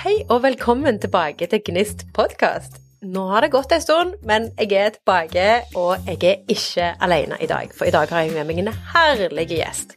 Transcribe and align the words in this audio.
Hei 0.00 0.22
og 0.32 0.38
velkommen 0.40 0.96
tilbake 0.96 1.44
til 1.52 1.60
Gnist 1.60 2.06
podkast. 2.16 2.78
Nå 3.04 3.20
har 3.28 3.44
det 3.44 3.50
gått 3.52 3.74
en 3.76 3.82
stund, 3.84 4.14
men 4.24 4.46
jeg 4.56 4.72
er 4.72 4.94
tilbake, 4.94 5.42
og 5.76 6.06
jeg 6.08 6.16
er 6.24 6.38
ikke 6.54 6.86
alene 7.04 7.36
i 7.44 7.48
dag. 7.50 7.74
For 7.76 7.84
i 7.84 7.92
dag 7.92 8.08
har 8.08 8.22
jeg 8.24 8.32
med 8.32 8.48
meg 8.48 8.62
en 8.62 8.70
herlig 8.94 9.44
gjest. 9.50 9.92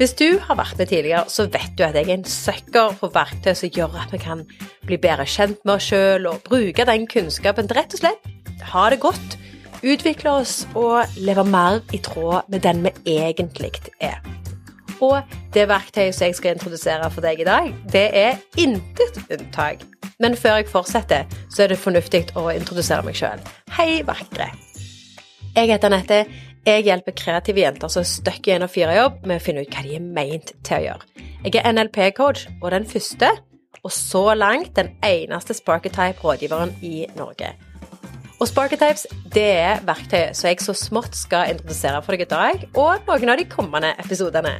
Hvis 0.00 0.16
du 0.18 0.40
har 0.42 0.58
vært 0.58 0.74
med 0.80 0.90
tidligere, 0.90 1.30
så 1.30 1.46
vet 1.46 1.76
du 1.78 1.84
at 1.86 1.94
jeg 1.94 2.08
er 2.08 2.16
en 2.16 2.26
søkker 2.26 2.98
for 2.98 3.14
verktøy 3.14 3.52
som 3.54 3.70
gjør 3.70 3.94
at 4.02 4.16
vi 4.16 4.18
kan 4.24 4.42
bli 4.82 4.98
bedre 4.98 5.28
kjent 5.30 5.62
med 5.62 5.76
oss 5.76 5.86
sjøl 5.92 6.26
og 6.26 6.42
bruke 6.48 6.88
den 6.90 7.06
kunnskapen 7.06 7.70
rett 7.70 7.94
og 7.94 8.02
slett 8.02 8.66
ha 8.72 8.88
det 8.90 8.98
godt, 8.98 9.38
utvikle 9.86 10.40
oss 10.40 10.64
og 10.74 11.20
leve 11.22 11.46
mer 11.46 11.84
i 11.94 12.02
tråd 12.02 12.50
med 12.50 12.66
den 12.66 12.82
vi 12.82 13.14
egentlig 13.14 13.76
er. 14.02 14.18
Og 15.04 15.20
det 15.54 15.66
verktøyet 15.68 16.16
som 16.16 16.28
jeg 16.28 16.38
skal 16.38 16.56
introdusere 16.56 17.10
for 17.12 17.24
deg 17.24 17.42
i 17.42 17.48
dag, 17.48 17.68
det 17.92 18.06
er 18.16 18.40
intet 18.60 19.20
unntak. 19.28 19.84
Men 20.22 20.36
før 20.36 20.60
jeg 20.60 20.70
fortsetter, 20.72 21.26
så 21.52 21.64
er 21.64 21.72
det 21.72 21.80
fornuftig 21.80 22.22
å 22.38 22.48
introdusere 22.54 23.04
meg 23.04 23.18
sjøl. 23.18 23.42
Hei, 23.76 24.00
vakre. 24.08 24.48
Jeg 25.56 25.72
heter 25.72 25.92
Anette. 25.92 26.24
Jeg 26.66 26.82
hjelper 26.82 27.14
kreative 27.14 27.62
jenter 27.62 27.90
som 27.92 28.02
er 28.02 28.08
stuck 28.10 28.48
i 28.48 28.56
en 28.56 28.64
og 28.66 28.72
fire 28.72 28.96
jobb, 28.96 29.20
med 29.28 29.38
å 29.38 29.44
finne 29.44 29.62
ut 29.62 29.70
hva 29.70 29.84
de 29.86 29.92
er 30.00 30.02
meint 30.02 30.50
til 30.66 30.80
å 30.80 30.86
gjøre. 30.88 31.12
Jeg 31.44 31.60
er 31.60 31.68
NLP-coach, 31.70 32.48
og 32.58 32.72
den 32.74 32.88
første, 32.90 33.30
og 33.84 33.92
så 33.94 34.24
langt 34.34 34.74
den 34.74 34.90
eneste 35.04 35.54
Sparketype-rådgiveren 35.54 36.74
i 36.82 37.06
Norge. 37.14 37.52
Og 38.40 38.50
Sparketypes 38.50 39.06
det 39.32 39.46
er 39.62 39.84
verktøyet 39.86 40.36
som 40.36 40.50
jeg 40.50 40.64
så 40.64 40.74
smått 40.76 41.14
skal 41.16 41.54
introdusere 41.54 42.02
for 42.04 42.16
deg 42.16 42.26
i 42.26 42.32
dag, 42.32 42.66
og 42.74 43.06
noen 43.06 43.32
av 43.32 43.38
de 43.40 43.46
kommende 43.48 43.94
episodene. 44.02 44.58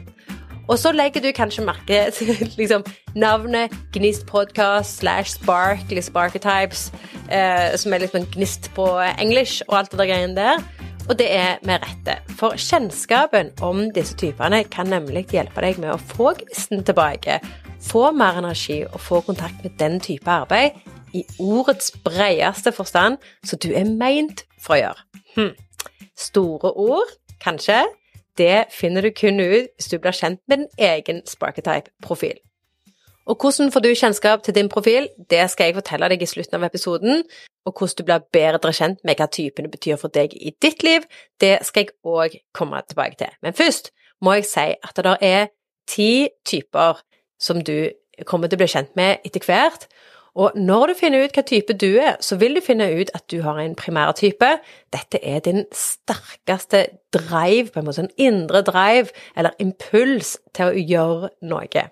Og 0.66 0.78
så 0.82 0.90
legger 0.92 1.22
du 1.22 1.28
kanskje 1.34 1.64
merke 1.64 1.98
til 2.14 2.32
liksom, 2.60 2.84
navnet 3.14 3.74
Gnist 3.94 4.26
Podcast 4.26 4.98
slash 4.98 5.36
Spark 5.36 5.86
eller 5.90 6.02
Sparketypes, 6.02 6.88
eh, 7.30 7.76
som 7.78 7.94
er 7.94 8.02
litt 8.02 8.14
sånn 8.16 8.26
gnist 8.34 8.72
på 8.74 8.88
engelsk 9.14 9.68
og 9.70 9.78
alt 9.80 9.94
det 9.94 10.00
der 10.02 10.10
greiene 10.10 10.38
der. 10.38 10.64
Og 11.06 11.14
det 11.20 11.28
er 11.30 11.60
med 11.62 11.84
rette, 11.84 12.16
for 12.34 12.58
kjennskapen 12.58 13.52
om 13.62 13.84
disse 13.94 14.16
typene 14.18 14.64
kan 14.66 14.90
nemlig 14.90 15.28
hjelpe 15.30 15.62
deg 15.62 15.78
med 15.78 15.92
å 15.94 16.00
få 16.02 16.32
gnisten 16.40 16.82
tilbake, 16.86 17.38
få 17.86 18.08
mer 18.16 18.40
energi 18.40 18.80
og 18.88 18.98
få 19.00 19.20
kontakt 19.28 19.62
med 19.62 19.76
den 19.78 20.00
type 20.02 20.26
arbeid 20.26 20.74
i 21.14 21.22
ordets 21.38 21.92
bredeste 22.02 22.72
forstand 22.74 23.22
som 23.46 23.62
du 23.62 23.70
er 23.70 23.86
meint 23.86 24.42
for 24.58 24.74
å 24.74 24.80
gjøre. 24.80 25.06
Hm. 25.36 25.54
Store 26.18 26.72
ord, 26.74 27.14
kanskje, 27.44 27.84
det 28.38 28.66
finner 28.74 29.02
du 29.02 29.10
kun 29.10 29.40
ut 29.40 29.70
hvis 29.76 29.88
du 29.90 29.98
blir 29.98 30.16
kjent 30.16 30.42
med 30.48 30.62
din 30.62 30.68
egen 30.78 31.22
Sparketype-profil. 31.26 32.38
Og 33.26 33.36
hvordan 33.42 33.72
får 33.72 33.82
du 33.82 33.94
kjennskap 33.94 34.42
til 34.42 34.54
din 34.54 34.68
profil, 34.68 35.08
det 35.30 35.50
skal 35.50 35.66
jeg 35.66 35.74
fortelle 35.74 36.08
deg 36.12 36.22
i 36.22 36.28
slutten 36.30 36.60
av 36.60 36.66
episoden. 36.68 37.24
Og 37.66 37.72
hvordan 37.74 37.98
du 37.98 38.04
blir 38.06 38.26
bedre 38.32 38.72
kjent 38.72 39.02
med 39.04 39.18
hva 39.18 39.26
typene 39.26 39.70
betyr 39.70 39.98
for 39.98 40.14
deg 40.14 40.36
i 40.38 40.52
ditt 40.62 40.84
liv, 40.86 41.02
det 41.40 41.58
skal 41.66 41.86
jeg 41.86 41.96
òg 42.06 42.38
komme 42.54 42.82
tilbake 42.86 43.18
til. 43.18 43.32
Men 43.42 43.56
først 43.58 43.90
må 44.22 44.38
jeg 44.38 44.46
si 44.46 44.68
at 44.78 45.02
det 45.02 45.16
er 45.20 45.48
ti 45.90 46.28
typer 46.46 47.02
som 47.40 47.58
du 47.64 47.90
kommer 48.24 48.48
til 48.48 48.56
å 48.56 48.62
bli 48.62 48.70
kjent 48.70 48.94
med 48.96 49.26
etter 49.26 49.42
hvert, 49.44 49.88
og 50.36 50.52
når 50.54 50.90
du 50.90 50.94
finner 50.98 51.24
ut 51.24 51.32
hva 51.32 51.42
type 51.48 51.74
du 51.80 51.96
er, 51.96 52.18
så 52.20 52.36
vil 52.36 52.58
du 52.58 52.60
finne 52.60 52.90
ut 52.98 53.10
at 53.16 53.24
du 53.32 53.38
har 53.40 53.56
en 53.56 53.74
primærtype. 53.78 54.50
Dette 54.92 55.20
er 55.24 55.40
din 55.40 55.64
sterkeste 55.72 56.82
drive, 57.16 57.70
på 57.72 57.80
en 57.80 57.86
måte 57.88 58.04
en 58.04 58.12
indre 58.20 58.60
drive, 58.66 59.14
eller 59.36 59.56
impuls 59.62 60.34
til 60.56 60.68
å 60.68 60.82
gjøre 60.92 61.30
noe. 61.48 61.86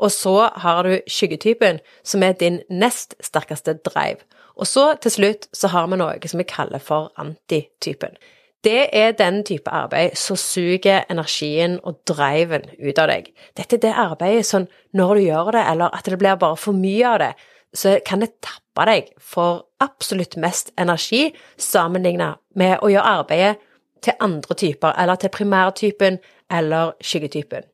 Og 0.00 0.12
så 0.12 0.34
har 0.60 0.84
du 0.84 0.98
skyggetypen, 1.08 1.80
som 2.04 2.22
er 2.22 2.36
din 2.36 2.60
nest 2.68 3.16
sterkeste 3.24 3.78
drive. 3.86 4.28
Og 4.60 4.68
så 4.68 4.90
til 5.00 5.14
slutt 5.14 5.48
så 5.56 5.70
har 5.72 5.88
vi 5.88 5.96
noe 6.00 6.28
som 6.28 6.40
vi 6.40 6.48
kaller 6.48 6.84
for 6.84 7.08
antitypen. 7.20 8.18
Det 8.60 8.90
er 8.92 9.14
den 9.16 9.40
type 9.48 9.72
arbeid 9.72 10.18
som 10.20 10.36
suger 10.36 11.06
energien 11.08 11.78
og 11.80 12.02
driven 12.08 12.66
ut 12.76 12.98
av 13.00 13.08
deg. 13.08 13.30
Dette 13.56 13.78
er 13.78 13.84
det 13.86 13.94
arbeidet 13.96 14.44
som 14.44 14.66
når 14.92 15.14
du 15.14 15.22
gjør 15.30 15.54
det, 15.56 15.62
eller 15.70 15.96
at 15.96 16.04
det 16.04 16.18
blir 16.20 16.36
bare 16.36 16.60
for 16.60 16.76
mye 16.76 17.08
av 17.08 17.22
det, 17.22 17.30
så 17.74 17.98
kan 18.06 18.20
det 18.20 18.32
tappe 18.42 18.86
deg 18.88 19.10
for 19.18 19.66
absolutt 19.80 20.36
mest 20.36 20.72
energi 20.78 21.30
sammenlignet 21.58 22.40
med 22.58 22.78
å 22.82 22.90
gjøre 22.90 23.16
arbeidet 23.20 23.66
til 24.02 24.16
andre 24.20 24.54
typer, 24.54 24.94
eller 24.96 25.14
til 25.20 25.28
primærtypen 25.28 26.18
eller 26.50 26.92
skyggetypen. 27.04 27.68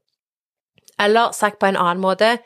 Eller 1.01 1.33
sagt 1.33 1.59
på 1.59 1.67
en 1.67 1.77
annen 1.77 2.03
måte, 2.03 2.39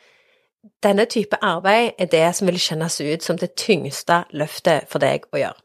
denne 0.82 1.06
type 1.08 1.38
arbeid 1.42 1.92
er 1.98 2.10
det 2.12 2.26
som 2.36 2.48
vil 2.48 2.60
kjennes 2.60 3.00
ut 3.00 3.24
som 3.24 3.38
det 3.38 3.54
tyngste 3.56 4.24
løftet 4.36 4.90
for 4.90 5.00
deg 5.00 5.24
å 5.32 5.40
gjøre. 5.40 5.60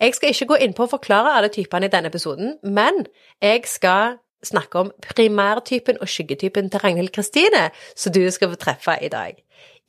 Jeg 0.00 0.16
skal 0.16 0.32
ikke 0.32 0.46
gå 0.54 0.56
inn 0.64 0.72
på 0.72 0.86
å 0.86 0.92
forklare 0.94 1.34
alle 1.36 1.50
typene 1.52 1.90
i 1.90 1.92
denne 1.92 2.08
episoden, 2.08 2.54
men 2.64 3.04
jeg 3.42 3.66
skal 3.68 4.16
snakke 4.44 4.78
om 4.80 4.92
primærtypen 5.04 6.00
og 6.00 6.08
skyggetypen 6.08 6.70
til 6.72 6.80
Ragnhild 6.80 7.12
Kristine, 7.12 7.68
som 7.96 8.12
du 8.12 8.22
skal 8.32 8.54
få 8.54 8.56
treffe 8.56 8.96
i 9.04 9.10
dag. 9.12 9.36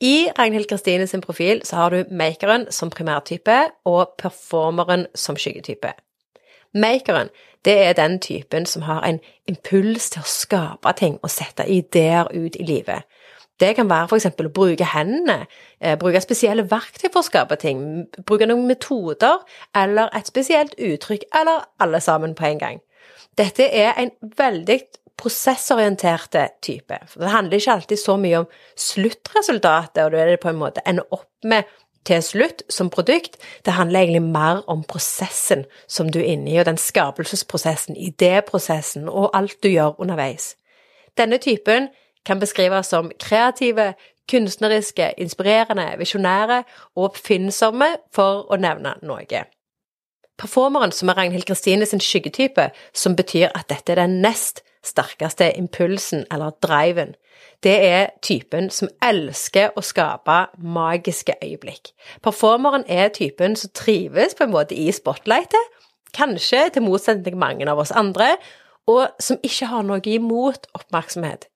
I 0.02 0.30
Ragnhild 0.38 0.66
Kristine 0.68 1.06
sin 1.06 1.20
profil 1.20 1.60
så 1.64 1.76
har 1.76 1.90
du 1.90 2.04
makeren 2.10 2.66
som 2.70 2.90
primærtype 2.90 3.58
og 3.86 4.16
performeren 4.18 5.06
som 5.14 5.36
skyggetype. 5.38 5.92
Makeren 6.74 7.28
det 7.64 7.76
er 7.78 7.92
den 7.92 8.18
typen 8.18 8.66
som 8.66 8.82
har 8.82 9.04
en 9.06 9.20
impuls 9.46 10.10
til 10.10 10.24
å 10.24 10.26
skape 10.26 10.92
ting 10.98 11.20
og 11.22 11.30
sette 11.30 11.68
ideer 11.70 12.26
ut 12.34 12.56
i 12.58 12.66
livet. 12.66 13.06
Det 13.60 13.76
kan 13.76 13.86
være 13.86 14.08
f.eks. 14.10 14.26
å 14.26 14.50
bruke 14.50 14.88
hendene, 14.90 15.46
eh, 15.80 15.94
bruke 15.98 16.20
spesielle 16.20 16.64
verktøy 16.70 17.06
for 17.12 17.20
å 17.20 17.28
skape 17.28 17.56
ting, 17.62 18.08
bruke 18.26 18.48
noen 18.50 18.66
metoder 18.66 19.38
eller 19.74 20.10
et 20.16 20.26
spesielt 20.26 20.74
uttrykk, 20.78 21.28
eller 21.30 21.62
alle 21.78 22.00
sammen 22.00 22.34
på 22.34 22.48
en 22.48 22.58
gang. 22.58 22.82
Dette 23.38 23.70
er 23.70 23.94
en 23.96 24.10
veldig 24.36 24.80
prosessorienterte 25.20 26.48
type. 26.62 26.98
For 27.08 27.22
det 27.22 27.32
handler 27.32 27.60
ikke 27.60 27.76
alltid 27.76 28.00
så 28.00 28.16
mye 28.20 28.42
om 28.42 28.50
sluttresultatet, 28.78 30.04
og 30.04 30.12
du 30.12 30.18
er 30.18 30.32
det 30.32 30.42
på 30.42 30.50
en 30.52 30.60
måte 30.60 30.84
ender 30.88 31.08
opp 31.14 31.30
med 31.44 31.68
til 32.06 32.22
slutt 32.22 32.62
som 32.72 32.90
produkt. 32.90 33.36
Det 33.64 33.72
handler 33.76 34.00
egentlig 34.00 34.22
mer 34.22 34.62
om 34.70 34.82
prosessen 34.82 35.64
som 35.86 36.10
du 36.10 36.18
er 36.18 36.32
inne 36.34 36.50
i, 36.50 36.58
og 36.58 36.66
den 36.66 36.80
skapelsesprosessen, 36.80 37.96
idéprosessen 37.96 39.08
og 39.08 39.30
alt 39.36 39.58
du 39.62 39.68
gjør 39.68 40.00
underveis. 40.00 40.56
Denne 41.18 41.38
typen 41.38 41.88
kan 42.26 42.40
beskrives 42.40 42.86
som 42.86 43.10
kreative, 43.20 43.92
kunstneriske, 44.30 45.12
inspirerende, 45.18 45.92
visjonære 45.98 46.62
og 46.96 47.10
oppfinnsomme, 47.10 47.88
for 48.14 48.46
å 48.52 48.58
nevne 48.60 48.94
noe. 49.02 49.44
Performeren, 50.38 50.92
som 50.92 51.08
er 51.08 51.18
Ragnhild 51.18 51.46
Kristine 51.46 51.86
sin 51.86 52.00
skyggetype, 52.00 52.70
som 52.94 53.16
betyr 53.16 53.50
at 53.54 53.68
dette 53.70 53.92
er 53.92 54.00
den 54.00 54.20
nest 54.24 54.62
sterkeste 54.84 55.52
impulsen, 55.58 56.24
eller 56.30 56.50
driven. 56.62 57.14
Det 57.62 57.74
er 57.86 58.08
typen 58.22 58.70
som 58.74 58.90
elsker 59.04 59.76
å 59.78 59.84
skape 59.86 60.38
magiske 60.58 61.36
øyeblikk. 61.44 61.92
Performeren 62.22 62.84
er 62.90 63.12
typen 63.14 63.54
som 63.56 63.70
trives 63.74 64.34
på 64.34 64.48
en 64.48 64.54
måte 64.54 64.74
i 64.74 64.88
spotlightet, 64.92 65.70
kanskje 66.16 66.66
til 66.74 66.84
motsetning 66.84 67.24
til 67.30 67.38
mange 67.38 67.68
av 67.70 67.78
oss 67.78 67.94
andre, 67.94 68.34
og 68.90 69.14
som 69.22 69.38
ikke 69.46 69.70
har 69.70 69.86
noe 69.86 70.02
imot 70.10 70.66
oppmerksomhet. 70.74 71.46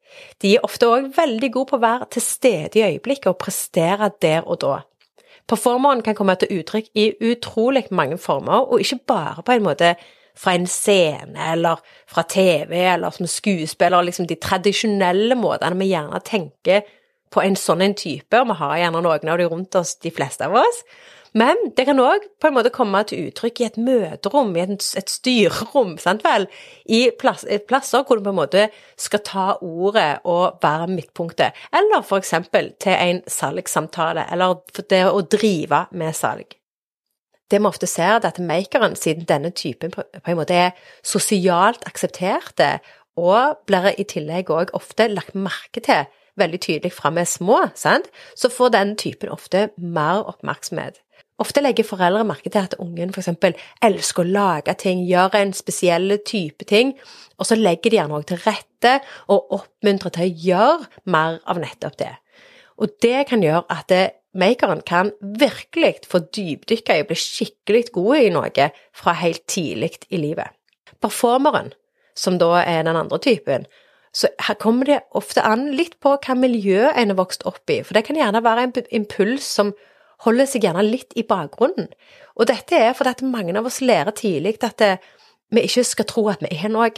De 0.41 0.55
er 0.55 0.65
ofte 0.65 0.87
òg 0.87 1.11
veldig 1.17 1.51
gode 1.53 1.73
på 1.73 1.81
å 1.81 1.83
være 1.83 2.07
til 2.15 2.25
stede 2.25 2.79
i 2.79 2.85
øyeblikket 2.87 3.33
og 3.33 3.41
prestere 3.43 4.13
der 4.23 4.47
og 4.47 4.61
da. 4.63 4.77
Performeren 5.47 6.03
kan 6.03 6.17
komme 6.19 6.35
til 6.41 6.59
uttrykk 6.59 6.91
i 6.99 7.11
utrolig 7.31 7.87
mange 7.95 8.19
former, 8.19 8.67
og 8.67 8.83
ikke 8.83 8.99
bare 9.07 9.45
på 9.47 9.55
en 9.55 9.67
måte 9.67 9.95
fra 10.37 10.53
en 10.55 10.67
scene 10.69 11.53
eller 11.53 11.81
fra 12.11 12.25
TV 12.29 12.75
eller 12.93 13.15
som 13.15 13.29
skuespiller, 13.31 14.05
liksom 14.05 14.27
de 14.29 14.37
tradisjonelle 14.43 15.39
måtene 15.39 15.79
vi 15.81 15.93
gjerne 15.95 16.21
tenker 16.27 16.83
på 17.33 17.43
en 17.43 17.57
sånn 17.59 17.85
en 17.85 17.97
type, 17.97 18.39
og 18.39 18.51
vi 18.51 18.59
har 18.61 18.81
gjerne 18.83 19.03
noen 19.05 19.33
av 19.33 19.39
de 19.41 19.49
rundt 19.51 19.79
oss, 19.79 19.97
de 20.03 20.13
fleste 20.15 20.47
av 20.47 20.59
oss. 20.61 20.83
Men 21.37 21.59
det 21.77 21.85
kan 21.85 22.01
òg 22.01 22.25
på 22.41 22.49
en 22.49 22.57
måte 22.57 22.73
komme 22.73 23.03
til 23.09 23.29
uttrykk 23.29 23.61
i 23.61 23.67
et 23.67 23.79
møterom, 23.81 24.55
i 24.57 24.63
et, 24.65 24.87
et 24.97 25.11
styrerom, 25.13 25.97
sant 26.01 26.25
vel, 26.25 26.47
i 26.89 27.11
plass, 27.21 27.45
plasser 27.69 28.07
hvor 28.07 28.17
du 28.17 28.25
på 28.25 28.33
en 28.33 28.41
måte 28.41 28.69
skal 28.97 29.25
ta 29.27 29.47
ordet 29.61 30.23
og 30.25 30.63
være 30.65 30.89
midtpunktet, 30.95 31.57
eller 31.77 32.07
for 32.09 32.25
eksempel 32.25 32.73
til 32.81 32.97
en 32.97 33.21
salgssamtale, 33.29 34.25
eller 34.33 34.63
det 34.89 35.03
å 35.11 35.21
drive 35.37 35.87
med 35.93 36.17
salg 36.17 36.57
det 37.51 37.61
vi 37.61 37.69
ofte 37.69 37.87
ser, 37.87 38.17
er 38.19 38.27
at 38.27 38.41
makeren, 38.43 38.97
siden 38.99 39.27
denne 39.29 39.53
typen 39.55 39.93
på, 39.95 40.03
en 40.03 40.39
måte 40.39 40.55
er 40.55 40.71
sosialt 41.07 41.85
aksepterte, 41.87 42.79
og 43.17 43.63
blir 43.69 43.93
i 43.97 44.05
tillegg 44.05 44.51
òg 44.53 44.75
ofte 44.77 45.07
lagt 45.09 45.37
merke 45.39 45.81
til 45.81 46.09
veldig 46.37 46.59
tydelig 46.61 46.93
fra 46.93 47.13
vi 47.15 47.23
er 47.23 47.31
små, 47.31 47.63
sant? 47.75 48.11
så 48.37 48.51
får 48.53 48.75
den 48.75 48.97
typen 49.01 49.33
ofte 49.33 49.71
mer 49.77 50.27
oppmerksomhet. 50.29 51.01
Ofte 51.43 51.61
legger 51.61 51.85
foreldre 51.85 52.25
merke 52.25 52.49
til 52.49 52.65
at 52.65 52.75
ungen 52.81 53.11
f.eks. 53.13 53.29
elsker 53.85 54.25
å 54.25 54.31
lage 54.39 54.73
ting, 54.81 55.03
gjør 55.05 55.35
en 55.37 55.53
spesiell 55.57 56.17
type 56.25 56.65
ting, 56.69 56.95
og 57.37 57.49
så 57.49 57.59
legger 57.61 57.93
de 57.93 57.99
gjerne 57.99 58.17
òg 58.17 58.29
til 58.31 58.41
rette 58.47 58.95
og 59.33 59.53
oppmuntrer 59.59 60.15
til 60.15 60.25
å 60.25 60.45
gjøre 60.47 61.03
mer 61.13 61.41
av 61.45 61.61
nettopp 61.61 61.99
det. 62.01 62.15
Og 62.81 62.93
det 63.05 63.27
kan 63.29 63.45
gjøre 63.45 63.67
at 63.73 63.89
det, 63.93 64.05
makeren 64.37 64.83
kan 64.85 65.13
virkelig 65.21 66.07
få 66.09 66.23
dypdykke 66.37 66.97
i 66.97 67.05
og 67.05 67.11
bli 67.11 67.19
skikkelig 67.21 67.87
god 67.95 68.21
i 68.21 68.31
noe 68.33 68.69
fra 68.97 69.15
helt 69.17 69.45
tidlig 69.49 69.95
i 70.09 70.21
livet. 70.21 70.53
Performeren, 71.01 71.73
som 72.17 72.37
da 72.41 72.63
er 72.63 72.85
den 72.85 72.97
andre 72.97 73.21
typen, 73.21 73.67
så 74.17 74.31
her 74.41 74.57
kommer 74.57 74.89
det 74.89 75.03
ofte 75.17 75.45
an 75.45 75.67
litt 75.77 75.99
på 76.01 76.15
hva 76.17 76.37
miljø 76.37 76.89
en 76.89 77.13
er 77.13 77.19
vokst 77.19 77.45
opp 77.49 77.69
i, 77.69 77.83
for 77.85 77.97
det 77.97 78.07
kan 78.07 78.17
gjerne 78.17 78.45
være 78.45 78.65
en 78.65 78.93
impuls 79.03 79.49
som 79.59 79.75
holder 80.25 80.49
seg 80.49 80.65
gjerne 80.65 80.85
litt 80.87 81.13
i 81.19 81.27
bakgrunnen. 81.29 81.91
Og 82.37 82.49
dette 82.51 82.79
er 82.79 82.97
fordi 82.97 83.15
at 83.17 83.23
mange 83.27 83.57
av 83.57 83.69
oss 83.69 83.83
lærer 83.85 84.17
tidlig 84.17 84.57
at 84.63 84.79
det, 84.81 84.97
vi 85.53 85.65
ikke 85.67 85.85
skal 85.87 86.09
tro 86.09 86.27
at 86.33 86.43
vi 86.45 86.53
er 86.57 86.73
noe, 86.73 86.91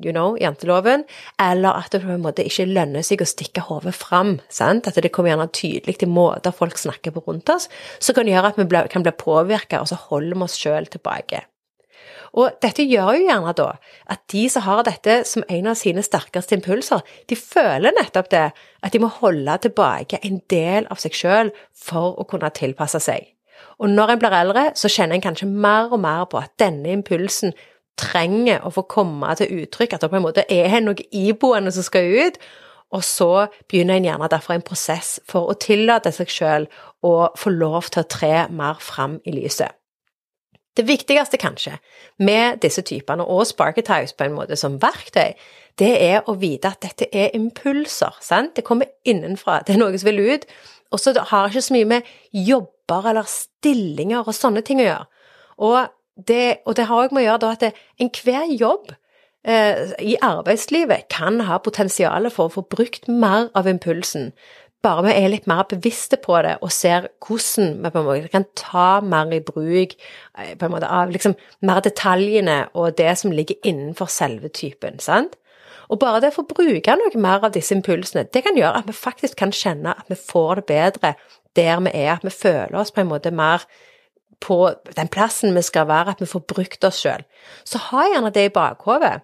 you 0.00 0.12
know, 0.14 0.36
janteloven, 0.38 1.04
eller 1.42 1.80
at 1.82 1.92
det 1.92 2.02
på 2.04 2.12
en 2.14 2.22
måte 2.22 2.44
ikke 2.46 2.68
lønner 2.70 3.04
seg 3.06 3.22
å 3.24 3.28
stikke 3.28 3.64
hodet 3.66 3.94
fram. 3.96 4.36
Sant? 4.52 4.86
At 4.86 5.00
det 5.02 5.12
kommer 5.14 5.32
gjerne 5.32 5.50
tydelig 5.54 5.98
til 6.00 6.12
måter 6.12 6.54
folk 6.54 6.78
snakker 6.78 7.14
på 7.14 7.24
rundt 7.26 7.50
oss, 7.50 7.68
som 7.98 8.16
kan 8.16 8.30
gjøre 8.30 8.52
at 8.52 8.60
vi 8.60 8.68
kan 8.92 9.06
bli 9.06 9.16
påvirka, 9.18 9.82
og 9.82 9.90
så 9.90 9.98
holder 10.08 10.36
vi 10.36 10.46
oss 10.46 10.58
sjøl 10.60 10.86
tilbake. 10.90 11.42
Og 12.38 12.54
dette 12.62 12.86
gjør 12.86 13.16
jo 13.16 13.24
gjerne 13.26 13.54
da 13.58 13.70
at 14.12 14.22
de 14.30 14.44
som 14.52 14.64
har 14.66 14.84
dette 14.86 15.20
som 15.28 15.44
en 15.48 15.70
av 15.72 15.78
sine 15.78 16.02
sterkeste 16.04 16.54
impulser, 16.58 17.02
de 17.26 17.38
føler 17.38 17.94
nettopp 17.96 18.30
det, 18.30 18.46
at 18.54 18.94
de 18.94 19.02
må 19.02 19.10
holde 19.20 19.56
tilbake 19.64 20.22
en 20.26 20.38
del 20.50 20.86
av 20.90 21.02
seg 21.02 21.16
sjøl 21.16 21.52
for 21.74 22.14
å 22.20 22.26
kunne 22.30 22.52
tilpasse 22.54 23.02
seg. 23.02 23.32
Og 23.80 23.90
når 23.90 24.14
en 24.14 24.22
blir 24.22 24.36
eldre, 24.36 24.64
så 24.76 24.90
kjenner 24.92 25.16
en 25.16 25.24
kanskje 25.24 25.48
mer 25.50 25.90
og 25.90 26.00
mer 26.02 26.26
på 26.30 26.40
at 26.40 26.54
denne 26.60 26.92
impulsen 26.92 27.54
trenger 28.00 28.64
å 28.64 28.72
få 28.72 28.86
komme 28.88 29.32
til 29.36 29.62
uttrykk, 29.62 29.94
at 29.94 30.04
det 30.04 30.10
på 30.12 30.18
en 30.20 30.24
måte 30.24 30.46
er 30.48 30.80
noe 30.84 31.08
iboende 31.12 31.72
som 31.74 31.84
skal 31.84 32.08
ut. 32.20 32.38
Og 32.90 33.04
så 33.06 33.46
begynner 33.70 34.00
en 34.00 34.08
gjerne 34.08 34.30
derfor 34.32 34.56
en 34.56 34.66
prosess 34.66 35.18
for 35.28 35.50
å 35.50 35.58
tillate 35.60 36.10
seg 36.14 36.32
sjøl 36.32 36.66
å 37.06 37.14
få 37.38 37.52
lov 37.54 37.92
til 37.92 38.02
å 38.02 38.08
tre 38.10 38.34
mer 38.50 38.80
fram 38.82 39.20
i 39.24 39.34
lyset. 39.36 39.79
Det 40.76 40.86
viktigste, 40.86 41.36
kanskje, 41.36 41.78
med 42.18 42.60
disse 42.62 42.82
typene, 42.86 43.24
og 43.24 43.46
Sparketypes 43.46 44.12
på 44.14 44.24
en 44.24 44.36
måte 44.36 44.56
som 44.56 44.78
verktøy, 44.82 45.34
det 45.78 45.90
er 46.04 46.28
å 46.28 46.36
vite 46.38 46.70
at 46.70 46.82
dette 46.84 47.08
er 47.12 47.34
impulser. 47.34 48.16
sant? 48.20 48.54
Det 48.56 48.64
kommer 48.64 48.86
innenfra, 49.04 49.60
det 49.66 49.74
er 49.74 49.80
noe 49.80 49.98
som 49.98 50.10
vil 50.10 50.20
ut. 50.34 50.46
Og 50.90 51.00
så 51.00 51.14
har 51.30 51.48
ikke 51.48 51.62
så 51.62 51.74
mye 51.74 51.88
med 51.88 52.14
jobber 52.32 53.10
eller 53.10 53.26
stillinger 53.26 54.26
og 54.26 54.34
sånne 54.34 54.62
ting 54.66 54.82
å 54.82 54.88
gjøre. 54.88 55.06
Og 55.58 55.78
det, 56.28 56.62
og 56.66 56.76
det 56.76 56.86
har 56.86 57.04
òg 57.04 57.14
med 57.14 57.22
å 57.22 57.26
gjøre 57.28 57.42
da 57.44 57.52
at 57.54 57.82
enhver 58.02 58.50
jobb 58.50 58.90
eh, 59.46 59.92
i 60.02 60.16
arbeidslivet 60.22 61.08
kan 61.12 61.40
ha 61.48 61.60
potensial 61.62 62.30
for 62.30 62.48
å 62.48 62.54
få 62.58 62.66
brukt 62.74 63.08
mer 63.08 63.48
av 63.54 63.70
impulsen 63.70 64.32
bare 64.84 65.04
vi 65.04 65.12
er 65.12 65.28
litt 65.32 65.48
mer 65.50 65.66
bevisste 65.68 66.16
på 66.20 66.38
det 66.44 66.54
og 66.64 66.72
ser 66.72 67.10
hvordan 67.20 67.82
vi 67.82 67.90
på 67.92 68.00
en 68.00 68.06
måte 68.06 68.32
kan 68.32 68.46
ta 68.56 68.88
mer 69.04 69.28
i 69.36 69.42
bruk 69.44 69.92
eh, 69.92 70.54
på 70.56 70.66
en 70.66 70.72
måte 70.72 70.88
av 70.88 71.12
liksom 71.12 71.36
mer 71.68 71.82
detaljene 71.84 72.62
og 72.72 72.96
det 72.98 73.12
som 73.20 73.34
ligger 73.34 73.60
innenfor 73.60 74.10
selve 74.12 74.48
typen, 74.48 74.98
sant? 75.02 75.36
Og 75.90 75.98
bare 75.98 76.20
det 76.22 76.30
å 76.30 76.38
få 76.38 76.46
bruke 76.46 76.94
noe 76.96 77.20
mer 77.20 77.44
av 77.44 77.52
disse 77.54 77.74
impulsene, 77.74 78.28
det 78.30 78.44
kan 78.46 78.56
gjøre 78.56 78.78
at 78.78 78.88
vi 78.88 78.94
faktisk 78.94 79.40
kan 79.40 79.52
kjenne 79.52 79.96
at 79.98 80.10
vi 80.10 80.16
får 80.16 80.60
det 80.60 80.66
bedre 80.70 81.14
der 81.58 81.80
vi 81.82 81.90
er, 81.92 82.12
at 82.14 82.24
vi 82.24 82.30
føler 82.30 82.76
oss 82.78 82.92
på 82.94 83.02
en 83.02 83.10
måte 83.10 83.32
mer 83.34 83.64
på 84.40 84.70
den 84.96 85.10
plassen 85.12 85.54
vi 85.56 85.62
skal 85.66 85.88
være, 85.90 86.14
at 86.14 86.22
vi 86.22 86.30
får 86.30 86.46
brukt 86.48 86.86
oss 86.86 87.02
sjøl. 87.02 87.26
Så 87.66 87.82
ha 87.90 88.06
gjerne 88.06 88.30
det 88.32 88.46
i 88.48 88.54
bakhodet. 88.54 89.18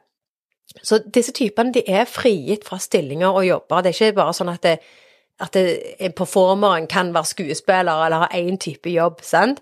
Så 0.83 0.99
disse 1.15 1.33
typene 1.33 1.73
de 1.73 1.85
er 1.87 2.09
frigitt 2.11 2.67
fra 2.67 2.81
stillinger 2.83 3.31
og 3.31 3.47
jobber. 3.47 3.83
Det 3.83 3.93
er 3.93 4.01
ikke 4.11 4.19
bare 4.19 4.35
sånn 4.37 4.51
at 4.53 4.67
det, 4.67 4.75
at 5.41 5.57
en 5.57 6.13
performeren 6.17 6.87
kan 6.89 7.13
være 7.15 7.29
skuespiller 7.29 8.05
eller 8.05 8.25
ha 8.25 8.29
én 8.33 8.57
type 8.57 8.89
jobb, 8.91 9.21
sant. 9.23 9.61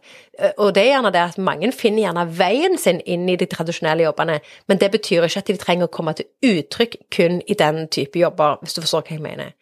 Og 0.59 0.75
det 0.75 0.85
er 0.85 0.93
gjerne 0.93 1.11
det 1.15 1.23
at 1.23 1.39
mange 1.39 1.73
finner 1.75 2.05
gjerne 2.05 2.27
veien 2.39 2.79
sin 2.79 3.01
inn 3.07 3.27
i 3.29 3.37
de 3.37 3.49
tradisjonelle 3.51 4.07
jobbene, 4.07 4.39
men 4.69 4.79
det 4.79 4.93
betyr 4.95 5.27
ikke 5.27 5.43
at 5.43 5.51
de 5.51 5.59
trenger 5.59 5.91
å 5.91 5.95
komme 5.95 6.15
til 6.15 6.31
uttrykk 6.47 6.97
kun 7.15 7.43
i 7.51 7.59
den 7.59 7.89
type 7.89 8.19
jobber, 8.19 8.61
hvis 8.63 8.79
du 8.79 8.85
forstår 8.85 9.09
hva 9.09 9.17
jeg 9.17 9.27
mener. 9.27 9.55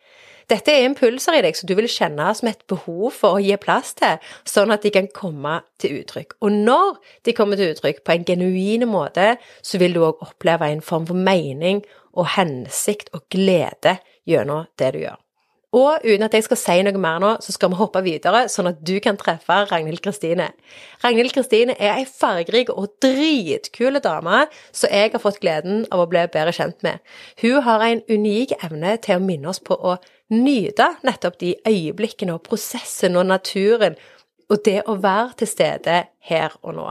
Dette 0.51 0.75
er 0.75 0.85
impulser 0.85 1.39
i 1.39 1.43
deg 1.45 1.57
som 1.57 1.71
du 1.71 1.73
vil 1.79 1.89
kjenne 1.89 2.27
som 2.37 2.51
et 2.51 2.61
behov 2.69 3.15
for 3.17 3.39
å 3.39 3.41
gi 3.41 3.57
plass 3.63 3.95
til, 3.97 4.21
sånn 4.45 4.75
at 4.75 4.85
de 4.85 4.93
kan 4.93 5.09
komme 5.15 5.61
til 5.81 6.03
uttrykk. 6.03 6.37
Og 6.45 6.53
når 6.53 6.99
de 7.25 7.37
kommer 7.37 7.57
til 7.57 7.73
uttrykk 7.73 8.03
på 8.05 8.17
en 8.17 8.29
genuin 8.29 8.85
måte, 8.91 9.37
så 9.65 9.81
vil 9.81 9.97
du 9.97 10.03
òg 10.05 10.21
oppleve 10.27 10.69
en 10.69 10.85
form 10.85 11.09
for 11.09 11.17
mening 11.17 11.85
og 12.13 12.35
hensikt 12.37 13.15
og 13.17 13.25
glede 13.33 13.97
gjennom 14.29 14.67
det 14.77 14.93
du 14.93 15.05
gjør. 15.07 15.22
Og 15.73 16.05
uten 16.05 16.27
at 16.27 16.35
jeg 16.37 16.45
skal 16.45 16.59
si 16.61 16.75
noe 16.85 17.01
mer 17.01 17.21
nå, 17.23 17.31
så 17.41 17.55
skal 17.55 17.71
vi 17.73 17.79
hoppe 17.79 18.03
videre, 18.05 18.45
sånn 18.53 18.69
at 18.69 18.81
du 18.85 18.99
kan 19.01 19.17
treffe 19.17 19.57
Ragnhild 19.71 20.03
Kristine. 20.05 20.51
Ragnhild 21.01 21.33
Kristine 21.33 21.73
er 21.79 21.95
ei 21.95 22.05
fargerik 22.05 22.69
og 22.75 22.91
dritkule 23.01 24.03
dame 24.05 24.43
som 24.69 24.93
jeg 24.93 25.15
har 25.15 25.23
fått 25.23 25.41
gleden 25.41 25.87
av 25.89 26.03
å 26.03 26.09
bli 26.11 26.27
bedre 26.33 26.53
kjent 26.53 26.85
med. 26.85 27.01
Hun 27.41 27.63
har 27.65 27.85
en 27.87 28.03
unik 28.11 28.53
evne 28.59 28.99
til 29.01 29.17
å 29.17 29.25
minne 29.25 29.49
oss 29.49 29.63
på 29.65 29.79
å 29.81 29.97
nyte 30.33 30.91
nettopp 31.09 31.39
de 31.41 31.55
øyeblikkene 31.69 32.37
og 32.37 32.45
prosessen 32.51 33.17
og 33.17 33.31
naturen, 33.31 33.97
og 34.53 34.61
det 34.67 34.83
å 34.85 34.99
være 35.01 35.39
til 35.41 35.49
stede 35.49 35.95
her 36.29 36.59
og 36.61 36.77
nå. 36.77 36.91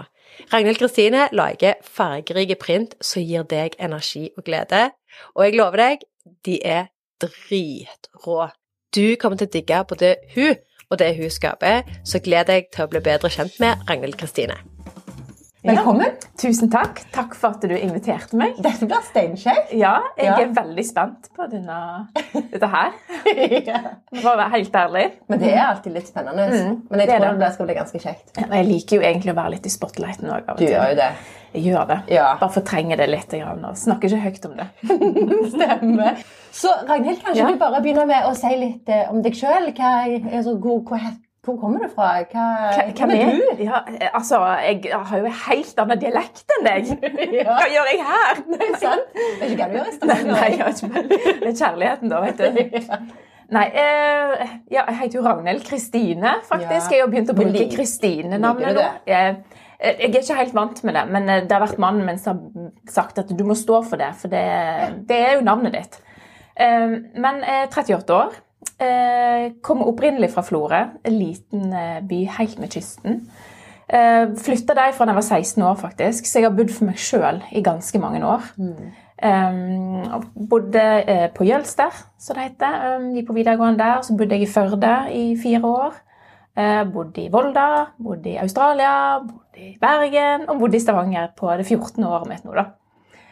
Ragnhild 0.49 0.79
Kristine 0.81 1.27
lager 1.37 1.77
fargerike 1.85 2.57
print 2.57 2.97
som 3.03 3.21
gir 3.21 3.45
deg 3.45 3.77
energi 3.77 4.31
og 4.33 4.47
glede, 4.47 4.87
og 5.35 5.45
jeg 5.45 5.59
lover 5.59 5.83
deg, 5.85 6.07
de 6.47 6.57
er 6.65 6.89
dritrå. 7.21 8.49
Du 8.95 9.15
kommer 9.15 9.39
til 9.39 9.47
å 9.47 9.53
digge 9.53 9.83
både 9.87 10.15
hun 10.35 10.55
og 10.91 10.99
det 10.99 11.13
hun 11.15 11.31
skaper, 11.31 11.87
så 12.03 12.19
gleder 12.19 12.59
jeg 12.59 12.67
til 12.75 12.83
å 12.83 12.91
bli 12.91 12.99
bedre 13.05 13.31
kjent 13.31 13.55
med 13.63 13.87
Ragnhild 13.87 14.19
Kristine. 14.19 14.57
Velkommen. 15.61 16.07
Ja, 16.09 16.29
tusen 16.41 16.71
takk. 16.73 17.03
Takk 17.13 17.35
for 17.37 17.53
at 17.53 17.61
du 17.61 17.75
inviterte 17.77 18.33
meg. 18.39 18.55
Dette 18.65 18.87
blir 18.89 19.03
steinkjekt. 19.05 19.75
Ja, 19.77 19.99
jeg 20.17 20.25
ja. 20.25 20.37
er 20.41 20.55
veldig 20.55 20.85
spent 20.87 21.29
på 21.37 21.45
denne, 21.51 21.75
dette 22.33 22.69
her. 22.71 22.95
For 24.23 24.31
å 24.31 24.33
være 24.39 24.47
helt 24.55 24.79
ærlig. 24.81 25.03
Men 25.29 25.43
det 25.43 25.51
er 25.53 25.61
alltid 25.67 25.93
litt 25.99 26.09
spennende. 26.09 26.47
Mm, 26.49 26.79
Men 26.89 27.03
jeg 27.03 27.11
tror 27.11 27.27
det, 27.27 27.35
det 27.43 27.51
skal 27.53 27.69
bli 27.69 27.77
ganske 27.77 28.01
kjekt. 28.01 28.33
Jeg 28.41 28.67
liker 28.71 28.97
jo 28.97 29.05
egentlig 29.05 29.35
å 29.35 29.37
være 29.37 29.53
litt 29.53 29.69
i 29.69 29.73
spotlighten 29.75 30.33
òg. 30.33 30.49
Du 30.57 30.65
gjør 30.65 30.95
jo 30.95 30.97
det. 31.03 31.11
Jeg 31.51 31.65
gjør 31.67 31.87
det. 31.93 31.99
Ja. 32.15 32.27
Bare 32.41 32.55
fortrenger 32.57 32.97
det 32.97 33.11
litt 33.11 33.37
og 33.37 33.65
snakker 33.77 34.09
ikke 34.09 34.25
høyt 34.25 34.49
om 34.49 34.57
det. 34.57 34.69
Stemmer. 35.53 36.23
Så 36.57 36.73
Ragnhild, 36.89 37.21
kanskje 37.21 37.43
ja. 37.43 37.51
du 37.53 37.61
bare 37.61 37.83
begynner 37.85 38.09
med 38.09 38.25
å 38.25 38.33
si 38.39 38.55
litt 38.57 38.89
eh, 38.89 39.11
om 39.13 39.21
deg 39.21 39.37
sjøl. 39.37 39.69
Altså, 39.77 40.57
hvor, 40.57 40.81
hvor, 40.89 41.11
hvor, 41.45 41.57
kommer 41.57 41.83
du 41.83 41.89
fra? 41.95 42.09
Hva, 42.31 42.45
hvem 42.97 43.13
er 43.15 43.31
du? 43.33 43.63
Ja, 43.63 43.81
altså, 44.13 44.39
jeg 44.61 44.91
har 44.93 45.17
jo 45.17 45.25
en 45.25 45.39
helt 45.47 45.81
annen 45.83 46.03
dialekt 46.03 46.55
enn 46.57 46.67
deg. 46.67 46.91
ja. 47.39 47.47
Hva 47.49 47.65
gjør 47.71 47.89
jeg 47.89 48.05
her? 48.11 48.43
Nei, 48.53 48.69
sant? 48.83 49.17
Vet 49.41 49.55
ikke 49.55 49.65
hva 49.65 49.71
du 49.71 49.79
gjør 49.79 49.89
i 49.89 49.95
Stavanger. 49.97 50.31
Nei, 50.35 50.51
det 51.41 51.49
er 51.49 51.57
kjærligheten, 51.63 52.13
da, 52.13 52.21
vet 52.27 52.45
du. 52.45 52.93
Nei, 53.57 53.65
eh, 53.75 54.45
ja, 54.71 54.85
jeg 54.85 54.99
heter 55.01 55.19
jo 55.19 55.25
Ragnhild 55.25 55.65
Kristine, 55.67 56.37
faktisk. 56.47 56.93
Jeg 56.93 57.03
har 57.03 57.11
begynt 57.11 57.33
å 57.33 57.35
bruke 57.35 57.65
Kristine-navnet 57.73 58.77
nå. 58.77 58.85
Jeg, 59.09 59.41
Eh, 59.81 59.97
jeg 59.97 60.13
er 60.13 60.21
ikke 60.21 60.37
helt 60.37 60.55
vant 60.55 60.83
med 60.85 60.95
det, 60.97 61.03
men 61.09 61.29
eh, 61.29 61.43
det 61.47 61.55
har 61.55 61.63
vært 61.63 61.81
mannen 61.81 62.05
min 62.05 62.21
som 62.21 62.39
har 62.53 62.93
sagt 62.93 63.21
at 63.21 63.33
du 63.33 63.43
må 63.47 63.57
stå 63.57 63.81
for 63.87 64.01
det, 64.01 64.13
for 64.21 64.31
det, 64.33 64.45
det 65.09 65.17
er 65.17 65.37
jo 65.39 65.45
navnet 65.47 65.77
ditt. 65.77 65.99
Eh, 66.53 66.97
men 67.17 67.41
jeg 67.41 67.65
er 67.65 67.71
38 67.71 68.17
år. 68.17 68.37
Kommer 69.61 69.89
opprinnelig 69.91 70.31
fra 70.33 70.41
Florø, 70.41 70.79
en 71.05 71.13
liten 71.13 71.73
by 72.09 72.19
helt 72.39 72.57
med 72.59 72.73
kysten. 72.73 73.19
Flytta 74.41 74.73
derfra 74.73 75.05
da 75.05 75.13
jeg 75.13 75.19
var 75.19 75.27
16 75.27 75.65
år, 75.67 75.75
faktisk, 75.77 76.25
så 76.25 76.39
jeg 76.39 76.47
har 76.47 76.55
bodd 76.57 76.71
for 76.73 76.87
meg 76.89 76.97
sjøl 76.97 77.41
i 77.51 77.61
ganske 77.61 78.01
mange 78.01 78.23
år. 78.25 78.47
Mm. 78.57 78.87
bodde 80.49 80.85
på 81.35 81.45
Jølster, 81.45 81.99
som 82.17 82.39
det 82.39 82.47
heter. 82.47 83.05
Gikk 83.13 83.27
på 83.27 83.37
videregående 83.37 83.83
der. 83.83 84.01
Så 84.01 84.17
bodde 84.17 84.39
jeg 84.39 84.47
i 84.47 84.53
Førde 84.55 84.95
i 85.13 85.25
fire 85.43 85.61
år. 85.61 85.99
Eh, 86.57 86.83
bodde 86.83 87.21
i 87.21 87.29
Volda, 87.31 87.93
bodde 87.97 88.33
i 88.33 88.39
Australia, 88.41 89.19
bodde 89.23 89.61
i 89.63 89.77
Bergen 89.79 90.49
og 90.51 90.59
bodde 90.59 90.75
i 90.75 90.83
Stavanger 90.83 91.29
på 91.37 91.47
det 91.55 91.63
14. 91.63 92.03
året 92.03 92.27
mitt 92.27 92.43
nå. 92.43 92.55
da. 92.57 92.65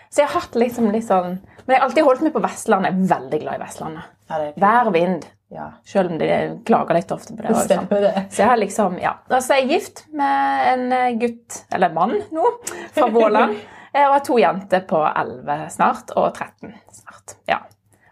Så 0.09 0.21
jeg 0.21 0.29
har 0.29 0.39
hatt 0.39 0.55
liksom 0.55 0.87
litt 0.89 1.05
sånn 1.05 1.35
Men 1.65 1.75
jeg 1.75 1.81
har 1.81 1.85
alltid 1.85 2.07
holdt 2.07 2.23
meg 2.25 2.33
på 2.33 2.41
Vestlandet. 2.41 2.95
Jeg 2.95 3.03
er 3.03 3.11
veldig 3.11 3.39
glad 3.43 3.59
i 3.59 3.61
Vestlandet. 3.61 4.15
Vær 4.29 4.89
og 4.89 4.93
vind. 4.95 5.25
Ja. 5.49 5.71
Selv 5.85 6.11
om 6.11 6.19
de 6.21 6.29
klager 6.65 6.99
litt 6.99 7.11
ofte 7.11 7.33
på 7.33 7.41
det. 7.41 7.49
Også. 7.55 7.79
det. 7.89 8.25
Så 8.29 8.43
jeg 8.43 8.49
har 8.51 8.59
liksom, 8.61 8.99
ja. 9.01 9.15
Altså, 9.31 9.57
jeg 9.57 9.65
er 9.65 9.71
gift 9.73 10.03
med 10.13 10.67
en 10.73 10.91
eh, 10.93 11.15
gutt, 11.17 11.63
eller 11.73 11.93
mann 11.93 12.13
nå, 12.35 12.53
fra 12.93 13.09
Våland. 13.13 13.59
Eh, 13.89 14.03
og 14.05 14.11
har 14.13 14.19
to 14.21 14.35
jenter 14.37 14.83
på 14.85 14.99
11 15.01 15.63
snart, 15.73 16.11
og 16.13 16.27
13 16.37 16.75
snart. 16.93 17.31
Ja. 17.49 17.55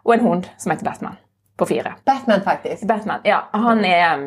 Og 0.02 0.16
en 0.16 0.24
hund 0.26 0.48
som 0.58 0.72
heter 0.74 0.88
Batman, 0.88 1.20
på 1.54 1.68
fire. 1.70 1.92
Batman, 2.02 2.42
faktisk? 2.42 2.88
Batman, 2.90 3.22
ja. 3.30 3.44
Han 3.54 3.86
er 3.86 4.24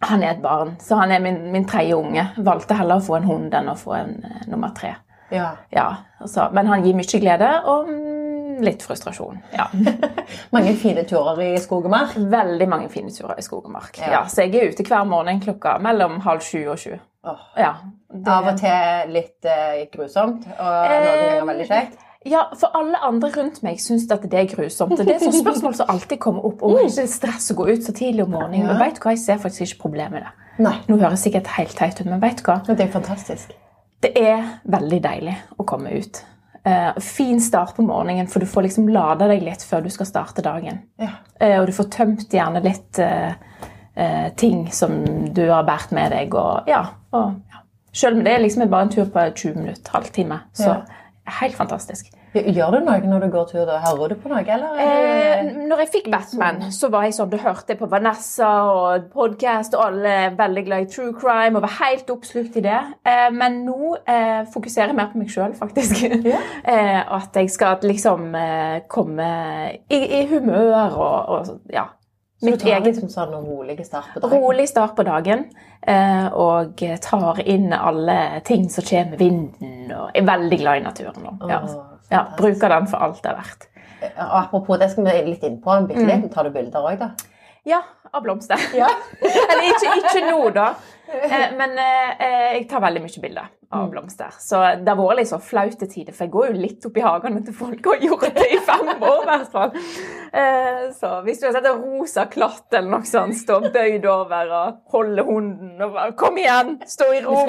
han 0.00 0.22
er 0.22 0.30
et 0.30 0.42
barn, 0.42 0.76
så 0.80 0.96
han 0.96 1.10
er 1.10 1.20
min, 1.20 1.40
min 1.52 1.66
tredje 1.68 1.96
unge. 1.98 2.22
Valgte 2.36 2.78
heller 2.78 3.00
å 3.00 3.04
få 3.04 3.18
en 3.18 3.26
hund 3.28 3.56
enn 3.58 3.68
å 3.68 3.74
få 3.76 3.96
en 3.98 4.14
uh, 4.22 4.38
nummer 4.48 4.70
tre. 4.78 4.94
Ja. 5.34 5.50
ja 5.74 5.88
altså, 6.18 6.46
men 6.54 6.70
han 6.70 6.86
gir 6.86 6.96
mye 6.96 7.20
glede, 7.20 7.50
og 7.68 7.90
mm, 7.90 8.19
litt 8.64 8.82
frustrasjon. 8.86 9.40
Ja. 9.56 9.68
mange 10.54 10.74
fine 10.80 11.04
turer 11.08 11.40
i 11.44 11.52
skog 11.62 11.88
og 11.88 11.94
mark? 11.94 12.16
Veldig 12.16 12.68
mange 12.70 12.90
fine 12.92 13.12
turer 13.14 13.38
i 13.38 13.44
skog 13.46 13.64
og 13.68 13.74
mark. 13.74 13.96
Ja. 14.00 14.12
ja 14.18 14.24
så 14.30 14.46
jeg 14.46 14.56
er 14.60 14.74
ute 14.74 14.86
hver 14.86 15.06
morgen 15.08 15.40
klokka 15.42 15.78
mellom 15.82 16.20
halv 16.26 16.44
sju 16.46 16.62
og 16.68 16.78
sju. 16.80 16.94
Oh. 17.24 17.40
Ja, 17.60 17.74
det... 18.08 18.22
Av 18.32 18.46
og 18.48 18.56
til 18.56 19.10
litt 19.12 19.44
eh, 19.44 19.82
grusomt, 19.92 20.46
og 20.54 20.70
noen 20.70 21.02
ganger 21.04 21.50
veldig 21.50 21.66
kjekt? 21.68 22.06
Ja, 22.28 22.46
for 22.56 22.76
alle 22.76 22.98
andre 23.04 23.30
rundt 23.32 23.62
meg 23.64 23.80
syns 23.80 24.04
at 24.12 24.24
det 24.28 24.36
er 24.36 24.48
grusomt. 24.48 24.92
Det 24.96 25.06
er 25.08 25.16
et 25.16 25.36
spørsmål 25.40 25.76
som 25.78 25.88
alltid 25.92 26.20
kommer 26.20 26.44
opp. 26.44 26.62
om 26.62 26.76
ikke 26.82 27.06
stress 27.08 27.48
å 27.52 27.56
gå 27.56 27.68
ut 27.70 27.84
så 27.84 27.94
tidlig 27.96 28.26
om 28.26 28.34
morgenen. 28.34 28.66
Ja. 28.66 28.72
Men 28.72 28.82
vet 28.82 28.98
du 28.98 29.04
hva, 29.04 29.14
jeg 29.16 29.22
ser 29.24 29.40
faktisk 29.40 29.64
ikke 29.66 29.86
problemet 29.86 30.18
med 30.18 30.26
det. 30.26 30.32
Nei. 30.60 30.74
Nå 30.88 30.98
høres 31.00 31.16
det 31.16 31.22
sikkert 31.24 31.52
helt 31.56 31.76
teit 31.76 32.00
ut, 32.00 32.08
men 32.08 32.20
vet 32.20 32.42
du 32.42 32.44
hva? 32.44 32.58
Det 32.68 32.84
er 32.84 32.92
fantastisk. 32.92 33.54
Det 34.04 34.12
er 34.16 34.44
veldig 34.68 35.00
deilig 35.04 35.36
å 35.60 35.64
komme 35.68 35.92
ut. 35.96 36.20
Uh, 36.66 36.92
fin 37.00 37.40
start 37.40 37.76
på 37.76 37.82
morgenen, 37.82 38.28
for 38.28 38.42
du 38.42 38.48
får 38.48 38.66
liksom 38.66 38.88
lada 38.92 39.30
deg 39.30 39.44
litt 39.46 39.62
før 39.64 39.86
du 39.86 39.90
skal 39.92 40.08
starte 40.08 40.44
dagen. 40.44 40.82
Ja. 41.00 41.14
Uh, 41.40 41.56
og 41.62 41.70
du 41.70 41.74
får 41.76 41.88
tømt 41.94 42.36
gjerne 42.36 42.60
litt 42.64 43.00
uh, 43.00 43.32
ting 44.36 44.66
som 44.72 45.00
du 45.32 45.46
har 45.48 45.64
båret 45.68 45.94
med 45.96 46.12
deg. 46.12 46.36
Og, 46.36 46.68
ja, 46.68 46.84
og, 47.16 47.38
ja. 47.48 47.64
Selv 47.96 48.20
om 48.20 48.24
det 48.26 48.36
er 48.36 48.44
liksom 48.44 48.68
bare 48.70 48.86
en 48.86 48.92
tur 48.92 49.08
på 49.10 49.24
20 49.32 49.56
minutter, 49.56 49.92
halvtime. 49.96 50.42
Så 50.54 50.68
ja. 50.68 50.76
helt 51.40 51.56
fantastisk. 51.58 52.12
Gjør 52.30 52.76
du 52.76 52.84
noe 52.86 52.98
når 53.02 53.24
du 53.24 53.28
går 53.32 53.46
tur? 53.50 53.62
da? 53.66 53.80
Hører 53.82 54.12
du 54.12 54.20
på 54.22 54.30
noe? 54.30 54.42
eller? 54.44 54.78
Eh, 54.78 55.48
når 55.66 55.82
jeg 55.82 55.90
fikk 55.96 56.10
Batman, 56.12 56.62
så 56.74 56.90
var 56.92 57.08
jeg 57.08 57.16
sånn, 57.16 57.30
du 57.32 57.38
hørte 57.42 57.74
på 57.78 57.88
Vanessa 57.90 58.50
og 58.70 59.08
podkast, 59.14 59.74
og 59.74 59.86
alle 59.88 60.14
er 60.26 60.36
veldig 60.38 60.64
glad 60.68 60.86
i 60.86 60.90
true 60.92 61.14
crime 61.18 61.58
og 61.58 61.64
var 61.66 61.74
helt 61.80 62.10
oppslukt 62.14 62.60
i 62.60 62.64
det. 62.68 62.80
Eh, 63.02 63.28
men 63.34 63.64
nå 63.66 63.96
eh, 64.04 64.44
fokuserer 64.54 64.92
jeg 64.92 65.00
mer 65.00 65.10
på 65.10 65.22
meg 65.22 65.32
sjøl, 65.32 65.56
faktisk. 65.58 65.98
Yeah. 66.20 67.06
at 67.18 67.34
jeg 67.34 67.48
skal 67.50 67.80
liksom 67.82 68.34
eh, 68.36 68.82
komme 68.90 69.26
i, 69.90 69.98
i 70.20 70.20
humør 70.30 70.94
og, 71.00 71.16
og 71.32 71.72
ja, 71.72 71.86
så 72.40 72.46
du 72.46 72.56
tar 72.56 72.80
liksom 72.84 73.10
sånn 73.12 73.34
rolig 73.34 73.76
start 73.84 74.14
på 74.14 74.22
dagen? 74.22 74.40
Rolig 74.40 74.66
start 74.70 74.94
på 74.96 75.04
dagen. 75.04 75.42
Eh, 75.80 76.26
og 76.32 76.80
tar 77.04 77.40
inn 77.44 77.72
alle 77.76 78.40
ting 78.48 78.68
som 78.72 78.86
kommer 78.86 79.12
med 79.12 79.20
vinden. 79.20 79.90
Og 79.92 80.16
er 80.16 80.24
veldig 80.28 80.58
glad 80.62 80.80
i 80.80 80.84
naturen. 80.86 81.26
Ja. 81.50 81.60
Ja, 82.10 82.24
Bruker 82.38 82.72
den 82.72 82.88
for 82.90 83.06
alt 83.06 83.20
det 83.22 83.32
er 83.32 83.38
verdt. 83.38 83.66
Og 84.02 84.36
Apropos, 84.40 84.78
det 84.80 84.90
skal 84.92 85.06
vi 85.06 85.16
litt 85.28 85.44
inn 85.46 85.60
på. 85.62 85.76
Mm. 85.86 86.28
Tar 86.32 86.48
du 86.48 86.54
bilder 86.54 86.86
òg, 86.86 86.98
da? 87.00 87.12
Ja, 87.68 87.82
av 88.10 88.24
blomster. 88.24 88.60
Ja. 88.74 88.88
Eller 89.50 89.66
ikke, 89.68 89.94
ikke, 90.00 90.24
nå, 90.30 90.48
da. 90.56 90.72
Eh, 91.10 91.48
men 91.58 91.72
eh, 91.74 92.10
eh, 92.22 92.44
jeg 92.54 92.68
tar 92.70 92.84
veldig 92.84 93.00
mye 93.02 93.22
bilder 93.24 93.48
av 93.72 93.84
mm. 93.84 93.90
blomster. 93.90 94.34
Så 94.38 94.58
det 94.58 94.90
har 94.90 94.98
vært 94.98 95.20
litt 95.20 95.30
så 95.30 95.38
flaut 95.42 95.76
til 95.78 95.90
tider, 95.90 96.14
for 96.14 96.26
jeg 96.26 96.32
går 96.34 96.48
jo 96.50 96.62
litt 96.64 96.86
opp 96.88 96.96
i 96.98 97.04
hagene 97.04 97.42
til 97.46 97.54
folk 97.54 97.86
og 97.86 97.92
har 97.94 98.06
gjort 98.08 98.34
det 98.34 98.46
i 98.50 98.58
fem 98.66 98.90
år. 98.96 99.20
i 99.20 99.28
hvert 99.28 99.52
fall. 99.52 99.76
Eh, 100.40 100.80
så 100.96 101.12
hvis 101.26 101.38
du 101.38 101.46
har 101.46 101.54
sett 101.54 101.68
en 101.70 101.84
rosa 101.84 102.26
klatt 102.30 102.74
eller 102.74 102.90
noe 102.90 103.06
sånt, 103.06 103.38
stå 103.38 103.60
bøyd 103.70 104.08
over 104.10 104.54
og 104.58 104.80
holde 104.94 105.24
hunden 105.26 105.78
og 105.78 105.94
bare 105.94 106.16
'Kom 106.18 106.38
igjen, 106.38 106.76
stå 106.86 107.12
i 107.14 107.22
ro'. 107.22 107.46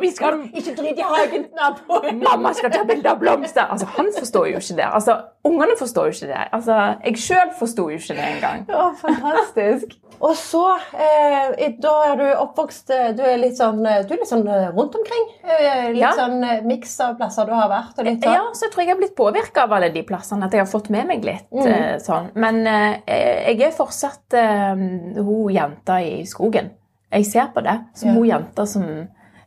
Vi 0.00 0.10
skal 0.10 0.42
ikke 0.52 0.76
drite 0.76 1.00
i 1.00 1.08
hagen, 1.08 1.46
nabo. 1.56 2.02
Mamma 2.12 2.52
skal 2.52 2.70
ta 2.70 2.84
bilde 2.84 3.10
av 3.10 3.18
blomster. 3.18 3.64
Altså, 3.64 3.86
Han 3.96 4.12
forstår 4.18 4.46
jo 4.52 4.60
ikke 4.60 4.76
det. 4.76 4.88
Altså, 4.92 5.20
Ungene 5.44 5.76
forstår 5.78 6.04
jo 6.04 6.12
ikke 6.12 6.32
det. 6.34 6.44
Altså, 6.52 6.96
Jeg 7.04 7.16
sjøl 7.16 7.52
forsto 7.58 7.88
jo 7.88 7.96
ikke 7.96 8.14
det 8.14 8.28
engang. 8.36 8.66
Ja, 8.68 8.90
fantastisk. 8.92 9.96
Og 10.20 10.36
så, 10.36 10.66
eh, 10.92 11.70
da 11.80 11.92
er 12.10 12.16
du 12.16 12.26
oppvokst 12.42 12.90
eh, 12.92 13.12
Du 13.16 13.22
er 13.24 13.38
litt 13.40 13.56
sånn, 13.56 13.80
eh, 13.86 14.02
du 14.04 14.12
er 14.12 14.20
litt 14.20 14.28
sånn 14.28 14.44
rundt 14.44 14.98
omkring? 14.98 15.29
Eh, 15.40 15.90
litt 15.94 16.02
ja. 16.02 16.10
sånn 16.16 16.42
eh, 16.44 16.62
miks 16.66 16.92
av 17.04 17.14
plasser 17.18 17.48
du 17.48 17.54
har 17.56 17.70
vært? 17.70 18.00
litt. 18.06 18.24
Ja, 18.26 18.42
så 18.54 18.66
jeg 18.66 18.74
tror 18.74 18.84
jeg 18.84 18.92
har 18.92 19.00
blitt 19.00 19.16
påvirka 19.18 19.64
av 19.66 19.76
alle 19.76 19.90
de 19.94 20.02
plassene. 20.06 20.48
At 20.48 20.56
jeg 20.56 20.64
har 20.64 20.70
fått 20.70 20.90
med 20.92 21.08
meg 21.10 21.24
litt 21.26 21.48
mm. 21.52 21.62
Eh, 21.70 21.94
sånn. 22.02 22.30
Men 22.40 22.62
jeg 22.66 23.56
er 23.66 23.72
fortsatt 23.74 24.36
hun 24.36 25.50
jenta 25.54 26.00
i 26.04 26.20
skogen. 26.28 26.74
Jeg 27.10 27.26
ser 27.26 27.48
på 27.54 27.62
det 27.66 27.76
som 27.98 28.12
ja. 28.12 28.16
hun 28.18 28.28
jenta 28.28 28.66
som 28.70 28.84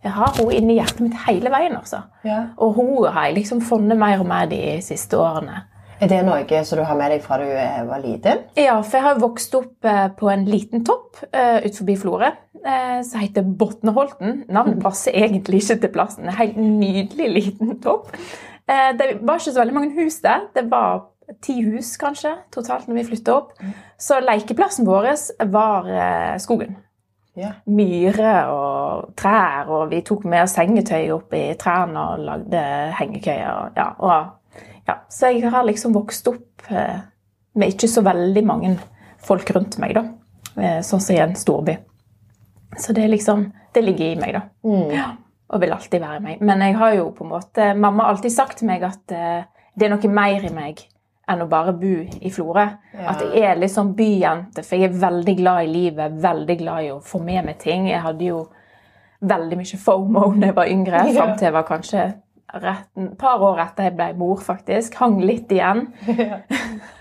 jeg 0.04 0.12
har 0.12 0.34
hun 0.36 0.50
inni 0.52 0.76
hjertet 0.76 1.00
mitt 1.06 1.20
hele 1.30 1.52
veien. 1.54 1.78
altså. 1.80 2.02
Ja. 2.28 2.42
Og 2.60 2.76
hun 2.76 3.06
har 3.08 3.30
jeg 3.30 3.38
liksom 3.38 3.62
funnet 3.64 4.00
mer 4.00 4.20
og 4.20 4.28
mer 4.28 4.50
de 4.52 4.60
siste 4.84 5.16
årene. 5.20 5.64
Er 6.04 6.10
det 6.12 6.24
noe 6.28 6.64
som 6.68 6.82
du 6.82 6.84
har 6.84 6.98
med 7.00 7.14
deg 7.14 7.22
fra 7.24 7.38
du 7.40 7.48
var 7.88 8.02
liten? 8.04 8.42
Ja, 8.60 8.82
for 8.82 9.00
jeg 9.00 9.06
har 9.06 9.22
vokst 9.24 9.56
opp 9.56 9.88
på 10.20 10.32
en 10.34 10.44
liten 10.50 10.84
topp 10.84 11.22
utenfor 11.32 12.02
Florø 12.02 12.34
som 12.64 13.20
heter 13.20 13.44
Botneholten. 13.44 14.44
Navnet 14.48 14.80
passer 14.84 15.16
egentlig 15.20 15.64
ikke 15.64 15.82
til 15.82 15.92
plassen. 15.92 16.30
En 16.30 16.38
helt 16.38 16.60
nydelig 16.60 17.28
liten 17.34 17.74
topp. 17.84 18.14
Uh, 18.64 18.94
det 18.96 19.10
var 19.20 19.42
ikke 19.42 19.52
så 19.52 19.60
veldig 19.60 19.76
mange 19.76 19.92
hus 19.98 20.22
der. 20.24 20.46
Det 20.56 20.64
var 20.72 21.10
ti 21.44 21.58
hus 21.66 21.96
kanskje 22.00 22.32
totalt 22.56 22.88
når 22.88 23.02
vi 23.02 23.10
flytta 23.12 23.36
opp. 23.36 23.52
Så 24.00 24.22
lekeplassen 24.24 24.88
vår 24.88 25.12
var 25.52 25.92
skogen. 26.44 26.78
Yeah. 27.34 27.56
Myrer 27.66 28.52
og 28.54 29.14
trær, 29.18 29.66
og 29.74 29.88
vi 29.90 30.04
tok 30.06 30.28
med 30.30 30.46
sengetøy 30.52 31.08
opp 31.16 31.34
i 31.34 31.48
trærne 31.58 32.04
og 32.12 32.26
lagde 32.28 32.62
hengekøyer. 33.00 33.72
Ja, 33.74 33.88
og 33.98 34.44
ja, 34.88 35.00
så 35.10 35.32
jeg 35.32 35.50
har 35.50 35.66
liksom 35.66 35.96
vokst 35.96 36.28
opp 36.30 36.68
eh, 36.70 37.00
med 37.58 37.74
ikke 37.74 37.90
så 37.90 38.04
veldig 38.06 38.44
mange 38.46 38.76
folk 39.24 39.50
rundt 39.56 39.80
meg, 39.82 39.96
da. 39.98 40.06
Eh, 40.54 40.80
sånn 40.86 41.02
som 41.02 41.16
i 41.16 41.22
en 41.24 41.34
storby. 41.40 41.78
Så 42.78 42.94
det 42.94 43.08
liksom 43.08 43.52
Det 43.74 43.82
ligger 43.82 44.06
i 44.06 44.16
meg, 44.20 44.36
da. 44.36 44.42
Mm. 44.70 44.90
Ja, 44.94 45.06
og 45.50 45.62
vil 45.62 45.74
alltid 45.74 46.02
være 46.02 46.20
i 46.20 46.24
meg. 46.24 46.42
Men 46.46 46.62
jeg 46.62 46.76
har 46.78 46.94
jo 46.94 47.08
på 47.16 47.26
en 47.26 47.32
måte 47.32 47.74
Mamma 47.74 48.04
har 48.04 48.14
alltid 48.14 48.34
sagt 48.34 48.60
til 48.62 48.70
meg 48.70 48.84
at 48.86 49.14
uh, 49.14 49.46
det 49.74 49.88
er 49.88 49.94
noe 49.96 50.12
mer 50.14 50.46
i 50.46 50.52
meg 50.54 50.84
enn 51.30 51.42
å 51.42 51.48
bare 51.50 51.74
bo 51.80 51.94
i 52.04 52.32
Florø. 52.34 52.66
Ja. 52.94 53.06
At 53.14 53.24
jeg 53.24 53.46
er 53.48 53.58
litt 53.58 53.72
sånn 53.72 53.94
byjente, 53.98 54.62
for 54.66 54.76
jeg 54.78 54.92
er 54.92 55.00
veldig 55.06 55.36
glad 55.40 55.64
i 55.64 55.72
livet, 55.72 56.18
veldig 56.22 56.58
glad 56.60 56.84
i 56.84 56.92
å 56.94 57.00
få 57.04 57.22
med 57.24 57.48
meg 57.48 57.62
ting. 57.62 57.88
Jeg 57.90 58.04
hadde 58.04 58.28
jo 58.28 58.44
veldig 59.24 59.60
mye 59.62 59.80
FOMO 59.86 60.28
da 60.42 60.52
jeg 60.52 60.58
var 60.60 60.74
yngre, 60.76 61.06
ja. 61.08 61.16
fram 61.16 61.34
til 61.40 61.50
jeg 61.50 61.58
var 61.58 61.68
kanskje 61.70 62.06
et 62.54 63.16
par 63.18 63.42
år 63.42 63.64
etter 63.64 63.88
jeg 63.88 63.96
ble 63.98 64.12
mor, 64.20 64.38
faktisk. 64.44 65.00
Hang 65.00 65.18
litt 65.26 65.50
igjen. 65.56 65.88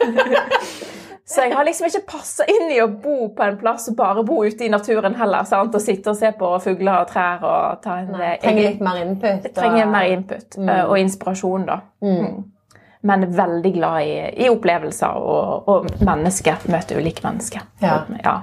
så 1.24 1.44
jeg 1.46 1.54
har 1.54 1.64
liksom 1.64 1.86
ikke 1.86 2.02
passa 2.10 2.44
inn 2.50 2.70
i 2.74 2.80
å 2.82 2.88
bo 2.90 3.28
på 3.36 3.44
en 3.46 3.58
plass 3.60 3.86
og 3.92 3.96
bare 3.98 4.24
bo 4.26 4.40
ute 4.42 4.66
i 4.66 4.70
naturen 4.72 5.14
heller. 5.16 5.46
Sant? 5.48 5.74
Og 5.74 5.82
sitte 5.82 6.10
og 6.10 6.18
se 6.18 6.32
på 6.38 6.48
fugler 6.64 7.04
og 7.04 7.12
trær 7.12 7.44
og 7.46 7.84
ta 7.84 8.00
en 8.02 8.10
Nei, 8.16 8.32
Trenger 8.42 8.66
litt 8.66 8.82
mer 8.82 8.98
input? 9.04 9.46
Og... 9.46 9.54
Trenger 9.56 9.92
mer 9.92 10.08
input 10.10 10.58
mm. 10.58 10.72
og 10.80 10.96
inspirasjon, 10.98 11.68
da. 11.70 11.78
Mm. 12.02 12.16
mm. 12.16 12.42
Men 13.02 13.24
veldig 13.34 13.72
glad 13.74 14.06
i, 14.06 14.18
i 14.44 14.50
opplevelser 14.50 15.16
og, 15.18 15.70
og, 15.70 15.86
mennesker. 16.06 16.68
Møte 16.70 16.98
ulike 16.98 17.24
mennesker. 17.26 17.64
Ja. 17.82 17.96
ja 18.22 18.34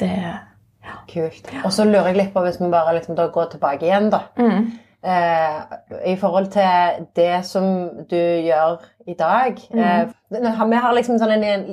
det, 0.00 0.12
ja. 0.24 0.94
Kult. 1.10 1.50
Og 1.64 1.72
så 1.74 1.84
lurer 1.84 2.08
jeg 2.08 2.16
litt 2.16 2.30
på, 2.32 2.40
hvis 2.46 2.56
vi 2.62 2.70
bare 2.72 2.94
liksom 2.96 3.18
går 3.20 3.50
tilbake 3.56 3.88
igjen, 3.88 4.08
da. 4.12 4.22
Mm 4.40 4.70
eh, 5.02 6.12
i 6.12 6.16
forhold 6.16 6.46
til 6.46 7.06
det 7.16 7.44
som 7.46 7.64
du 8.10 8.16
gjør 8.16 8.80
i 9.06 9.14
dag. 9.14 9.56
Mm. 9.74 9.78
Eh, 9.78 10.68
vi 10.70 10.76
har 10.76 10.94
liksom 10.94 11.18
sånn 11.20 11.36
en, 11.36 11.44
en 11.44 11.66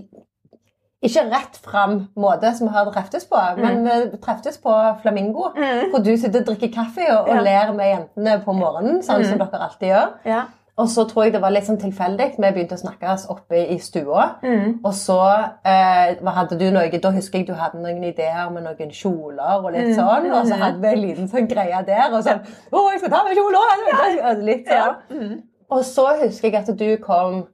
ikke 1.06 1.28
rett 1.30 1.58
fram 1.62 1.98
måte 2.18 2.50
som 2.58 2.68
vi 2.68 2.74
har 2.74 2.88
treftes 2.90 3.28
på, 3.30 3.38
mm. 3.38 3.60
men 3.62 3.84
vi 3.86 4.20
treftes 4.24 4.58
på 4.62 4.74
Flamingo. 5.04 5.52
Mm. 5.54 5.92
Hvor 5.92 6.02
du 6.02 6.16
sitter 6.18 6.42
og 6.42 6.48
drikker 6.52 6.72
kaffe 6.74 7.06
og, 7.12 7.28
og 7.30 7.36
ja. 7.36 7.44
ler 7.46 7.74
med 7.78 7.92
jentene 7.92 8.38
på 8.46 8.56
morgenen, 8.58 9.04
sånn 9.06 9.26
som 9.26 9.38
mm. 9.38 9.44
dere 9.44 9.68
alltid 9.68 9.92
gjør. 9.92 10.16
Ja. 10.26 10.46
Og 10.78 10.90
så 10.94 11.08
tror 11.10 11.26
jeg 11.26 11.34
det 11.34 11.40
var 11.42 11.54
litt 11.54 11.66
sånn 11.66 11.80
tilfeldig. 11.82 12.28
Vi 12.38 12.50
begynte 12.54 12.78
å 12.78 12.82
snakkes 12.82 13.26
oppe 13.34 13.64
i 13.74 13.80
stua. 13.82 14.28
Mm. 14.46 14.76
Og 14.86 14.92
så 14.94 15.18
eh, 15.66 16.20
hadde 16.36 16.58
du 16.60 16.68
noe 16.74 17.02
Da 17.02 17.12
husker 17.16 17.42
jeg 17.42 17.48
du 17.48 17.56
hadde 17.58 17.82
noen 17.82 18.04
ideer 18.06 18.52
med 18.54 18.68
noen 18.68 18.94
kjoler 18.94 19.56
og 19.58 19.72
litt 19.74 19.90
mm. 19.90 19.96
sånn. 19.98 20.30
Og 20.30 20.44
så 20.44 20.54
mm. 20.54 20.62
hadde 20.62 20.84
vi 20.84 20.92
en 20.92 21.02
liten 21.02 21.32
sånn 21.32 21.50
greie 21.50 21.82
der. 21.88 22.12
Og 22.12 22.22
sånn 22.26 22.44
'Å, 22.46 22.84
jeg 22.94 23.02
skal 23.02 23.14
ta 23.16 23.24
meg 23.26 23.42
kjole!' 23.42 24.42
Litt 24.52 24.70
sånn. 24.70 25.38
Og 25.74 25.82
så 25.84 26.06
husker 26.22 26.52
jeg 26.52 26.62
at 26.62 26.70
du 26.78 26.90
kom 27.02 27.48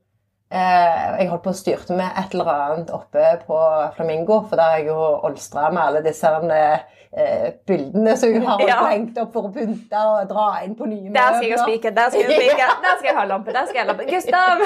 Jeg 0.53 1.29
holdt 1.31 1.43
på 1.47 1.49
å 1.49 1.57
styrte 1.57 1.95
med 1.97 2.13
et 2.19 2.33
eller 2.35 2.49
annet 2.53 2.91
oppe 2.93 3.29
på 3.47 3.59
Flamingo, 3.95 4.43
for 4.49 4.59
der 4.59 4.67
har 4.69 4.81
jeg 4.81 4.91
jo 4.91 4.97
olstra 5.25 5.71
med 5.73 5.81
alle 5.81 6.03
disse 6.05 6.29
eh, 6.29 6.83
eh, 7.09 7.47
bildene 7.65 8.13
som 8.17 8.33
hun 8.35 8.45
har 8.45 8.61
ja. 8.69 8.77
hengt 8.91 9.17
opp 9.21 9.33
for 9.33 9.49
å 9.49 9.53
pynte 9.55 10.03
og 10.11 10.27
dra 10.29 10.47
inn 10.65 10.75
på 10.77 10.85
nye 10.89 11.07
møbler. 11.07 11.17
Der 11.17 11.39
skal 11.39 11.49
jeg 11.49 11.63
spike, 11.63 11.93
der 11.97 12.13
skal 12.13 12.21
jeg 12.27 12.37
spike, 12.37 12.69
der 12.85 12.99
skal 12.99 13.09
jeg 13.09 13.17
ha 13.17 13.25
lampe, 13.31 13.55
der 13.55 13.69
skal 13.69 13.79
jeg 13.79 13.85
ha 13.85 13.89
lampe. 13.91 14.05
Gustav! 14.13 14.61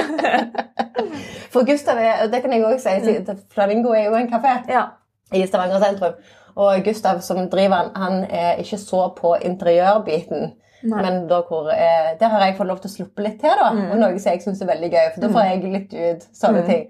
for 1.55 1.71
Gustav 1.71 2.03
er, 2.03 2.27
det 2.33 2.43
kan 2.43 2.57
jeg 2.57 2.67
også 2.67 2.97
si, 3.07 3.15
mm. 3.21 3.43
Flamingo 3.55 3.95
er 3.95 4.09
jo 4.09 4.19
en 4.19 4.31
kafé 4.33 4.59
ja. 4.71 4.83
i 5.31 5.45
Stavanger 5.47 5.83
sentrum. 5.83 6.19
Og 6.57 6.83
Gustav 6.83 7.21
som 7.21 7.43
driver 7.47 7.75
han, 7.83 7.91
han 7.95 8.23
er 8.27 8.59
ikke 8.63 8.79
så 8.81 9.07
på 9.15 9.37
interiørbiten. 9.45 10.55
Nei. 10.83 11.01
Men 11.01 11.23
da 11.29 11.41
hvor, 11.47 11.71
eh, 11.73 12.13
der 12.19 12.29
har 12.29 12.45
jeg 12.45 12.57
fått 12.57 12.69
lov 12.69 12.79
til 12.83 12.91
å 12.91 12.93
sluppe 12.93 13.25
litt 13.25 13.39
til, 13.41 13.53
da. 13.57 13.71
Mm. 13.73 13.85
Og 13.91 14.01
noe 14.03 14.19
som 14.21 14.31
jeg 14.31 14.43
syns 14.43 14.61
er 14.61 14.69
veldig 14.69 14.91
gøy, 14.93 15.07
for 15.13 15.23
da 15.23 15.29
får 15.33 15.41
mm. 15.43 15.49
jeg 15.49 15.73
litt 15.73 15.95
ut 15.97 16.27
sånne 16.37 16.63
mm. 16.63 16.69
ting. 16.69 16.85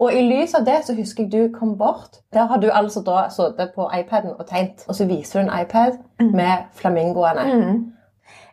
Og 0.00 0.16
i 0.16 0.20
lys 0.24 0.54
av 0.56 0.64
det 0.64 0.78
så 0.86 0.94
husker 0.96 1.26
jeg 1.26 1.32
du 1.32 1.56
kom 1.58 1.74
bort. 1.78 2.22
Der 2.32 2.48
har 2.48 2.60
du 2.60 2.70
altså 2.72 3.02
da 3.04 3.26
sittet 3.32 3.74
på 3.74 3.88
iPaden 3.98 4.32
og 4.32 4.46
tegnet. 4.48 4.84
Og 4.88 4.96
så 4.96 5.04
viser 5.08 5.40
du 5.40 5.46
en 5.46 5.54
iPad 5.60 5.98
mm. 6.20 6.30
med 6.36 6.70
flamingoene. 6.80 7.44
Mm. 7.50 7.82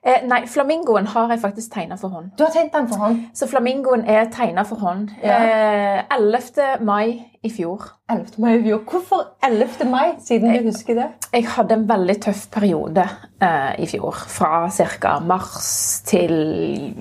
Eh, 0.07 0.21
nei, 0.23 0.45
flamingoen 0.47 1.07
har 1.11 1.31
jeg 1.33 1.41
faktisk 1.41 1.73
tegna 1.73 1.97
for 1.99 2.13
hånd. 2.15 2.29
Du 2.39 2.45
har 2.45 2.51
tegnet 2.53 2.75
den 2.77 2.87
for 2.87 3.01
hånd? 3.01 3.17
Så 3.35 3.47
flamingoen 3.51 4.05
er 4.07 4.29
tegna 4.31 4.63
for 4.63 4.79
hånd. 4.79 5.09
Ja. 5.23 5.39
Eh, 5.43 6.03
11. 6.15 6.77
mai 6.87 7.25
i 7.43 7.51
fjor. 7.51 7.83
11. 8.09 8.39
mai 8.39 8.53
i 8.55 8.63
fjor. 8.63 8.85
Hvorfor 8.87 9.25
11. 9.43 9.89
mai, 9.91 10.15
siden 10.23 10.53
du 10.53 10.69
husker 10.69 10.95
det? 10.95 11.09
Jeg 11.33 11.49
hadde 11.57 11.75
en 11.75 11.85
veldig 11.89 12.15
tøff 12.23 12.47
periode 12.55 13.03
eh, 13.41 13.75
i 13.83 13.89
fjor. 13.91 14.23
Fra 14.31 14.69
ca. 14.71 15.19
mars 15.19 16.01
til 16.07 16.35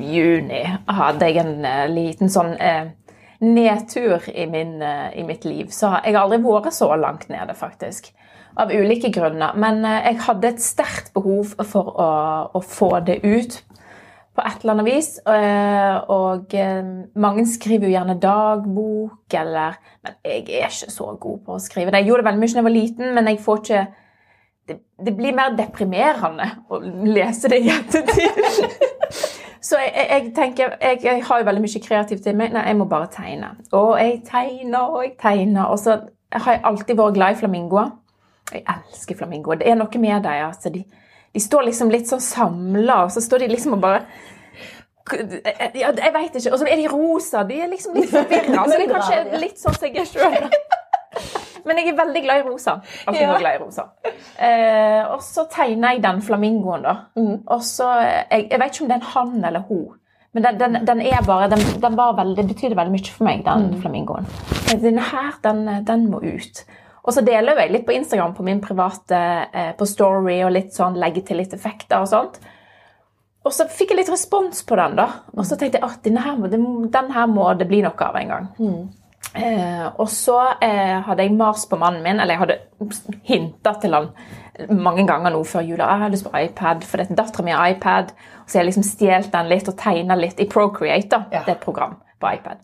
juni 0.03 0.65
hadde 0.89 1.31
jeg 1.31 1.45
en 1.47 1.65
eh, 1.65 1.87
liten 1.93 2.33
sånn 2.33 2.57
eh, 2.59 2.91
nedtur 3.47 4.27
i, 4.35 4.51
min, 4.51 4.81
eh, 4.83 5.13
i 5.21 5.23
mitt 5.23 5.45
liv. 5.47 5.71
Så 5.71 5.95
jeg 6.03 6.17
har 6.17 6.25
aldri 6.25 6.43
vært 6.43 6.75
så 6.75 6.91
langt 6.99 7.29
nede, 7.31 7.55
faktisk. 7.55 8.11
Av 8.57 8.71
ulike 8.73 9.11
grunner. 9.13 9.57
Men 9.61 9.85
eh, 9.85 10.11
jeg 10.11 10.21
hadde 10.27 10.49
et 10.55 10.63
sterkt 10.65 11.13
behov 11.17 11.55
for 11.69 11.91
å, 12.01 12.11
å 12.57 12.63
få 12.65 12.91
det 13.05 13.19
ut 13.25 13.59
på 14.37 14.45
et 14.45 14.63
eller 14.63 14.75
annet 14.75 14.89
vis. 14.89 15.11
Eh, 15.29 15.99
Og 16.13 16.55
eh, 16.57 16.89
mange 17.21 17.47
skriver 17.49 17.89
jo 17.89 17.93
gjerne 17.95 18.19
dagbok, 18.21 19.37
eller 19.37 19.77
Men 20.05 20.19
jeg 20.25 20.43
er 20.61 20.73
ikke 20.73 20.93
så 20.93 21.13
god 21.21 21.39
på 21.45 21.57
å 21.57 21.63
skrive 21.63 21.93
det. 21.93 22.03
Jeg 22.03 22.11
gjorde 22.11 22.25
det 22.25 22.31
veldig 22.31 22.43
mye 22.45 22.53
da 22.53 22.61
jeg 22.61 22.69
var 22.69 22.77
liten, 22.77 23.15
men 23.17 23.31
jeg 23.31 23.41
får 23.45 23.63
ikke 23.63 23.87
det, 24.67 24.77
det 25.07 25.13
blir 25.15 25.35
mer 25.37 25.53
deprimerende 25.55 26.49
å 26.69 26.81
lese 26.83 27.49
det 27.53 27.61
i 27.63 27.69
ettertid. 27.71 28.41
Så 29.67 29.79
jeg, 29.83 29.93
jeg, 29.97 30.07
jeg 30.11 30.33
tenker 30.35 30.75
jeg, 30.81 30.99
jeg 31.03 31.23
har 31.27 31.41
jo 31.41 31.47
veldig 31.47 31.63
mye 31.65 31.83
kreativt 31.83 32.27
i 32.27 32.35
meg. 32.39 32.53
Nei, 32.55 32.65
jeg 32.71 32.79
må 32.79 32.87
bare 32.91 33.09
tegne. 33.11 33.53
Og 33.75 33.97
jeg 33.99 34.21
tegner 34.27 34.93
og 34.93 35.05
jeg 35.05 35.15
tegner. 35.23 35.71
Og 35.71 35.79
så 35.83 35.97
har 36.35 36.53
jeg 36.53 36.63
alltid 36.69 36.99
vært 36.99 37.17
glad 37.17 37.35
i 37.35 37.39
flamingoer. 37.41 37.89
Jeg 38.53 38.63
elsker 38.69 39.19
flamingoer. 39.19 39.59
Det 39.61 39.69
er 39.71 39.75
noe 39.79 39.99
med 40.03 40.23
dem. 40.23 40.47
Altså, 40.47 40.71
de, 40.71 40.85
de 41.35 41.41
står 41.43 41.67
liksom 41.69 41.91
litt 41.91 42.09
sånn 42.11 42.23
samla, 42.23 43.05
og 43.07 43.11
så 43.15 43.21
står 43.25 43.45
de 43.45 43.49
liksom 43.55 43.75
og 43.79 43.81
bare 43.85 44.05
ja, 45.77 45.93
jeg 45.95 46.13
veit 46.15 46.35
ikke. 46.35 46.53
Og 46.53 46.59
så 46.59 46.67
er 46.67 46.81
de 46.81 46.89
rosa. 46.91 47.45
De 47.47 47.61
er 47.63 47.69
liksom 47.71 47.95
litt 47.95 48.11
forvirra. 48.11 48.65
Så 48.67 48.73
det 48.73 48.87
er 48.87 48.95
kanskje 48.95 49.43
litt 49.43 49.61
sånn 49.63 49.77
som 49.77 49.87
jeg 49.87 50.03
er 50.03 50.09
sjøl. 50.11 50.49
Men 51.67 51.81
jeg 51.81 51.91
er 51.91 51.99
veldig 51.99 52.23
glad 52.23 52.41
i 52.41 52.47
rosa. 52.47 52.75
Alltid 53.07 53.23
Ja. 53.23 53.37
glad 53.39 53.55
i 53.55 53.61
rosa. 53.63 53.85
Eh, 54.39 55.03
og 55.11 55.23
så 55.23 55.47
tegner 55.51 55.95
jeg 55.95 56.03
den 56.03 56.21
flamingoen, 56.23 56.83
da. 56.87 56.97
Mhm. 57.19 57.39
Og 57.47 57.63
så, 57.67 57.89
jeg, 58.31 58.49
jeg 58.51 58.61
vet 58.61 58.75
ikke 58.75 58.83
om 58.85 58.91
det 58.91 58.97
er 58.97 59.01
en 59.01 59.13
han 59.15 59.45
eller 59.51 59.65
hun. 59.69 59.87
Men 60.37 60.43
den, 60.45 60.59
den, 60.61 60.87
den 60.87 61.01
er 61.01 61.23
bare, 61.27 61.49
den, 61.51 61.63
den 61.81 61.97
var 61.97 62.13
veldig, 62.19 62.45
betydde 62.51 62.77
veldig 62.77 62.93
mye 62.93 63.13
for 63.15 63.25
meg, 63.25 63.45
den 63.47 63.71
flamingoen. 63.81 64.27
Men 64.69 64.83
Denne 64.83 65.07
her, 65.11 65.39
den, 65.47 65.63
den 65.87 66.11
må 66.13 66.21
ut. 66.21 66.65
Og 67.07 67.15
så 67.15 67.23
deler 67.23 67.61
jeg 67.63 67.73
litt 67.73 67.87
på 67.87 67.95
Instagram 67.95 68.35
på 68.35 68.45
min 68.47 68.61
private, 68.61 69.19
eh, 69.53 69.73
på 69.79 69.87
Story 69.87 70.41
og 70.43 70.53
litt 70.57 70.75
sånn, 70.75 70.99
legger 70.99 71.23
til 71.29 71.39
litt 71.39 71.55
effekter 71.55 72.03
og 72.03 72.11
sånt. 72.11 72.41
Og 73.47 73.55
så 73.55 73.69
fikk 73.71 73.93
jeg 73.93 74.01
litt 74.01 74.11
respons 74.11 74.65
på 74.67 74.77
den, 74.79 74.97
da. 74.99 75.07
Og 75.37 75.47
så 75.47 75.55
tenkte 75.59 75.79
jeg 75.79 75.87
at 75.87 76.03
denne 76.03 76.25
her 76.25 76.39
må, 76.39 76.51
det 76.51 76.59
den 76.93 77.13
her 77.15 77.29
må 77.31 77.47
det 77.55 77.69
bli 77.71 77.83
noe 77.85 78.09
av 78.09 78.19
en 78.19 78.33
gang. 78.33 78.49
Eh, 79.37 79.87
og 80.01 80.09
så 80.11 80.39
eh, 80.65 80.97
hadde 81.07 81.23
jeg 81.23 81.37
mars 81.37 81.67
på 81.71 81.79
mannen 81.79 82.03
min, 82.03 82.19
eller 82.19 82.35
jeg 82.35 82.43
hadde 82.43 83.19
hinta 83.29 83.77
til 83.83 83.95
han 83.95 84.11
mange 84.73 85.05
ganger 85.07 85.35
nå 85.35 85.43
før 85.47 85.67
jula. 85.67 85.91
Jeg 85.93 86.03
har 86.03 86.11
lyst 86.15 86.27
på 86.27 86.39
iPad, 86.41 86.85
for 86.89 87.15
dattera 87.19 87.45
mi 87.45 87.55
har 87.55 87.75
iPad. 87.75 88.15
Og 88.43 88.49
så 88.49 88.59
har 88.59 88.65
jeg 88.65 88.71
liksom 88.73 88.87
stjålet 88.89 89.33
den 89.33 89.51
litt 89.53 89.69
og 89.71 89.79
tegna 89.79 90.17
litt 90.19 90.41
i 90.41 90.49
Procreate. 90.51 91.09
da, 91.13 91.25
Ja. 91.33 91.43
Det 91.45 91.55
er 91.55 91.59
et 91.59 91.65
program 91.65 91.97
på 92.21 92.35
iPad. 92.35 92.59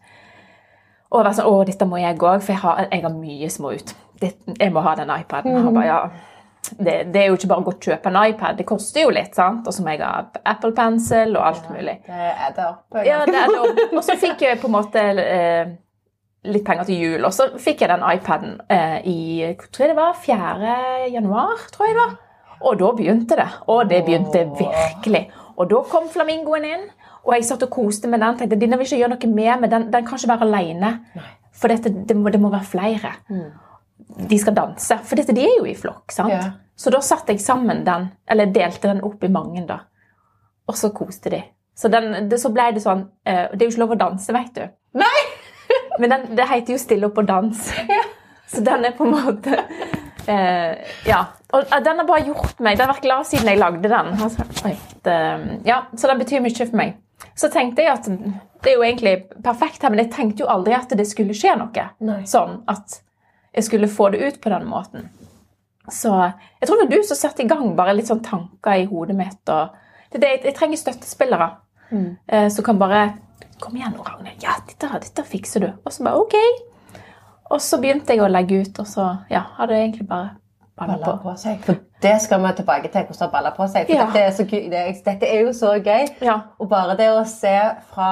Og 1.12 1.24
var 1.24 1.34
sånn, 1.36 1.46
å, 1.46 1.64
dette 1.68 1.84
må 1.84 2.00
jeg 2.00 2.16
òg, 2.16 2.40
for 2.40 2.54
jeg 2.54 2.62
har, 2.62 2.86
jeg 2.90 3.02
har 3.02 3.12
mye 3.12 3.50
små 3.52 3.74
ut. 3.76 3.92
Det, 3.92 4.01
jeg 4.58 4.72
må 4.72 4.84
ha 4.84 4.94
den 4.98 5.10
iPaden. 5.20 5.58
Mm. 5.58 5.74
bare, 5.74 5.86
ja, 5.86 6.00
det, 6.78 6.96
det 7.12 7.22
er 7.22 7.30
jo 7.30 7.36
ikke 7.36 7.50
bare 7.50 7.62
å 7.62 7.66
gå 7.66 7.74
og 7.74 7.86
kjøpe 7.86 8.10
en 8.10 8.18
iPad, 8.22 8.58
det 8.58 8.66
koster 8.68 9.06
jo 9.06 9.12
litt. 9.14 9.34
sant? 9.36 9.66
Og 9.66 9.74
så 9.74 9.84
må 9.84 9.94
jeg 9.94 10.02
ha 10.04 10.24
Apple 10.54 10.72
Pencil 10.76 11.36
og 11.36 11.46
alt 11.46 11.70
mulig. 11.72 11.98
Det 12.06 12.18
er. 12.18 13.06
Ja, 13.06 13.22
det 13.26 13.46
det. 13.52 13.88
Og 13.90 14.02
så 14.06 14.16
fikk 14.20 14.44
jeg 14.46 14.60
på 14.62 14.70
en 14.70 14.76
måte 14.76 15.02
eh, 15.22 15.72
litt 16.48 16.66
penger 16.66 16.88
til 16.88 17.06
jul. 17.06 17.28
Og 17.28 17.34
så 17.34 17.50
fikk 17.60 17.84
jeg 17.84 17.92
den 17.92 18.06
iPaden 18.06 18.58
eh, 18.72 18.98
i 19.08 19.18
tror 19.68 19.86
jeg 19.86 19.94
det 19.94 19.98
var 19.98 20.18
4. 20.22 20.76
januar. 21.16 21.66
tror 21.74 21.88
jeg 21.88 21.96
det 21.96 22.02
var. 22.02 22.18
Og 22.62 22.78
da 22.78 22.90
begynte 22.96 23.38
det. 23.38 23.48
Og 23.74 23.88
det 23.90 24.04
begynte 24.06 24.46
virkelig. 24.58 25.26
Og 25.58 25.68
da 25.70 25.82
kom 25.90 26.06
flamingoen 26.10 26.64
inn, 26.64 26.84
og 27.22 27.34
jeg 27.36 27.44
satt 27.46 27.66
og 27.66 27.74
koste 27.74 28.08
med 28.10 28.22
den. 28.22 28.38
tenkte, 28.38 28.58
Denne 28.58 28.78
vil 28.78 28.88
ikke 28.88 29.02
gjøre 29.02 29.14
noe 29.14 29.34
med, 29.34 29.52
men 29.60 29.70
den, 29.70 29.84
den 29.92 30.06
kan 30.06 30.18
ikke 30.18 30.30
være 30.32 30.48
alene. 30.48 30.92
For 31.52 31.70
dette, 31.70 31.92
det, 32.08 32.16
må, 32.16 32.32
det 32.32 32.40
må 32.42 32.50
være 32.50 32.70
flere. 32.70 33.12
De 34.28 34.38
skal 34.38 34.54
danse. 34.56 34.98
For 35.06 35.18
dette, 35.18 35.34
de 35.36 35.44
er 35.46 35.56
jo 35.58 35.66
i 35.68 35.76
flokk. 35.78 36.12
sant? 36.12 36.32
Ja. 36.32 36.50
Så 36.76 36.90
da 36.90 37.00
satte 37.04 37.34
jeg 37.34 37.42
sammen 37.44 37.84
den, 37.86 38.08
eller 38.26 38.52
delte 38.52 38.90
den 38.90 39.02
opp 39.06 39.24
i 39.24 39.30
mange, 39.32 39.64
da. 39.68 39.82
Og 40.68 40.78
så 40.78 40.90
koste 40.94 41.30
de. 41.30 41.42
Så, 41.76 41.88
den, 41.88 42.28
det, 42.28 42.38
så 42.40 42.50
ble 42.52 42.68
det 42.76 42.82
sånn 42.84 43.06
uh, 43.08 43.46
Det 43.52 43.62
er 43.62 43.64
jo 43.64 43.72
ikke 43.72 43.82
lov 43.82 43.94
å 43.94 44.00
danse, 44.00 44.34
vet 44.34 44.58
du. 44.58 44.64
Nei! 45.00 45.20
Men 46.00 46.12
den, 46.12 46.26
det 46.36 46.48
heter 46.50 46.74
jo 46.74 46.80
'Stille 46.80 47.08
opp 47.08 47.20
og 47.22 47.28
dans'. 47.28 47.70
Så 48.52 48.60
den 48.60 48.84
er 48.84 48.92
på 48.96 49.06
en 49.06 49.14
måte 49.14 49.62
uh, 50.28 50.74
Ja. 51.08 51.22
Og 51.52 51.64
uh, 51.72 51.78
den 51.84 52.02
har 52.02 52.08
bare 52.08 52.26
gjort 52.26 52.60
meg 52.60 52.76
Den 52.76 52.86
har 52.86 52.92
vært 52.92 53.06
glad 53.06 53.28
siden 53.28 53.48
jeg 53.48 53.60
lagde 53.60 53.88
den. 53.88 54.12
Altså, 54.18 54.44
det, 55.04 55.16
ja, 55.68 55.84
så 55.96 56.10
den 56.10 56.20
betyr 56.20 56.44
mye 56.44 56.66
for 56.66 56.78
meg. 56.78 56.98
Så 57.38 57.48
tenkte 57.52 57.84
jeg 57.84 57.94
at 57.94 58.08
det 58.62 58.72
er 58.72 58.76
jo 58.76 58.84
egentlig 58.86 59.14
perfekt 59.42 59.82
her, 59.82 59.90
men 59.90 60.04
jeg 60.04 60.12
tenkte 60.14 60.44
jo 60.44 60.50
aldri 60.50 60.74
at 60.76 60.92
det 60.98 61.06
skulle 61.08 61.34
skje 61.34 61.54
noe. 61.58 61.86
Nei. 62.04 62.20
Sånn 62.28 62.60
at 62.70 63.00
jeg 63.54 63.64
skulle 63.64 63.88
få 63.88 64.08
det 64.14 64.20
ut 64.26 64.40
på 64.40 64.48
den 64.52 64.66
måten. 64.68 65.08
Så 65.90 66.12
jeg 66.60 66.68
tror 66.68 66.78
det 66.78 66.86
var 66.86 66.96
du 66.96 67.02
som 67.08 67.16
satte 67.18 67.42
i 67.42 67.48
gang 67.50 67.74
bare 67.76 67.94
litt 67.96 68.06
sånn 68.08 68.22
tanker 68.24 68.78
i 68.80 68.84
hodet 68.86 69.16
mitt. 69.18 69.42
og 69.50 69.74
det 70.12 70.18
er 70.18 70.20
det, 70.20 70.28
jeg, 70.30 70.44
jeg 70.44 70.54
trenger 70.58 70.76
støttespillere 70.80 71.48
eh, 72.28 72.48
som 72.52 72.64
kan 72.64 72.78
bare 72.78 73.02
Kom 73.62 73.76
igjen, 73.76 73.92
nå, 73.94 74.02
Ragnhild. 74.02 74.42
Ja, 74.42 74.56
dette, 74.66 74.88
dette 74.98 75.22
fikser 75.22 75.60
du. 75.62 75.68
Og 75.86 75.92
så 75.94 76.02
bare 76.02 76.18
OK. 76.18 76.34
Og 77.54 77.60
så 77.62 77.78
begynte 77.78 78.10
jeg 78.16 78.22
å 78.24 78.30
legge 78.30 78.58
ut, 78.64 78.78
og 78.82 78.88
så 78.90 79.04
ja, 79.30 79.44
har 79.54 79.68
det 79.70 79.76
egentlig 79.78 80.06
bare 80.08 80.32
balla 80.74 80.96
på. 80.98 81.12
på 81.22 81.34
seg. 81.38 81.60
For 81.62 81.78
det 82.02 82.16
skal 82.24 82.42
vi 82.42 82.50
tilbake 82.58 82.90
til, 82.90 83.04
hvordan 83.06 83.20
det 83.22 83.30
baller 83.36 83.54
på 83.54 83.68
seg. 83.70 83.86
For 83.86 83.94
Ja. 83.94 84.06
dette, 84.08 84.24
er 84.24 84.32
så, 84.34 85.04
dette 85.04 85.28
er 85.30 85.44
jo 85.44 85.52
så 85.54 85.76
gøy. 85.78 86.08
Ja. 86.26 86.40
Og 86.58 86.68
bare 86.72 86.96
det 86.98 87.10
å 87.14 87.22
se 87.28 87.54
fra 87.92 88.08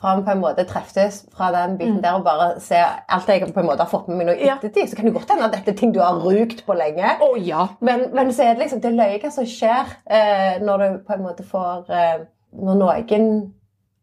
fra 0.00 0.16
vi 0.18 0.22
på 0.26 0.30
en 0.34 0.40
måte 0.42 0.64
treftes 0.68 1.22
fra 1.32 1.48
den 1.54 1.78
biten 1.78 2.02
der, 2.02 2.18
og 2.18 2.24
bare 2.26 2.60
ser 2.60 2.98
alt 3.08 3.28
jeg 3.32 3.46
på 3.54 3.60
en 3.62 3.66
måte 3.70 3.80
har 3.86 3.88
fått 3.88 4.08
med 4.10 4.18
meg 4.20 4.26
nå 4.28 4.34
i 4.36 4.48
ettertid, 4.52 4.82
Ja. 4.82 4.86
så 4.90 4.96
kan 4.96 5.06
det 5.08 5.14
godt 5.14 5.30
hende 5.32 5.44
at 5.48 5.54
dette 5.56 5.72
er 5.72 5.78
ting 5.80 5.94
du 5.94 6.00
har 6.04 6.20
rugt 6.20 6.64
på 6.66 6.76
lenge. 6.76 7.14
Oh, 7.24 7.36
ja. 7.40 7.66
Men, 7.80 8.10
men 8.12 8.32
så 8.32 8.42
er 8.44 8.54
det 8.54 8.66
liksom 8.66 8.82
det 8.84 8.92
løye 8.92 9.18
hva 9.22 9.30
som 9.32 9.46
skjer 9.48 9.94
eh, 10.10 10.58
når 10.60 10.84
du 10.84 10.98
på 11.06 11.16
en 11.16 11.22
måte 11.24 11.46
får 11.48 11.88
eh, 11.90 12.26
Når 12.56 12.76
noen 12.80 13.52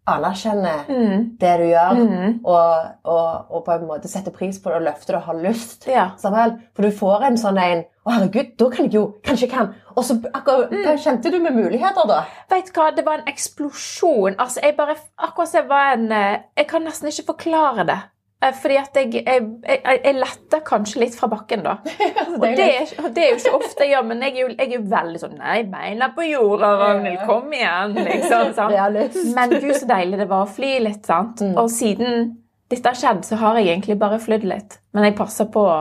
anerkjenner 0.07 0.85
Mm. 0.89 1.37
det 1.39 1.57
du 1.59 1.63
gjør, 1.69 1.93
Mm. 1.97 2.39
og, 2.45 2.85
og, 3.05 3.45
og 3.51 3.65
på 3.65 3.71
en 3.75 3.87
måte 3.87 4.07
setter 4.11 4.31
pris 4.31 4.59
på 4.59 4.69
det 4.69 4.75
og 4.81 4.85
løfter 4.87 5.13
det 5.13 5.15
og 5.15 5.23
har 5.23 5.35
lyst. 5.43 5.87
Ja. 5.87 6.09
For 6.19 6.81
du 6.83 6.91
får 6.91 7.23
en 7.23 7.37
sånn 7.37 7.57
en 7.61 7.83
Å, 8.05 8.11
herregud, 8.11 8.57
da 8.59 8.65
kan 8.69 8.83
jeg 8.85 8.93
jo 8.97 9.15
Kanskje 9.23 9.45
jeg 9.47 9.51
kan. 9.51 9.69
Og 9.95 10.03
så 10.03 10.17
akkurat, 10.33 10.69
Mm. 10.71 10.97
kjente 10.99 11.31
du 11.31 11.39
med 11.39 11.53
muligheter, 11.55 12.05
da? 12.07 12.25
Vet 12.49 12.65
du 12.65 12.71
hva, 12.81 12.93
det 12.93 13.05
var 13.05 13.13
en 13.21 13.27
eksplosjon. 13.31 14.35
Altså, 14.37 14.59
jeg 14.61 14.75
bare 14.75 14.95
Akkurat 15.17 15.47
som 15.47 15.61
jeg 15.61 15.69
var 15.69 15.93
en 15.93 16.11
eh, 16.11 16.39
Jeg 16.57 16.67
kan 16.67 16.83
nesten 16.83 17.07
ikke 17.07 17.25
forklare 17.33 17.85
det. 17.87 17.99
Eh, 18.43 18.51
Fordi 18.59 18.75
at 18.81 18.97
jeg, 18.99 19.13
jeg, 19.23 19.43
jeg, 19.63 19.99
jeg 20.03 20.15
letter 20.19 20.63
kanskje 20.67 20.99
litt 21.03 21.15
fra 21.15 21.29
bakken, 21.31 21.63
da. 21.63 21.77
Og 22.39 22.43
det, 22.43 22.65
er- 22.67 23.09
det 23.15 23.23
er 23.23 23.29
jo 23.31 23.39
ikke 23.39 23.55
ofte 23.59 23.85
jeg 23.85 23.93
gjør, 23.93 24.05
men 24.09 24.23
jeg 24.25 24.33
er 24.35 24.39
jo, 24.41 24.47
jeg 24.57 24.73
er 24.79 24.85
veldig 24.93 25.21
sånn 25.21 25.35
Nei, 25.39 25.57
beina 25.71 26.09
på 26.15 26.25
jorda, 26.27 26.71
Ragnhild. 26.81 27.23
Kom 27.29 27.53
igjen. 27.55 27.95
Liksom, 28.03 28.53
sant? 28.59 29.19
Men 29.37 29.53
gud, 29.57 29.73
så 29.79 29.89
deilig 29.93 30.19
det 30.23 30.29
var 30.31 30.43
å 30.45 30.51
fly 30.59 30.73
litt. 30.89 31.05
sant? 31.07 31.41
Mm. 31.45 31.53
Og 31.63 31.71
siden 31.71 32.31
dette 32.73 32.89
har 32.89 32.97
skjedd, 32.97 33.23
så 33.27 33.37
har 33.37 33.59
jeg 33.61 33.69
egentlig 33.75 33.99
bare 34.01 34.17
flydd 34.23 34.47
litt. 34.49 34.79
Men 34.97 35.05
jeg 35.09 35.15
passer 35.19 35.45
på 35.53 35.61
å 35.69 35.79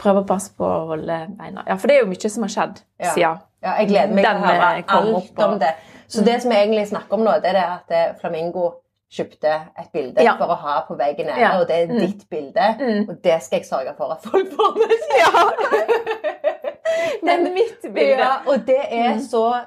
prøve 0.00 0.24
å 0.24 0.26
passe 0.26 0.50
på 0.58 0.66
å 0.66 0.86
holde 0.90 1.16
beina 1.38 1.62
Ja, 1.68 1.76
for 1.78 1.86
det 1.88 1.96
er 1.96 2.00
jo 2.02 2.08
mye 2.10 2.30
som 2.32 2.42
har 2.42 2.50
skjedd 2.50 2.80
Ja. 2.98 3.12
siden. 3.14 3.42
Ja, 3.64 3.76
jeg 3.80 3.88
gleder 3.92 4.10
meg 4.16 4.24
til 4.26 4.40
å 4.42 4.48
høre 4.48 4.82
kom 4.90 5.06
alt 5.16 5.38
om 5.46 5.58
det. 5.62 5.70
Så 6.10 6.20
det 6.26 6.34
som 6.42 6.52
jeg 6.52 6.66
egentlig 6.66 6.88
snakker 6.90 7.16
om 7.16 7.22
nå, 7.24 7.36
det 7.40 7.52
er 7.54 7.56
det 7.56 7.62
at 7.78 7.94
eh, 7.96 8.10
Flamingo 8.20 8.64
kjøpte 9.14 9.52
et 9.78 9.90
bilde 9.92 10.22
Ja. 10.24 10.34
for 10.36 10.46
å 10.50 10.56
ha 10.58 10.80
på 10.88 10.96
veggen 10.98 11.26
nede, 11.26 11.38
Ja. 11.40 11.52
og 11.60 11.68
det 11.68 11.76
er 11.82 11.86
Mm. 11.86 11.98
ditt 12.00 12.24
bilde. 12.30 12.66
Mm. 12.80 13.08
Og 13.08 13.22
det 13.22 13.42
skal 13.42 13.58
jeg 13.60 13.66
sørge 13.66 13.94
for 13.96 14.12
at 14.12 14.22
folk 14.22 14.46
får 14.56 14.74
med 14.78 14.96
seg. 15.04 15.18
Ja! 15.22 15.50
Det 17.24 17.30
er 17.32 17.52
mitt 17.54 17.82
bilde. 17.82 18.18
Ja, 18.18 18.36
og 18.46 18.66
det 18.66 18.76
er 18.90 19.14
Mm. 19.14 19.20
så 19.20 19.64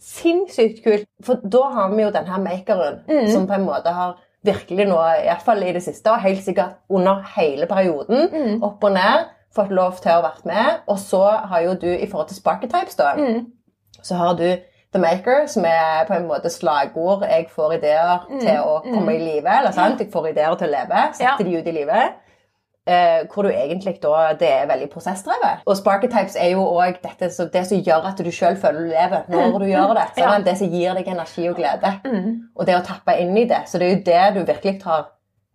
sinnssykt 0.00 0.82
kult. 0.84 1.06
For 1.24 1.34
da 1.34 1.62
har 1.74 1.88
vi 1.94 2.02
jo 2.02 2.10
denne 2.10 2.38
makeren 2.44 3.00
Mm. 3.08 3.28
som 3.32 3.46
på 3.46 3.54
en 3.54 3.66
måte 3.66 3.92
har 3.92 4.16
virkelig 4.44 4.86
nå, 4.88 4.98
i 5.20 5.26
hvert 5.26 5.42
fall 5.42 5.62
i 5.62 5.72
det 5.72 5.82
siste, 5.82 6.06
og 6.10 6.20
helt 6.20 6.42
sikkert 6.44 6.74
under 6.90 7.22
hele 7.36 7.66
perioden, 7.66 8.28
Mm. 8.32 8.62
opp 8.62 8.84
og 8.84 8.92
ned, 8.92 9.26
fått 9.54 9.70
lov 9.70 10.00
til 10.00 10.12
å 10.12 10.22
være 10.22 10.44
med. 10.44 10.80
Og 10.88 10.96
så 10.98 11.22
har 11.46 11.60
jo 11.62 11.74
du, 11.74 11.86
i 11.86 12.06
forhold 12.06 12.28
til 12.28 12.36
Sparketypes, 12.36 12.96
da, 12.96 13.14
Mm. 13.16 13.46
så 14.02 14.14
har 14.16 14.34
du 14.34 14.56
The 14.92 14.98
Maker, 14.98 15.46
som 15.46 15.64
er 15.64 16.04
på 16.08 16.14
en 16.16 16.26
måte 16.26 16.50
slagord. 16.50 17.22
Jeg 17.22 17.46
får 17.54 17.76
ideer 17.78 18.24
Mm, 18.28 18.40
til 18.40 18.56
å 18.58 18.80
komme 18.82 19.14
i 19.14 19.18
live. 19.18 19.46
eller 19.58 19.70
sant? 19.72 19.98
Jeg 20.00 20.10
får 20.12 20.30
ideer 20.32 20.54
til 20.58 20.68
å 20.68 20.70
leve. 20.70 21.04
Setter 21.14 21.44
de 21.44 21.56
ut 21.60 21.66
i 21.66 21.72
livet. 21.72 22.12
Eh, 22.86 23.20
hvor 23.30 23.42
du 23.44 23.50
egentlig 23.50 24.00
da, 24.02 24.32
det 24.34 24.48
er 24.50 24.66
veldig 24.66 24.88
prosessdrevet. 24.90 25.60
Og 25.66 25.76
Sparketypes 25.76 26.34
er 26.40 26.50
jo 26.56 26.64
òg 26.64 26.96
det 27.20 27.30
som 27.68 27.78
gjør 27.78 28.08
at 28.08 28.16
du 28.18 28.30
sjøl 28.32 28.56
føler 28.58 28.80
du 28.80 28.88
lever 28.90 29.22
når 29.28 29.58
du 29.60 29.66
gjør 29.66 29.94
det. 29.94 30.06
Så 30.16 30.20
Ja. 30.24 30.38
Det 30.38 30.56
som 30.58 30.66
gir 30.72 30.94
deg 30.94 31.06
energi 31.06 31.48
og 31.48 31.56
glede. 31.56 32.00
Mm. 32.04 32.40
Og 32.56 32.66
det 32.66 32.74
å 32.74 32.82
tappe 32.84 33.20
inn 33.20 33.36
i 33.36 33.44
det. 33.44 33.62
Så 33.68 33.78
det 33.78 33.86
er 33.86 33.94
jo 33.96 34.02
det 34.02 34.34
du 34.46 34.52
virkelig 34.52 34.82
har 34.82 35.06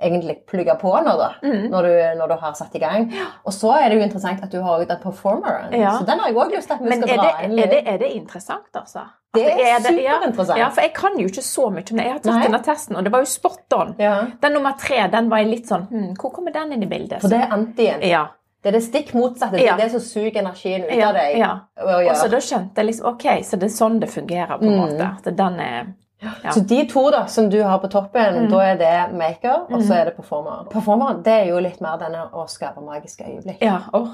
egentlig 0.01 0.37
plugga 0.47 0.75
på 0.79 0.91
nå, 1.03 1.17
da. 1.17 1.29
Mm. 1.43 1.69
Når, 1.71 1.81
du, 1.81 2.17
når 2.19 2.27
du 2.27 2.35
har 2.35 2.53
satt 2.53 2.75
i 2.75 2.79
gang. 2.79 3.11
Og 3.45 3.51
så 3.53 3.71
er 3.81 3.89
det 3.89 3.97
jo 3.97 4.03
interessant 4.03 4.43
at 4.43 4.51
du 4.51 4.61
har 4.61 4.85
den 4.85 4.97
performeren. 5.03 5.73
Ja. 5.73 5.97
Så 5.97 6.05
den 6.05 6.19
har 6.19 6.27
jeg 6.29 6.35
òg 6.37 6.51
lyst 6.55 6.67
til 6.67 6.73
at 6.75 6.81
vi 6.81 6.89
Men 6.89 7.01
skal 7.01 7.09
er 7.09 7.17
dra 7.21 7.31
det, 7.41 7.45
inn 7.49 7.59
er, 7.59 7.67
det, 7.67 7.83
er 7.87 7.97
det 7.97 8.11
interessant, 8.15 8.69
altså? 8.75 9.05
Det 9.35 9.45
er 9.51 9.67
ja. 9.67 9.79
superinteressant. 9.79 10.57
Ja, 10.59 10.69
for 10.69 10.81
jeg 10.81 10.93
kan 10.93 11.19
jo 11.19 11.27
ikke 11.27 11.43
så 11.43 11.69
mye 11.71 11.83
om 11.91 11.97
det. 11.97 12.05
Jeg 12.05 12.11
har 12.13 12.19
tatt 12.23 12.33
Nei. 12.33 12.43
denne 12.47 12.61
testen, 12.63 12.95
og 12.97 13.03
det 13.03 13.11
var 13.11 13.19
jo 13.25 13.25
spot 13.25 13.73
on. 13.77 13.95
Ja. 13.99 14.15
Den 14.41 14.53
nummer 14.53 14.73
tre 14.79 15.07
den 15.11 15.29
var 15.29 15.37
jeg 15.43 15.47
litt 15.51 15.67
sånn 15.67 15.87
hm, 15.89 16.15
Hvor 16.19 16.31
kommer 16.33 16.51
den 16.55 16.73
inn 16.73 16.83
i 16.83 16.87
bildet? 16.87 17.21
For 17.21 17.27
det 17.29 17.41
er 17.43 17.53
antien. 17.53 18.01
ja. 18.01 18.25
Det 18.65 18.71
er 18.73 18.79
det 18.79 18.83
stikk 18.87 19.11
motsatte. 19.13 19.59
Det 19.59 19.67
er 19.69 19.77
det 19.77 19.91
som 19.91 19.99
suger 20.01 20.39
energien 20.41 20.87
ut 20.87 20.95
Ja, 20.97 21.09
av 21.09 21.13
deg. 21.13 21.35
ja. 21.37 21.51
Og 21.85 22.15
så 22.17 22.27
da 22.31 22.37
skjønte 22.41 22.81
jeg 22.81 22.85
liksom 22.87 23.05
Ok, 23.11 23.25
så 23.45 23.59
det 23.61 23.67
er 23.67 23.75
sånn 23.75 23.99
det 24.01 24.09
fungerer, 24.09 24.57
på 24.57 24.65
en 24.65 24.71
Mm. 24.73 24.79
måte. 24.81 25.09
At 25.27 25.35
den 25.37 25.59
er 25.59 25.85
Ja. 26.21 26.49
Så 26.49 26.65
de 26.65 26.87
to 26.87 27.11
da, 27.11 27.25
som 27.27 27.49
du 27.49 27.61
har 27.61 27.77
på 27.77 27.87
toppen, 27.91 28.33
Mm. 28.47 28.49
da 28.49 28.59
er 28.63 28.75
det 28.77 29.13
maker, 29.13 29.67
og 29.69 29.81
så 29.83 29.93
er 30.01 30.05
det 30.05 30.15
performer. 30.17 30.65
Performer 30.71 31.21
det 31.21 31.33
er 31.43 31.45
jo 31.51 31.59
litt 31.59 31.79
mer 31.81 31.97
denne 31.99 32.23
å 32.33 32.47
skape 32.49 32.81
magiske 32.81 33.21
øyeblikk. 33.27 33.61
Ja, 33.61 33.81
åh. 33.93 34.07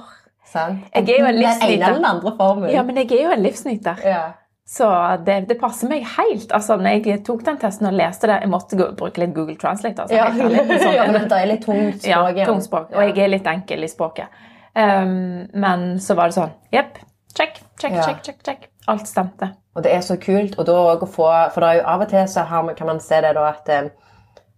Sant? 0.44 0.80
Jeg 0.94 1.08
er 1.10 1.20
jo 1.20 1.26
en 1.26 1.36
Den 1.36 1.44
ene 1.44 1.48
livsnyter. 1.48 1.74
eller 1.74 1.94
den 1.94 2.06
andre 2.06 2.32
formen. 2.38 2.72
ja, 2.74 2.84
men 2.84 2.96
jeg 2.98 3.12
er 3.14 3.24
jo 3.24 3.32
en 3.32 3.44
livsnyter. 3.44 4.04
Ja. 4.04 4.34
Så 4.68 4.88
det, 5.26 5.48
det 5.50 5.58
passer 5.60 5.90
meg 5.90 6.06
helt. 6.18 6.52
Altså, 6.56 6.78
når 6.80 7.02
jeg 7.06 7.24
tok 7.28 7.42
den 7.44 7.58
testen 7.60 7.88
og 7.90 7.94
leste 7.98 8.28
det 8.30 8.38
Jeg 8.44 8.50
måtte 8.50 8.78
gå, 8.80 8.86
bruke 8.96 9.18
litt 9.20 9.34
Google 9.36 9.58
Translate. 9.60 10.02
Altså, 10.06 10.16
Ja, 10.16 10.30
litt, 10.30 10.70
sånn- 10.84 10.96
ja, 10.96 11.08
men 11.12 11.28
det 11.28 11.40
er 11.42 11.50
litt 11.50 11.66
tungt 11.66 12.02
språk 12.04 12.38
Ja, 12.38 12.46
tungt 12.46 12.64
språk. 12.68 12.92
Og 12.94 13.02
jeg 13.10 13.18
er 13.26 13.28
litt 13.34 13.48
enkel 13.52 13.84
i 13.84 13.90
språket. 13.92 14.28
Um, 14.76 15.48
men 15.54 15.98
så 16.00 16.16
var 16.16 16.30
det 16.32 16.38
sånn 16.38 16.54
Jepp. 16.72 17.02
Check, 17.36 17.60
check, 17.80 17.92
Ja. 17.98 18.04
check, 18.06 18.22
check, 18.24 18.40
check. 18.46 18.70
Alt 18.88 19.08
stemte. 19.08 19.52
Og 19.76 19.84
det 19.84 19.92
er 19.96 20.02
så 20.04 20.16
kult. 20.20 20.58
Og 20.60 20.66
da 20.68 21.06
få, 21.06 21.28
for 21.52 21.62
det 21.64 21.70
er 21.70 21.76
jo 21.82 21.88
av 21.88 22.02
og 22.02 22.10
til 22.10 22.28
så 22.28 22.46
man- 22.64 22.76
kan 22.76 22.88
man 22.88 23.00
se 23.00 23.22
det 23.22 23.34
da 23.36 23.46
at, 23.50 23.70
eh, 23.70 23.90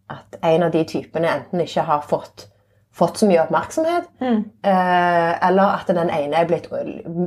at 0.10 0.38
en 0.44 0.64
av 0.64 0.72
de 0.72 0.84
typene 0.84 1.28
enten 1.30 1.62
ikke 1.62 1.82
har 1.86 2.02
fått, 2.02 2.48
fått 2.94 3.18
så 3.18 3.26
mye 3.28 3.42
oppmerksomhet, 3.48 4.04
Mm. 4.22 4.44
eh, 4.64 5.48
eller 5.48 5.64
at 5.80 5.88
den 5.88 6.10
ene 6.10 6.36
er 6.36 6.46
blitt 6.46 6.70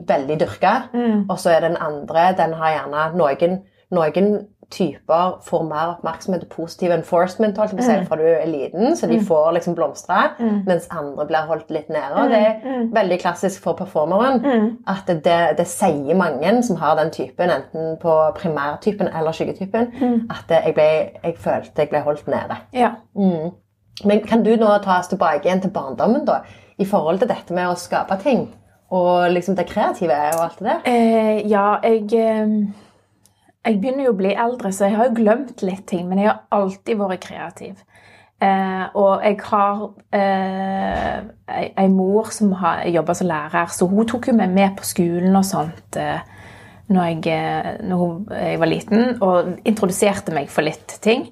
veldig 0.08 0.38
dyrka, 0.40 0.88
Mm. 0.94 1.26
og 1.30 1.38
så 1.38 1.50
er 1.56 1.60
den 1.60 1.76
andre 1.80 2.32
Den 2.36 2.52
har 2.52 2.70
gjerne 2.70 3.16
noen, 3.16 3.62
noen 3.90 4.46
typer 4.70 5.38
får 5.46 5.62
mer 5.68 5.92
oppmerksomhet 5.96 6.42
og 6.42 6.48
positiv 6.50 6.90
enforcement 6.90 7.56
holdt 7.56 7.70
jeg 7.72 7.78
på 7.78 8.00
Mm. 8.00 8.06
fra 8.08 8.16
du 8.16 8.22
er 8.22 8.46
liten, 8.46 8.96
så 8.96 9.06
de 9.08 9.20
får 9.20 9.52
liksom 9.54 9.74
blomstre, 9.76 10.30
mens 10.66 10.88
andre 10.90 11.26
blir 11.26 11.46
holdt 11.46 11.70
litt 11.70 11.88
nede. 11.88 12.14
Og 12.16 12.28
det 12.30 12.38
er 12.38 12.60
veldig 12.92 13.20
klassisk 13.20 13.60
for 13.62 13.74
performeren 13.74 14.40
Mm. 14.42 14.76
at 14.88 15.06
det, 15.06 15.56
det 15.58 15.66
sier 15.68 16.14
mange 16.16 16.62
som 16.64 16.76
har 16.76 16.96
den 16.96 17.10
typen, 17.10 17.48
enten 17.50 17.96
på 18.00 18.32
primærtypen 18.34 19.08
eller 19.18 19.30
skyggetypen, 19.32 19.92
Mm. 20.00 20.26
at 20.30 20.64
jeg, 20.64 20.74
ble, 20.74 21.10
jeg 21.24 21.36
følte 21.38 21.76
jeg 21.78 21.88
ble 21.90 22.00
holdt 22.00 22.26
nede. 22.26 22.56
Ja. 22.72 22.90
Mm. 23.16 23.50
Men 24.04 24.20
kan 24.26 24.42
du 24.44 24.52
nå 24.60 24.68
ta 24.84 24.98
oss 25.00 25.08
tilbake 25.08 25.48
igjen 25.48 25.62
til 25.64 25.72
barndommen, 25.72 26.26
da? 26.28 26.42
I 26.76 26.84
forhold 26.84 27.22
til 27.22 27.30
dette 27.30 27.54
med 27.56 27.70
å 27.70 27.78
skape 27.80 28.18
ting, 28.20 28.50
og 28.92 29.30
liksom 29.32 29.56
det 29.56 29.68
kreative 29.70 30.16
og 30.34 30.42
alt 30.44 30.58
det 30.60 30.66
der? 30.68 30.82
Eh, 30.90 31.46
ja, 31.48 31.78
jeg 31.82 32.04
eh, 32.12 32.58
Jeg 33.66 33.80
begynner 33.80 34.04
jo 34.04 34.12
å 34.12 34.18
bli 34.20 34.34
eldre, 34.36 34.70
så 34.70 34.86
jeg 34.86 34.94
har 34.94 35.08
jo 35.08 35.16
glemt 35.16 35.62
litt 35.66 35.86
ting. 35.90 36.04
Men 36.06 36.20
jeg 36.20 36.28
har 36.28 36.44
alltid 36.54 37.00
vært 37.00 37.24
kreativ. 37.24 37.80
Eh, 38.36 38.84
og 38.94 39.24
jeg 39.24 39.40
har 39.48 39.80
eh, 40.12 41.20
ei, 41.48 41.88
mor 41.88 42.28
som 42.30 42.52
har 42.60 42.84
jobba 42.92 43.14
som 43.16 43.30
lærer, 43.30 43.72
så 43.72 43.88
hun 43.88 44.06
tok 44.06 44.28
jo 44.28 44.36
meg 44.36 44.52
med 44.52 44.76
på 44.76 44.84
skolen 44.84 45.34
og 45.38 45.46
sånt 45.48 45.96
eh, 45.96 46.20
når, 46.92 47.06
jeg, 47.08 47.22
eh, 47.32 47.70
når 47.88 48.34
jeg 48.36 48.60
var 48.60 48.70
liten, 48.70 49.06
og 49.24 49.54
introduserte 49.64 50.36
meg 50.36 50.52
for 50.52 50.68
litt 50.68 50.98
ting. 51.02 51.30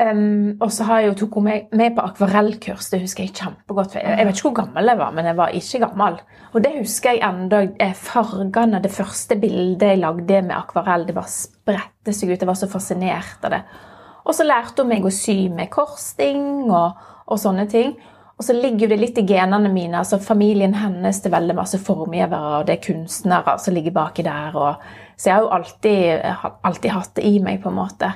Um, 0.00 0.56
og 0.64 0.70
så 0.72 0.86
har 0.88 1.02
jeg 1.02 1.10
jo 1.10 1.16
tok 1.20 1.34
hun 1.36 1.44
meg 1.50 1.72
med 1.76 1.92
på 1.96 2.04
akvarellkurs. 2.08 2.88
Det 2.88 3.02
husker 3.02 3.26
jeg 3.26 3.34
kjempegodt. 3.36 3.98
Jeg, 3.98 4.24
vet 4.24 4.38
ikke 4.38 4.48
hvor 4.48 4.58
gammel 4.62 4.88
jeg 4.88 5.00
var, 5.02 5.10
men 5.12 5.28
jeg 5.28 5.36
var 5.36 5.56
ikke 5.58 5.82
gammel. 5.84 6.16
Og 6.52 6.64
det 6.64 6.72
husker 6.78 7.18
jeg 7.18 7.72
eh, 7.76 7.92
Fargene, 8.00 8.80
det 8.80 8.92
første 8.94 9.36
bildet 9.40 9.92
jeg 9.92 10.00
lagde 10.00 10.40
med 10.48 10.56
akvarell, 10.56 11.04
det 11.08 11.16
bare 11.16 11.32
spredte 11.32 12.16
seg 12.16 12.32
ut. 12.32 12.38
Jeg 12.40 12.48
var 12.48 12.58
så 12.58 12.70
fascinert 12.72 13.44
av 13.44 13.52
det. 13.58 13.60
Og 14.22 14.36
så 14.38 14.46
lærte 14.46 14.84
hun 14.84 14.94
meg 14.94 15.04
å 15.04 15.12
sy 15.12 15.50
med 15.52 15.68
korsting 15.72 16.70
og, 16.70 17.04
og 17.26 17.40
sånne 17.42 17.68
ting. 17.68 17.92
Og 18.40 18.46
så 18.46 18.56
ligger 18.56 18.88
det 18.90 18.96
litt 18.98 19.18
i 19.20 19.26
genene 19.28 19.68
mine. 19.70 19.98
altså 20.00 20.16
Familien 20.18 20.72
hennes 20.74 21.20
det 21.20 21.28
er 21.28 21.36
veldig 21.36 21.54
masse 21.58 21.78
formgivere, 21.78 22.56
og 22.58 22.66
det 22.66 22.78
er 22.78 22.86
kunstnere 22.86 23.58
som 23.60 23.76
ligger 23.76 23.94
baki 23.94 24.24
der. 24.24 24.56
Og, 24.56 24.86
så 25.20 25.28
jeg 25.28 25.36
har 25.36 25.44
jo 25.44 25.52
alltid, 25.58 26.56
alltid 26.64 26.94
hatt 26.96 27.12
det 27.20 27.28
i 27.28 27.36
meg, 27.44 27.60
på 27.62 27.70
en 27.70 27.76
måte. 27.76 28.14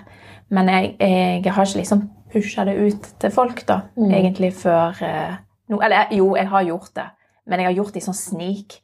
Men 0.55 0.71
jeg, 0.71 0.95
jeg 1.01 1.53
har 1.53 1.67
ikke 1.67 1.83
liksom 1.83 2.07
pusha 2.33 2.65
det 2.69 2.77
ut 2.79 3.13
til 3.23 3.35
folk, 3.35 3.63
da, 3.69 3.81
egentlig 3.99 4.53
før 4.61 5.05
eh, 5.05 5.39
no, 5.73 5.81
Eller 5.83 6.13
jo, 6.15 6.35
jeg 6.39 6.51
har 6.53 6.67
gjort 6.69 6.93
det, 6.99 7.07
men 7.47 7.63
jeg 7.63 7.71
har 7.71 7.79
gjort 7.81 7.95
det 7.95 8.03
i 8.03 8.07
sånn 8.07 8.19
snik. 8.19 8.83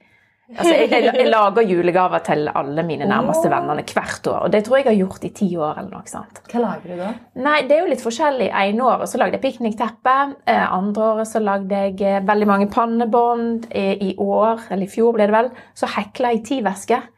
Altså, 0.52 0.72
jeg, 0.74 0.88
jeg, 0.90 1.12
jeg 1.16 1.28
lager 1.30 1.64
julegaver 1.64 2.20
til 2.26 2.50
alle 2.50 2.82
mine 2.84 3.06
nærmeste 3.08 3.48
venner 3.48 3.78
hvert 3.88 4.26
år, 4.28 4.40
og 4.44 4.52
det 4.52 4.60
tror 4.66 4.76
jeg 4.76 4.84
jeg 4.84 4.90
har 4.90 4.98
gjort 4.98 5.24
i 5.24 5.30
ti 5.38 5.48
år. 5.56 5.78
eller 5.80 5.94
noe 5.94 6.10
sant? 6.10 6.42
Hva 6.50 6.60
lager 6.60 6.92
du 6.92 7.00
da? 7.00 7.12
Nei, 7.46 7.62
det 7.68 7.76
er 7.76 7.80
jo 7.84 7.92
litt 7.92 8.04
forskjellig. 8.04 8.50
Ene 8.62 8.84
året 8.90 9.08
så 9.08 9.20
lagde 9.22 9.38
jeg 9.38 9.44
piknikteppe. 9.46 10.16
Eh, 10.44 10.66
andre 10.66 11.08
året 11.14 11.30
så 11.30 11.40
lagde 11.40 11.80
jeg 11.86 11.96
eh, 12.04 12.20
veldig 12.28 12.50
mange 12.50 12.68
pannebånd. 12.74 13.70
I, 13.70 13.86
I 14.10 14.12
år, 14.20 14.66
eller 14.68 14.84
i 14.84 14.92
fjor 14.92 15.16
ble 15.16 15.30
det 15.30 15.36
vel, 15.38 15.50
så 15.78 15.88
hekla 15.94 16.34
jeg 16.34 16.44
ti 16.50 16.60
vesker 16.66 17.08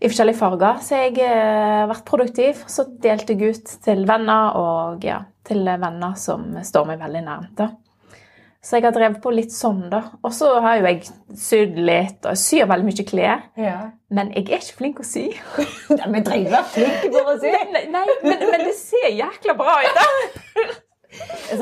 i 0.00 0.08
forskjellige 0.08 0.38
farger. 0.38 0.78
Så 0.84 1.00
jeg 1.00 1.16
eh, 1.24 1.80
har 1.82 1.90
vært 1.90 2.06
produktiv. 2.08 2.62
Så 2.70 2.86
delte 3.02 3.34
jeg 3.36 3.56
ut 3.56 3.74
til 3.86 4.06
venner, 4.08 4.56
og 4.60 5.04
ja, 5.04 5.22
til 5.46 5.66
venner 5.66 6.14
som 6.20 6.48
står 6.64 6.88
meg 6.92 7.02
veldig 7.02 7.26
nærmt. 7.26 7.52
da. 7.58 7.72
Så 8.66 8.80
jeg 8.80 8.86
har 8.88 8.94
drevet 8.96 9.20
på 9.22 9.30
litt 9.30 9.52
sånn, 9.54 9.84
da. 9.92 10.00
Og 10.26 10.32
så 10.34 10.48
har 10.64 10.80
jo 10.80 10.88
jeg 10.88 11.04
sydd 11.38 11.76
litt, 11.78 12.16
og 12.24 12.32
jeg 12.32 12.40
syr 12.42 12.70
veldig 12.72 12.88
mye 12.88 13.04
klær. 13.06 13.44
Ja. 13.62 13.76
Men 14.10 14.32
jeg 14.34 14.48
er 14.48 14.58
ikke 14.58 14.78
flink 14.80 14.98
å 15.02 15.06
sy. 15.06 15.28
Vi 16.16 16.22
trenger 16.26 16.50
være 16.56 16.64
flinke 16.72 17.12
for 17.14 17.30
å 17.30 17.36
sy. 17.44 17.52
Nei, 17.76 17.84
nei 17.94 18.02
men, 18.24 18.42
men 18.42 18.66
det 18.66 18.74
ser 18.80 19.06
jækla 19.14 19.54
bra 19.60 19.76
ut, 19.84 20.00
da! 20.00 20.66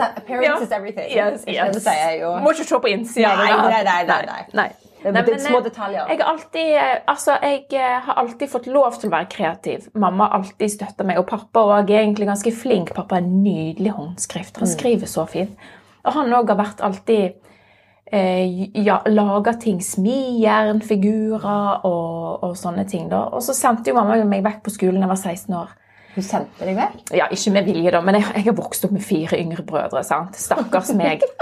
Appearance 0.00 0.48
Ja. 0.48 0.56
is 0.64 0.72
everything. 0.72 1.10
Yes, 1.12 1.44
yes. 1.46 1.74
det 1.76 1.82
sier 1.84 2.00
jeg 2.08 2.22
jo. 2.24 2.32
Må 2.42 2.54
ikke 2.56 2.64
se 2.66 2.80
på 2.80 2.90
innsida. 2.90 3.34
Nei, 3.36 3.52
nei, 3.52 3.82
nei, 3.84 4.00
nei, 4.08 4.22
nei. 4.30 4.40
nei. 4.56 4.68
Nei, 5.04 5.22
det 5.26 5.34
er 5.36 5.42
små 5.44 5.60
detaljer. 5.64 6.08
Jeg 6.08 6.24
alltid, 6.24 6.68
altså, 7.12 7.36
jeg 7.42 7.64
eh, 7.76 7.96
har 8.06 8.20
alltid 8.22 8.50
fått 8.50 8.68
lov 8.72 8.96
til 8.96 9.10
å 9.10 9.14
være 9.14 9.28
kreativ. 9.34 9.88
Mamma 10.00 10.30
har 10.30 10.40
alltid 10.40 10.72
støtta 10.72 11.04
meg, 11.04 11.20
og 11.20 11.28
pappa 11.28 11.64
også 11.68 11.92
er 11.92 12.00
egentlig 12.00 12.28
ganske 12.30 12.52
flink. 12.56 12.94
Pappa 12.96 13.18
har 13.18 13.24
en 13.24 13.42
nydelig 13.44 13.92
håndskrift. 13.98 14.56
Mm. 14.56 14.64
Han 14.64 14.72
skriver 14.72 15.10
så 15.10 15.26
fint. 15.28 15.66
Og 16.04 16.16
han 16.16 16.32
òg 16.36 16.52
har 16.52 16.60
vært 16.60 16.80
alltid 16.84 17.36
eh, 18.12 18.64
ja, 18.80 19.00
laga 19.10 19.56
ting. 19.60 19.82
Smijernfigurer 19.84 21.84
og, 21.84 22.44
og 22.44 22.56
sånne 22.60 22.86
ting. 22.88 23.10
da. 23.12 23.26
Og 23.32 23.44
så 23.44 23.56
sendte 23.56 23.92
jo 23.92 23.98
mamma 23.98 24.20
meg 24.24 24.44
vekk 24.46 24.64
på 24.64 24.76
skolen 24.78 25.02
da 25.02 25.08
jeg 25.08 25.14
var 25.14 25.24
16 25.36 25.60
år. 25.60 25.80
Hun 26.14 26.22
sendte 26.22 26.64
deg 26.68 26.76
vekk? 26.78 27.10
Ja, 27.18 27.26
Ikke 27.34 27.50
med 27.56 27.64
vilje, 27.66 27.90
da, 27.90 28.00
men 28.00 28.14
jeg, 28.20 28.24
jeg 28.36 28.44
har 28.44 28.54
vokst 28.58 28.84
opp 28.86 28.92
med 28.94 29.02
fire 29.02 29.38
yngre 29.40 29.64
brødre. 29.66 30.04
sant? 30.06 30.36
Stakkars 30.38 30.92
meg. 30.94 31.24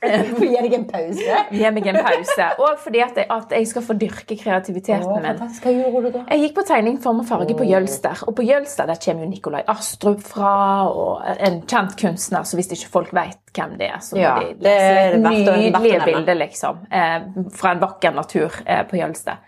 Hun 0.00 0.40
gi 0.40 0.56
deg 0.64 0.72
en 0.74 0.84
pause. 0.88 1.36
Gi 1.52 1.70
meg 1.76 1.86
en 1.92 1.98
pause. 2.02 2.46
Og 2.58 2.78
fordi 2.82 3.02
at 3.04 3.18
jeg, 3.20 3.26
at 3.30 3.52
jeg 3.54 3.66
skal 3.70 3.84
få 3.86 3.94
dyrke 4.00 4.36
kreativiteten 4.40 5.22
min. 5.22 5.38
Hva 5.60 5.74
gjorde 5.76 6.00
du 6.06 6.08
da? 6.16 6.22
Jeg 6.32 6.42
gikk 6.46 6.54
på 6.56 6.64
tegning, 6.70 6.96
form 7.04 7.20
og 7.22 7.28
farge 7.28 7.54
på 7.58 7.66
Jølster. 7.68 8.24
Og 8.26 8.34
på 8.38 8.46
Jølster 8.48 8.88
der 8.90 8.98
kommer 9.04 9.26
jo 9.26 9.30
Nikolai 9.30 9.62
Astrup 9.70 10.24
fra, 10.26 10.54
og 10.90 11.22
en 11.36 11.60
kjent 11.70 11.94
kunstner, 12.00 12.42
så 12.48 12.58
hvis 12.58 12.72
ikke 12.74 12.90
folk 12.96 13.12
vet 13.16 13.38
hvem 13.54 13.76
det 13.78 13.90
er, 13.92 14.00
så 14.02 14.16
må 14.16 14.22
Ja, 14.24 14.34
de 14.40 14.54
det 14.64 14.72
er 14.74 14.88
lese 14.88 14.96
verdt 14.96 15.14
å- 15.14 15.22
verdt 15.28 15.52
å 15.52 15.56
nydelige 15.60 16.02
bilder, 16.08 16.40
liksom. 16.42 16.82
Eh, 16.90 17.20
fra 17.60 17.72
en 17.76 17.80
vakker 17.86 18.14
natur 18.16 18.60
eh, 18.66 18.82
på 18.90 18.98
Jølster. 18.98 19.38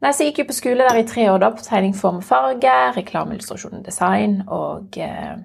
Nei, 0.00 0.12
så 0.12 0.24
jeg 0.24 0.30
gikk 0.32 0.44
jo 0.44 0.48
på 0.48 0.56
skole 0.56 0.86
der 0.86 1.02
i 1.02 1.06
tre 1.08 1.26
år 1.28 1.42
da, 1.42 1.50
på 1.52 1.64
tegning, 1.64 1.92
form 1.96 2.22
og 2.22 2.24
farge, 2.24 2.72
reklame, 2.96 3.36
illustrasjon, 3.36 3.82
design 3.84 4.38
og, 4.48 4.96
eh, 4.96 5.36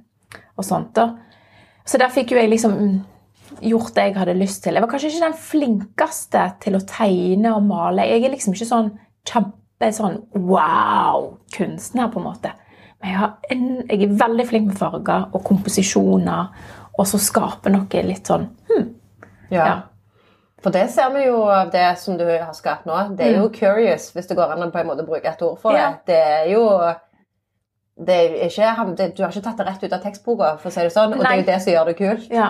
og 0.56 0.64
sånt. 0.64 0.94
da. 0.96 1.10
Så 1.86 2.00
der 2.00 2.14
fikk 2.14 2.32
jo 2.32 2.40
jeg 2.40 2.50
liksom 2.54 2.78
gjort 3.62 3.94
det 3.96 4.08
jeg 4.08 4.16
hadde 4.18 4.38
lyst 4.40 4.64
til. 4.64 4.74
Jeg 4.74 4.84
var 4.84 4.90
kanskje 4.92 5.12
ikke 5.12 5.26
den 5.26 5.40
flinkeste 5.50 6.46
til 6.64 6.78
å 6.78 6.86
tegne 6.88 7.56
og 7.56 7.68
male. 7.68 8.08
Jeg 8.08 8.24
er 8.24 8.34
liksom 8.34 8.56
ikke 8.56 8.70
sånn 8.70 8.94
kjempe 9.28 9.92
sånn 9.94 10.22
wow-kunstner, 10.34 12.10
på 12.14 12.22
en 12.22 12.28
måte. 12.30 12.54
Men 13.02 13.12
jeg, 13.12 13.20
har 13.20 13.34
en, 13.52 13.66
jeg 13.90 14.08
er 14.08 14.18
veldig 14.24 14.48
flink 14.50 14.70
med 14.72 14.80
farger 14.80 15.28
og 15.34 15.44
komposisjoner, 15.46 16.48
og 16.96 17.10
så 17.10 17.20
skape 17.20 17.70
noe 17.74 18.06
litt 18.08 18.32
sånn 18.32 18.48
hm, 18.70 18.88
Ja. 19.52 19.66
ja. 19.66 19.76
For 20.66 20.74
det 20.74 20.88
ser 20.90 21.12
vi 21.14 21.28
jo 21.28 21.44
av 21.54 21.70
det 21.70 21.86
som 22.02 22.16
du 22.18 22.26
har 22.26 22.54
skapt 22.58 22.88
nå. 22.90 22.96
Det 23.18 23.28
er 23.28 23.36
jo 23.38 23.50
curious, 23.54 24.08
hvis 24.16 24.26
det 24.32 24.38
går 24.40 24.56
an 24.56 24.66
å 24.66 24.72
på 24.74 24.80
en 24.82 24.88
måte 24.90 25.06
bruke 25.06 25.30
et 25.30 25.44
ord 25.46 25.60
for 25.62 25.76
det. 25.78 25.84
Ja. 25.84 25.92
Det 26.10 26.22
er 26.40 26.48
jo 26.56 26.64
det 27.96 28.16
er 28.16 28.34
ikke, 28.50 28.72
det, 28.98 29.12
Du 29.16 29.22
har 29.24 29.32
ikke 29.32 29.44
tatt 29.46 29.60
det 29.62 29.68
rett 29.70 29.84
ut 29.86 29.94
av 29.94 30.02
tekstboka, 30.04 30.56
for 30.60 30.72
å 30.72 30.74
si 30.74 30.82
det 30.84 30.92
sånn, 30.96 31.14
og 31.16 31.22
det 31.22 31.30
er 31.30 31.38
jo 31.44 31.46
det 31.48 31.60
som 31.64 31.74
gjør 31.76 31.92
det 31.92 31.96
kult. 32.02 32.26
Ja. 32.34 32.48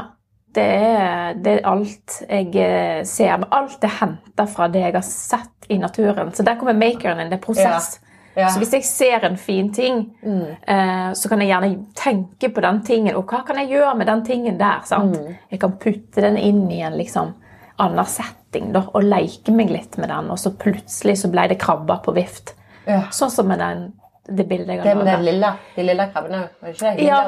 det 0.56 0.64
er, 0.88 1.36
det 1.44 1.52
er 1.58 1.68
alt 1.68 2.16
jeg 2.30 2.56
eh, 2.64 3.04
ser. 3.04 3.36
Men 3.44 3.52
alt 3.52 3.84
er 3.84 3.94
henta 4.00 4.48
fra 4.48 4.70
det 4.72 4.86
jeg 4.88 4.96
har 4.96 5.06
sett 5.06 5.68
i 5.70 5.78
naturen. 5.78 6.32
Så 6.34 6.46
der 6.48 6.56
kommer 6.56 6.74
makeren 6.80 7.20
inn. 7.20 7.30
Det 7.34 7.42
er 7.42 7.44
prosess. 7.44 7.98
Ja. 8.36 8.48
Så 8.52 8.60
hvis 8.64 8.74
jeg 8.76 8.84
ser 8.88 9.24
en 9.28 9.38
fin 9.40 9.74
ting, 9.76 10.02
Mm. 10.24 10.56
eh, 10.68 11.12
så 11.14 11.30
kan 11.30 11.40
jeg 11.44 11.52
gjerne 11.52 11.86
tenke 11.96 12.50
på 12.56 12.62
den 12.64 12.82
tingen. 12.88 13.16
Og 13.16 13.28
hva 13.28 13.44
kan 13.46 13.60
jeg 13.60 13.70
gjøre 13.76 13.98
med 14.00 14.08
den 14.08 14.24
tingen 14.26 14.58
der? 14.58 14.82
Mm. 14.92 15.36
Jeg 15.52 15.60
kan 15.60 15.78
putte 15.78 16.22
den 16.24 16.38
inn 16.38 16.66
igjen, 16.72 16.94
en 16.94 16.98
liksom 17.00 17.34
annen 17.82 18.08
setting 18.08 18.72
da, 18.76 18.86
og 18.94 19.06
leke 19.06 19.54
meg 19.56 19.74
litt 19.74 19.98
med 20.02 20.12
den. 20.12 20.32
Og 20.32 20.40
så 20.40 20.54
plutselig 20.56 21.20
så 21.22 21.32
ble 21.32 21.48
det 21.52 21.60
krabber 21.62 22.02
på 22.06 22.16
vift. 22.16 22.56
Ja. 22.86 23.06
Sånn 23.16 23.34
som 23.34 23.50
med 23.50 23.62
den, 23.64 23.88
det 24.28 24.48
bildet 24.50 24.68
jeg 24.68 24.82
Det 24.84 24.88
har 24.90 24.96
med 24.96 25.06
den 25.06 25.26
lilla, 25.26 25.52
de 25.76 25.84
lilla 25.84 26.06
krabbene, 26.10 26.40
òg? 26.64 27.02
Ja, 27.02 27.20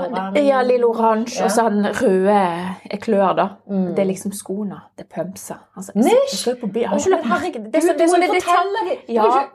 ja 0.41 0.61
lill 0.65 0.83
oransje 0.83 1.39
Ja. 1.39 1.45
og 1.45 1.51
så 1.51 1.69
den 1.69 1.85
røde 1.85 2.97
klør, 3.03 3.35
da. 3.37 3.47
Det 3.67 3.99
er 3.99 4.05
liksom 4.09 4.31
skoene. 4.33 4.79
Det 4.97 5.05
er 5.05 5.09
pumpsa. 5.23 5.57
Altså, 5.77 5.91
men 5.95 6.05
merke 6.05 7.53
det? 7.53 7.71
Du, 7.73 7.77
er 7.77 7.81
så- 7.81 7.97
du 7.97 8.03
er 8.03 8.07
må 8.07 8.17
detalj-! 8.33 8.99
Ja. 9.07 9.47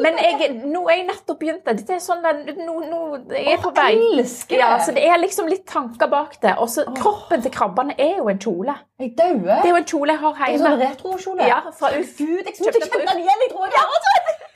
Men 0.00 0.14
jeg, 0.18 0.62
nå 0.64 0.86
er 0.88 0.96
jeg 0.96 1.06
nettopp 1.06 1.38
begynt. 1.38 1.64
Det 1.64 1.90
er 1.90 2.00
sånn 2.00 2.22
nå, 2.22 2.74
nå, 2.90 3.00
jeg 3.34 3.52
er 3.52 3.62
på 3.62 3.74
vei. 3.76 3.92
Elsker! 4.16 4.56
Ja, 4.56 4.78
så 4.78 4.94
det 4.94 5.04
er 5.04 5.18
liksom 5.18 5.48
litt 5.48 5.66
tanker 5.66 6.08
bak 6.08 6.40
det. 6.40 6.56
Og 6.58 6.68
så 6.68 6.84
kroppen 6.96 7.42
til 7.42 7.50
krabbene 7.52 7.94
er 7.98 8.16
jo 8.16 8.28
en 8.28 8.38
kjole. 8.38 8.74
Jeg 8.98 9.14
dauer. 9.18 9.60
Det 9.62 9.66
er 9.66 9.74
jo 9.74 9.76
en 9.76 9.84
kjole 9.84 10.12
jeg 10.14 10.18
har 10.22 10.34
hjemme. 10.34 10.52
Det 10.52 10.62
er 10.62 10.68
sånn 10.68 10.80
retrokjole. 10.88 11.48
Ja, 11.48 11.60
fra 11.78 11.92
Uff. 11.98 12.16
Gud, 12.18 12.44
jeg 12.46 12.54
Kjøpte 12.54 12.98
den 12.98 13.18
igjen, 13.18 13.40
jeg 13.46 13.50
tror 13.52 13.66
jeg 13.66 13.82
har 13.82 14.00
den. 14.08 14.51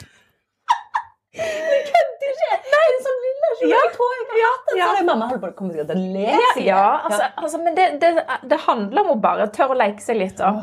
Jeg 1.36 1.84
kødder 1.90 2.32
ikke! 2.32 2.50
Nei, 2.72 2.82
en 2.92 3.04
sånn 3.06 3.22
lille. 3.26 3.52
Ja. 3.70 3.82
Ja. 4.76 4.88
Mamma 5.06 5.28
holder 5.30 5.40
på 5.46 5.52
å 5.52 5.56
komme 5.56 5.76
ja 6.66 6.82
altså, 7.06 7.22
altså, 7.36 7.60
men 7.62 7.76
det, 7.76 7.86
det, 8.02 8.10
det 8.50 8.58
handler 8.66 9.06
om 9.06 9.14
å 9.14 9.20
bare 9.22 9.46
tørre 9.54 9.76
å 9.76 9.78
leke 9.78 10.04
seg 10.04 10.18
litt. 10.20 10.42
Og, 10.44 10.60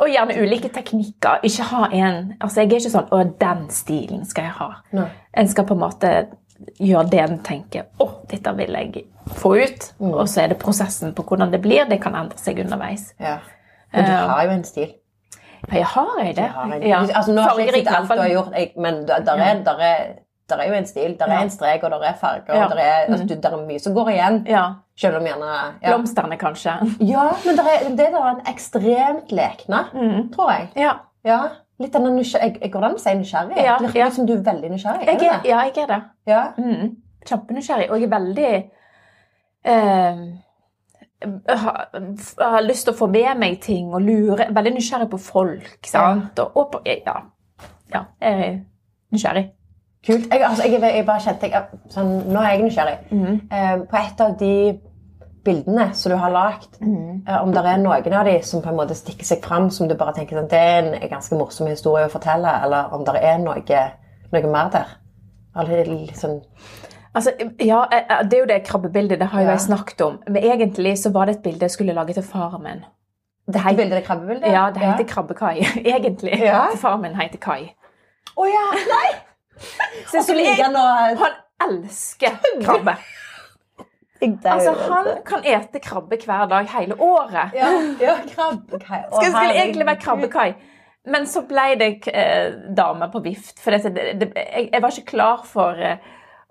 Og 0.00 0.08
gjerne 0.10 0.38
ulike 0.40 0.70
teknikker. 0.72 1.44
Ikke 1.46 1.66
ha 1.70 1.88
en 1.92 2.34
altså 2.40 2.62
Jeg 2.64 2.72
er 2.72 2.80
ikke 2.80 2.94
sånn 2.96 3.12
'Å, 3.12 3.20
den 3.42 3.68
stilen 3.70 4.24
skal 4.26 4.48
jeg 4.48 4.56
ha'. 4.58 4.72
Nei. 4.96 5.10
En 5.34 5.48
skal 5.48 5.68
på 5.68 5.76
en 5.76 5.84
måte 5.84 6.12
gjøre 6.80 7.10
det 7.12 7.20
en 7.22 7.38
tenker 7.44 7.86
'Å, 8.00 8.08
dette 8.30 8.54
vil 8.56 8.72
jeg 8.80 9.04
få 9.36 9.54
ut'. 9.60 9.92
Mm. 10.00 10.12
Og 10.14 10.28
så 10.28 10.42
er 10.44 10.48
det 10.54 10.58
prosessen 10.62 11.14
på 11.14 11.22
hvordan 11.22 11.52
det 11.52 11.62
blir. 11.62 11.84
Det 11.88 12.00
kan 12.02 12.14
endre 12.14 12.38
seg 12.38 12.58
underveis. 12.64 13.12
Ja. 13.20 13.38
Men 13.92 14.04
du 14.04 14.12
har 14.12 14.44
jo 14.44 14.50
en 14.50 14.64
stil. 14.64 14.94
Jeg 15.72 15.84
har 15.86 16.22
jeg 16.24 16.36
det? 16.36 16.44
Har 16.54 16.72
en, 16.72 16.82
Ja. 16.82 17.00
altså, 17.14 17.32
nå 17.32 17.40
har 17.42 17.58
jeg 17.58 17.68
ikke 17.68 17.82
sett 17.84 17.96
alt 17.96 18.08
du 18.10 18.22
har 18.22 18.28
gjort, 18.28 18.52
jeg, 18.56 18.72
men 18.76 18.94
der, 19.08 19.18
der, 19.26 19.42
er, 19.42 19.62
der, 19.64 19.78
er, 19.90 20.06
der 20.50 20.56
er 20.62 20.68
jo 20.68 20.74
en 20.74 20.86
stil. 20.86 21.16
Der 21.18 21.26
er 21.26 21.42
en 21.42 21.50
strek, 21.50 21.82
og 21.82 21.90
der 21.90 22.02
er 22.10 22.14
farger. 22.20 22.54
Ja. 22.54 22.64
Og 22.64 22.70
der, 22.70 22.76
er, 22.82 23.04
altså, 23.08 23.26
du, 23.26 23.34
der 23.42 23.50
er 23.56 23.66
mye 23.66 23.78
som 23.82 23.94
går 23.94 24.08
igjen. 24.14 24.40
Ja. 24.48 24.64
Selv 24.96 25.16
om 25.16 25.26
gjerne 25.28 25.46
ja. 25.82 25.90
Blomstene, 25.90 26.36
kanskje. 26.40 26.72
ja, 27.00 27.26
men 27.46 27.56
der 27.56 27.66
er, 27.74 27.88
det 27.88 27.98
der 28.14 28.20
er 28.22 28.30
en 28.34 28.46
ekstremt 28.54 29.32
lekne, 29.32 29.84
Mm. 29.92 30.32
tror 30.32 30.50
jeg. 30.52 30.68
Ja. 30.76 30.92
Ja. 31.24 31.40
Litt 31.80 31.96
av 31.96 32.02
den 32.06 32.16
jeg 32.22 32.70
går 32.72 32.80
det 32.80 32.88
an 32.88 32.94
å 32.96 33.00
si 33.02 33.12
nysgjerrig? 33.14 33.56
Ja, 33.64 33.74
det 33.78 33.88
virker 33.90 33.98
ja. 34.00 34.10
som 34.10 34.26
du 34.26 34.32
er 34.32 34.44
veldig 34.46 34.70
nysgjerrig. 34.70 35.06
Jeg 35.06 35.16
er 35.20 35.40
ja, 35.44 35.58
jeg 35.66 35.76
er 35.82 35.86
det. 35.86 36.02
Ja. 36.26 36.42
Mm. 36.56 36.94
Kjempenysgjerrig. 37.26 37.90
Og 37.90 38.00
jeg 38.00 38.06
er 38.06 38.12
veldig 38.14 38.70
eh, 39.64 40.16
jeg 40.16 40.45
har, 41.48 41.88
har 42.40 42.64
lyst 42.66 42.86
til 42.86 42.94
å 42.94 42.98
få 42.98 43.08
med 43.10 43.38
meg 43.40 43.60
ting 43.64 43.92
og 43.94 44.02
lure. 44.04 44.48
Veldig 44.54 44.74
nysgjerrig 44.76 45.10
på 45.12 45.20
folk. 45.22 45.78
sant? 45.86 46.38
Og, 46.42 46.56
og 46.56 46.72
på, 46.72 46.82
ja. 46.86 47.20
ja, 47.94 48.02
jeg 48.20 48.48
er 48.48 48.58
nysgjerrig. 49.14 49.46
Kult. 50.06 50.26
Jeg, 50.30 50.42
altså, 50.44 50.66
jeg, 50.68 50.82
jeg 50.82 51.06
bare 51.06 51.22
kjente 51.24 51.48
jeg, 51.50 51.78
sånn, 51.90 52.12
Nå 52.30 52.42
er 52.42 52.52
jeg 52.52 52.66
nysgjerrig. 52.66 52.98
Mm. 53.10 53.40
Eh, 53.50 53.72
på 53.90 53.98
et 54.02 54.20
av 54.22 54.36
de 54.38 54.52
bildene 55.46 55.88
som 55.94 56.12
du 56.12 56.18
har 56.18 56.34
lagd, 56.34 56.78
mm. 56.80 57.24
eh, 57.26 57.40
om 57.42 57.54
det 57.54 57.62
er 57.62 57.80
noen 57.82 58.14
av 58.18 58.28
de 58.28 58.36
som 58.46 58.62
på 58.62 58.70
en 58.70 58.78
måte 58.78 58.96
stikker 58.98 59.26
seg 59.26 59.42
fram, 59.44 59.70
som 59.70 59.88
du 59.90 59.96
bare 59.98 60.14
tenker 60.16 60.38
sånn, 60.38 60.50
det 60.50 60.60
er 60.60 60.90
en 60.90 61.10
ganske 61.10 61.38
morsom 61.38 61.70
historie 61.70 62.06
å 62.06 62.12
fortelle, 62.12 62.52
eller 62.66 62.94
om 62.94 63.06
det 63.06 63.16
er 63.22 63.42
noe, 63.42 63.80
noe 64.34 64.52
mer 64.52 64.70
der. 64.74 64.94
Eller 65.56 65.90
sånn 66.18 66.40
Altså, 67.16 67.32
ja, 67.64 67.84
eh, 67.92 68.18
Det 68.28 68.36
er 68.36 68.42
jo 68.44 68.48
det 68.50 68.58
krabbebildet. 68.66 69.18
Det 69.20 69.28
har 69.32 69.40
jo 69.40 69.46
Ja. 69.46 69.52
jeg 69.56 69.60
snakket 69.60 70.00
om. 70.04 70.18
Men 70.26 70.42
egentlig 70.42 70.98
så 70.98 71.12
var 71.12 71.26
det 71.26 71.36
et 71.36 71.42
bilde 71.42 71.64
jeg 71.64 71.70
skulle 71.70 71.94
lage 71.96 72.14
til 72.14 72.22
faren 72.22 72.62
min. 72.62 72.84
Det 73.46 73.60
heter, 73.62 73.76
bildet, 73.76 73.98
er 73.98 74.06
krabbebildet? 74.06 74.52
Ja, 74.52 74.70
det 74.74 74.82
heter 74.82 75.04
Krabbekai. 75.04 75.60
Egentlig. 75.94 76.38
Ja. 76.40 76.66
Faren 76.76 77.00
min 77.00 77.14
heter 77.14 77.38
Kai. 77.38 77.68
Å 78.36 78.46
ja! 78.50 78.64
Nei! 78.90 79.10
Så 80.10 80.16
jeg 80.18 80.24
skulle 80.24 80.42
liker 80.42 80.64
han 80.74 81.36
elsker 81.70 82.40
krabbe. 82.64 82.96
Altså, 84.44 84.72
Han 84.88 85.06
kan 85.28 85.42
ete 85.44 85.80
krabbe 85.84 86.16
hver 86.24 86.46
dag 86.48 86.68
hele 86.72 86.94
året. 87.04 87.52
Ja, 87.54 87.68
ja. 88.00 88.14
Okay. 88.72 89.02
Skulle, 89.12 89.30
skulle 89.30 89.54
egentlig 89.54 89.86
være 89.86 90.00
krabbekai. 90.00 90.54
Men 91.12 91.26
så 91.26 91.42
ble 91.46 91.66
det 91.78 92.08
eh, 92.08 92.54
dame 92.76 93.10
på 93.12 93.20
vift. 93.22 93.60
For 93.60 93.76
dette, 93.76 93.92
det, 93.94 94.06
det, 94.20 94.30
jeg, 94.34 94.70
jeg 94.72 94.82
var 94.82 94.94
ikke 94.96 95.10
klar 95.12 95.44
for 95.44 95.76
eh, 95.78 96.00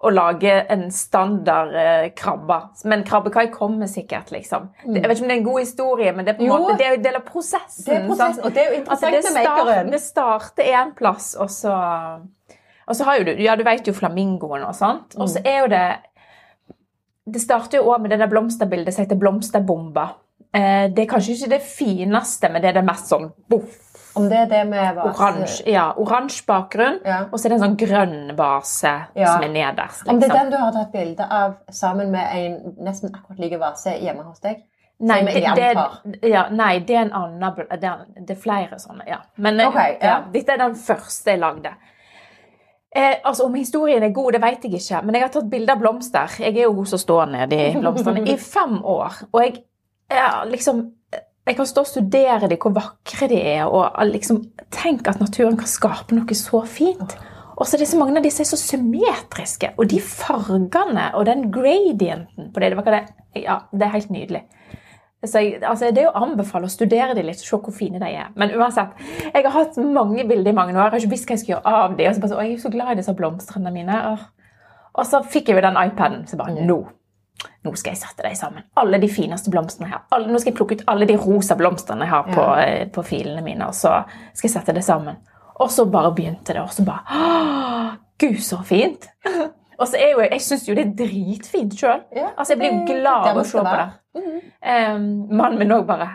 å 0.06 0.12
lage 0.13 0.54
en 0.70 0.84
standard 0.94 1.74
eh, 1.76 2.06
krabbe. 2.18 2.60
Men 2.86 3.04
krabbekai 3.08 3.48
kommer 3.54 3.89
sikkert, 3.89 4.30
liksom. 4.32 4.70
Det, 4.86 5.02
jeg 5.02 5.10
vet 5.10 5.18
ikke 5.18 5.26
om 5.26 5.32
det 5.32 5.36
er 5.36 5.41
en 5.41 5.48
god 5.50 5.60
historie, 5.63 6.13
men 6.15 6.26
det 6.28 6.34
er 6.36 6.38
på 6.39 6.46
en 6.46 6.52
Jo. 6.52 6.58
måte, 6.62 6.78
det 6.78 6.86
er 6.88 6.98
en 7.00 7.06
del 7.08 7.15
av 7.20 7.26
prosessen. 7.28 7.86
Det 7.88 7.96
er 7.98 8.06
prosessen, 8.08 8.36
sant? 8.36 8.46
og 8.46 8.54
det 8.54 8.62
er 8.63 8.70
jo 8.72 8.82
Altså, 8.86 9.08
interessant 9.10 9.24
det, 9.26 9.34
med 9.34 9.50
makeren. 9.50 9.91
det 9.96 10.02
starter 10.06 10.72
en 10.82 10.91
plass, 11.02 11.36
og 11.36 11.50
så 11.50 11.76
Og 12.88 12.96
så 12.96 13.04
har 13.08 13.18
jo 13.18 13.24
du 13.26 13.32
Ja, 13.41 13.56
du 13.56 13.63
vet 13.63 13.88
jo 13.88 13.94
flamingoen 13.94 14.63
og 14.63 14.76
sånt. 14.76 15.15
Og 15.18 15.28
så 15.30 15.39
Mm. 15.41 15.48
er 15.52 15.60
jo 15.62 15.68
det 15.68 15.98
Det 17.34 17.41
starter 17.41 17.78
jo 17.80 17.89
òg 17.89 18.02
med 18.02 18.12
det 18.12 18.20
der 18.20 18.28
blomsterbildet 18.30 18.94
som 18.94 19.04
heter 19.06 19.18
blomsterbomba. 19.18 20.10
Eh, 20.54 20.88
det 20.94 21.00
er 21.00 21.08
kanskje 21.10 21.34
ikke 21.36 21.50
det 21.50 21.62
fineste, 21.63 22.52
men 22.52 22.62
det 22.62 22.70
er 22.70 22.74
det 22.82 22.86
mest 22.86 23.10
sånn 23.10 23.32
boff, 23.50 23.80
Om 24.15 24.30
det 24.30 24.38
er 24.38 24.45
det 24.45 24.62
med 24.69 24.95
vase- 24.95 25.13
oransje 25.13 25.65
ja, 25.71 25.86
oransje 25.97 26.45
bakgrunn. 26.47 26.99
Ja. 27.06 27.17
Og 27.32 27.39
så 27.39 27.45
er 27.45 27.49
det 27.49 27.58
en 27.62 27.65
sånn 27.65 27.78
grønn 27.78 28.36
vase 28.38 28.93
Ja. 29.15 29.34
som 29.34 29.43
er 29.43 29.51
nederst. 29.54 30.08
Om 30.08 30.19
det 30.19 30.30
er 30.30 30.34
Liksom. 30.34 30.39
den 30.43 30.51
du 30.51 30.58
har 30.58 30.71
tatt 30.71 30.91
bilde 30.91 31.28
av 31.32 31.56
sammen 31.71 32.12
med 32.12 32.28
en 32.34 32.75
nesten 32.86 33.12
akkurat 33.13 33.39
like 33.39 33.60
vase 33.60 33.97
hjemme 33.99 34.23
hos 34.23 34.39
deg? 34.39 34.63
Nei, 34.99 35.23
det, 35.25 35.43
det, 35.56 36.30
ja, 36.30 36.45
nei, 36.49 36.80
det 36.80 36.95
er 36.95 37.01
en 37.01 37.12
annen 37.13 37.56
det 37.69 37.84
er, 37.84 38.06
det 38.15 38.30
er 38.38 38.39
flere 38.39 38.78
sånne, 38.80 39.04
ja. 39.08 39.17
Men 39.38 39.60
okay, 39.60 39.97
dette 40.32 40.54
er 40.54 40.58
den 40.58 40.75
første 40.75 41.32
jeg 41.34 41.39
lagde. 41.39 41.73
Eh, 42.95 43.15
altså 43.25 43.43
Om 43.43 43.54
historien 43.54 44.04
er 44.04 44.13
god, 44.15 44.32
det 44.32 44.41
vet 44.41 44.63
jeg 44.63 44.73
ikke, 44.73 45.01
men 45.04 45.15
jeg 45.15 45.23
har 45.25 45.30
tatt 45.34 45.49
bilde 45.51 45.73
av 45.73 45.80
blomster. 45.82 46.32
Jeg 46.39 46.58
er 46.58 46.62
jo 46.63 46.73
hun 46.73 46.86
som 46.86 46.99
står 46.99 47.25
nede 47.25 47.58
i 47.60 47.73
blomstene 47.75 48.23
i 48.23 48.38
fem 48.39 48.78
år. 48.86 49.17
Og 49.34 49.41
jeg, 49.41 49.58
jeg 50.12 50.47
liksom 50.54 50.80
jeg 51.45 51.58
kan 51.58 51.67
stå 51.69 51.84
og 51.86 51.89
studere 51.89 52.49
dem, 52.49 52.58
hvor 52.62 52.73
vakre 52.73 53.29
de 53.29 53.38
er, 53.38 53.65
og 53.69 53.93
liksom 54.10 54.41
tenk 54.73 55.08
at 55.08 55.21
naturen 55.21 55.58
kan 55.60 55.69
skape 55.69 56.17
noe 56.17 56.38
så 56.38 56.63
fint. 56.65 57.17
Og 57.55 57.67
så 57.67 57.77
er 57.77 57.84
det 57.84 57.88
så 57.88 57.99
mange 57.99 58.17
av 58.19 58.25
disse 58.25 58.43
er 58.43 58.49
så 58.49 58.60
symmetriske, 58.60 59.75
og 59.77 59.88
de 59.91 60.01
fargene 60.03 61.12
og 61.15 61.27
den 61.29 61.47
gradienten 61.53 62.51
på 62.51 62.60
det, 62.60 62.73
det, 62.73 62.79
var 62.79 62.89
det, 62.91 63.03
ja, 63.45 63.60
det 63.71 63.88
er 63.88 63.93
helt 63.93 64.12
nydelig. 64.12 64.43
Så 65.25 65.41
jeg, 65.41 65.62
altså 65.65 65.89
det 65.95 66.03
er 66.03 66.12
å 66.12 66.25
anbefale 66.25 66.67
å 66.67 66.73
studere 66.73 67.15
de 67.17 67.23
litt 67.25 67.39
og 67.39 67.47
se 67.47 67.58
hvor 67.58 67.73
fine 67.73 68.01
de 68.01 68.10
er. 68.12 68.34
Men 68.38 68.51
uansett, 68.53 68.97
jeg 69.31 69.45
har 69.45 69.53
hatt 69.55 69.79
mange 69.81 70.25
bilder 70.27 70.51
i 70.51 70.58
mange 70.58 70.75
år. 70.75 70.89
Jeg 70.89 70.91
har 70.91 71.05
ikke 71.05 71.13
visst 71.15 71.29
hva 71.29 71.38
jeg 71.38 71.41
skulle 71.41 71.55
gjøre 71.55 71.79
av 71.79 71.95
dem. 71.97 72.10
og 72.10 72.15
så 72.15 72.21
bare 72.21 72.34
så, 72.34 72.38
«Å, 72.38 72.43
Jeg 72.45 72.58
er 72.58 72.62
så 72.62 72.73
glad 72.75 72.91
i 72.91 72.99
disse 72.99 73.15
blomstene 73.17 73.73
mine. 73.73 74.01
Og 74.93 75.08
så 75.10 75.23
fikk 75.23 75.49
jeg 75.49 75.58
jo 75.58 75.65
den 75.65 75.79
iPaden. 75.81 76.27
Så 76.29 76.38
bare 76.38 76.67
nå, 76.67 76.77
nå 77.65 77.74
skal 77.76 77.93
jeg 77.93 78.02
sette 78.02 78.24
dem 78.24 78.36
sammen. 78.38 78.63
Alle 78.80 79.00
de 79.02 79.10
fineste 79.12 79.52
blomstene 79.54 79.89
har. 79.91 80.06
Alle, 80.15 80.32
nå 80.32 80.39
skal 80.39 80.54
jeg 80.54 80.58
plukke 80.60 80.80
ut 80.80 80.86
alle 80.91 81.08
de 81.10 81.17
rosa 81.19 81.58
blomstene 81.60 82.06
jeg 82.06 82.13
har 82.13 82.30
på, 82.30 82.45
ja. 82.62 82.86
på 82.95 83.04
filene 83.06 83.43
mine, 83.45 83.67
og 83.67 83.76
så 83.76 84.00
skal 84.34 84.50
jeg 84.50 84.56
sette 84.56 84.76
det 84.78 84.86
sammen. 84.86 85.19
Og 85.60 85.71
så 85.71 85.86
bare 85.88 86.13
begynte 86.15 86.56
det, 86.56 86.63
og 86.63 86.74
så 86.76 86.86
bare 86.88 87.98
Gud, 88.19 88.39
så 88.43 88.62
fint! 88.63 89.10
Og 89.76 89.89
så 89.91 90.00
er 90.00 90.13
jo, 90.13 90.21
Jeg 90.24 90.39
syns 90.39 90.69
jo 90.69 90.76
det 90.78 90.86
er 90.86 90.93
dritfint 91.02 91.74
sjøl. 91.76 92.06
Ja, 92.15 92.30
altså, 92.38 92.54
jeg 92.54 92.62
blir 92.62 92.71
jo 92.71 93.02
glad 93.02 93.30
av 93.32 93.41
å 93.41 93.43
se 93.43 93.60
på 93.60 93.74
det. 93.76 93.88
Mhm. 94.15 94.38
Um, 94.65 95.10
mannen 95.36 95.60
min 95.60 95.74
òg 95.76 95.84
bare 95.86 96.08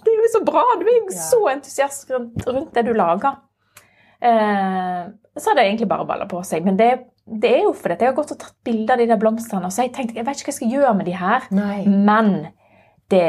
Det 0.00 0.08
er 0.10 0.22
jo 0.22 0.30
så 0.32 0.40
bra! 0.46 0.62
Du 0.80 0.86
er 0.86 0.96
jo 0.96 1.04
Ja. 1.10 1.18
så 1.20 1.40
entusiast 1.52 2.10
rundt, 2.10 2.46
rundt 2.46 2.74
det 2.74 2.86
du 2.86 2.94
lager. 2.96 3.36
Uh, 4.24 5.12
så 5.36 5.50
hadde 5.50 5.62
jeg 5.62 5.74
egentlig 5.74 5.88
bare 5.88 6.06
balla 6.08 6.26
på 6.26 6.40
seg. 6.44 6.64
Men 6.64 6.78
det, 6.80 6.90
det 7.30 7.50
er 7.60 7.60
jo 7.62 7.74
fordi 7.76 7.96
jeg 8.00 8.10
har 8.10 8.16
gått 8.16 8.32
og 8.34 8.40
tatt 8.40 8.56
bilder 8.66 8.96
av 8.96 9.02
de 9.02 9.10
der 9.10 9.20
blomstene. 9.20 9.68
Og 9.68 9.74
så 9.74 9.82
har 9.82 9.90
jeg 9.90 9.96
tenkt 9.98 10.16
jeg 10.18 10.26
vet 10.26 10.40
ikke 10.40 10.50
hva 10.50 10.54
jeg 10.54 10.58
skal 10.58 10.72
gjøre 10.74 10.94
med 10.98 11.06
de 11.06 11.14
her. 11.20 11.46
Nei. 11.54 11.76
Men 11.86 12.32
det, 13.12 13.26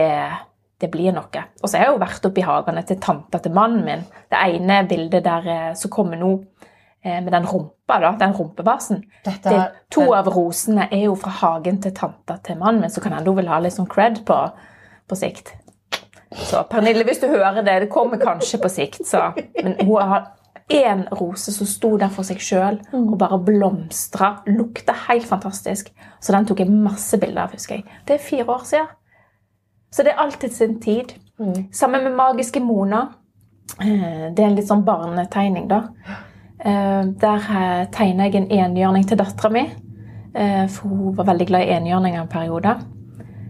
det 0.82 0.90
blir 0.94 1.14
noe. 1.14 1.44
Og 1.62 1.68
så 1.68 1.78
har 1.78 1.86
jeg 1.86 1.94
jo 1.94 2.02
vært 2.02 2.26
oppe 2.30 2.42
i 2.42 2.48
hagene 2.48 2.84
til 2.88 3.00
tanta 3.04 3.42
til 3.44 3.54
mannen 3.58 3.86
min. 3.86 4.04
Det 4.32 4.42
ene 4.42 4.82
bildet 4.90 5.26
der 5.28 5.52
eh, 5.54 5.70
som 5.78 5.94
kommer 5.94 6.18
nå 6.18 6.32
eh, 7.04 7.20
med 7.22 7.30
den 7.36 7.46
rumpa, 7.46 8.00
da, 8.02 8.14
den 8.24 8.36
rumpebasen. 8.38 9.06
Dette, 9.26 9.54
Det, 9.54 9.86
to 9.94 10.10
av 10.18 10.30
rosene 10.34 10.90
er 10.90 11.06
jo 11.06 11.16
fra 11.22 11.36
hagen 11.44 11.82
til 11.86 11.94
tanta 11.98 12.40
til 12.42 12.58
mannen 12.62 12.86
min, 12.86 12.94
så 12.94 13.04
kan 13.04 13.18
hende 13.18 13.30
hun 13.30 13.42
vil 13.44 13.54
ha 13.54 13.62
litt 13.62 13.78
sånn 13.78 13.90
cred 13.92 14.24
på, 14.26 14.42
på 15.06 15.20
sikt. 15.20 15.54
Så 16.32 16.62
Pernille, 16.72 17.04
hvis 17.06 17.20
du 17.20 17.28
hører 17.28 17.60
det, 17.60 17.82
det 17.84 17.92
kommer 17.92 18.18
kanskje 18.18 18.62
på 18.64 18.70
sikt, 18.72 19.04
så 19.06 19.34
Men 19.36 19.76
hun 19.84 19.98
har 20.00 20.30
én 20.70 21.06
rose 21.20 21.52
som 21.52 21.68
sto 21.68 21.98
der 21.98 22.10
for 22.10 22.24
seg 22.24 22.38
sjøl 22.40 22.80
og 22.94 23.18
bare 23.20 23.40
blomstra. 23.44 24.42
Lukta 24.48 24.94
helt 25.10 25.26
fantastisk. 25.28 25.92
Så 26.22 26.32
den 26.32 26.46
tok 26.46 26.60
jeg 26.60 26.70
masse 26.72 27.18
bilder 27.20 27.44
av, 27.44 27.52
husker 27.52 27.76
jeg. 27.76 27.86
Det 28.08 28.14
er 28.16 28.24
fire 28.24 28.46
år 28.50 28.64
siden. 28.66 28.88
Så 29.92 30.04
det 30.04 30.14
er 30.14 30.22
alltid 30.24 30.52
sin 30.56 30.80
tid. 30.80 31.14
Sammen 31.74 32.04
med 32.04 32.16
Magiske 32.16 32.60
Mona. 32.64 33.02
Eh, 33.82 34.30
Det 34.34 34.40
er 34.40 34.48
en 34.48 34.56
litt 34.56 34.68
sånn 34.68 34.86
barnetegning, 34.86 35.68
da. 35.68 35.82
Eh, 36.64 37.04
Der 37.20 37.36
eh, 37.36 37.86
tegner 37.92 38.26
jeg 38.32 38.36
en 38.36 38.52
enhjørning 38.52 39.08
til 39.08 39.18
dattera 39.18 39.50
mi. 39.52 39.66
For 40.34 40.88
hun 40.88 41.16
var 41.18 41.26
veldig 41.26 41.48
glad 41.48 41.62
i 41.68 41.74
enhjørninger 41.76 42.22
en 42.22 42.28
periode. 42.28 42.76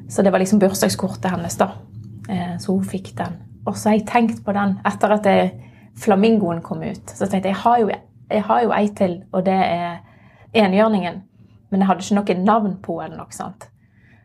Så 0.09 0.23
det 0.23 0.31
var 0.31 0.39
liksom 0.39 0.59
bursdagskortet 0.59 1.29
hennes, 1.29 1.55
da. 1.57 1.67
Så 2.57 2.71
hun 2.73 2.83
fikk 2.83 3.15
den. 3.17 3.35
Og 3.67 3.75
så 3.77 3.89
har 3.89 3.97
jeg 3.99 4.07
tenkt 4.07 4.43
på 4.43 4.53
den 4.53 4.79
etter 4.83 5.11
at 5.13 5.23
det- 5.23 5.51
flamingoen 5.99 6.61
kom 6.61 6.83
ut. 6.83 7.09
Så 7.09 7.27
tenkte 7.27 7.49
jeg 7.49 7.55
jeg 7.55 7.63
har 7.63 7.79
jo, 7.79 7.89
jeg 8.31 8.43
har 8.47 8.63
jo 8.63 8.71
ei 8.75 8.87
til, 8.95 9.19
og 9.31 9.45
det 9.45 9.57
er 9.57 9.99
enhjørningen. 10.53 11.21
Men 11.71 11.83
jeg 11.83 11.87
hadde 11.87 12.05
ikke 12.05 12.19
noe 12.19 12.45
navn 12.45 12.79
på 12.83 12.97
eller 13.01 13.17
noe 13.17 13.35
sånt. 13.35 13.67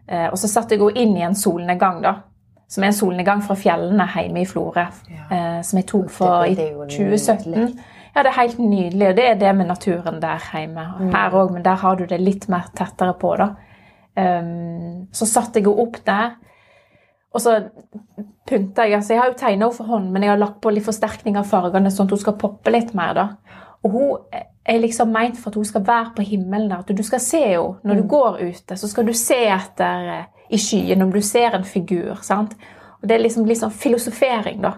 Eh, 0.07 0.29
og 0.31 0.38
så 0.38 0.50
satte 0.50 0.74
jeg 0.74 0.83
henne 0.83 1.02
inn 1.02 1.18
i 1.18 1.26
en 1.26 1.37
solnedgang, 1.38 2.00
da. 2.02 2.14
Som 2.68 2.83
er 2.83 2.90
en 2.90 2.96
solnedgang 2.98 3.42
fra 3.46 3.55
fjellene 3.59 4.07
hjemme 4.11 4.42
i 4.42 4.48
Florø. 4.48 4.87
Eh, 5.31 5.61
som 5.62 5.79
jeg 5.79 5.87
tok 5.87 6.09
for 6.11 6.46
i 6.46 6.57
det 6.59 6.70
er 6.70 6.72
jo 6.74 6.88
2017. 6.90 7.52
nydelig. 7.52 7.92
Ja, 8.16 8.22
det 8.24 8.31
er 8.33 8.40
helt 8.40 8.59
nydelig. 8.59 9.09
Og 9.09 9.16
det 9.18 9.29
er 9.29 9.38
det 9.38 9.52
med 9.57 9.70
naturen 9.70 10.20
der 10.22 10.42
hjemme. 10.52 10.87
Mm. 11.00 11.12
Her 11.14 11.38
òg, 11.38 11.52
men 11.52 11.64
der 11.64 11.79
har 11.83 11.96
du 11.96 12.07
det 12.09 12.20
litt 12.20 12.48
mer 12.48 12.70
tettere 12.74 13.14
på, 13.20 13.35
da. 13.38 13.52
Um, 14.16 15.07
så 15.12 15.26
satte 15.29 15.61
jeg 15.61 15.68
henne 15.68 15.83
opp 15.85 15.98
der. 16.07 16.38
Og 17.37 17.42
så 17.44 17.57
pynta 18.49 18.87
jeg 18.87 18.96
altså 18.96 19.12
Jeg 19.12 19.20
har 19.20 19.31
jo 19.33 19.38
tegna 19.38 19.66
henne 19.66 19.77
for 19.77 19.90
hånd, 19.90 20.11
men 20.12 20.25
jeg 20.25 20.33
har 20.33 20.40
lagt 20.40 20.61
på 20.64 20.72
litt 20.72 20.87
forsterkning 20.87 21.37
av 21.37 21.49
fargene, 21.51 21.90
sånn 21.92 22.09
at 22.09 22.14
hun 22.16 22.22
skal 22.22 22.38
poppe 22.40 22.72
litt 22.72 22.94
mer. 22.96 23.12
da. 23.16 23.27
Og 23.85 23.92
hun 23.92 24.38
er 24.66 24.81
liksom 24.83 25.12
meint 25.14 25.37
for 25.38 25.53
at 25.53 25.59
hun 25.61 25.68
skal 25.68 25.85
være 25.87 26.14
på 26.16 26.25
himmelen 26.27 26.70
der. 26.70 26.81
At 26.83 26.96
du 26.96 27.03
skal 27.07 27.20
se 27.22 27.42
henne 27.44 27.85
når 27.87 28.01
du 28.01 28.09
går 28.11 28.40
ute. 28.49 28.79
Så 28.81 28.88
skal 28.90 29.07
du 29.07 29.12
se 29.14 29.38
etter 29.53 30.09
eh, 30.14 30.25
i 30.51 30.59
skyen 30.62 31.03
om 31.03 31.12
du 31.12 31.20
ser 31.22 31.55
en 31.55 31.64
figur. 31.66 32.16
sant? 32.22 32.57
Og 33.03 33.09
Det 33.09 33.14
er 33.14 33.22
liksom 33.27 33.44
litt 33.46 33.61
sånn 33.61 33.75
filosofering, 33.75 34.62
da. 34.64 34.72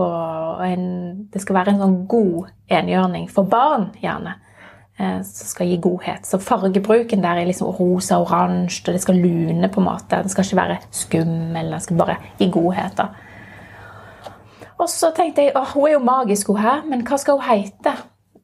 Og 0.00 0.64
en, 0.66 1.28
det 1.32 1.40
skal 1.40 1.54
være 1.60 1.74
en 1.76 1.84
sånn 1.84 2.00
god 2.10 2.50
enhjørning 2.68 3.28
for 3.30 3.46
barn, 3.48 3.92
gjerne. 4.02 4.34
Eh, 4.98 5.20
Som 5.22 5.46
skal 5.50 5.66
gi 5.66 5.76
godhet. 5.82 6.26
Så 6.26 6.38
fargebruken 6.38 7.22
der 7.22 7.40
er 7.42 7.44
liksom 7.48 7.68
rosa, 7.78 8.18
oransje, 8.20 8.88
og 8.88 8.92
det 8.94 9.02
skal 9.02 9.14
lune 9.20 9.68
på 9.68 9.80
en 9.80 9.88
måte. 9.90 10.22
Den 10.22 10.28
skal 10.28 10.44
ikke 10.44 10.56
være 10.62 10.78
skummel, 10.90 11.70
den 11.70 11.80
skal 11.80 11.96
bare 11.96 12.16
gi 12.38 12.50
godhet. 12.50 12.96
da. 12.98 13.06
Og 14.78 14.88
så 14.88 15.12
tenkte 15.16 15.42
jeg 15.42 15.52
åh, 15.56 15.70
hun 15.74 15.86
er 15.88 15.92
jo 15.92 15.98
magisk, 16.02 16.46
hun 16.50 16.58
her, 16.58 16.82
men 16.88 17.06
hva 17.06 17.16
skal 17.18 17.38
hun 17.38 17.46
hete? 17.46 17.94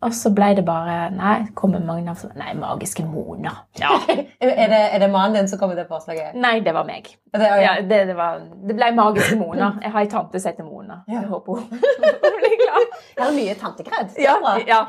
Og 0.00 0.14
så 0.16 0.30
ble 0.32 0.54
det 0.56 0.62
bare 0.64 1.10
Nei, 1.12 1.50
kommer 1.54 1.82
mange 1.84 2.06
navn 2.06 2.30
Nei, 2.40 2.54
Magiske 2.56 3.02
Mona. 3.04 3.50
Ja. 3.76 3.98
Er 4.40 4.70
det, 4.72 4.78
er 4.94 4.98
det 5.02 5.10
mannen 5.12 5.36
din 5.36 5.48
som 5.50 5.58
kommer 5.60 5.76
til 5.76 5.84
forslaget? 5.90 6.38
Nei, 6.40 6.60
det 6.64 6.72
var 6.72 6.86
meg. 6.88 7.10
Det, 7.34 7.42
ja. 7.42 7.58
Ja, 7.60 7.74
det, 7.84 7.98
det, 8.08 8.16
var, 8.16 8.40
det 8.68 8.76
ble 8.78 8.88
Magiske 8.96 9.36
Mona. 9.36 9.74
Jeg 9.82 9.92
har 9.92 10.00
ei 10.00 10.08
tante 10.08 10.40
som 10.40 10.54
heter 10.54 10.64
Mona. 10.64 11.02
Jeg 11.08 11.26
håper 11.28 11.52
hun 11.52 11.84
blir 12.40 12.56
glad. 12.62 12.96
Her 13.18 13.26
er 13.26 13.36
mye 13.36 13.58
tantekred. 13.60 14.14
Det 14.16 14.24
Ja, 14.24 14.38
ja. 14.66 14.80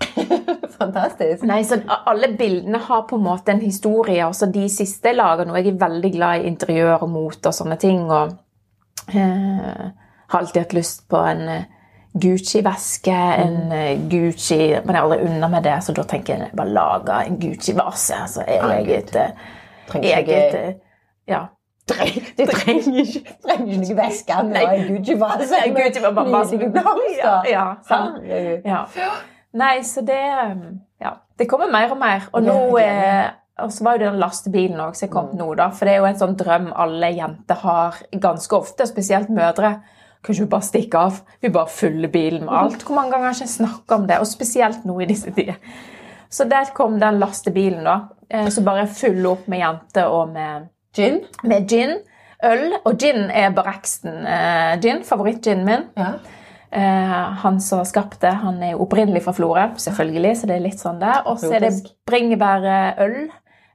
Fantastisk. 0.80 1.42
Nei, 1.48 1.62
så 1.64 1.80
Alle 2.08 2.32
bildene 2.38 2.78
har 2.86 3.02
på 3.08 3.18
en 3.18 3.24
måte 3.24 3.52
en 3.52 3.60
historie. 3.60 4.22
Også 4.26 4.48
de 4.52 4.68
siste 4.72 5.12
jeg 5.12 5.18
lager 5.18 5.48
nå. 5.48 5.56
Jeg 5.58 5.74
er 5.74 5.82
veldig 5.82 6.12
glad 6.14 6.40
i 6.40 6.48
interiør 6.50 7.04
og 7.04 7.12
mote 7.12 7.50
og 7.50 7.56
sånne 7.56 7.76
ting. 7.80 8.06
Og 8.08 8.32
eh, 9.12 9.84
har 10.30 10.40
alltid 10.40 10.62
hatt 10.62 10.76
lyst 10.76 11.06
på 11.10 11.20
en 11.30 11.46
eh, 11.48 11.68
Gucci-veske, 12.10 13.14
en 13.44 13.72
eh, 13.72 14.00
Gucci 14.10 14.58
Men 14.58 14.96
jeg 14.96 14.98
er 14.98 15.04
aldri 15.04 15.18
unna 15.28 15.48
med 15.52 15.62
det, 15.62 15.76
så 15.86 15.94
da 15.94 16.02
tenker 16.10 16.40
jeg 16.40 16.50
bare 16.58 16.74
lage 16.74 17.22
en 17.26 17.40
Gucci-vase. 17.40 18.20
Altså 18.24 18.44
eget, 18.46 19.16
eh, 19.16 19.48
ikke 19.94 20.14
eget 20.16 20.78
Ja. 21.30 21.46
Du 22.38 22.44
trenger 22.46 23.00
ikke, 23.02 23.32
trenger 23.42 23.82
ikke 23.82 23.96
væske 23.98 24.32
en 24.32 24.52
Gucci-vase. 24.88 25.62
Gucci 25.76 26.02
var 26.02 26.16
bare 26.18 26.30
masse 26.30 26.58
Ja. 27.50 27.66
Ja. 28.64 29.10
Nei, 29.52 29.80
så 29.84 30.04
det 30.06 30.22
um, 30.52 30.80
Ja. 31.00 31.16
Det 31.38 31.48
kommer 31.48 31.70
mer 31.72 31.90
og 31.90 31.98
mer. 31.98 32.26
Og 32.36 32.42
nå 32.44 32.78
eh, 32.78 33.30
og 33.60 33.72
så 33.72 33.84
var 33.84 33.96
jo 33.96 34.06
den 34.06 34.18
lastebilen 34.20 34.80
også 34.80 35.06
som 35.06 35.12
kom 35.12 35.30
mm. 35.32 35.38
nå, 35.40 35.48
da. 35.58 35.70
For 35.76 35.88
det 35.88 35.94
er 35.94 36.02
jo 36.02 36.08
en 36.10 36.20
sånn 36.20 36.36
drøm 36.38 36.70
alle 36.80 37.10
jenter 37.16 37.60
har 37.64 37.98
ganske 38.22 38.56
ofte, 38.56 38.86
spesielt 38.88 39.28
mødre. 39.32 39.74
Kan 40.24 40.36
ikke 40.36 40.50
bare 40.52 40.66
stikke 40.68 41.00
av? 41.00 41.20
Vi 41.40 41.48
bare 41.52 41.72
fyller 41.72 42.12
bilen 42.12 42.44
med 42.44 42.54
alt. 42.56 42.82
Hvor 42.84 42.96
mange 42.98 43.14
ganger 43.14 43.30
har 43.30 43.38
jeg 43.38 43.48
ikke 43.48 43.56
snakket 43.56 43.96
om 43.96 44.06
det? 44.08 44.18
Og 44.20 44.28
spesielt 44.28 44.84
nå 44.88 44.98
i 45.00 45.08
disse 45.08 45.32
tider. 45.36 45.56
Så 46.30 46.44
der 46.48 46.72
kom 46.76 46.98
den 47.00 47.18
lastebilen, 47.20 47.84
da. 47.88 47.96
eh, 48.30 48.48
Som 48.52 48.68
bare 48.68 48.86
fyller 48.86 49.32
opp 49.32 49.48
med 49.48 49.62
jenter 49.64 50.12
og 50.12 50.28
med 50.34 50.68
Gin? 50.94 51.20
med 51.42 51.68
gin, 51.70 51.96
øl. 52.44 52.74
Og 52.84 52.98
gin 52.98 53.30
er 53.30 53.50
Bareksten 53.54 54.26
eh, 54.26 54.76
gin, 54.82 55.04
favorittginen 55.04 55.64
min. 55.64 55.88
Ja. 55.96 56.12
Eh, 56.72 57.32
han 57.42 57.60
som 57.60 57.84
skapte, 57.84 58.30
han 58.44 58.62
er 58.62 58.70
jo 58.76 58.84
opprinnelig 58.84 59.24
fra 59.24 59.32
Florø, 59.34 59.68
selvfølgelig, 59.76 60.36
så 60.38 60.46
det 60.46 60.56
er 60.56 60.64
litt 60.68 60.78
sånn 60.78 61.00
der. 61.02 61.22
Og 61.26 61.40
så 61.42 61.50
er 61.56 61.64
det 61.66 61.72
bringebærøl 62.06 63.16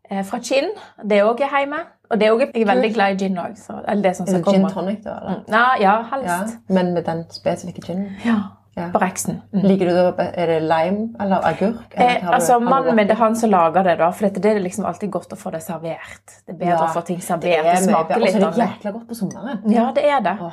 eh, 0.10 0.24
fra 0.24 0.40
Kinn. 0.40 0.72
Det 1.04 1.22
òg 1.26 1.42
er 1.44 1.58
hjemme. 1.60 1.82
Og 2.10 2.20
det 2.22 2.28
er 2.28 2.32
også, 2.36 2.52
jeg 2.54 2.62
er 2.62 2.70
veldig 2.70 2.92
glad 2.94 3.16
i 3.16 3.24
gin 3.26 3.40
òg. 3.42 3.56
Eller 3.88 4.04
det 4.04 4.16
som 4.16 4.28
skal 4.30 4.44
det 4.44 4.54
gin 4.54 4.68
tonic, 4.70 5.00
da? 5.04 5.16
Eller? 5.22 5.42
Ja, 5.50 5.66
Ja, 5.82 5.96
helst. 6.12 6.60
Ja. 6.70 6.76
Men 6.76 6.94
med 6.94 7.04
den 7.08 7.26
spesifikke 7.34 7.82
ginen? 7.82 8.12
Ja. 8.26 8.36
Ja. 8.76 8.90
Bareksten. 8.92 9.38
Mm. 9.54 9.62
Liker 9.64 9.88
du 9.88 9.94
det, 9.96 10.26
Er 10.36 10.48
det 10.52 10.62
lime 10.68 11.16
eller 11.24 11.46
agurk? 11.48 11.94
Eller 11.96 12.18
Eh, 12.18 12.30
altså, 12.30 12.60
Mannen 12.60 12.96
min 12.96 13.08
det 13.08 13.16
er 13.16 13.22
han 13.24 13.36
som 13.36 13.50
lager 13.50 13.84
det, 13.84 13.98
da. 14.00 14.10
For 14.12 14.28
det 14.28 14.46
er 14.46 14.60
liksom 14.60 14.86
alltid 14.86 15.12
godt 15.12 15.32
å 15.32 15.38
få 15.40 15.52
det 15.52 15.62
servert. 15.64 16.26
Det 16.46 16.54
er 16.56 16.58
bedre 16.60 16.70
Ja, 16.74 16.82
å 16.84 16.94
få 16.94 17.02
ting 17.08 17.18
Det 17.18 17.24
servert. 17.24 17.46
er 17.56 17.64
Det, 17.64 17.84
smaker 17.84 18.20
litt. 18.20 18.36
Og 18.36 18.42
så 18.42 18.48
er 18.48 18.52
det 18.52 18.68
jækla 18.68 18.92
godt 18.92 19.08
på 19.08 19.16
sommeren. 19.16 19.62
Ja, 19.72 19.92
det 19.96 20.04
er 20.04 20.20
det. 20.20 20.34
Eh, 20.42 20.52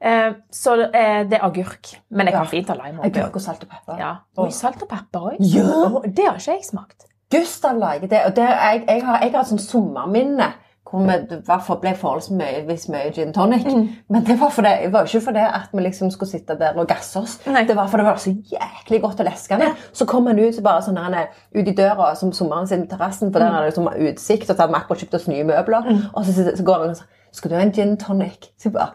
så 0.00 0.74
eh, 0.94 1.24
det 1.28 1.38
er 1.38 1.44
agurk. 1.44 1.90
Men 2.10 2.26
jeg 2.26 2.34
Ja. 2.34 2.38
kan 2.38 2.46
fint 2.48 2.68
ha 2.68 2.74
lime 2.74 2.98
oppi. 3.00 3.08
agurk 3.18 3.36
og 3.36 3.40
salt 3.42 3.62
og 3.62 3.68
pepper. 3.68 3.98
Ja. 3.98 4.14
Oi, 4.38 4.50
salt 4.50 4.82
og 4.82 4.88
pepper 4.88 5.20
òg. 5.20 5.36
Ja. 5.40 6.00
Det 6.06 6.24
har 6.26 6.34
ikke 6.40 6.56
jeg 6.56 6.64
smakt. 6.64 7.04
Gustav 7.30 7.76
lager 7.78 8.08
det. 8.08 8.22
Og 8.26 8.34
det, 8.36 8.42
jeg, 8.48 8.84
jeg, 8.88 9.04
har, 9.04 9.20
jeg 9.22 9.32
har 9.32 9.40
et 9.40 9.46
sånt 9.46 9.60
sommerminne 9.60 10.52
hvor 10.90 11.04
vi 11.06 11.12
i 11.14 11.36
hvert 11.46 11.62
fall 11.62 11.76
ble 11.78 11.92
forholdsvis 11.94 12.88
mye, 12.90 13.12
gin 13.14 13.32
tonic. 13.32 13.62
Mm. 13.64 13.84
Men 14.10 14.24
det 14.26 14.40
var, 14.40 14.50
for 14.50 14.62
det, 14.66 14.72
det 14.82 14.92
var 14.92 15.04
ikke 15.06 15.20
fordi 15.20 15.38
at 15.38 15.68
vi 15.72 15.84
liksom 15.84 16.10
skulle 16.10 16.30
sitte 16.32 16.56
der 16.58 16.74
og 16.74 16.88
gasse 16.90 17.20
oss. 17.20 17.36
Nei. 17.46 17.62
Det 17.68 17.76
var 17.76 17.86
fordi 17.86 18.02
det 18.02 18.08
var 18.10 18.16
så 18.18 18.32
jæklig 18.50 19.00
godt 19.04 19.20
og 19.20 19.26
leskende. 19.28 19.68
Så 19.92 20.04
kom 20.10 20.26
han 20.26 20.38
ut, 20.40 20.58
bare 20.64 20.82
sånn 20.82 20.98
der, 20.98 21.28
ut 21.54 21.68
i 21.68 21.74
døra 21.78 22.14
som 22.18 22.32
sommeren 22.32 22.66
sin 22.66 22.88
terrassen, 22.90 23.30
for 23.30 23.38
der 23.38 23.52
er 23.54 23.60
det 23.60 23.70
liksom 23.70 23.86
utsikt, 23.86 24.50
og 24.50 24.56
så 24.56 24.62
hadde 24.64 24.72
vi 24.74 24.80
akkurat 24.80 24.98
kjøpt 25.04 25.14
oss 25.14 25.28
nye 25.28 25.44
møbler. 25.44 25.86
Mm. 25.86 26.02
Og 26.14 26.24
så, 26.26 26.32
så 26.56 26.64
går 26.66 26.78
han 26.80 26.90
og 26.90 26.96
sier 26.96 27.06
skal 27.38 27.50
du 27.50 27.54
ha 27.54 27.62
en 27.62 27.72
gin 27.72 27.96
tonic? 27.96 28.50
Så 28.58 28.66
jeg 28.66 28.72
bare 28.72 28.90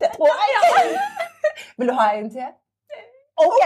Det 0.00 0.08
tror 0.14 0.28
jeg! 0.28 0.98
Vil 1.78 1.88
du 1.88 1.94
ha 1.98 2.08
en 2.18 2.30
til? 2.30 2.50
Ok! 3.38 3.64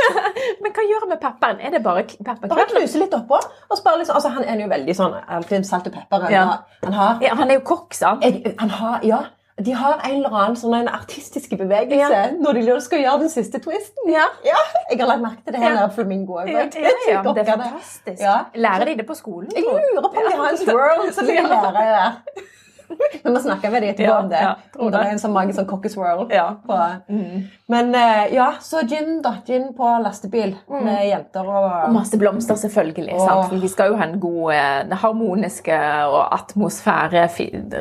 Men 0.64 0.72
hva 0.72 0.84
gjør 0.88 1.06
med 1.10 1.18
pepperen? 1.20 1.58
Er 1.60 1.70
det 1.76 1.82
bare 1.84 2.02
k- 2.08 2.16
Bare 2.24 2.64
knuse 2.70 2.98
litt 3.00 3.12
oppå. 3.16 3.38
Liksom, 3.70 4.14
altså, 4.16 4.28
han 4.32 4.44
er 4.48 4.60
jo 4.62 4.68
veldig 4.72 4.94
sånn 4.96 5.16
alltid 5.36 5.66
salt 5.68 5.88
og 5.90 5.96
pepper. 5.98 6.22
Han, 6.26 6.32
Ja. 6.32 6.44
har, 6.44 6.62
han 6.84 6.92
har, 6.96 7.18
Ja, 7.24 7.34
han 7.40 7.50
er 7.50 7.58
jo 7.60 7.64
kokk, 7.72 7.92
sant? 7.94 8.24
han 8.60 8.70
har 8.80 9.00
Ja. 9.04 9.22
De 9.64 9.72
har 9.72 10.00
en 10.04 10.16
eller 10.18 10.28
annen 10.36 10.56
sånn 10.60 10.74
en 10.76 10.88
artistisk 10.92 11.50
bevegelse 11.56 12.10
Ja. 12.12 12.26
når 12.36 12.52
de 12.58 12.80
skal 12.84 12.98
gjøre 13.00 13.20
den 13.20 13.30
siste 13.32 13.58
twisten. 13.64 14.10
Ja. 14.12 14.26
Ja, 14.44 14.56
Jeg 14.90 15.00
har 15.00 15.06
lagt 15.08 15.22
merke 15.22 15.44
til 15.44 15.52
det 15.54 15.62
her 15.62 15.70
Ja. 15.72 15.74
nede 15.80 15.92
Flamingo. 15.94 16.40
Ja, 16.40 16.46
ja, 16.46 16.90
ja, 17.08 17.22
det 17.32 17.48
er 17.48 17.52
fantastisk. 17.56 18.20
Ja. 18.20 18.36
Lærer 18.54 18.84
de 18.84 18.96
det 18.96 19.06
på 19.06 19.14
skolen? 19.16 19.48
Jeg 19.56 19.64
lurer 19.64 20.02
på 20.02 20.08
om 20.08 20.24
de 20.30 20.36
har 20.36 20.48
en 20.50 20.56
swirl 20.58 21.12
som 21.12 21.26
de 21.26 21.32
Ja. 21.40 21.70
lærer 21.70 22.12
der. 22.98 23.20
Vi 23.22 23.32
må 23.32 23.40
med 23.70 23.82
dem 23.82 23.90
etterpå 23.90 24.06
Ja, 24.06 24.18
om 24.18 24.28
det. 24.30 24.40
ja, 24.40 24.90
det 24.90 25.00
er 25.00 25.12
en 25.12 25.20
sånn 25.22 25.34
magisk 25.34 25.58
sånn 25.60 25.68
cockeswirl. 25.70 26.26
Ja. 26.34 26.46
På. 26.66 26.78
Mm. 27.08 27.46
Men 27.72 27.94
eh, 27.94 28.34
ja, 28.34 28.48
så 28.62 28.82
gin, 28.86 29.20
da. 29.22 29.36
Gin 29.46 29.72
på 29.76 29.90
lastebil 30.04 30.54
med 30.70 31.08
jenter 31.08 31.48
og 31.48 31.66
Og 31.88 31.94
masse 31.96 32.18
blomster, 32.20 32.58
selvfølgelig. 32.60 33.16
Og... 33.18 33.44
For 33.50 33.62
vi 33.62 33.70
skal 33.72 33.92
jo 33.92 33.98
ha 34.00 34.06
en 34.06 34.20
god 34.22 34.52
eh, 34.54 34.96
harmoniske 35.02 35.80
og 36.06 36.22
atmosfære 36.36 37.26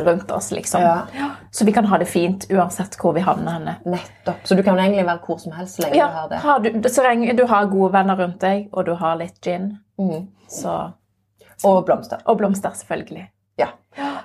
rundt 0.08 0.32
oss, 0.32 0.52
liksom. 0.56 0.82
Ja. 0.82 1.30
Så 1.52 1.65
vi 1.65 1.72
kan 1.76 1.86
ha 1.86 1.98
det 2.02 2.10
fint 2.10 2.48
uansett 2.52 2.98
hvor 3.02 3.13
vi 3.15 3.24
havner 3.26 3.60
henne. 3.60 3.78
Nettopp. 3.86 4.44
Så 4.44 4.58
du 4.58 4.63
kan 4.63 4.80
egentlig 4.80 5.06
være 5.06 5.22
hvor 5.26 5.39
som 5.41 5.56
helst 5.56 5.78
så 5.78 5.86
lenge 5.86 6.02
Ja, 6.02 6.10
du 6.10 6.18
har 6.18 6.30
det. 6.30 6.41
har 6.44 6.60
du, 6.60 6.89
så 6.89 7.04
lenge 7.06 7.34
du 7.38 7.46
har 7.48 7.70
gode 7.72 7.93
venner 7.93 8.18
rundt 8.20 8.41
deg, 8.41 8.68
og 8.74 8.86
du 8.86 8.93
har 8.99 9.16
litt 9.22 9.39
gin, 9.43 9.78
mm. 10.01 10.28
så 10.51 10.76
Og 11.64 11.86
blomster. 11.86 12.20
Og 12.26 12.38
blomster, 12.38 12.74
selvfølgelig. 12.76 13.30
Ja. 13.58 13.68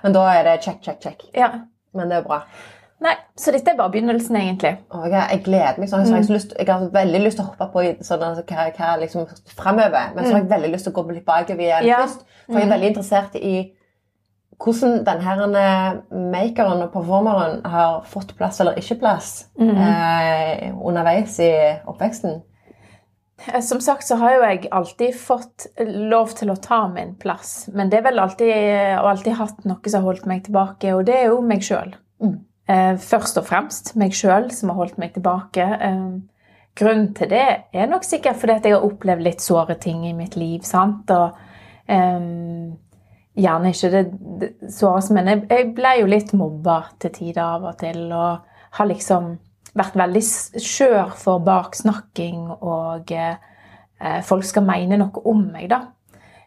Men 0.02 0.14
da 0.16 0.26
er 0.32 0.44
det 0.48 0.60
check, 0.64 0.82
check, 0.84 1.00
check. 1.02 1.24
Ja. 1.36 1.50
Men 1.96 2.12
det 2.12 2.20
er 2.20 2.28
bra. 2.28 2.42
Nei, 3.00 3.14
så 3.36 3.52
dette 3.54 3.72
er 3.72 3.78
bare 3.78 3.92
begynnelsen, 3.94 4.36
egentlig. 4.36 4.74
Og 4.92 5.06
jeg, 5.08 5.40
gleder 5.46 5.78
meg 5.80 5.88
sånn. 5.88 6.04
Så 6.04 6.18
jeg, 6.18 6.26
så 6.28 6.34
lyst, 6.36 6.52
jeg 6.58 6.68
har 6.68 6.82
veldig 6.92 7.20
lyst 7.24 7.38
til 7.40 7.46
å 7.46 7.48
hoppe 7.48 7.68
på 7.72 7.84
sånn, 8.04 8.24
altså, 8.26 8.44
hva, 8.50 8.66
hva 8.76 8.90
liksom 9.00 9.24
fremover. 9.56 10.10
Men 10.14 10.26
så 10.26 10.34
har 10.34 10.42
jeg 10.42 10.50
veldig 10.50 10.72
lyst 10.74 10.88
til 10.88 10.92
å 10.92 10.98
gå 10.98 11.14
litt 11.14 11.24
bakover 11.28 11.64
igjen 11.64 11.88
Ja. 11.88 12.02
først. 12.04 12.26
For 12.50 12.58
jeg 12.58 12.68
er 12.68 12.74
veldig 12.74 12.90
interessert 12.92 13.38
i 13.40 13.54
hvordan 14.60 14.98
denne 15.06 15.62
eh, 15.62 15.94
makeren 16.34 16.82
og 16.84 16.92
performeren 16.92 17.62
har 17.64 18.02
fått 18.04 18.34
plass 18.36 18.60
eller 18.60 18.76
ikke 18.76 18.98
plass 19.00 19.30
eh, 19.56 20.68
underveis 20.76 21.38
i 21.40 21.50
oppveksten. 21.88 22.42
Eh, 23.46 23.60
som 23.60 23.80
sagt 23.80 24.06
så 24.06 24.18
har 24.20 24.34
jo 24.34 24.44
jeg 24.44 24.70
alltid 24.70 25.16
fått 25.16 25.66
lov 25.86 26.34
til 26.38 26.52
å 26.52 26.58
ta 26.60 26.82
min 26.92 27.14
plass. 27.20 27.68
Men 27.72 27.90
det 27.90 28.00
er 28.00 28.08
vel 28.10 28.22
alltid, 28.22 28.52
og 29.00 29.10
alltid 29.14 29.38
hatt 29.38 29.64
noe 29.68 29.92
som 29.92 30.02
har 30.02 30.12
holdt 30.12 30.28
meg 30.30 30.44
tilbake, 30.46 30.94
og 30.94 31.06
det 31.08 31.16
er 31.18 31.30
jo 31.30 31.40
meg 31.44 31.64
sjøl. 31.64 31.94
Mm. 32.20 32.36
Eh, 32.70 32.92
først 33.00 33.40
og 33.40 33.48
fremst 33.48 33.94
meg 33.98 34.14
sjøl 34.14 34.50
som 34.54 34.72
har 34.72 34.82
holdt 34.82 35.00
meg 35.00 35.14
tilbake. 35.16 35.64
Eh, 35.64 36.04
grunnen 36.80 37.10
til 37.16 37.32
det 37.32 37.46
er 37.72 37.90
nok 37.90 38.04
sikkert 38.06 38.38
fordi 38.40 38.58
at 38.58 38.68
jeg 38.68 38.76
har 38.76 38.86
opplevd 38.86 39.24
litt 39.26 39.42
såre 39.44 39.76
ting 39.80 40.04
i 40.08 40.14
mitt 40.16 40.36
liv. 40.38 40.60
sant? 40.64 41.10
Og 41.10 41.34
um, 41.90 42.76
gjerne 43.34 43.72
ikke 43.72 43.90
det, 43.90 44.04
det 44.40 44.50
såreste, 44.72 45.16
men 45.16 45.28
jeg, 45.32 45.42
jeg, 45.50 45.68
ble 45.76 45.96
jo 45.98 46.10
litt 46.10 46.32
mobba 46.36 46.82
til 47.02 47.12
tider 47.16 47.42
av 47.42 47.66
og 47.72 47.78
til. 47.82 48.06
Og 48.12 48.78
har 48.78 48.88
liksom 48.88 49.32
vært 49.76 49.96
veldig 50.00 50.22
skjør 50.60 51.14
for 51.18 51.42
baksnakking 51.46 52.48
og 52.58 53.12
eh, 53.14 54.20
folk 54.26 54.46
skal 54.46 54.66
mene 54.66 54.98
noe 55.00 55.24
om 55.30 55.46
meg, 55.52 55.70
da. 55.70 55.84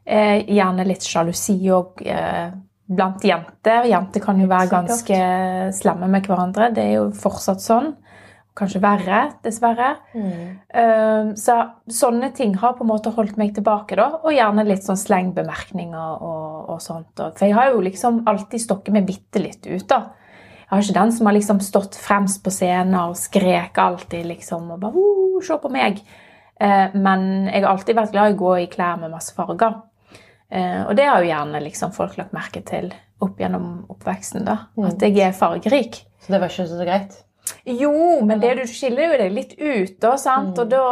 Eh, 0.04 0.44
gjerne 0.52 0.84
litt 0.88 1.06
sjalusi 1.08 1.56
òg 1.72 2.04
eh, 2.04 2.52
blant 2.94 3.24
jenter. 3.24 3.88
Jenter 3.88 4.24
kan 4.24 4.40
jo 4.42 4.50
være 4.52 4.72
ganske 4.72 5.20
slemme 5.76 6.10
med 6.12 6.28
hverandre. 6.28 6.72
Det 6.76 6.84
er 6.84 6.98
jo 6.98 7.12
fortsatt 7.16 7.64
sånn. 7.64 7.94
Kanskje 8.54 8.84
verre, 8.84 9.22
dessverre. 9.42 9.96
Mm. 10.14 10.50
Uh, 10.70 11.32
så 11.42 11.56
sånne 11.90 12.28
ting 12.38 12.52
har 12.62 12.76
på 12.78 12.86
en 12.86 12.92
måte 12.92 13.10
holdt 13.16 13.40
meg 13.42 13.56
tilbake, 13.56 13.98
da. 13.98 14.20
Og 14.22 14.36
gjerne 14.36 14.68
litt 14.68 14.86
sånn 14.86 15.00
slengbemerkninger 15.00 16.20
og, 16.22 16.60
og 16.76 16.84
sånt. 16.84 17.18
For 17.18 17.48
jeg 17.48 17.56
har 17.58 17.72
jo 17.72 17.82
liksom 17.82 18.22
alltid 18.30 18.62
stokket 18.62 18.94
meg 18.94 19.08
bitte 19.10 19.42
litt 19.42 19.66
ut, 19.66 19.88
da. 19.90 20.04
Jeg 20.74 20.80
har 20.80 20.88
ikke 20.88 21.02
den 21.02 21.12
som 21.14 21.28
har 21.30 21.36
liksom 21.36 21.60
stått 21.62 21.96
fremst 22.02 22.40
på 22.42 22.50
scenen 22.50 22.96
og 22.98 23.18
skrek 23.20 23.78
alltid 23.78 24.26
liksom 24.26 24.72
og 24.74 24.80
bare 24.82 25.02
'Se 25.44 25.58
på 25.62 25.70
meg!' 25.70 26.02
Eh, 26.60 26.96
men 26.96 27.46
jeg 27.46 27.64
har 27.64 27.70
alltid 27.70 27.96
vært 27.96 28.12
glad 28.12 28.32
i 28.32 28.34
å 28.34 28.40
gå 28.40 28.54
i 28.62 28.68
klær 28.68 29.00
med 29.00 29.12
masse 29.12 29.36
farger. 29.36 29.82
Eh, 30.50 30.86
og 30.88 30.96
det 30.96 31.06
har 31.06 31.22
jo 31.22 31.30
gjerne 31.30 31.62
liksom 31.64 31.92
folk 31.92 32.18
lagt 32.18 32.34
merke 32.34 32.62
til 32.66 32.94
opp 33.22 33.38
gjennom 33.38 33.86
oppveksten. 33.90 34.46
da, 34.46 34.58
mm. 34.78 34.86
At 34.86 35.02
jeg 35.02 35.20
er 35.20 35.32
fargerik. 35.32 36.06
Så 36.22 36.32
det 36.32 36.40
var 36.40 36.50
ikke 36.50 36.68
så 36.68 36.86
greit? 36.86 37.24
Jo, 37.66 38.22
men 38.26 38.40
det, 38.40 38.56
du 38.58 38.66
skiller 38.68 39.12
jo 39.12 39.18
deg 39.18 39.32
litt 39.32 39.54
ut, 39.60 40.00
da. 40.00 40.16
sant? 40.18 40.58
Mm. 40.58 40.62
Og 40.62 40.70
da 40.70 40.86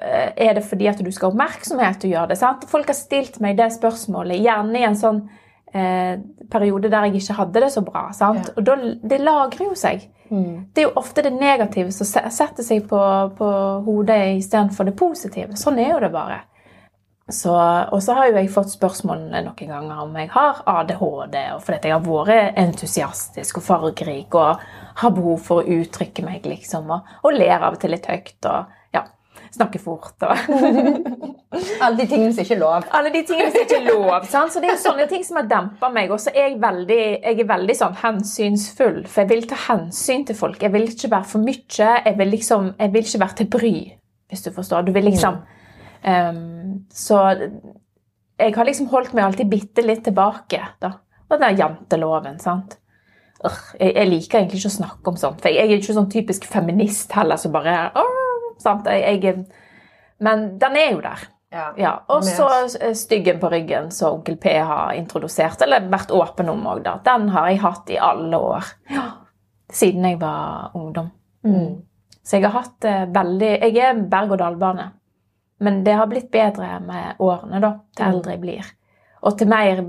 eh, 0.00 0.32
er 0.48 0.54
det 0.54 0.64
fordi 0.64 0.88
at 0.88 0.98
du 1.04 1.10
skal 1.10 1.30
ha 1.30 1.34
oppmerksomhet 1.34 2.04
å 2.04 2.12
gjøre 2.14 2.28
det. 2.32 2.38
sant? 2.38 2.64
Folk 2.70 2.86
har 2.86 2.96
stilt 2.96 3.40
meg 3.40 3.56
det 3.56 3.70
spørsmålet, 3.74 4.40
gjerne 4.40 4.78
i 4.78 4.86
en 4.88 4.98
sånn 4.98 5.28
eh, 5.72 6.20
periode 6.52 6.90
der 6.92 7.08
jeg 7.08 7.22
ikke 7.22 7.38
hadde 7.40 7.64
det 7.64 7.72
så 7.74 7.82
bra. 7.86 8.08
sant? 8.16 8.50
Ja. 8.50 8.54
Og 8.56 8.66
da, 8.66 8.76
det 9.02 9.20
lagrer 9.20 9.70
jo 9.70 9.74
seg. 9.78 10.06
Mm. 10.32 10.72
Det 10.72 10.82
er 10.82 10.88
jo 10.88 10.96
ofte 11.00 11.24
det 11.26 11.34
negative 11.34 11.92
som 11.92 12.08
setter 12.08 12.64
seg 12.64 12.86
på, 12.88 13.02
på 13.38 13.50
hodet 13.86 14.38
istedenfor 14.38 14.88
det 14.88 14.96
positive. 14.96 15.58
Sånn 15.60 15.80
er 15.82 15.94
jo 15.94 16.00
det 16.04 16.12
bare. 16.14 16.42
Så, 17.32 17.52
og 17.54 18.02
så 18.02 18.16
har 18.16 18.28
jo 18.28 18.36
jeg 18.40 18.50
fått 18.52 18.72
spørsmål 18.74 19.28
noen 19.30 19.54
ganger 19.56 20.00
om 20.02 20.16
jeg 20.18 20.28
har 20.34 20.58
ADHD, 20.68 21.36
og 21.54 21.62
fordi 21.64 21.88
jeg 21.88 21.94
har 21.94 22.02
vært 22.04 22.58
entusiastisk 22.60 23.60
og 23.60 23.66
fargerik 23.68 24.34
og 24.36 24.64
har 25.00 25.14
behov 25.14 25.38
for 25.46 25.62
å 25.62 25.78
uttrykke 25.80 26.24
meg, 26.26 26.44
liksom, 26.48 26.90
og, 26.92 27.12
og 27.22 27.36
ler 27.38 27.54
av 27.60 27.76
og 27.76 27.80
til 27.80 27.94
litt 27.94 28.08
høyt. 28.10 28.36
og 28.50 28.78
snakke 29.52 29.80
fort 29.82 30.24
og 30.26 30.36
Alle 31.84 31.98
de 31.98 32.06
tingene 32.08 32.32
som 32.32 32.42
ikke 32.42 32.54
er 32.56 32.60
lov. 32.62 32.86
Alle 32.96 33.10
de 33.12 33.20
tingene 33.28 33.50
som 33.52 33.64
ikke 33.64 33.78
er 33.82 33.88
lov. 33.90 34.24
Sant? 34.30 34.54
Så 34.54 34.62
det 34.62 34.70
er 34.72 34.78
sånne 34.80 35.04
ting 35.10 35.24
som 35.26 35.36
har 35.36 35.48
dempa 35.50 35.90
meg. 35.92 36.10
Og 36.14 36.20
så 36.22 36.32
er 36.32 36.48
jeg 36.48 36.60
veldig, 36.62 37.00
jeg 37.18 37.42
er 37.42 37.48
veldig 37.50 37.76
sånn 37.76 37.98
hensynsfull, 38.00 39.02
for 39.04 39.22
jeg 39.22 39.30
vil 39.34 39.44
ta 39.50 39.58
hensyn 39.66 40.24
til 40.28 40.38
folk. 40.38 40.62
Jeg 40.64 40.72
vil 40.72 40.88
ikke 40.88 41.10
være 41.12 41.28
for 41.28 41.44
mye. 41.44 41.90
Jeg 42.06 42.16
vil, 42.18 42.32
liksom, 42.32 42.72
jeg 42.80 42.94
vil 42.94 43.04
ikke 43.04 43.22
være 43.24 43.38
til 43.42 43.50
bry, 43.52 43.74
hvis 44.32 44.46
du 44.46 44.50
forstår. 44.56 44.88
Du 44.88 44.92
vil 44.96 45.06
liksom 45.10 45.42
um, 45.42 46.42
Så 46.88 47.20
jeg 48.40 48.54
har 48.56 48.68
liksom 48.68 48.88
holdt 48.92 49.12
meg 49.14 49.26
alltid 49.26 49.52
bitte 49.52 49.84
litt 49.84 50.04
tilbake. 50.08 50.62
da. 50.80 50.94
Og 51.28 51.40
den 51.40 51.60
janteloven, 51.60 52.40
sant. 52.42 52.78
Jeg, 53.42 53.92
jeg, 53.96 54.08
liker 54.08 54.38
egentlig 54.38 54.62
ikke 54.62 54.70
å 54.70 54.78
snakke 54.78 55.12
om 55.12 55.16
sånt. 55.18 55.40
For 55.42 55.52
jeg 55.52 55.66
er 55.66 55.78
ikke 55.78 55.96
sånn 55.96 56.10
typisk 56.12 56.46
feminist 56.50 57.12
heller 57.16 57.40
som 57.40 57.54
bare 57.54 57.90
Sant? 57.92 58.21
Jeg, 58.64 59.22
jeg, 59.22 59.44
men 60.22 60.52
den 60.58 60.76
er 60.78 60.90
jo 60.92 61.00
der. 61.04 61.24
Ja. 61.52 61.72
ja. 61.76 61.92
Og 62.08 62.24
så 62.24 62.48
styggen 62.94 63.40
på 63.40 63.50
ryggen 63.52 63.90
som 63.90 64.14
onkel 64.16 64.36
P 64.40 64.54
har 64.58 64.92
introdusert, 64.96 65.60
eller 65.62 65.88
vært 65.92 66.14
åpen 66.16 66.48
om 66.48 66.64
òg, 66.66 66.80
da. 66.86 66.96
Den 67.04 67.28
har 67.34 67.50
jeg 67.50 67.60
hatt 67.60 67.92
i 67.92 67.98
alle 68.00 68.38
år. 68.38 68.70
Ja. 68.92 69.08
Siden 69.72 70.06
jeg 70.08 70.20
var 70.20 70.72
ungdom. 70.76 71.10
Mm. 71.44 71.82
Så 72.22 72.38
jeg 72.38 72.46
har 72.46 72.54
hatt 72.60 72.76
det 72.84 72.96
veldig 73.12 73.50
Jeg 73.50 73.76
er 73.82 74.02
berg-og-dal-bane. 74.08 74.90
Men 75.62 75.84
det 75.84 75.92
har 75.98 76.08
blitt 76.10 76.30
bedre 76.30 76.78
med 76.80 77.20
årene, 77.22 77.60
da. 77.60 77.72
Til 77.96 78.06
mm. 78.06 78.12
eldre 78.14 78.32
jeg 78.32 78.42
blir. 78.42 78.70
Og 79.22 79.36
til 79.38 79.50
mer 79.50 79.82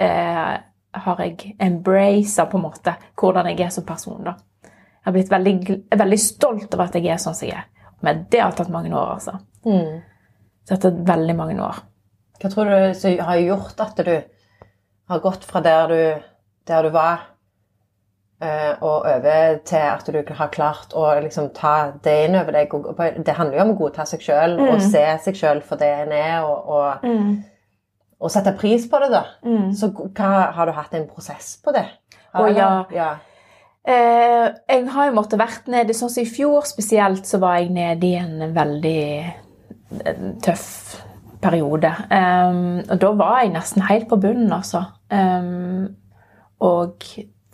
eh, 0.00 0.54
har 0.98 1.24
jeg 1.24 1.56
embracet 1.60 2.50
på 2.50 2.58
en 2.58 2.64
måte 2.64 2.94
hvordan 3.18 3.50
jeg 3.50 3.66
er 3.66 3.74
som 3.74 3.86
person, 3.88 4.22
da. 4.24 4.36
Jeg 4.62 5.10
har 5.10 5.16
blitt 5.16 5.32
veldig, 5.32 5.76
veldig 5.98 6.20
stolt 6.20 6.74
over 6.74 6.86
at 6.86 6.96
jeg 6.98 7.10
er 7.10 7.20
sånn 7.22 7.36
som 7.36 7.48
jeg 7.48 7.58
er. 7.58 7.66
Men 8.00 8.26
det 8.30 8.40
har 8.40 8.52
tatt 8.56 8.70
mange 8.70 8.92
år, 8.94 9.14
altså. 9.18 9.38
Mm. 9.66 10.00
Det 10.64 10.74
har 10.74 10.82
tatt 10.82 11.00
veldig 11.08 11.36
mange 11.38 11.58
år. 11.64 11.80
Hva 12.38 12.50
tror 12.52 12.70
du 12.70 13.08
har 13.24 13.40
gjort 13.42 13.80
at 13.82 14.04
du 14.06 14.14
har 15.08 15.24
gått 15.24 15.46
fra 15.48 15.62
der 15.64 15.90
du, 15.90 16.30
der 16.68 16.86
du 16.86 16.92
var, 16.94 17.24
eh, 18.44 18.74
og 18.78 19.08
over 19.08 19.58
til 19.66 19.86
at 19.88 20.06
du 20.06 20.34
har 20.38 20.52
klart 20.54 20.94
å 20.94 21.06
liksom 21.24 21.50
ta 21.56 21.92
det 22.04 22.16
inn 22.28 22.38
over 22.38 22.54
deg? 22.54 22.76
Det 23.26 23.34
handler 23.34 23.58
jo 23.58 23.64
om 23.66 23.74
å 23.74 23.78
godta 23.80 24.06
seg 24.06 24.22
sjøl 24.22 24.58
mm. 24.60 24.66
og 24.68 24.84
se 24.84 25.04
seg 25.24 25.40
sjøl 25.40 25.62
for 25.66 25.80
det 25.80 25.90
en 26.04 26.14
er, 26.14 26.46
og, 26.46 26.68
og, 26.76 27.08
mm. 27.08 27.32
og, 28.20 28.30
sette 28.30 28.54
pris 28.60 28.86
på 28.90 29.02
det, 29.02 29.10
da. 29.16 29.24
Mm. 29.42 29.72
Så 29.74 29.90
hva, 29.96 30.52
har 30.54 30.68
du 30.70 30.76
hatt 30.78 30.94
en 30.94 31.08
prosess 31.10 31.56
på 31.64 31.74
det? 31.74 31.88
Å 32.38 32.46
ja. 32.52 32.70
ja. 32.94 33.10
Eh, 33.86 34.46
jeg 34.68 34.88
har 34.94 35.08
jo 35.08 35.16
måttet 35.16 35.40
vært 35.40 35.68
nede 35.70 35.96
sånn 35.96 36.10
som 36.12 36.24
i 36.24 36.28
fjor 36.28 36.66
spesielt, 36.68 37.26
så 37.28 37.40
var 37.42 37.60
jeg 37.60 37.72
nede 37.76 38.08
i 38.08 38.16
en 38.18 38.54
veldig 38.56 39.04
tøff 40.44 40.68
periode. 41.42 41.90
Um, 42.10 42.80
og 42.82 42.98
da 43.00 43.10
var 43.16 43.42
jeg 43.42 43.54
nesten 43.54 43.84
helt 43.88 44.08
på 44.10 44.18
bunnen, 44.20 44.50
altså. 44.52 44.82
Um, 45.12 45.86
og 46.64 47.06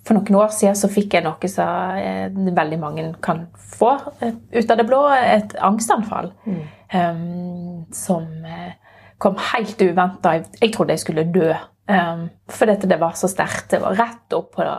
for 0.04 0.16
noen 0.16 0.38
år 0.40 0.52
siden 0.52 0.76
så 0.76 0.90
fikk 0.92 1.16
jeg 1.16 1.24
noe 1.24 1.48
som 1.48 1.96
eh, 1.96 2.26
veldig 2.32 2.78
mange 2.80 3.04
kan 3.24 3.46
få 3.56 3.94
eh, 4.24 4.34
ut 4.52 4.72
av 4.72 4.80
det 4.80 4.86
blå, 4.88 5.00
et 5.12 5.54
angstanfall. 5.64 6.32
Mm. 6.44 6.64
Um, 6.94 7.84
som 7.96 8.26
eh, 8.44 8.74
kom 9.20 9.38
helt 9.52 9.80
uventa. 9.80 10.36
Jeg, 10.36 10.50
jeg, 10.60 10.74
trodde 10.74 10.96
jeg 10.96 11.04
skulle 11.04 11.24
dø. 11.32 11.54
Um, 11.88 12.28
fordi 12.52 12.76
det 12.88 13.00
var 13.00 13.16
så 13.16 13.30
sterkt. 13.32 13.70
Det 13.72 13.80
var 13.80 13.96
rett 13.96 14.36
opp 14.36 14.52
på 14.56 14.64
det 14.64 14.76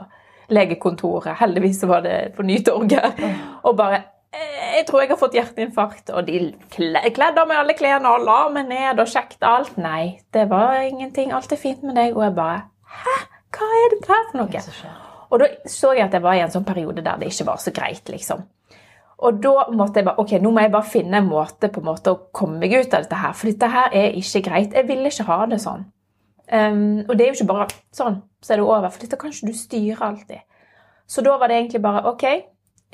legekontoret. 0.53 1.37
Heldigvis 1.39 1.83
var 1.87 2.03
det 2.05 2.33
på 2.35 2.45
Nytorget. 2.45 3.23
Og 3.63 3.77
bare 3.77 4.03
jeg 4.75 4.83
tror 4.89 5.01
jeg 5.01 5.09
har 5.13 5.19
fått 5.19 5.35
hjerteinfarkt. 5.37 6.11
Og 6.11 6.27
de 6.27 6.39
kledde 6.75 7.45
meg 7.47 7.57
alle 7.57 7.75
klærne 7.77 8.11
og 8.11 8.25
la 8.27 8.39
meg 8.51 8.67
ned 8.71 8.99
og 8.99 9.09
sjekket 9.11 9.45
alt. 9.47 9.77
Nei, 9.79 10.19
det 10.35 10.49
var 10.51 10.81
ingenting. 10.83 11.31
Alt 11.35 11.53
er 11.55 11.61
fint 11.61 11.83
med 11.83 11.95
deg. 11.95 12.15
Og 12.17 12.25
jeg 12.27 12.35
bare 12.35 12.65
Hæ? 12.95 13.15
Hva 13.55 13.67
er 13.79 13.93
det 13.93 14.01
her 14.09 14.25
for 14.31 14.41
noe? 14.41 14.93
Og 15.31 15.39
da 15.41 15.47
så 15.71 15.93
jeg 15.95 16.05
at 16.05 16.13
jeg 16.15 16.23
var 16.23 16.35
i 16.37 16.43
en 16.43 16.51
sånn 16.51 16.67
periode 16.67 17.03
der 17.03 17.19
det 17.19 17.31
ikke 17.31 17.47
var 17.47 17.59
så 17.63 17.71
greit, 17.75 18.09
liksom. 18.11 18.43
Og 19.25 19.39
da 19.41 19.69
måtte 19.71 20.01
jeg 20.01 20.07
bare 20.09 20.19
ok, 20.21 20.35
nå 20.43 20.51
må 20.51 20.63
jeg 20.65 20.73
bare 20.73 20.91
finne 20.91 21.21
en 21.21 21.29
måte 21.29 21.69
på 21.71 21.81
en 21.81 21.87
måte 21.87 22.11
å 22.11 22.19
komme 22.35 22.59
meg 22.59 22.75
ut 22.75 22.93
av 22.93 23.05
dette 23.05 23.19
her. 23.19 23.35
For 23.35 23.49
dette 23.49 23.69
her 23.71 23.95
er 23.95 24.17
ikke 24.19 24.43
greit. 24.49 24.75
Jeg 24.75 24.87
ville 24.89 25.11
ikke 25.11 25.27
ha 25.29 25.37
det 25.49 25.61
sånn. 25.63 25.87
Um, 26.45 27.05
og 27.07 27.15
det 27.17 27.25
er 27.25 27.31
jo 27.31 27.39
ikke 27.39 27.49
bare 27.49 27.67
sånn, 27.95 28.19
så 28.43 28.53
er 28.53 28.61
det 28.61 28.67
over, 28.67 28.91
for 28.93 29.01
dette 29.01 29.17
kan 29.17 29.33
ikke 29.33 29.49
du 29.49 29.57
styre 29.57 30.09
alltid. 30.09 30.43
Så 31.09 31.23
da 31.25 31.35
var 31.41 31.49
det 31.49 31.57
egentlig 31.57 31.81
bare 31.85 32.05
OK, 32.09 32.25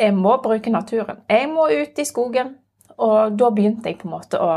jeg 0.02 0.16
må 0.16 0.38
bruke 0.44 0.72
naturen. 0.74 1.22
Jeg 1.30 1.50
må 1.52 1.68
ut 1.70 2.00
i 2.00 2.08
skogen. 2.08 2.56
Og 3.02 3.36
da 3.38 3.50
begynte 3.54 3.90
jeg 3.90 4.00
på 4.02 4.08
en 4.08 4.16
måte 4.16 4.40
å 4.42 4.52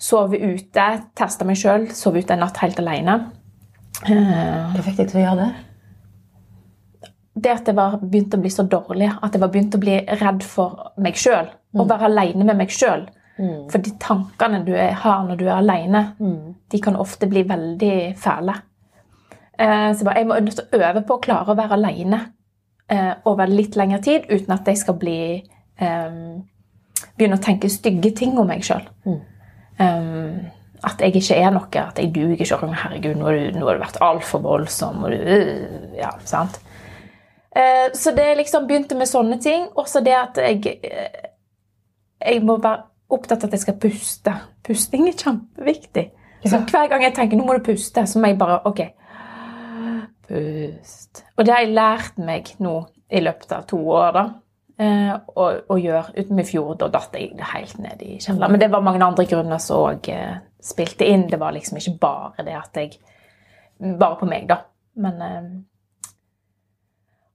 sove 0.00 0.38
ute, 0.40 0.86
teste 1.16 1.46
meg 1.46 1.58
sjøl, 1.60 1.88
sove 1.94 2.22
ute 2.22 2.34
en 2.34 2.42
natt 2.44 2.60
helt 2.62 2.80
alene. 2.82 3.18
Hva 4.04 4.84
fikk 4.84 4.98
deg 5.00 5.10
til 5.10 5.20
å 5.20 5.24
gjøre 5.24 5.44
det? 5.44 5.50
Det 7.44 7.50
at 7.50 7.68
jeg 7.68 7.76
var 7.76 7.98
begynt 8.00 8.34
å 8.36 8.40
bli 8.40 8.50
så 8.52 8.64
dårlig, 8.70 9.10
at 9.10 9.34
jeg 9.34 9.42
var 9.42 9.50
begynt 9.52 9.74
å 9.74 9.82
bli 9.82 9.98
redd 10.22 10.44
for 10.46 10.94
meg 11.02 11.18
sjøl. 11.18 11.50
Å 11.50 11.82
mm. 11.82 11.88
være 11.90 12.10
alene 12.10 12.46
med 12.46 12.60
meg 12.62 12.74
sjøl. 12.74 13.08
Mm. 13.38 13.66
For 13.70 13.82
de 13.82 13.90
tankene 13.98 14.62
du 14.66 14.72
har 14.76 15.26
når 15.26 15.38
du 15.40 15.48
er 15.48 15.56
alene, 15.56 16.04
mm. 16.18 16.54
de 16.70 16.80
kan 16.82 16.96
ofte 16.96 17.26
bli 17.30 17.42
veldig 17.48 17.96
fæle. 18.20 18.54
Eh, 19.58 19.90
så 19.94 20.10
jeg 20.16 20.26
må 20.26 20.38
nødt 20.40 20.56
til 20.58 20.66
å 20.66 20.82
øve 20.88 21.02
på 21.06 21.16
å 21.16 21.22
klare 21.22 21.52
å 21.52 21.58
være 21.58 21.78
alene 21.78 22.20
eh, 22.90 23.12
over 23.30 23.50
litt 23.50 23.78
lengre 23.78 24.00
tid 24.02 24.26
uten 24.30 24.54
at 24.54 24.66
jeg 24.66 24.80
skal 24.82 24.98
bli 24.98 25.20
um, 25.80 26.42
Begynne 27.14 27.36
å 27.36 27.42
tenke 27.42 27.68
stygge 27.70 28.10
ting 28.16 28.32
om 28.40 28.46
meg 28.48 28.62
sjøl. 28.64 28.82
Mm. 29.04 29.18
Um, 29.78 30.38
at 30.86 31.02
jeg 31.02 31.18
ikke 31.18 31.36
er 31.36 31.52
noe, 31.52 31.68
at 31.78 31.98
jeg 32.00 32.10
duger 32.14 32.40
ikke. 32.40 32.70
Herregud, 32.80 33.18
nå 33.18 33.28
har 33.28 33.36
du, 33.54 33.58
vært 33.82 33.98
altfor 34.02 34.40
voldsom. 34.42 35.04
Og 35.04 35.12
du, 35.12 35.92
ja, 35.98 36.10
sant? 36.26 36.58
så 37.94 38.10
det 38.16 38.24
liksom 38.40 38.66
begynte 38.66 38.96
med 38.98 39.06
sånne 39.06 39.38
ting. 39.42 39.68
Også 39.78 40.02
det 40.02 40.14
at 40.16 40.40
jeg, 40.42 40.74
jeg 42.18 42.42
må 42.42 42.56
være 42.62 42.82
opptatt 43.12 43.44
av 43.44 43.50
at 43.50 43.56
jeg 43.56 43.64
skal 43.66 43.80
puste. 43.80 44.34
Pusting 44.64 45.08
er 45.08 45.18
kjempeviktig. 45.18 46.04
Så 46.44 46.60
hver 46.68 46.90
gang 46.92 47.04
jeg 47.06 47.14
tenker 47.16 47.38
nå 47.38 47.46
må 47.46 47.56
du 47.56 47.64
puste, 47.64 48.04
så 48.06 48.20
må 48.20 48.30
jeg 48.30 48.38
bare 48.40 48.60
OK. 48.68 48.82
Pust. 50.28 51.24
Og 51.36 51.44
det 51.44 51.54
har 51.54 51.64
jeg 51.64 51.76
lært 51.76 52.18
meg 52.20 52.50
nå 52.64 52.78
i 53.14 53.20
løpet 53.24 53.52
av 53.56 53.66
to 53.68 53.80
år, 53.94 54.10
da. 54.16 54.24
Eh, 54.74 55.12
å, 55.14 55.46
å 55.70 55.76
gjøre. 55.78 56.16
Uten 56.18 56.40
i 56.42 56.46
fjor, 56.48 56.72
da 56.80 56.88
datt 56.92 57.14
jeg 57.14 57.36
helt 57.38 57.78
ned 57.78 58.00
i 58.02 58.16
kjelleren. 58.18 58.56
Men 58.56 58.62
det 58.62 58.70
var 58.72 58.84
mange 58.84 59.04
andre 59.06 59.26
grunner 59.30 59.60
som 59.62 59.84
òg 59.84 60.08
eh, 60.12 60.40
spilte 60.64 61.06
inn. 61.06 61.28
Det 61.30 61.38
var 61.40 61.54
liksom 61.54 61.78
ikke 61.78 61.98
bare 62.02 62.46
det 62.46 62.56
at 62.60 62.80
jeg 62.82 62.96
Bare 63.74 64.14
på 64.16 64.26
meg, 64.30 64.44
da. 64.48 64.60
Men 65.02 65.22
eh, 65.22 65.46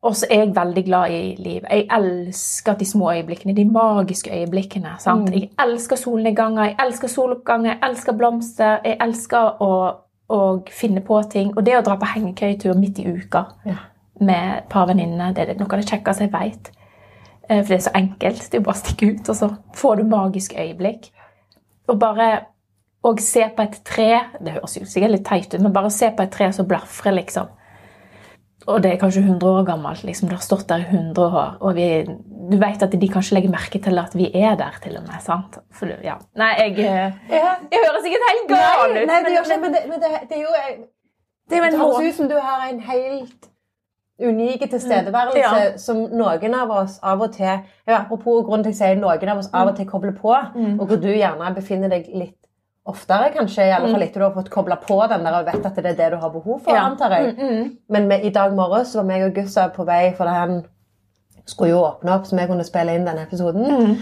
og 0.01 0.15
så 0.15 0.25
er 0.31 0.45
jeg 0.45 0.55
veldig 0.55 0.83
glad 0.85 1.11
i 1.11 1.35
liv. 1.43 1.61
Jeg 1.69 1.87
elsker 1.91 2.73
de 2.79 2.85
små 2.85 3.11
øyeblikkene, 3.11 3.55
de 3.55 3.65
magiske 3.65 4.31
øyeblikkene. 4.31 4.93
sant? 4.99 5.29
Mm. 5.29 5.33
Jeg 5.33 5.49
elsker 5.59 5.95
solnedganger, 5.99 6.63
jeg 6.63 6.75
elsker 6.85 7.07
soloppganger, 7.07 7.71
jeg 7.73 7.89
elsker 7.89 8.13
blomster. 8.17 8.77
Jeg 8.85 8.97
elsker 9.01 9.61
å, 9.61 9.71
å 10.29 10.39
finne 10.71 11.01
på 11.01 11.21
ting. 11.31 11.51
Og 11.57 11.65
det 11.65 11.75
å 11.77 11.81
dra 11.83 11.97
på 11.99 12.05
hengekøyetur 12.13 12.79
midt 12.79 12.99
i 12.99 13.07
uka 13.11 13.43
Ja. 13.65 13.75
med 14.21 14.57
et 14.57 14.69
par 14.69 14.85
venninner, 14.87 15.33
det 15.33 15.49
er 15.49 15.55
noe 15.59 15.67
av 15.73 15.81
det 15.81 15.89
kjekkeste 15.89 16.21
jeg 16.27 16.31
veit. 16.31 16.71
For 17.49 17.63
det 17.67 17.71
er 17.81 17.85
så 17.89 17.95
enkelt. 17.95 18.41
Det 18.51 18.53
er 18.53 18.59
jo 18.59 18.65
bare 18.69 18.77
å 18.77 18.85
stikke 18.85 19.11
ut, 19.15 19.29
og 19.29 19.35
så 19.35 19.55
får 19.73 19.95
du 19.97 20.03
magisk 20.03 20.53
øyeblikk. 20.53 21.11
Og 21.89 21.99
bare 21.99 22.45
å 23.03 23.13
se 23.19 23.45
på 23.55 23.63
et 23.63 23.79
tre 23.83 24.19
Det 24.43 24.51
høres 24.53 24.77
jo 24.77 24.85
sikkert 24.85 25.11
litt 25.11 25.25
teit 25.25 25.53
ut, 25.53 25.61
men 25.61 25.73
bare 25.73 25.87
å 25.87 25.91
se 25.91 26.09
på 26.11 26.21
et 26.23 26.31
tre 26.31 26.51
som 26.53 26.67
blafrer, 26.67 27.11
liksom. 27.15 27.47
Og 28.67 28.83
det 28.83 28.91
er 28.93 28.97
kanskje 28.99 29.21
100 29.23 29.47
år 29.49 29.63
gammelt. 29.65 30.03
liksom, 30.03 30.27
Det 30.29 30.37
har 30.37 30.41
stått 30.43 30.67
der 30.69 30.77
i 30.83 30.87
100 30.89 31.21
år. 31.25 31.57
Og 31.61 31.75
vi, 31.75 32.03
du 32.51 32.57
vet 32.57 32.83
at 32.83 32.91
de 32.91 33.07
kanskje 33.09 33.33
legger 33.37 33.49
merke 33.49 33.79
til 33.81 33.97
at 33.99 34.13
vi 34.15 34.31
er 34.35 34.55
der, 34.55 34.75
til 34.83 34.97
og 34.97 35.03
med. 35.07 35.21
sant? 35.21 35.57
For, 35.71 35.85
ja. 36.03 36.15
Nei, 36.35 36.53
jeg, 36.57 36.71
eh, 36.79 37.11
Ja. 37.29 37.55
jeg 37.71 37.79
høres 37.85 38.03
sikkert 38.03 38.25
helt 38.29 38.49
gal 38.49 38.91
ut. 39.01 39.07
nei, 39.07 39.23
det 39.23 39.31
gjør 39.35 39.45
ikke 39.47 39.61
men 39.61 39.73
det. 39.73 39.81
Men 39.89 39.99
det, 40.01 40.09
det 40.29 40.37
er 40.37 40.41
jo 40.41 40.53
det 41.49 41.57
er 41.57 41.61
Det 41.63 41.73
en 41.73 41.79
høres 41.79 42.09
ut 42.09 42.15
som 42.15 42.27
du 42.29 42.35
har 42.39 42.67
en 42.69 42.79
helt 42.79 43.49
unik 44.21 44.69
tilstedeværelse 44.69 45.37
Ja. 45.39 45.77
som 45.77 45.97
noen 46.11 46.53
av 46.53 46.69
oss 46.71 46.99
av 47.03 47.21
og 47.21 47.31
til 47.33 47.45
ja, 47.87 47.95
Apropos 48.01 48.43
grunnen 48.45 48.63
til 48.63 48.69
at 48.69 48.75
jeg 48.79 48.97
sier 48.97 48.99
noen 48.99 49.29
av 49.29 49.37
oss 49.37 49.49
av 49.53 49.67
og 49.69 49.75
til 49.77 49.85
kobler 49.85 50.11
på, 50.11 50.35
Mm. 50.55 50.79
og 50.81 50.87
hvor 50.87 50.95
du 51.01 51.07
gjerne 51.07 51.55
befinner 51.55 51.87
deg 51.89 52.09
litt 52.13 52.38
oftere, 52.89 53.31
kanskje, 53.35 53.67
i 53.67 53.71
alle 53.75 53.91
fall 53.93 54.01
etter 54.05 54.19
du 54.21 54.25
har 54.25 54.33
fått 54.35 54.49
kobla 54.53 54.75
på 54.81 54.97
den 55.11 55.23
der 55.25 55.37
og 55.39 55.45
vet 55.47 55.65
at 55.65 55.75
det 55.79 55.85
er 55.93 55.95
det 55.99 56.09
du 56.11 56.17
har 56.21 56.29
behov 56.33 56.59
for, 56.65 56.73
Ja. 56.75 56.85
antar 56.89 57.15
jeg. 57.15 57.35
Mm, 57.37 57.49
mm. 57.59 57.71
Men 57.89 58.07
med, 58.07 58.25
i 58.25 58.29
dag 58.35 58.53
morges 58.57 58.95
var 58.95 59.03
meg 59.07 59.23
og 59.27 59.33
Gussa 59.35 59.67
på 59.75 59.85
vei, 59.87 60.13
for 60.17 60.25
han 60.27 60.59
skulle 61.45 61.71
jo 61.71 61.79
åpne 61.85 62.11
opp 62.13 62.25
så 62.29 62.35
vi 62.37 62.45
kunne 62.47 62.63
spille 62.67 62.93
inn 62.95 63.05
denne 63.07 63.23
episoden. 63.25 63.65
Mm. 63.69 63.95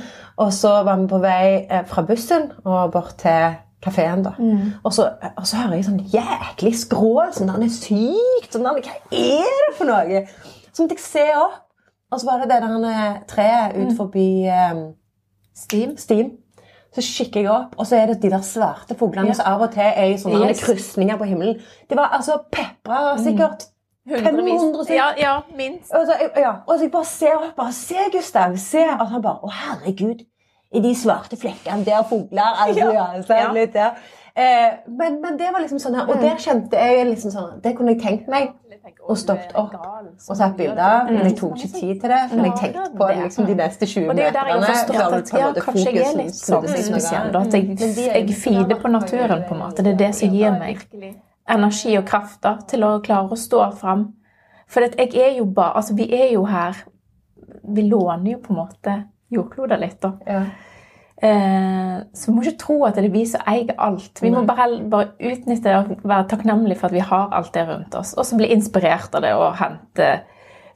Og 0.44 0.52
så 0.54 0.84
var 0.84 0.98
vi 1.00 1.08
på 1.08 1.20
vei 1.24 1.66
eh, 1.70 1.84
fra 1.88 2.02
bussen 2.04 2.52
og 2.66 2.92
bort 2.92 3.16
til 3.22 3.56
kafeen. 3.82 4.24
da. 4.26 4.34
Mm. 4.40 4.74
Og, 4.84 4.92
så, 4.94 5.06
og 5.38 5.46
så 5.48 5.56
hører 5.62 5.76
jeg 5.78 5.86
sånn 5.86 6.02
jæklig 6.12 6.74
skrål. 6.76 7.32
sånn, 7.34 7.50
Han 7.54 7.64
er 7.64 7.70
sykt. 7.70 8.52
sånn, 8.52 8.66
han, 8.66 8.82
Hva 8.82 8.98
er 9.12 9.64
det 9.70 9.78
for 9.78 9.86
noe? 9.86 10.26
Så 10.74 10.84
måtte 10.84 10.98
jeg 10.98 11.06
se 11.06 11.24
opp, 11.38 11.64
og 12.12 12.20
så 12.22 12.26
var 12.28 12.40
det 12.44 12.50
det 12.52 12.62
der 12.62 12.90
eh, 12.90 13.22
treet 13.28 13.76
ut 13.78 13.88
Mm. 13.92 13.96
forbi 13.98 14.28
eh, 14.48 14.84
Steam. 15.56 15.96
stien. 15.98 16.32
Så 16.98 17.04
kikker 17.06 17.42
jeg 17.44 17.50
opp, 17.54 17.76
og 17.78 17.86
så 17.86 17.96
er 18.02 18.08
det 18.10 18.22
de 18.24 18.30
der 18.34 18.42
svarte 18.42 18.96
fuglene 18.98 19.28
Ja. 19.30 19.34
som 19.38 19.46
av 19.54 19.62
og 19.62 19.72
til 19.76 19.84
er 19.86 20.06
i 20.10 20.18
sånne 20.18 20.48
Yes. 20.50 20.64
krysninger 20.66 21.18
på 21.20 21.28
himmelen. 21.30 21.60
Det 21.90 21.98
var 21.98 22.10
altså 22.18 22.40
pepra 22.52 23.18
sikkert. 23.22 23.68
500 24.10 24.84
stykker. 24.86 24.96
Ja, 24.96 25.08
ja, 25.20 25.34
minst. 25.58 25.92
Og 25.94 26.06
så, 26.08 26.14
ja, 26.38 26.52
og 26.68 26.78
så 26.80 26.84
jeg 26.88 26.92
bare 26.92 27.06
ser 27.06 27.36
opp, 27.36 27.56
bare 27.58 27.74
se 27.76 27.96
Gustav, 28.14 28.56
se 28.58 28.84
Og 29.00 29.08
han 29.12 29.22
bare, 29.22 29.40
å 29.44 29.50
herregud, 29.52 30.24
i 30.74 30.80
de 30.84 30.94
svarte 30.96 31.38
flekkene 31.40 31.86
der 31.86 32.04
fugler, 32.10 32.56
altså, 32.66 32.80
ja, 32.94 33.08
Ja, 33.30 33.44
ja. 33.44 33.52
litt 33.54 33.74
der. 33.74 33.92
Eh, 34.36 34.72
men, 34.88 35.22
men 35.22 35.38
det 35.40 35.48
var 35.54 35.60
liksom 35.64 35.80
sånn 35.80 35.96
her, 35.96 36.08
og 36.10 36.20
der 36.22 36.36
kjente 36.38 36.78
jeg 36.78 37.08
liksom 37.08 37.32
sånn, 37.32 37.62
det 37.64 37.76
kunne 37.78 37.94
jeg 37.96 38.02
tenkt 38.02 38.28
meg, 38.30 38.52
og 39.04 39.18
stoppet 39.18 39.54
opp, 39.60 39.76
og 39.76 40.38
tatt 40.38 40.58
bilder, 40.58 41.08
men 41.10 41.22
jeg 41.26 41.36
tok 41.40 41.56
ikke 41.58 41.72
tid 41.74 41.94
til 42.02 42.14
det, 42.14 42.20
men 42.34 42.46
jeg 42.48 42.54
tenkte 42.62 42.86
på 42.98 43.08
det 43.10 43.18
liksom 43.24 43.48
de 43.50 43.56
neste 43.62 43.86
20 43.86 44.10
Og 44.10 44.16
det 44.18 44.26
er 44.26 44.28
jo 44.28 44.36
der 44.38 44.52
jeg 44.52 45.00
har 45.00 45.16
meterne, 45.16 45.40
ja, 45.42 45.64
kanskje 45.66 45.86
jeg 45.88 46.04
er 46.04 46.20
litt 46.22 46.38
sånn 46.40 46.68
spesiell. 46.68 47.32
Da, 47.34 47.42
at 47.48 47.58
jeg, 47.58 47.78
jeg 48.08 48.38
feeder 48.44 48.82
på 48.82 48.92
naturen, 48.92 49.44
på 49.48 49.58
en 49.58 49.64
måte. 49.64 49.86
Det 49.86 49.96
er 49.96 50.00
det 50.06 50.12
som 50.18 50.38
gir 50.38 50.56
meg 50.60 50.86
energi 51.48 51.98
og 51.98 52.08
kraft 52.08 52.42
da, 52.44 52.58
til 52.68 52.86
å 52.88 52.98
klare 53.04 53.32
å 53.34 53.40
stå 53.40 53.64
fram. 53.80 54.10
For 54.68 54.84
jeg 54.84 55.14
er 55.16 55.38
jo 55.38 55.46
bare 55.56 55.80
Altså, 55.80 55.94
vi 55.96 56.10
er 56.12 56.34
jo 56.34 56.42
her 56.44 56.76
Vi 57.64 57.86
låner 57.88 58.34
jo 58.34 58.40
på 58.44 58.52
en 58.52 58.58
måte 58.60 58.96
jordkloden 59.32 59.80
litt, 59.80 60.02
da. 60.04 60.12
Eh, 61.22 61.98
så 62.14 62.30
vi 62.30 62.36
må 62.36 62.44
ikke 62.44 62.60
tro 62.62 62.76
at 62.86 62.98
det 62.98 63.08
er 63.08 63.14
vi 63.14 63.24
som 63.26 63.46
eier 63.50 63.74
alt. 63.82 64.22
Vi 64.22 64.30
må 64.34 64.44
bare, 64.46 64.70
bare 64.90 65.16
utnytte 65.18 65.74
og 65.80 65.94
være 66.04 66.28
takknemlige 66.30 66.78
for 66.78 66.92
at 66.92 66.98
vi 66.98 67.06
har 67.12 67.34
alt 67.34 67.54
det 67.56 67.66
rundt 67.70 67.98
oss. 67.98 68.14
Og 68.14 68.28
så 68.28 68.38
bli 68.38 68.52
inspirert 68.54 69.16
av 69.18 69.26
det 69.26 69.34
og 69.38 69.58
hente, 69.58 70.12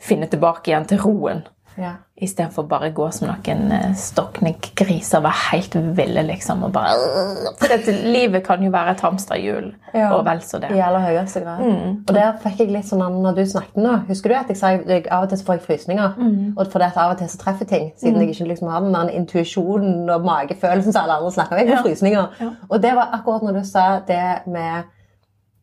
finne 0.01 0.29
tilbake 0.31 0.71
igjen 0.71 0.87
til 0.89 1.01
roen. 1.03 1.43
Ja. 1.77 1.91
Istedenfor 2.21 2.67
bare 2.69 2.91
gå 2.93 3.05
som 3.15 3.27
noen 3.29 3.71
eh, 3.71 3.93
stokne 3.97 4.51
griser 4.77 5.17
og 5.17 5.23
være 5.23 5.39
helt 5.51 5.75
ville, 5.97 6.21
liksom. 6.27 6.63
Og 6.67 6.73
bare, 6.75 6.97
for 7.59 7.67
dette, 7.71 7.91
livet 8.11 8.43
kan 8.45 8.61
jo 8.63 8.69
være 8.73 8.91
et 8.91 9.01
hamsterhjul, 9.01 9.71
Ja. 9.93 10.09
og 10.15 10.25
vel 10.25 10.41
så 10.45 10.59
det. 10.61 10.69
I 10.75 10.79
aller 10.83 10.99
høyeste 10.99 11.41
grad. 11.43 11.63
Mm. 11.63 11.95
Og 12.07 12.13
der 12.15 12.37
fikk 12.43 12.59
jeg 12.59 12.71
litt 12.75 12.85
sånn 12.91 13.01
når 13.23 13.35
du 13.39 13.43
snakket 13.45 13.81
nå. 13.81 13.95
Husker 14.07 14.29
du 14.29 14.35
at 14.35 14.47
jeg 14.53 14.57
sa 14.61 14.73
jeg, 14.75 15.07
av 15.11 15.23
og 15.23 15.29
til 15.29 15.37
så 15.41 15.45
får 15.49 15.57
jeg 15.59 15.65
frysninger? 15.69 16.13
Mm. 16.17 16.53
Og 16.57 16.67
fordi 16.71 16.85
at 16.91 16.97
av 16.97 17.15
og 17.15 17.17
til 17.23 17.29
så 17.33 17.37
treffer 17.41 17.65
ting. 17.65 17.91
Siden 17.97 18.21
jeg 18.21 18.35
ikke 18.35 18.49
liksom 18.53 18.67
har 18.71 18.81
den 18.85 18.93
der 18.93 19.09
intuisjonen 19.17 20.09
og 20.09 20.25
magefølelsen 20.27 20.93
som 20.93 21.03
alle 21.03 21.19
andre 21.19 21.31
snakker 21.31 21.55
om. 21.55 21.61
Jeg 21.63 21.69
får 21.71 21.77
Ja. 21.77 21.83
frysninger. 21.89 22.27
Ja. 22.41 22.49
Og 22.69 22.81
det 22.83 22.95
var 22.95 23.09
akkurat 23.13 23.41
når 23.47 23.59
du 23.61 23.63
sa 23.67 23.99
det 24.07 24.23
med 24.47 24.83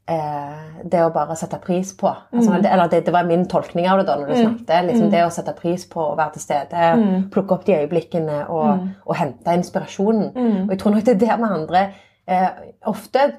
eh, 0.09 0.83
det 0.89 1.03
å 1.05 1.11
bare 1.13 1.37
sette 1.37 1.59
pris 1.61 1.93
på. 1.97 2.09
Altså, 2.33 2.51
Mm. 2.55 2.63
det, 2.63 2.71
eller 2.73 2.89
det, 2.89 3.05
det 3.07 3.13
var 3.13 3.25
min 3.29 3.47
tolkning 3.49 3.89
av 3.89 3.99
det 3.99 4.07
da 4.07 4.17
når 4.17 4.27
du 4.29 4.35
snakket. 4.35 4.87
Liksom, 4.87 5.11
Det 5.11 5.25
å 5.27 5.31
sette 5.31 5.53
pris 5.57 5.85
på 5.87 6.01
å 6.01 6.17
være 6.17 6.33
til 6.33 6.43
stede, 6.43 6.97
Mm. 6.97 7.31
plukke 7.31 7.53
opp 7.53 7.65
de 7.67 7.73
øyeblikkene 7.77 8.49
og, 8.49 8.89
og 9.07 9.17
hente 9.17 9.55
inspirasjonen. 9.55 10.33
Mm. 10.35 10.63
Og 10.65 10.71
jeg 10.71 10.79
tror 10.79 10.91
nok 10.95 11.05
det 11.05 11.15
er 11.23 11.27
der 11.27 11.37
med 11.37 11.51
andre 11.51 11.89
eh, 12.29 12.49
ofte 12.87 13.33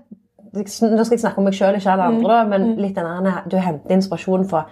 Nå 0.51 0.63
skal 0.65 1.13
jeg 1.13 1.19
snakke 1.21 1.37
om 1.37 1.43
meg 1.45 1.53
sjøl, 1.53 1.75
ikke 1.77 1.91
alle 1.91 2.03
andre, 2.09 2.37
men 2.49 2.75
litt 2.81 2.95
den 2.95 3.05
der, 3.23 3.43
du 3.47 3.57
henter 3.57 3.91
inspirasjon 3.93 4.47
fra 4.49 4.63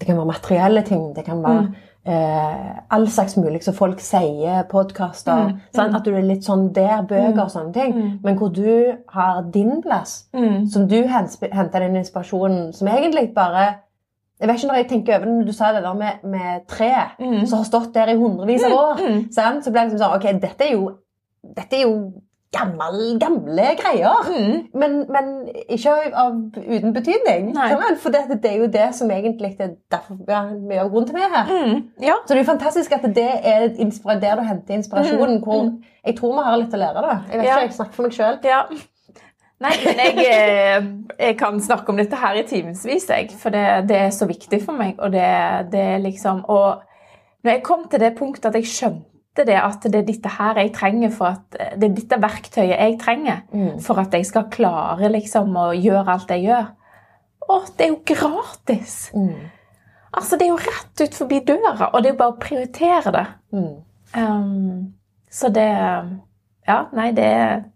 Det 0.00 0.06
kan 0.08 0.16
være 0.16 0.26
materielle 0.26 0.82
ting. 0.82 1.14
Det 1.14 1.24
kan 1.24 1.42
være 1.42 1.74
eh, 2.06 2.80
all 2.90 3.06
slags 3.10 3.36
mulig 3.36 3.62
som 3.64 3.74
folk 3.74 4.00
sier, 4.00 4.62
podkaster. 4.70 5.56
At 5.78 6.04
du 6.04 6.12
er 6.14 6.22
litt 6.22 6.44
sånn 6.46 6.68
der, 6.72 7.02
bøker 7.02 7.42
og 7.44 7.50
sånne 7.50 7.72
ting. 7.74 8.20
Men 8.22 8.36
hvor 8.38 8.52
du 8.54 8.96
har 9.08 9.42
din 9.42 9.82
plass, 9.82 10.28
Mm. 10.34 10.66
som 10.70 10.86
du 10.88 11.02
henter 11.06 11.80
den 11.80 11.96
inspirasjonen 11.96 12.72
som 12.74 12.88
egentlig 12.88 13.34
bare 13.34 13.74
jeg 14.38 14.48
vet 14.48 14.56
ikke 14.58 14.68
når 14.68 14.76
jeg 14.76 14.88
tenker 14.88 15.14
over 15.16 15.24
det, 15.24 15.46
du 15.46 15.52
sa 15.52 15.72
det 15.72 15.82
der 15.82 15.94
med, 15.94 16.12
med 16.24 16.66
treet 16.68 17.16
Mm. 17.18 17.46
som 17.46 17.58
har 17.58 17.64
stått 17.64 17.92
der 17.94 18.06
i 18.08 18.16
hundrevis 18.16 18.64
av 18.64 18.72
år, 18.72 18.96
Mm. 19.00 19.32
så 19.32 19.70
ble 19.72 19.80
det 19.80 19.90
liksom 19.92 19.98
sånn 19.98 20.16
Ok, 20.16 20.40
dette 20.40 20.60
er 20.64 20.72
jo, 20.72 20.90
dette 21.56 21.72
er 21.76 21.82
jo 21.82 22.12
gammel, 22.56 23.02
gamle 23.22 23.66
greier. 23.78 24.30
Mm. 24.32 24.56
Men, 24.82 24.96
men 25.12 25.28
ikke 25.68 25.92
av, 26.16 26.34
uten 26.56 26.94
betydning. 26.96 27.52
For 28.02 28.14
det, 28.14 28.24
det 28.42 28.52
er 28.52 28.58
jo 28.64 28.70
det 28.72 28.88
som 28.98 29.10
egentlig 29.14 29.52
er 29.60 29.74
derfor 29.92 30.18
ja, 30.28 30.42
mye 30.56 30.80
av 30.84 30.90
grunnen 30.94 31.10
til 31.10 31.18
vi 31.20 31.24
er 31.26 31.34
her. 31.36 31.52
Mm. 31.52 31.84
Ja. 32.08 32.16
Så 32.24 32.32
det 32.34 32.40
er 32.40 32.44
jo 32.44 32.50
fantastisk 32.50 32.96
at 32.98 33.06
det 33.16 33.28
er 33.52 33.68
der 33.68 34.40
du 34.40 34.44
henter 34.48 34.74
inspirasjonen. 34.80 35.40
hvor 35.44 35.70
Jeg 36.06 36.16
tror 36.18 36.36
vi 36.38 36.44
har 36.48 36.60
litt 36.64 36.74
å 36.74 36.82
lære. 36.82 37.02
da. 37.08 37.16
Jeg 37.30 37.38
vet 37.40 37.46
Mm. 37.46 37.48
Ja. 37.48 37.56
ikke, 37.56 37.66
jeg 37.68 37.76
snakker 37.80 37.92
for 38.00 38.02
meg 38.08 38.12
sjøl. 38.16 38.38
Ja. 38.44 38.62
Nei, 39.60 39.70
men 39.86 40.00
jeg, 40.04 40.16
eh, 40.28 40.86
jeg 41.18 41.36
kan 41.40 41.60
snakke 41.64 41.88
om 41.88 41.96
dette 41.96 42.16
her 42.20 42.36
i 42.36 42.42
timevis, 42.44 43.06
jeg. 43.08 43.30
For 43.40 43.50
det, 43.54 43.88
det 43.88 43.96
er 43.96 44.10
så 44.12 44.26
viktig 44.28 44.58
for 44.64 44.76
meg. 44.76 44.98
Og 44.98 45.12
det, 45.14 45.24
det 45.72 45.80
er 45.80 46.02
liksom 46.04 46.42
Og 46.52 46.82
når 47.44 47.52
jeg 47.54 47.62
kom 47.62 47.86
til 47.88 48.00
det 48.02 48.14
punktet 48.18 48.50
at 48.50 48.54
jeg 48.58 48.68
skjønte 48.68 49.15
det, 49.44 49.56
at 49.60 49.82
det 49.82 49.94
er 50.00 50.06
dette 50.08 50.28
her 50.38 50.54
jeg 50.62 50.72
trenger 50.72 51.10
for 51.10 51.26
at 51.26 51.58
Det 51.80 51.84
er 51.90 51.94
dette 51.94 52.18
verktøyet 52.22 52.72
jeg 52.78 52.98
trenger 52.98 53.42
Mm. 53.52 53.78
for 53.80 53.98
at 54.00 54.12
jeg 54.14 54.24
skal 54.26 54.48
klare 54.50 55.08
liksom 55.12 55.54
å 55.56 55.66
gjøre 55.76 56.08
alt 56.08 56.30
jeg 56.30 56.46
gjør. 56.48 56.66
Å, 57.48 57.60
det 57.76 57.84
er 57.86 57.88
jo 57.92 58.00
gratis! 58.06 59.10
Mm. 59.14 59.50
Altså, 60.16 60.36
det 60.36 60.46
er 60.46 60.48
jo 60.48 60.56
rett 60.56 61.00
ut 61.02 61.14
forbi 61.14 61.40
døra, 61.44 61.90
og 61.92 62.02
det 62.02 62.08
er 62.08 62.14
jo 62.14 62.18
bare 62.18 62.32
å 62.32 62.40
prioritere 62.40 63.12
det. 63.12 63.26
Mm. 63.52 63.74
Um, 64.16 64.94
så 65.30 65.48
det 65.52 65.68
Ja, 66.66 66.86
nei, 66.96 67.10
det, 67.12 67.26
det 67.26 67.75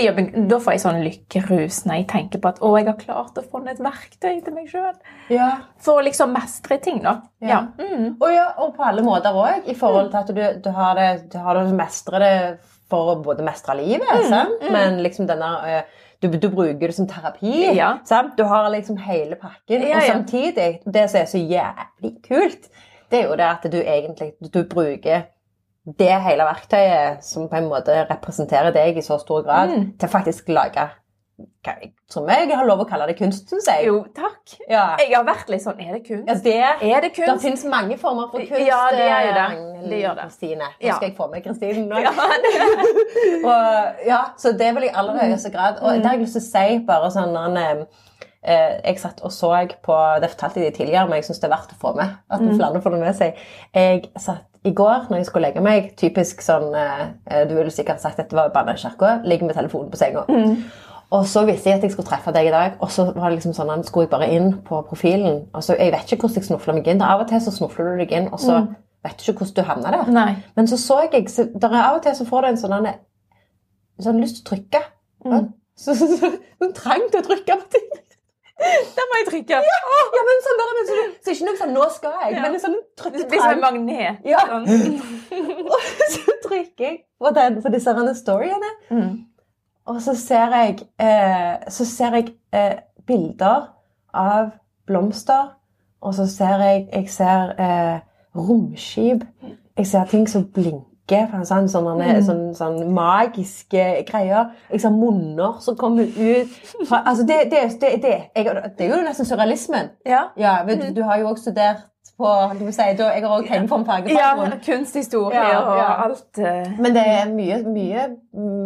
gjør 0.00 0.48
Da 0.48 0.58
får 0.64 0.72
jeg 0.72 0.80
sånn 0.80 1.02
lykkerus 1.04 1.82
når 1.84 1.98
jeg 1.98 2.06
tenker 2.08 2.40
på 2.40 2.48
at 2.48 2.60
å, 2.64 2.70
jeg 2.78 2.86
har 2.88 2.96
klart 2.96 3.36
å 3.36 3.42
få 3.44 3.60
et 3.68 3.80
verktøy 3.84 4.38
til 4.44 4.54
meg 4.56 4.70
sjøl. 4.70 4.94
Ja. 5.28 5.48
For 5.84 6.00
å 6.00 6.04
liksom 6.06 6.32
mestre 6.32 6.78
ting, 6.80 7.02
da. 7.04 7.18
Ja. 7.44 7.48
Ja. 7.48 7.58
Mm. 7.76 8.14
Og, 8.16 8.28
og 8.64 8.70
på 8.76 8.86
alle 8.88 9.04
måter 9.04 9.36
òg, 9.36 9.68
i 9.68 9.74
forhold 9.76 10.08
til 10.14 10.20
at 10.22 10.32
du, 10.32 10.60
du 10.64 10.70
har 10.72 10.94
det 10.96 11.10
du 11.32 11.36
har 11.44 11.60
det 11.60 11.74
mestre 11.76 12.22
det 12.22 12.36
for 12.92 13.12
å 13.12 13.18
både 13.24 13.44
mestre 13.44 13.76
livet, 13.76 14.08
Mm, 14.12 14.28
sant? 14.28 14.64
men 14.72 14.98
liksom 15.04 15.26
denne 15.28 15.50
eh, 15.68 16.00
du, 16.22 16.28
du 16.28 16.48
bruker 16.52 16.86
det 16.88 16.94
som 16.94 17.06
terapi. 17.08 17.72
Du 18.36 18.44
har 18.44 18.68
liksom 18.70 18.96
hele 19.02 19.36
pakken. 19.36 19.82
Og 19.88 20.02
samtidig, 20.06 20.80
det 20.84 21.06
som 21.10 21.20
er 21.20 21.26
så 21.30 21.40
jævlig 21.40 22.12
kult, 22.28 22.68
det 23.10 23.22
er 23.22 23.28
jo 23.28 23.36
det 23.36 23.48
at 23.48 23.64
du 23.72 23.78
egentlig 23.80 24.32
du 24.40 24.62
bruker 24.68 25.24
det 25.98 26.12
hele 26.22 26.44
verktøyet 26.46 27.24
som 27.24 27.48
på 27.48 27.56
en 27.58 27.68
måte 27.68 28.06
representerer 28.10 28.72
deg 28.72 28.96
i 28.96 29.00
så 29.02 29.18
stor 29.20 29.42
grad, 29.42 29.68
Mm. 29.70 29.98
til 29.98 30.08
faktisk 30.08 30.48
lage 30.48 30.90
jeg 31.64 31.92
tror 32.12 32.28
jeg 32.28 32.54
har 32.56 32.66
lov 32.66 32.80
å 32.80 32.84
kalle 32.88 33.06
det 33.08 33.16
kunst, 33.18 33.48
syns 33.50 33.66
jeg. 33.66 33.86
Jo, 33.86 34.04
takk. 34.14 34.52
Ja. 34.68 34.96
Jeg 35.00 35.14
har 35.16 35.24
vært 35.24 35.48
litt 35.48 35.62
sånn 35.62 35.80
Er 35.80 35.92
det 35.96 36.04
kunst? 36.06 36.28
Ja, 36.28 36.34
det, 36.34 36.54
Er 36.92 37.00
det 37.00 37.14
det 37.16 37.40
finnes 37.40 37.64
mange 37.64 37.96
former 37.98 38.28
for 38.30 38.38
kunst. 38.38 38.66
Ja, 38.66 38.90
det 38.90 38.98
gjør 39.08 39.26
jo 39.26 39.32
det. 39.34 39.46
eh, 39.82 39.88
Det 39.90 40.00
gjør 40.02 40.14
det. 40.14 40.22
Kristine. 40.28 40.58
Nå 40.68 40.86
Ja. 40.86 40.94
skal 40.94 41.08
jeg 41.08 41.16
få 41.16 41.30
med 41.32 41.42
Kristine 41.44 41.88
nå. 41.88 41.98
Ja, 41.98 42.10
og, 43.44 44.06
ja, 44.06 44.20
så 44.38 44.52
det 44.58 44.74
vil 44.74 44.82
jeg 44.86 44.92
i 44.92 44.96
aller 44.98 45.18
høyeste 45.18 45.50
grad. 45.50 45.80
Og 45.82 45.90
Mm. 45.92 45.96
det 46.02 46.06
har 46.06 46.12
jeg 46.16 46.22
lyst 46.26 46.32
til 46.32 46.42
å 46.42 46.50
si 46.52 46.78
bare 46.86 47.10
sånn 47.10 47.56
eh, 47.56 47.84
eh, 48.44 48.80
Jeg 48.84 48.98
satt 48.98 49.20
og 49.22 49.30
så 49.32 49.50
på 49.82 50.20
Det 50.20 50.30
fortalte 50.30 50.60
jeg 50.64 50.74
tidligere, 50.74 51.08
men 51.08 51.14
jeg 51.20 51.24
syns 51.24 51.40
det 51.40 51.50
er 51.50 51.56
verdt 51.56 51.72
å 51.74 51.80
få 51.80 51.96
med. 51.96 52.16
At 52.30 52.40
Mm. 52.40 52.56
flere 52.58 52.82
får 52.82 52.90
det 52.90 53.00
med 53.00 53.14
seg. 53.16 53.34
Jeg 53.74 54.10
satt 54.18 54.44
i 54.64 54.72
går 54.72 55.08
når 55.10 55.20
jeg 55.20 55.26
skulle 55.26 55.48
legge 55.48 55.62
meg, 55.64 55.90
typisk 55.98 56.42
sånn 56.44 56.70
eh, 56.78 57.04
eh, 57.26 57.44
Du 57.50 57.56
ville 57.56 57.72
sikkert 57.74 58.02
sagt 58.02 58.20
at 58.22 58.30
det 58.30 58.38
var 58.38 58.52
banna 58.54 58.76
i 58.76 58.80
kirka. 58.80 59.16
Ligger 59.26 59.48
med 59.48 59.58
telefonen 59.58 59.90
på 59.90 59.98
senga. 59.98 60.22
Mm. 60.28 60.62
Og 61.12 61.26
så 61.28 61.42
visste 61.44 61.68
jeg 61.68 61.80
at 61.80 61.84
jeg 61.84 61.92
skulle 61.92 62.08
treffe 62.08 62.32
deg 62.32 62.48
i 62.48 62.52
dag, 62.54 62.78
og 62.80 62.92
så 62.92 63.10
var 63.10 63.26
det 63.28 63.36
liksom 63.36 63.52
sånn, 63.56 63.82
skulle 63.84 64.06
jeg 64.06 64.12
bare 64.14 64.30
inn 64.32 64.54
på 64.64 64.78
profilen. 64.88 65.42
Og 65.52 65.64
så, 65.66 65.76
Jeg 65.76 65.92
vet 65.92 66.14
ikke 66.14 66.24
hvordan 66.24 66.40
jeg 66.40 66.48
snufler 66.48 66.78
meg 66.78 66.88
inn. 66.88 67.02
Av 67.04 67.20
og 67.20 67.28
til 67.28 67.42
så 67.44 67.52
snufler 67.52 67.90
du 67.90 68.04
deg 68.04 68.14
inn, 68.16 68.30
og 68.32 68.40
så 68.40 68.62
vet 69.04 69.18
du 69.18 69.26
ikke 69.26 69.44
hvordan 69.44 69.58
du 69.58 69.68
havna 69.68 69.92
der. 69.96 70.12
Nei. 70.14 70.30
Men 70.56 70.70
så 70.70 70.78
så 70.80 71.02
jeg 71.04 71.28
så 71.28 71.48
der 71.52 71.74
er 71.74 71.82
Av 71.88 71.98
og 71.98 72.06
til 72.06 72.16
så 72.16 72.28
får 72.28 72.46
du 72.46 72.48
en 72.52 72.62
sånn 72.62 72.88
sånn 74.02 74.22
lyst 74.22 74.40
til 74.40 74.46
å 74.46 74.50
trykke. 74.54 74.82
Mm. 75.26 75.50
Så, 75.76 75.94
så, 75.98 76.06
så, 76.06 76.32
så, 76.60 76.70
trang 76.76 77.04
til 77.10 77.20
å 77.20 77.26
trykke 77.26 77.58
på 77.60 77.68
ting. 77.76 77.90
Der 78.96 79.06
må 79.10 79.18
jeg 79.20 79.26
trykke. 79.30 79.58
Ja, 79.68 80.22
men 80.28 80.42
sånn 80.46 80.60
der, 80.60 80.72
men 80.78 80.86
så, 80.90 80.96
så 81.24 81.34
ikke 81.34 81.46
noe 81.48 81.58
sånn 81.60 81.72
'nå 81.76 81.86
skal 81.94 82.12
jeg', 82.20 82.32
Ja. 82.36 82.42
men 82.42 82.54
en 82.54 82.60
sånn 82.60 82.76
Det 83.02 83.12
Liksom 83.12 83.40
som 83.40 83.50
en 83.50 83.60
magnet. 83.60 84.18
Ja. 84.24 84.38
Sånn. 84.46 84.66
Og 85.72 85.80
så 86.14 86.36
trykker 86.44 86.84
jeg 86.86 86.98
på, 87.20 87.30
den, 87.34 87.62
på 87.62 87.72
disse 87.72 88.14
storyene, 88.20 88.70
Mm. 88.90 89.24
og 89.86 90.00
så 90.02 90.14
ser 90.14 90.50
jeg, 90.54 90.78
eh, 90.98 91.56
så 91.68 91.84
ser 91.84 92.14
jeg 92.14 92.34
eh, 92.52 92.76
bilder 93.06 93.68
av 94.14 94.50
blomster, 94.86 95.54
og 96.02 96.14
så 96.14 96.26
ser 96.26 96.58
jeg, 96.62 96.88
jeg 96.92 97.08
ser 97.10 97.54
eh, 97.58 98.00
romskip, 98.36 99.24
jeg 99.78 99.86
ser 99.86 100.04
ting 100.10 100.28
som 100.28 100.44
blinker, 100.44 100.86
for 101.30 101.44
sånn, 101.44 101.68
sånne, 101.68 102.06
Mm. 102.14 102.22
sånn, 102.22 102.54
sånn 102.54 102.92
magiske 102.94 104.04
greier. 104.06 104.52
Jeg 104.70 104.80
munner 104.92 105.60
som 105.60 105.76
kommer 105.76 106.04
ut. 106.04 106.48
Fra, 106.88 107.02
altså 107.06 107.26
det, 107.26 107.50
det, 107.50 107.80
det, 107.80 108.02
det, 108.02 108.14
er 108.86 108.96
jo 108.96 109.02
nesten 109.02 109.26
surrealismen. 109.26 109.90
Ja. 110.06 110.28
Ja, 110.36 110.62
du, 110.64 110.94
du 110.94 111.02
har 111.02 111.18
jo 111.18 111.28
også 111.28 111.50
studert 111.50 111.88
på 112.22 112.28
si, 112.70 112.82
da, 112.98 113.08
Jeg 113.14 113.22
har 113.24 113.28
også 113.28 113.48
tegnformfag. 113.48 114.08
ja, 114.12 114.32
kunsthistorie 114.66 115.38
Ja, 115.38 115.58
og 115.60 115.76
ja. 115.76 116.04
alt. 116.04 116.38
eh. 116.38 116.72
Men 116.78 116.94
det 116.94 117.02
er 117.06 117.30
mye, 117.32 117.62
mye, 117.66 118.04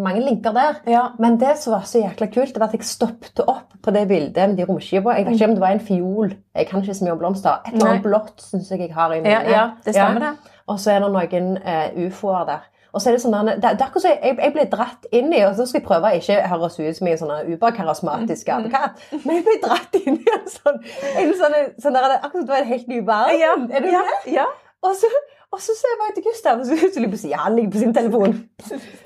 mange 0.04 0.20
linker 0.20 0.52
der. 0.52 0.80
Ja. 0.86 1.06
Men 1.18 1.38
det 1.40 1.56
som 1.58 1.72
var 1.72 1.86
så 1.88 2.02
jækla 2.02 2.26
kult, 2.34 2.54
det 2.54 2.60
var 2.60 2.66
at 2.66 2.72
jeg 2.76 2.84
stoppet 2.84 3.40
opp 3.46 3.72
på 3.82 3.90
det 3.90 4.08
bildet 4.08 4.48
med 4.48 4.56
de 4.56 4.64
romskipene. 4.68 5.16
Jeg 5.16 5.26
vet 5.26 5.38
ikke 5.38 5.48
om 5.48 5.56
det 5.56 5.60
var 5.60 5.74
en 5.76 5.80
fiol. 5.80 6.34
Jeg 6.56 6.66
kan 6.66 6.82
ikke 6.82 6.94
så 6.94 7.04
mye 7.04 7.12
om 7.12 7.18
blomster. 7.18 7.60
Et 7.66 7.72
eller 7.74 7.90
annet 7.90 8.02
blått 8.02 8.42
syns 8.42 8.70
jeg 8.70 8.80
jeg 8.80 8.94
har 8.94 9.12
i 9.14 9.20
Ja, 9.24 9.40
ja, 9.48 9.70
det 9.84 9.94
stemmer 9.94 10.20
det. 10.20 10.32
Og 10.66 10.80
så 10.80 10.90
er 10.90 11.00
det 11.00 11.12
noen 11.12 11.58
uh, 11.62 12.06
ufoer 12.06 12.44
der. 12.46 12.64
Og 12.96 13.02
så 13.04 13.10
er 13.10 13.16
Det 13.18 13.20
sånn, 13.26 13.34
der- 13.46 13.58
det, 13.60 13.70
det 13.82 14.00
så 14.02 14.08
jeg, 14.08 14.36
jeg 14.40 14.52
ble 14.54 14.64
dratt 14.72 15.04
inn 15.12 15.28
i, 15.36 15.42
og 15.44 15.52
så 15.58 15.66
skal 15.68 15.82
jeg 15.82 15.86
prøve 15.88 16.08
å 16.08 16.16
ikke 16.16 16.38
høres 16.48 16.78
ut 16.80 16.96
som 16.96 17.06
en 17.12 17.18
sånn 17.20 17.50
uberkarismatisk 17.52 18.48
advokat, 18.54 18.96
apekatt, 18.96 19.24
men 19.26 19.36
jeg 19.36 19.44
ble 19.44 19.56
dratt 19.66 19.98
inn 20.00 20.16
i 20.22 20.30
en 20.32 20.46
sånn, 20.48 20.78
en 21.20 21.32
sånn, 21.36 21.56
sånn 21.84 21.98
der, 21.98 22.14
akkurat 22.16 22.38
som 22.40 22.46
det 22.48 22.54
var 22.54 22.62
en 22.64 22.70
helt 22.72 22.88
ny 22.88 23.00
verden. 23.04 23.40
Ja, 23.42 23.52
Er 23.76 23.84
du 23.84 23.90
ja, 23.92 24.00
med? 24.08 24.32
ja. 24.32 24.46
Og 24.86 24.96
så, 24.96 25.10
og 25.52 25.60
så 25.60 25.76
ser 25.76 25.92
jeg 26.06 26.14
til 26.16 26.24
Gustav, 26.30 26.60
og 26.60 26.66
så 26.66 26.76
så 26.80 27.00
ligger 27.04 27.12
på 27.16 27.20
siden, 27.26 27.38
han 27.44 27.56
ligger 27.60 27.70
på 27.76 27.84
sin 27.84 27.94
telefon. 28.00 28.34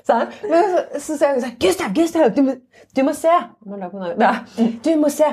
Sånn. 0.07 0.31
Men 0.47 0.71
så, 0.71 0.81
så 0.99 1.17
sier 1.19 1.35
jeg 1.35 1.43
sånn, 1.45 1.55
Gustav, 1.67 1.93
Gustav, 1.99 2.31
du 2.35 2.41
du 2.95 3.03
må 3.07 3.13
se. 3.15 3.35
Ja, 4.23 4.31
du 4.87 4.91
må 4.99 5.09
se. 5.11 5.29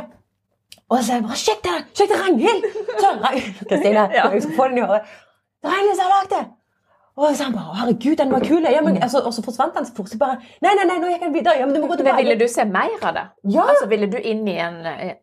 Og 0.88 0.98
så 1.04 1.12
er 1.12 1.18
jeg 1.18 1.24
bare, 1.28 1.38
sjekk 1.46 1.62
det, 1.66 1.78
sjekk 1.98 2.12
det, 2.12 2.20
Ragnhild. 2.24 2.68
Så, 3.02 3.08
Rag- 3.22 3.48
Kristine, 3.68 4.04
Ja. 4.14 4.28
jeg 4.32 4.42
skal 4.46 4.54
få 4.56 4.68
den 4.70 4.78
i 4.78 4.86
håret. 4.86 5.10
Ragnhild 5.64 6.00
har 6.00 6.12
lagd 6.14 6.30
det. 6.36 6.44
Og 7.18 7.34
så 7.34 7.48
han 7.48 7.54
bare, 7.56 7.74
herregud, 7.80 8.16
den 8.20 8.30
var 8.30 8.44
kul. 8.46 8.62
Ja, 8.70 8.80
men, 8.86 9.00
altså, 9.02 9.18
og 9.26 9.32
så 9.34 9.42
forsvant 9.42 9.74
han 9.74 9.86
så 9.88 9.94
fort. 9.96 10.10
Så 10.12 10.18
bare, 10.20 10.36
nei, 10.62 10.74
nei, 10.78 10.84
nei, 10.86 10.98
nå 11.02 11.08
gikk 11.10 11.24
han 11.26 11.32
videre. 11.34 11.56
Ja, 11.58 11.66
men 11.66 11.74
du 11.74 11.80
må 11.82 11.88
gå 11.90 11.96
Men 12.06 12.16
ville 12.20 12.36
du 12.38 12.46
se 12.48 12.64
mer 12.64 12.94
av 13.02 13.14
det? 13.16 13.24
Ja, 13.54 13.64
Altså, 13.72 13.88
Ville 13.90 14.06
du 14.12 14.18
inn 14.22 14.44
i 14.48 14.54
en 14.62 14.76
eh, 14.86 15.16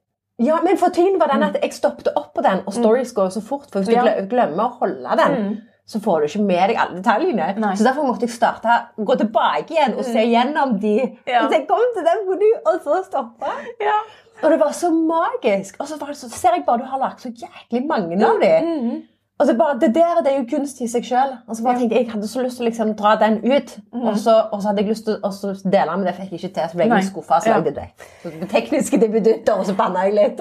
ja, 0.44 0.58
men 0.66 0.76
for 0.78 0.92
tiden 0.92 1.16
var 1.22 1.32
den 1.32 1.46
at 1.48 1.56
jeg 1.64 1.72
stoppet 1.72 2.10
opp 2.20 2.34
på 2.36 2.44
den, 2.44 2.60
og 2.68 2.74
stories 2.76 3.14
går 3.16 3.30
så 3.32 3.40
fort. 3.42 3.70
For 3.72 3.80
hvis 3.80 3.88
du 3.88 3.96
Ja. 3.96 4.26
glemmer 4.28 4.66
å 4.66 4.74
holde 4.82 5.16
den, 5.22 5.36
Mm. 5.46 5.56
så 5.88 6.02
får 6.04 6.20
du 6.20 6.26
ikke 6.28 6.46
med 6.46 6.70
deg 6.70 6.78
alle 6.82 6.98
detaljene. 7.00 7.48
Nei. 7.64 7.76
Så 7.80 7.86
derfor 7.88 8.04
måtte 8.04 8.28
jeg 8.28 8.32
starte, 8.36 8.76
gå 9.00 9.16
tilbake 9.22 9.72
igjen 9.72 9.96
og 9.98 10.04
se 10.04 10.20
gjennom 10.28 10.78
de. 10.82 10.98
Ja. 11.26 11.48
Så 11.48 11.52
jeg 11.56 11.68
kom 11.70 11.86
til 11.96 12.04
den 12.04 12.26
hvor 12.28 12.36
du, 12.44 12.50
og 12.66 12.82
så 12.84 13.00
stoppe. 13.08 13.54
Ja. 13.80 13.96
Og 14.44 14.52
det 14.52 14.60
var 14.60 14.72
så 14.76 14.90
magisk. 14.92 15.78
Og 15.80 15.88
så, 15.88 15.96
så 16.14 16.30
ser 16.30 16.50
jeg 16.58 16.66
bare 16.66 16.80
du 16.80 16.84
har 16.92 17.00
lagt 17.00 17.22
så 17.22 17.32
jæklig 17.32 17.86
mange 17.88 18.20
av 18.26 18.42
dem. 18.42 18.66
Mhm. 18.66 19.04
Og 19.38 19.48
så 19.50 19.54
bare, 19.60 19.74
det 19.82 19.90
der 19.96 20.22
det 20.24 20.32
er 20.32 20.38
jo 20.40 20.46
kunst 20.58 20.78
i 20.80 20.88
seg 20.88 21.04
sjøl. 21.04 21.32
Og 21.50 21.56
så 21.58 21.64
bare 21.64 21.74
Ja. 21.74 21.80
tenkte 21.80 21.96
jeg 21.98 22.10
hadde 22.12 22.28
så 22.32 22.42
lyst 22.42 22.56
til 22.58 22.66
å 22.66 22.70
liksom 22.70 22.94
dra 22.96 23.16
den 23.20 23.42
ut. 23.44 23.74
Og, 23.92 24.18
så, 24.18 24.36
og 24.54 24.62
så 24.62 24.70
hadde 24.70 24.80
jeg 24.84 24.90
lyst 24.94 25.06
til 25.06 25.18
å 25.22 25.32
dele 25.72 25.92
den, 25.92 26.00
men 26.00 26.06
det 26.08 26.14
fikk 26.16 26.32
jeg 26.32 26.40
ikke 26.40 26.54
til. 26.56 26.70
Så 26.72 26.76
ble 26.80 26.86
jeg 26.86 26.92
litt 26.94 27.10
skuffa. 27.12 27.40
Så 27.44 27.48
Ja. 27.50 27.58
lagde 27.58 27.74
det. 27.76 27.88
Så 28.24 28.32
det 28.40 28.50
tekniske 28.50 29.00
det 29.00 29.12
bedutter, 29.12 29.54
og 29.60 29.66
så 29.66 29.76
banna 29.76 30.06
jeg 30.08 30.14
litt. 30.16 30.40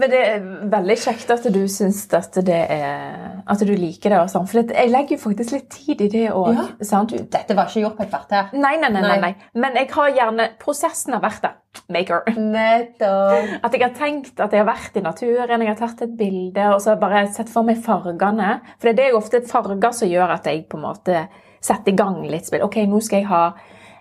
Men 0.00 0.10
det 0.10 0.20
er 0.26 0.40
veldig 0.74 0.96
kjekt 0.98 1.30
at 1.30 1.46
du 1.52 1.60
syns 1.68 2.12
at 2.12 2.32
det 2.44 2.60
At 3.46 3.58
du 3.60 3.74
liker 3.76 4.10
det. 4.10 4.18
og 4.18 4.28
sånn, 4.28 4.48
For 4.48 4.62
jeg 4.62 4.90
legger 4.90 5.16
jo 5.16 5.30
faktisk 5.30 5.52
litt 5.52 5.70
tid 5.70 6.00
i 6.00 6.08
det 6.08 6.30
òg. 6.32 6.54
Ja. 6.56 7.14
Dette 7.30 7.54
var 7.54 7.66
ikke 7.66 7.82
gjort 7.86 7.96
på 7.98 8.02
et 8.02 8.10
kvarter. 8.10 8.50
Nei, 8.52 8.76
nei, 8.80 8.88
nei, 8.90 9.00
nei, 9.00 9.20
Nei. 9.20 9.20
nei. 9.20 9.34
Men 9.54 9.74
jeg 9.76 9.90
har 9.92 10.10
gjerne 10.10 10.48
Prosessen 10.58 11.12
har 11.12 11.20
vært 11.20 11.40
det. 11.42 11.50
Maker. 11.92 12.28
Nettopp. 12.38 13.52
At 13.66 13.74
jeg 13.74 13.82
har 13.84 13.94
tenkt 13.96 14.40
at 14.40 14.52
jeg 14.54 14.62
har 14.62 14.68
vært 14.68 14.96
i 14.96 15.02
naturen, 15.04 15.62
jeg 15.62 15.70
har 15.70 15.78
tatt 15.78 16.02
et 16.06 16.16
bilde 16.18 16.66
og 16.72 16.80
så 16.80 16.90
har 16.92 16.96
jeg 16.96 17.02
bare 17.02 17.22
sett 17.34 17.52
for 17.52 17.66
meg 17.66 17.80
fargene. 17.84 18.58
For 18.82 18.92
det 18.92 19.06
er 19.06 19.14
jo 19.14 19.20
ofte 19.20 19.42
farger 19.48 19.94
som 19.96 20.10
gjør 20.10 20.36
at 20.36 20.48
jeg 20.50 20.64
på 20.70 20.78
en 20.80 20.86
måte 20.86 21.24
setter 21.64 21.92
i 21.92 21.96
gang 21.98 22.20
litt 22.28 22.48
spill. 22.48 22.64
Ok, 22.66 22.80
nå 22.88 23.00
skal 23.04 23.22
jeg 23.22 23.28
ha 23.30 23.42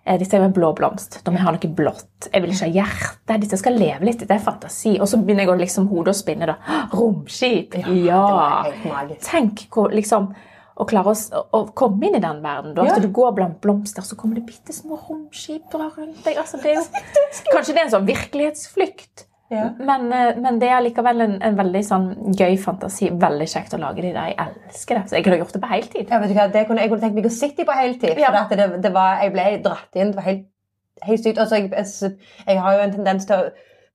eh, 0.03 0.17
disse 0.21 0.39
en 0.39 0.55
blå 0.55 0.74
blomst. 0.78 1.21
Da 1.24 1.32
må 1.32 1.39
jeg 1.39 1.47
ha 1.47 1.55
noe 1.55 1.74
blått. 1.78 2.30
Jeg 2.30 2.43
vil 2.43 2.53
ikke 2.53 2.69
ha 2.69 2.78
hjerte. 2.80 3.39
Disse 3.43 3.59
skal 3.61 3.80
leve 3.80 4.07
litt. 4.07 4.24
Det 4.24 4.36
er 4.36 4.43
fantasi. 4.43 4.97
Og 4.99 5.09
så 5.09 5.19
begynner 5.21 5.47
jeg 5.47 5.53
å 5.53 5.59
liksom 5.61 5.89
hodet 5.91 6.15
å 6.15 6.19
spinne. 6.19 6.49
da. 6.53 6.57
Romskip! 6.97 7.78
Ja! 8.05 8.24
Magisk. 8.84 9.24
Tenk 9.30 9.67
hvor 9.74 9.93
liksom 9.95 10.34
å 10.74 10.88
klare 10.89 11.13
å, 11.13 11.43
å 11.53 11.59
komme 11.78 12.07
inn 12.07 12.17
i 12.17 12.24
den 12.24 12.39
verden. 12.43 12.74
Da. 12.78 12.88
Ja. 12.88 12.95
At 12.97 13.05
du 13.05 13.11
går 13.13 13.36
blant 13.38 13.59
blomster, 13.63 14.05
så 14.05 14.17
kommer 14.19 14.39
det 14.39 14.47
bitte 14.47 14.74
små 14.76 14.97
romskip 15.09 15.74
rundt 15.74 16.24
deg. 16.26 16.39
Altså, 16.41 16.61
det 16.63 16.78
jo, 16.78 16.88
kanskje 17.53 17.76
det 17.76 17.80
er 17.82 17.86
en 17.88 17.95
sånn 17.97 18.09
virkelighetsflykt. 18.09 19.28
Ja. 19.53 19.67
Men, 19.78 20.07
eh, 20.13 20.38
men 20.41 20.57
det 20.61 20.69
er 20.71 20.82
likevel 20.82 21.21
en, 21.26 21.36
en 21.45 21.57
veldig 21.57 21.82
sånn 21.86 22.07
gøy 22.39 22.55
fantasi. 22.61 23.11
Veldig 23.21 23.47
kjekt 23.51 23.76
å 23.78 23.82
lage 23.82 24.01
de 24.01 24.13
der. 24.15 24.32
Jeg 24.32 24.39
elsker 24.47 24.99
det. 24.99 25.03
Så 25.09 25.17
jeg 25.19 25.28
kunne 25.28 25.41
gjort 25.43 25.53
det 25.53 25.61
på 25.61 25.74
heltid. 25.74 26.07
Ja, 26.07 26.21
vet 26.24 26.32
du 26.32 26.38
hva, 26.38 26.47
det 26.53 26.63
kunne, 26.69 26.86
jeg 26.86 26.93
kunne 26.93 27.05
tenkt 27.05 27.19
meg 27.19 27.30
å 27.30 27.34
sitte 27.34 27.67
på 27.67 27.78
heltid. 27.78 28.15
For 28.17 28.57
det, 28.57 28.69
det 28.86 28.93
var, 28.95 29.21
jeg 29.21 29.36
ble 29.36 29.45
dratt 29.67 29.99
inn. 29.99 30.15
Det 30.15 30.19
var 30.21 30.30
helt, 30.30 30.47
helt 31.05 31.28
sykt. 31.28 31.43
Altså, 31.43 31.61
jeg, 31.61 32.15
jeg, 32.47 32.63
har 32.65 32.80
jo 32.80 32.88
en 32.88 32.95
tendens 32.95 33.30
til 33.30 33.38
å 33.38 33.51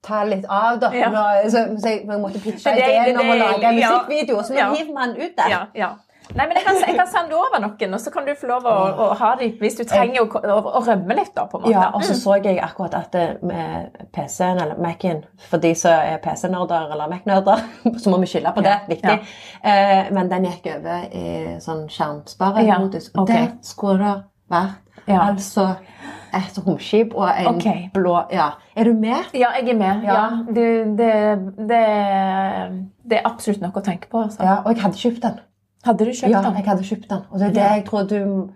ta 0.07 0.23
litt 0.29 0.47
av, 0.47 0.79
da. 0.83 0.93
Ja. 0.95 1.11
Så, 1.51 1.65
så 1.83 1.95
jeg, 1.97 2.05
måtte 2.07 2.43
pitche 2.43 2.77
ideen 2.79 3.19
om 3.19 3.33
å 3.33 3.39
lage 3.41 3.73
musikkvideo, 3.81 4.45
så 4.47 4.55
nå 4.55 4.69
hiver 4.77 4.95
man 4.95 5.17
ut 5.19 5.33
der. 5.33 5.51
Ja, 5.51 5.65
ja. 5.75 5.97
Nei, 6.37 6.45
men 6.45 6.59
jeg 6.59 6.65
kan, 6.67 6.77
jeg 6.83 6.97
kan 6.99 7.09
sende 7.09 7.37
over 7.39 7.61
noen, 7.63 7.95
og 7.97 8.01
så 8.03 8.13
kan 8.13 8.27
du 8.27 8.35
få 8.37 8.51
lov 8.51 8.67
å, 8.69 8.75
å 9.05 9.07
ha 9.17 9.31
dem 9.41 9.55
hvis 9.61 9.79
du 9.79 9.85
trenger 9.89 10.25
å, 10.25 10.41
å, 10.43 10.59
å 10.79 10.83
rømme 10.85 11.17
litt. 11.17 11.33
da, 11.37 11.47
på 11.49 11.59
en 11.59 11.65
måte. 11.65 11.73
Ja, 11.73 11.87
og 11.97 12.05
så 12.05 12.17
så 12.19 12.37
jeg 12.45 12.61
akkurat 12.65 12.97
at 12.99 13.17
med 13.47 13.97
PC-en, 14.13 14.61
eller 14.65 14.81
Mac-en, 14.83 15.23
for 15.49 15.63
de 15.63 15.73
som 15.79 15.95
er 15.95 16.21
PC-nerder 16.25 16.93
eller 16.93 17.11
Mac-nerder, 17.13 17.65
så 18.03 18.13
må 18.13 18.21
vi 18.25 18.29
skylde 18.31 18.53
på 18.57 18.65
det, 18.67 18.75
Ja, 18.77 18.91
viktig. 18.91 19.17
Eh, 19.63 20.13
men 20.15 20.31
den 20.33 20.51
gikk 20.51 20.69
over 20.77 21.09
i 21.09 21.57
sånn 21.65 21.87
skjermsparemodus. 21.93 23.11
Ja, 23.15 23.23
Og 23.23 23.33
det 23.33 23.43
skulle 23.67 23.99
det 24.03 24.19
vært 24.53 24.85
Ja. 25.09 25.23
altså 25.31 25.71
et 26.35 26.59
romskip 26.67 27.15
og 27.17 27.29
en 27.31 27.55
okay. 27.55 27.89
blå 27.95 28.19
Ja. 28.33 28.51
Er 28.77 28.85
du 28.85 28.93
med? 28.93 29.31
Ja, 29.33 29.55
jeg 29.57 29.71
er 29.73 29.79
med. 29.79 30.03
Ja. 30.05 30.15
Ja. 30.15 30.29
Det, 30.55 30.69
det, 30.99 31.13
det, 31.69 31.83
det 33.11 33.19
er 33.19 33.25
absolutt 33.29 33.63
noe 33.65 33.73
å 33.73 33.85
tenke 33.85 34.11
på. 34.13 34.27
Altså. 34.27 34.43
Ja, 34.45 34.59
og 34.65 34.75
jeg 34.75 34.83
hadde 34.85 35.01
kjøpt 35.01 35.23
den. 35.25 35.39
Hadde 35.87 36.05
du 36.05 36.11
kjøpt 36.11 36.31
Ja, 36.33 36.41
den? 36.43 36.55
jeg 36.57 36.65
hadde 36.67 36.83
kjøpt 36.83 37.09
den. 37.09 37.21
Og 37.31 37.39
det 37.39 37.47
er 37.49 37.53
det 37.55 37.67
jeg 37.71 37.85
tror 37.87 38.03
du 38.09 38.19
du, 38.19 38.51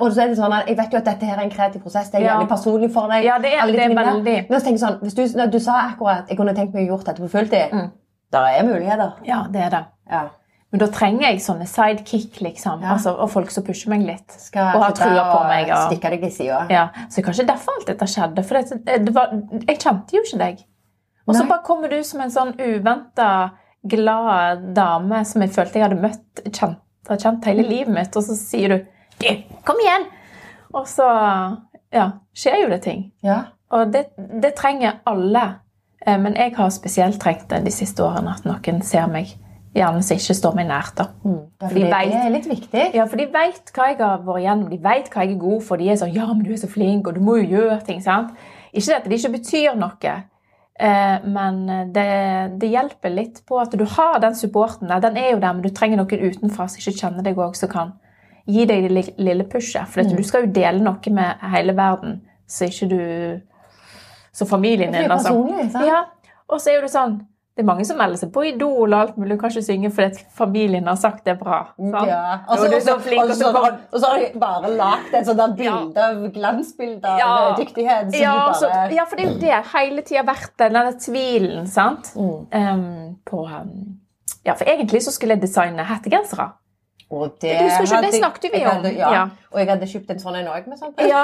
Og 0.00 0.12
så 0.12 0.22
er 0.22 0.28
det 0.28 0.36
sånn 0.38 0.52
at 0.52 0.66
jeg 0.68 0.76
vet 0.76 0.92
jo 0.92 0.98
at 0.98 1.04
dette 1.04 1.24
her 1.26 1.36
er 1.38 1.42
en 1.42 1.50
kreativ 1.50 1.80
prosess. 1.82 2.10
Det 2.10 2.20
er 2.20 2.24
Ja. 2.26 2.34
jævlig 2.38 2.48
personlig 2.48 2.92
for 2.92 3.08
deg. 3.08 3.24
Ja, 3.24 3.38
det 3.38 3.52
er- 3.54 3.66
det 3.66 3.80
er 3.80 3.94
veldig. 3.94 4.50
Men 4.50 4.60
så 4.60 4.64
tenker 4.64 4.78
jeg 4.78 4.88
sånn, 4.88 5.00
hvis 5.00 5.14
du, 5.14 5.46
du 5.50 5.58
sa 5.58 5.72
akkurat 5.88 6.28
jeg 6.28 6.36
kunne 6.36 6.54
tenkt 6.54 6.74
meg 6.74 6.88
å 6.88 6.92
gjort 6.96 7.04
dette 7.06 7.20
på 7.22 7.30
fulltid, 7.30 7.70
Mm. 7.72 7.90
der 8.32 8.38
er 8.40 8.62
muligheter. 8.64 9.12
Ja, 9.24 9.46
det 9.50 9.60
er 9.62 9.70
det. 9.70 9.84
Ja. 10.10 10.28
Men 10.70 10.80
da 10.80 10.86
trenger 10.88 11.20
jeg 11.22 11.38
sånne 11.40 11.66
sidekick, 11.66 12.40
liksom. 12.42 12.82
Ja. 12.82 12.92
Altså, 12.92 13.16
og 13.18 13.30
folk 13.30 13.50
som 13.50 13.64
pusher 13.64 13.88
meg 13.88 14.02
litt. 14.02 14.30
Skal 14.32 14.76
Og 14.76 14.82
har 14.82 14.92
trua 14.92 15.32
på 15.32 15.48
meg. 15.48 15.70
Og, 15.70 15.90
stikke 15.90 16.10
deg 16.10 16.24
i 16.24 16.28
sida. 16.30 16.66
ja. 16.68 16.88
Så 17.08 17.22
kanskje 17.24 17.46
derfor 17.46 17.70
alt 17.78 17.86
dette 17.86 18.04
skjedde. 18.04 18.44
For 18.44 18.54
det, 18.60 19.04
det 19.06 19.14
var, 19.14 19.30
jeg 19.66 19.78
kjente 19.78 20.12
jo 20.12 20.20
ikke 20.20 20.38
deg. 20.38 20.58
Og 21.26 21.34
så 21.34 21.48
bare 21.48 21.62
kommer 21.64 21.88
du 21.88 22.02
som 22.04 22.20
en 22.20 22.28
sånn 22.30 22.54
uventa, 22.58 23.52
glad 23.86 24.74
dame 24.74 25.24
som 25.24 25.42
jeg 25.42 25.50
følte 25.54 25.78
jeg 25.78 25.88
hadde 25.88 26.00
møtt, 26.02 26.42
kjent, 26.52 26.78
har 27.08 27.16
kjent 27.22 27.44
hele 27.48 27.62
livet 27.68 27.94
mitt, 27.94 28.16
og 28.16 28.22
så 28.26 28.34
sier 28.36 28.68
du 28.68 28.78
Kom 29.66 29.76
igjen! 29.82 30.04
Og 30.74 30.84
så 30.86 31.06
ja, 31.92 32.04
skjer 32.36 32.60
jo 32.62 32.68
det 32.70 32.82
ting. 32.84 33.00
Ja. 33.24 33.38
Og 33.74 33.90
det, 33.92 34.04
det 34.42 34.52
trenger 34.54 35.00
alle. 35.08 35.42
Eh, 36.06 36.18
Men 36.20 36.36
jeg 36.36 36.52
har 36.56 36.70
spesielt 36.70 37.18
trengt 37.20 37.48
det 37.50 37.64
de 37.64 37.72
siste 37.74 38.04
årene, 38.04 38.34
at 38.36 38.44
noen 38.46 38.82
ser 38.86 39.08
meg, 39.10 39.32
gjerne 39.74 40.02
som 40.06 40.16
ikke 40.20 40.36
står 40.38 40.54
meg 40.54 40.68
nært. 40.70 40.94
da. 41.00 41.08
Ja, 41.24 41.66
for 41.66 41.74
De 41.74 41.80
det, 41.82 41.90
vet- 41.90 42.14
er 42.20 42.30
litt 42.30 42.46
viktig. 42.48 42.84
Ja, 42.94 43.04
for 43.10 43.16
de 43.16 43.26
vet 43.32 43.72
hva 43.74 43.88
jeg 43.90 43.98
har 43.98 44.22
vært 44.28 44.40
igjennom, 44.44 44.70
de 44.70 44.78
vet 44.86 45.10
hva 45.10 45.24
jeg 45.26 45.34
er 45.34 45.40
god 45.42 45.62
for. 45.66 45.76
De 45.76 45.88
er 45.90 45.96
sånn 45.96 46.14
'Ja, 46.14 46.26
men 46.32 46.44
du 46.44 46.52
er 46.52 46.56
så 46.62 46.68
flink, 46.70 47.08
og 47.08 47.14
du 47.14 47.20
må 47.20 47.36
jo 47.42 47.48
gjøre 47.56 47.80
ting.' 47.86 48.00
sant? 48.02 48.30
Ikke 48.72 48.96
at 48.96 49.04
det 49.04 49.12
ikke 49.18 49.32
betyr 49.38 49.74
noe, 49.74 50.22
men 50.78 51.56
det, 51.94 52.10
det 52.62 52.68
hjelper 52.70 53.10
litt 53.10 53.40
på 53.48 53.56
at 53.58 53.72
du 53.74 53.82
har 53.96 54.20
den 54.22 54.36
supporten. 54.38 54.90
Den 55.02 55.16
er 55.18 55.32
jo 55.32 55.40
der, 55.42 55.56
men 55.56 55.64
du 55.64 55.72
trenger 55.74 55.98
noen 55.98 56.28
utenfra 56.30 56.68
som 56.70 56.78
ikke 56.78 57.00
kjenner 57.00 57.26
deg 57.26 57.40
òg, 57.40 57.56
som 57.58 57.72
kan 57.72 57.96
gi 58.48 58.64
deg 58.68 58.86
det 58.86 59.04
lille 59.18 59.46
pushet. 59.50 59.90
For 59.90 60.04
at 60.04 60.12
du 60.14 60.22
skal 60.26 60.46
jo 60.46 60.52
dele 60.54 60.78
noe 60.84 61.14
med 61.14 61.42
hele 61.52 61.74
verden, 61.76 62.20
så 62.48 62.70
ikke 62.70 62.90
du 62.92 63.00
Så 64.32 64.46
familien 64.46 64.92
din 64.94 65.10
altså. 65.10 65.32
Ja, 65.82 66.04
og 66.46 66.60
så 66.60 66.70
er 66.70 66.76
jo 66.78 66.82
det 66.84 66.92
sånn 66.92 67.16
det 67.58 67.64
er 67.64 67.66
mange 67.66 67.82
som 67.82 67.96
melder 67.98 68.20
seg 68.20 68.28
på 68.30 68.44
Idol 68.46 68.92
og 68.92 69.00
alt 69.00 69.16
mulig, 69.18 69.34
du 69.34 69.40
kan 69.40 69.50
ikke 69.50 69.64
synge 69.66 69.88
fordi 69.90 70.20
familien 70.38 70.86
har 70.86 70.98
sagt 71.00 71.24
det 71.26 71.32
er 71.32 71.40
bra. 71.40 71.56
Ja. 72.06 72.36
Så 72.54 72.94
flink, 73.02 73.24
og 73.24 73.32
så 73.34 74.12
har 74.12 74.20
de 74.22 74.28
bare 74.38 74.70
lagd 74.78 75.16
et 75.18 75.26
sånt 75.26 75.56
bilde 75.58 76.04
av 76.04 76.20
glansbilde 76.36 77.02
av 77.02 77.18
Ja. 77.18 77.32
dyktighet. 77.58 78.12
Så 78.14 78.20
ja, 78.22 78.36
du 78.46 78.60
så, 78.60 78.70
ja, 78.94 79.08
for 79.10 79.18
det 79.18 79.26
er 79.26 79.32
jo 79.32 79.40
det 79.42 79.58
hele 79.72 80.06
tida 80.06 80.22
vært 80.28 80.54
den 80.62 80.78
der 80.78 80.92
tvilen, 81.02 81.66
sant? 81.66 82.12
Mm. 82.14 82.46
Um, 82.54 83.18
på 83.26 83.42
um, 83.42 83.98
Ja, 84.46 84.54
for 84.54 84.70
egentlig 84.70 85.02
så 85.02 85.10
skulle 85.10 85.34
jeg 85.34 85.42
designe 85.42 85.82
hettegensere. 85.82 86.52
Og 87.10 87.38
det 87.40 87.54
Du 87.58 87.64
husker 87.64 87.84
ikke, 87.84 87.94
hadde- 87.94 88.10
det 88.10 88.20
snakket 88.20 88.52
vi 88.52 88.58
om. 88.66 88.70
Hadde, 88.76 88.90
ja. 88.98 89.10
Ja. 89.12 89.22
Og 89.52 89.58
jeg 89.60 89.68
hadde 89.68 89.86
kjøpt 89.88 90.10
en 90.10 90.18
sånn 90.18 90.36
en 90.36 90.46
òg. 90.52 90.66
Sånn. 90.78 90.92
Ja, 91.08 91.22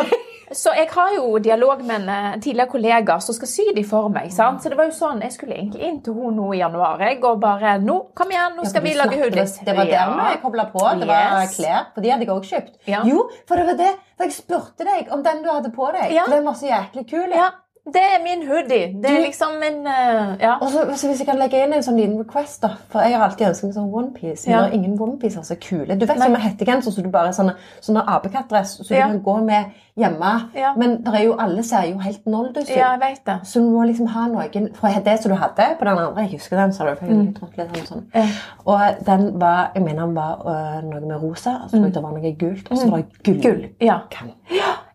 så 0.53 0.73
jeg 0.75 0.89
har 0.91 1.11
jo 1.15 1.39
dialog 1.39 1.83
med 1.85 1.97
en, 2.01 2.09
eh, 2.09 2.39
tidligere 2.41 2.71
kollega 2.71 3.21
som 3.21 3.35
skal 3.35 3.49
sy 3.49 3.67
de 3.77 3.83
for 3.83 4.09
meg. 4.09 4.31
sant? 4.33 4.63
Så 4.63 4.71
det 4.71 4.77
var 4.79 4.87
jo 4.87 4.93
sånn, 4.93 5.21
Jeg 5.21 5.33
skulle 5.33 5.53
egentlig 5.55 5.83
inn 5.83 6.01
til 6.01 6.15
henne 6.15 6.37
nå 6.37 6.55
i 6.55 6.59
januar. 6.59 6.99
Jeg 7.01 7.21
går 7.21 7.37
bare 7.39 7.79
nå, 7.81 8.15
kom 8.15 8.29
igjen, 8.31 8.57
nå 8.57 8.65
skal 8.67 8.83
vi 8.83 8.95
lage 8.95 9.13
hoodies. 9.21 9.59
Det 9.65 9.77
var 9.77 9.85
der 9.85 10.09
vi 10.33 10.41
kobla 10.41 10.71
på. 10.73 10.99
Det 11.01 11.07
var 11.07 11.43
Yes. 11.43 11.57
klær. 11.59 11.87
For 11.95 12.01
de 12.01 12.09
hadde 12.11 12.21
jeg 12.27 12.29
òg 12.29 12.45
kjøpt. 12.45 12.75
Ja. 12.87 13.03
Jo, 13.05 13.29
for 13.47 13.57
det 13.57 13.67
var 13.67 13.75
det. 13.77 13.95
For 14.17 14.25
jeg 14.25 14.33
spurte 14.33 14.85
deg 14.85 15.09
om 15.13 15.23
den 15.23 15.43
du 15.43 15.51
hadde 15.51 15.71
på 15.75 15.93
deg. 15.93 16.13
Ja. 16.13 16.25
For 16.25 16.31
den 16.31 16.45
var 16.45 16.55
så 16.55 16.67
jæklig 16.71 17.11
kul. 17.11 17.29
Ja, 17.31 17.51
det 17.85 18.01
er 18.01 18.23
min 18.25 18.49
hoodie. 18.49 18.87
Det 19.03 19.11
er 19.11 19.21
liksom 19.21 19.47
min 19.61 19.87
uh, 19.87 20.41
Ja. 20.41 20.55
Og 20.61 20.71
så, 20.71 20.97
så 20.97 21.09
Hvis 21.09 21.19
jeg 21.21 21.27
kan 21.27 21.39
legge 21.39 21.61
inn 21.65 21.73
en 21.77 21.83
sånn 21.85 21.99
liten 22.01 22.17
request, 22.19 22.63
da 22.63 22.71
For 22.89 23.05
jeg 23.05 23.13
har 23.13 23.25
alltid 23.27 23.51
ønsket 23.51 23.69
meg 23.69 23.75
sånn 23.77 23.91
onepiece. 23.93 24.51
Ja. 24.51 24.63
Men 24.65 24.73
ingen 24.79 24.95
onepiecer 25.01 25.45
som 25.45 25.57
er 25.57 25.61
kule. 25.61 25.99
Du 26.01 26.07
vet 26.07 26.17
sånn 26.17 26.33
med 26.33 26.41
hettegenser 26.41 26.95
så 26.95 27.05
du 27.05 27.11
bare 27.13 27.35
sånne, 27.37 27.59
sånne 27.85 28.07
apekattdress 28.17 28.79
så 28.81 28.95
Ja. 28.95 29.09
du 29.09 29.19
kan 29.19 29.23
gå 29.27 29.37
med 29.45 29.75
hjemme. 30.01 30.33
Ja. 30.57 30.73
Men 30.77 30.97
jo, 31.25 31.37
alle 31.39 31.63
ser 31.63 31.85
jo 31.91 31.99
helt 31.99 32.27
noldus 32.27 32.71
ut. 32.71 32.77
ja, 32.77 32.93
jeg 32.93 33.01
vet 33.01 33.27
det. 33.27 33.37
Så 33.45 33.61
du 33.61 33.69
må 33.71 33.85
liksom 33.85 34.07
ha 34.07 34.27
noen 34.29 34.71
For 34.75 34.89
det 35.05 35.19
som 35.23 35.31
du 35.31 35.37
hadde 35.37 35.69
på 35.79 35.85
den 35.85 35.99
andre 35.99 36.23
Jeg 36.23 36.33
husker 36.33 36.57
den, 36.57 36.73
sa 36.73 36.89
du. 36.89 36.95
For 36.97 37.07
jeg 37.07 37.17
mm. 37.17 37.27
litt 37.75 37.85
sånn, 37.85 37.87
sånn. 37.87 38.09
Ja. 38.15 38.27
Og 38.65 39.05
den 39.07 39.41
var 39.41 39.71
Jeg 39.75 39.83
mener 39.85 40.07
den 40.07 40.17
var 40.17 40.41
øh, 40.41 40.81
noe 40.89 41.01
med 41.01 41.23
rosa, 41.23 41.61
og 41.65 41.71
så 41.71 41.77
tror 41.77 41.85
jeg 41.85 41.95
det 41.95 42.03
var 42.03 42.17
noe 42.17 42.35
gult, 42.39 42.71
og 42.71 42.79
så 42.79 42.91
var 42.91 43.05
det 43.05 43.23
gull. 43.23 43.37
Mm. 43.37 43.43
Gull. 43.43 43.69
Ja. 43.81 43.99
Kan. 44.11 44.33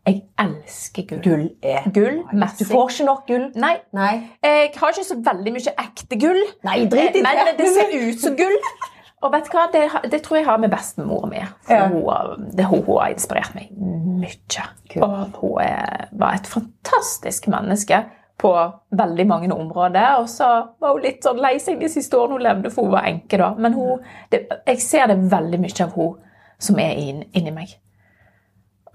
Jeg 0.10 0.22
elsker 0.42 1.08
gull. 1.10 1.22
Gull 1.26 1.48
er 1.62 1.90
Gull, 1.94 2.22
Du 2.60 2.66
får 2.68 2.94
ikke 2.94 3.08
nok 3.10 3.26
gull. 3.30 3.50
Nei, 3.56 3.76
Nei. 3.96 4.14
jeg 4.44 4.72
har 4.76 4.94
ikke 4.96 5.08
så 5.08 5.20
veldig 5.32 5.54
mye 5.58 5.76
ekte 5.86 6.20
gull. 6.20 6.40
Nei, 6.66 6.80
drit 6.92 7.20
i 7.20 7.26
Men 7.26 7.44
det. 7.46 7.58
det 7.62 7.74
ser 7.76 7.94
ut 7.94 8.24
som 8.24 8.38
gull. 8.40 8.58
Og 9.24 9.34
vet 9.34 9.50
du 9.50 9.56
hva? 9.58 9.66
Det, 9.74 9.82
det 10.14 10.22
tror 10.24 10.38
jeg 10.40 10.46
har 10.48 10.60
med 10.64 10.72
bestemor 10.72 11.26
mi. 11.28 11.42
Ja. 11.68 11.88
hun, 11.92 12.46
det, 12.56 12.66
hun, 12.70 12.86
hun 12.88 13.02
har 13.02 13.12
inspirert 13.12 13.52
meg 13.58 13.74
mye. 13.76 14.64
Og 15.04 15.18
hun 15.42 15.58
er, 15.64 16.08
var 16.16 16.38
et 16.40 16.48
fantastisk 16.48 17.50
menneske 17.52 18.00
på 18.40 18.54
veldig 18.96 19.26
mange 19.28 19.52
områder. 19.52 20.22
Og 20.22 20.30
så 20.32 20.48
var 20.80 20.96
hun 20.96 21.04
litt 21.04 21.28
sånn 21.28 21.42
lei 21.44 21.58
seg 21.60 21.82
de 21.84 21.92
siste 21.92 22.16
årene 22.16 22.38
hun 22.40 22.46
levde, 22.48 22.72
for 22.72 22.88
hun 22.88 22.96
var 22.96 23.10
enke 23.12 23.42
da. 23.42 23.52
Men 23.60 23.76
hun, 23.76 24.06
det, 24.32 24.46
jeg 24.72 24.82
ser 24.86 25.12
det 25.12 25.20
veldig 25.32 25.60
mye 25.66 25.84
av 25.84 25.96
hun 26.00 26.16
som 26.60 26.80
er 26.80 26.96
inn, 27.04 27.26
inni 27.36 27.52
meg. 27.56 27.76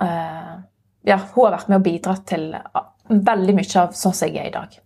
Eh, 0.01 0.55
ja, 1.07 1.17
hun 1.35 1.45
har 1.45 1.57
vært 1.59 1.69
med 1.69 1.77
og 1.81 1.85
bidratt 1.85 2.27
til 2.27 2.49
veldig 3.09 3.55
mye 3.55 3.81
av 3.83 3.95
sånn 3.99 4.15
som 4.17 4.29
jeg 4.29 4.41
er 4.41 4.49
i 4.49 4.55
dag. 4.55 4.81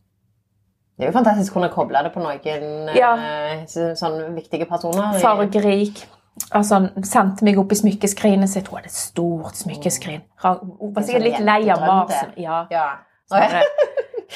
Det 0.98 1.06
er 1.06 1.12
jo 1.12 1.14
fantastisk 1.14 1.52
å 1.52 1.60
kunne 1.60 1.70
koble 1.70 2.00
det 2.02 2.10
på 2.14 2.18
noen 2.22 2.94
Ja. 2.96 3.12
eh, 3.14 3.66
sånne 3.68 4.34
viktige 4.34 4.66
personer. 4.68 5.18
fargerik. 5.22 6.06
Altså, 6.54 6.74
han 6.74 7.04
sendte 7.04 7.44
meg 7.44 7.58
opp 7.58 7.72
i 7.72 7.74
smykkeskrinet 7.78 8.48
sitt. 8.50 8.68
Hun 8.68 8.78
hadde 8.78 8.86
et 8.90 8.92
stort 8.92 9.54
smykkeskrin. 9.58 10.22
Hun 10.42 10.92
var 10.94 11.02
er 11.02 11.06
sikkert 11.06 11.22
sånn 11.22 11.22
litt 11.22 11.40
lei 11.40 11.70
av 11.70 11.80
masen. 11.80 12.32
Ja. 12.36 12.66
Ja. 12.70 12.88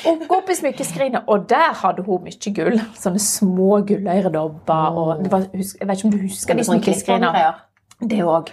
Hun 0.05 0.23
går 0.27 0.37
opp 0.39 0.49
i 0.49 0.55
smykkeskrinet, 0.57 1.25
og 1.29 1.49
der 1.49 1.75
hadde 1.83 2.03
hun 2.07 2.23
mye 2.25 2.53
gull. 2.57 2.79
Sånne 2.97 3.21
små 3.21 3.83
gulløyredobber. 3.87 4.97
Og 4.97 5.31
var, 5.31 5.47
jeg 5.53 5.89
vet 5.89 5.99
ikke 5.99 6.09
om 6.09 6.15
du 6.15 6.23
husker 6.23 6.55
de 6.57 6.65
Sånn 6.65 6.81
smykkeskrinene? 6.81 7.55
Det 8.03 8.19
òg. 8.27 8.51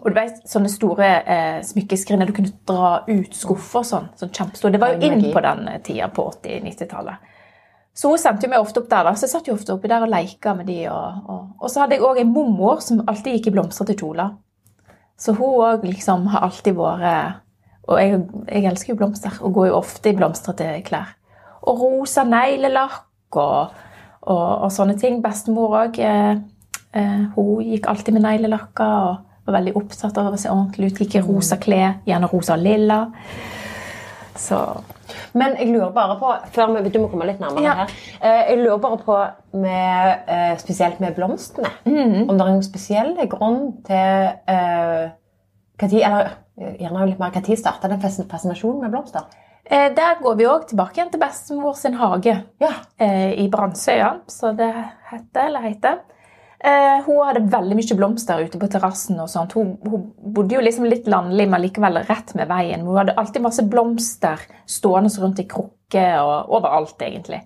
Og 0.00 0.06
du 0.08 0.16
vet, 0.16 0.40
sånne 0.50 0.70
store 0.72 1.08
eh, 1.22 1.58
smykkeskrinner 1.66 2.26
du 2.26 2.34
kunne 2.34 2.52
dra 2.66 3.00
ut 3.06 3.36
skuffer 3.36 3.84
sånn. 3.86 4.08
sånn 4.18 4.32
kjempestore. 4.34 4.74
Det 4.74 4.80
var 4.82 4.94
jo 4.94 5.06
inn 5.06 5.22
på 5.30 5.42
den 5.44 5.68
eh, 5.70 5.82
tida 5.86 6.08
på 6.14 6.26
80-90-tallet. 6.32 7.28
Så 7.94 8.10
hun 8.10 8.20
sendte 8.22 8.48
meg 8.48 8.62
ofte 8.62 8.80
opp 8.80 8.88
der, 8.90 9.04
da. 9.06 9.14
så 9.14 9.26
jeg 9.26 9.32
satt 9.34 9.48
jo 9.50 9.54
ofte 9.56 9.74
oppi 9.74 9.90
der 9.90 10.04
og 10.06 10.10
leika 10.10 10.54
med 10.56 10.70
de. 10.70 10.80
Og, 10.90 11.30
og, 11.30 11.46
og 11.60 11.72
så 11.72 11.84
hadde 11.84 11.98
jeg 11.98 12.06
òg 12.06 12.22
en 12.22 12.32
mormor 12.34 12.82
som 12.84 13.02
alltid 13.10 13.38
gikk 13.38 13.50
i 13.50 13.54
blomstrete 13.56 13.98
kjoler. 13.98 14.34
Så 15.20 15.34
hun 15.36 15.60
òg 15.66 15.84
liksom 15.84 16.30
har 16.32 16.46
alltid 16.46 16.78
vært 16.78 17.42
Og 17.90 17.98
jeg, 17.98 18.20
jeg 18.46 18.64
elsker 18.70 18.92
jo 18.92 18.98
blomster 19.00 19.36
og 19.42 19.52
går 19.56 19.66
jo 19.68 19.78
ofte 19.80 20.12
i 20.12 20.16
blomstrete 20.16 20.68
klær. 20.86 21.16
Og 21.66 21.80
rosa 21.82 22.22
neglelakk 22.24 23.36
og, 23.36 23.74
og, 24.30 24.68
sånne 24.72 24.94
ting. 25.00 25.18
Bestemor 25.24 25.74
òg. 25.80 25.98
Eh, 25.98 26.30
eh, 26.30 26.59
hun 26.94 27.60
gikk 27.62 27.86
alltid 27.86 28.14
med 28.14 28.22
neglelakker 28.22 28.94
og 29.10 29.18
var 29.46 29.54
veldig 29.60 29.74
opptatt 29.78 30.18
av 30.18 30.32
å 30.34 30.38
se 30.38 30.48
ordentlig 30.50 30.92
ut. 30.92 30.98
Gikk 31.04 31.14
i 31.16 31.22
rosa 31.26 31.56
klær, 31.56 32.00
gjerne 32.06 32.28
rosa 32.32 32.54
og 32.56 32.64
lilla. 32.64 33.00
Så 34.40 34.58
Men 35.34 35.56
jeg 35.58 35.72
lurer 35.72 35.90
bare 35.92 36.14
på 36.20 36.30
før 36.54 36.70
vi, 36.82 36.88
Du 36.90 36.98
må 37.02 37.08
komme 37.10 37.26
litt 37.26 37.40
nærmere 37.42 37.62
Ja. 37.64 37.72
her. 37.74 37.88
Eh, 38.22 38.50
jeg 38.50 38.58
lurer 38.64 38.78
bare 38.78 38.98
på 38.98 39.16
med, 39.58 40.18
eh, 40.28 40.56
spesielt 40.56 41.00
med 41.00 41.14
blomstene. 41.16 41.68
Mm. 41.84 42.28
Om 42.30 42.38
det 42.38 42.46
er 42.46 42.50
noen 42.50 42.62
spesiell 42.62 43.16
grunn 43.28 43.82
til 43.84 44.30
eh, 44.48 45.10
hva 45.78 45.88
tid, 45.88 46.02
eller 46.02 46.30
eh, 46.60 46.76
gjerne 46.80 47.06
litt 47.06 47.18
mer, 47.18 47.30
hva 47.30 47.42
tid 47.44 47.58
starta 47.58 47.88
den 47.88 48.00
fas- 48.00 48.22
fascinasjonen 48.30 48.80
med 48.82 48.90
blomster? 48.92 49.22
eh, 49.70 49.88
der 49.94 50.16
går 50.22 50.36
vi 50.36 50.44
òg 50.46 50.68
tilbake 50.68 50.94
igjen 50.98 51.10
til 51.10 51.20
bestemor 51.20 51.74
sin 51.76 51.94
hage. 51.94 52.44
Ja. 52.60 52.70
eh, 52.98 53.32
i 53.44 53.48
Brandsøya, 53.48 54.20
så 54.28 54.52
det 54.56 54.72
heter, 55.10 55.46
eller 55.46 55.60
heter. 55.60 55.98
Eh, 56.64 57.04
hun 57.06 57.22
hadde 57.24 57.46
veldig 57.48 57.76
mye 57.78 57.96
blomster 57.96 58.42
ute 58.44 58.58
på 58.60 58.68
terrassen. 58.68 59.20
og 59.20 59.30
sånt. 59.32 59.54
Hun, 59.56 59.76
hun 59.86 60.10
bodde 60.34 60.58
jo 60.58 60.64
liksom 60.64 60.88
litt 60.88 61.08
landlig, 61.08 61.48
men 61.48 61.62
likevel 61.64 62.02
rett 62.08 62.34
med 62.36 62.50
veien. 62.50 62.84
Hun 62.84 63.00
hadde 63.00 63.16
alltid 63.20 63.46
masse 63.46 63.64
blomster 63.64 64.42
stående 64.68 65.12
rundt 65.22 65.40
i 65.40 65.48
krukker 65.48 66.20
og 66.20 66.52
overalt, 66.58 67.00
egentlig. 67.00 67.40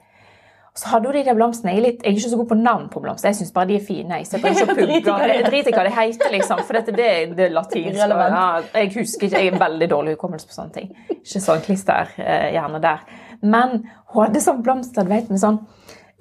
Og 0.74 0.80
så 0.82 0.88
hadde 0.90 1.06
hun 1.06 1.14
de 1.14 1.22
der 1.22 1.36
blomstene. 1.38 1.70
Jeg 1.70 1.78
er, 1.78 1.84
litt, 1.84 2.00
jeg 2.02 2.10
er 2.10 2.16
ikke 2.18 2.30
så 2.32 2.38
god 2.40 2.48
på 2.50 2.56
navn 2.58 2.88
på 2.90 3.00
blomster. 3.04 3.28
Jeg 3.30 3.38
syns 3.38 3.52
bare 3.54 3.68
de 3.70 3.76
er 3.78 3.84
fine. 3.86 4.16
Jeg 4.18 4.26
det 4.42 4.50
Jeg 4.50 5.44
driter 5.46 5.70
i 5.70 5.74
hva 5.76 5.84
de 5.86 5.92
heter, 5.94 6.32
liksom. 6.34 6.64
For 6.66 6.74
dette, 6.74 6.94
det, 6.96 7.10
det 7.38 7.44
er 7.46 7.54
latinsk. 7.54 8.00
Ja, 8.00 8.40
jeg 8.74 8.90
husker 8.96 9.28
ikke. 9.28 9.38
Jeg 9.44 9.52
er 9.52 9.60
veldig 9.62 9.88
dårlig 9.92 10.16
hukommelse 10.16 10.50
på 10.50 10.56
sånne 10.56 10.74
ting. 10.74 10.90
Ikke 11.14 11.44
sånn 11.44 11.62
klister 11.62 12.10
eh, 12.18 12.58
der. 12.82 13.06
Men 13.46 13.84
hun 14.10 14.24
hadde 14.24 14.42
sånn 14.42 14.66
blomster 14.66 15.06
du 15.06 15.14
vet, 15.14 15.30
med 15.30 15.38
sånn 15.38 15.62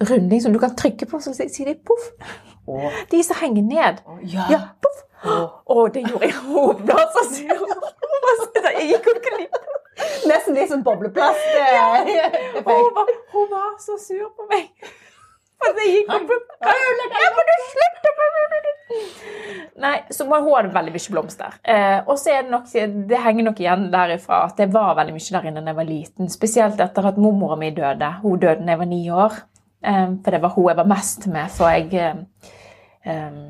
runding 0.10 0.42
som 0.42 0.54
du 0.54 0.60
kan 0.60 0.76
trykke 0.76 1.06
på, 1.10 1.20
så 1.24 1.34
sier 1.36 1.66
de 1.72 1.76
poff. 1.76 2.10
Å, 2.68 2.92
De 3.12 3.24
som 3.24 3.36
henger 3.42 3.64
ned. 3.68 4.02
ja. 4.24 4.46
Ja, 4.50 4.60
poff. 4.82 5.00
Og 5.72 5.94
det 5.96 6.04
gjorde 6.08 6.28
jeg. 6.28 6.34
Sur. 7.34 7.68
Jeg 8.64 8.90
gikk 8.90 9.08
og 9.08 9.20
klippet. 9.24 9.70
Nesten 10.28 10.56
litt 10.58 10.70
sånn 10.72 10.84
bobleplast. 10.84 11.46
Ja. 11.56 12.04
Hun 12.04 12.94
var, 12.96 13.10
hun 13.34 13.48
var 13.52 13.70
så 13.80 13.96
sur 14.02 14.30
på 14.36 14.48
meg. 14.50 14.70
For 15.64 15.80
jeg 15.80 15.94
gikk 16.00 16.10
og 16.12 16.34
Ja, 16.64 16.74
du? 16.74 17.44
Nei, 19.84 19.96
så 20.14 20.26
må- 20.28 20.40
hun 20.44 20.54
ha 20.54 20.62
veldig 20.82 20.92
mye 20.94 21.12
blomster. 21.12 21.54
Eh, 21.66 22.02
og 22.08 22.18
så 22.20 22.32
er 22.34 22.42
det 22.44 22.52
nok, 22.52 22.66
det 23.08 23.18
henger 23.24 23.44
nok 23.44 23.60
igjen 23.60 23.88
derifra 23.92 24.44
at 24.46 24.58
det 24.58 24.70
var 24.74 24.96
veldig 24.96 25.14
mye 25.16 25.32
der 25.32 25.48
inne 25.50 25.62
da 25.64 25.72
jeg 25.72 25.76
var 25.80 25.88
liten. 25.90 26.30
Spesielt 26.30 26.80
etter 26.80 27.08
at 27.08 27.18
mormora 27.18 27.56
mi 27.58 27.72
døde. 27.72 28.12
Hun 28.22 28.40
døde 28.40 28.66
da 28.66 28.72
jeg 28.76 28.80
var 28.80 28.86
ni 28.86 29.02
år. 29.10 29.34
Eh, 29.84 30.14
for 30.24 30.32
det 30.32 30.42
var 30.42 30.54
hun 30.56 30.70
jeg 30.70 30.80
var 30.80 30.90
mest 30.90 31.28
med. 31.28 31.52
For 31.52 31.72
jeg 31.74 31.94
eh, 32.00 32.24
eh, 33.12 33.42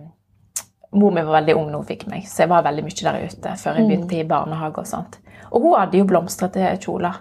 Mor 0.93 1.09
mi 1.09 1.23
var 1.25 1.39
veldig 1.39 1.55
ung 1.57 1.71
da 1.71 1.79
hun 1.79 1.87
fikk 1.89 2.03
meg, 2.05 2.25
så 2.29 2.43
jeg 2.43 2.49
var 2.51 2.65
veldig 2.67 2.83
mye 2.85 3.05
der 3.07 3.23
ute 3.25 3.53
før 3.57 3.79
jeg 3.79 3.87
begynte 3.87 4.17
i 4.19 4.25
barnehage. 4.29 4.83
Og 4.83 4.89
sånt. 4.89 5.17
Og 5.49 5.63
hun 5.65 5.77
hadde 5.79 5.97
jo 5.97 6.05
blomstrete 6.09 6.67
kjoler. 6.83 7.15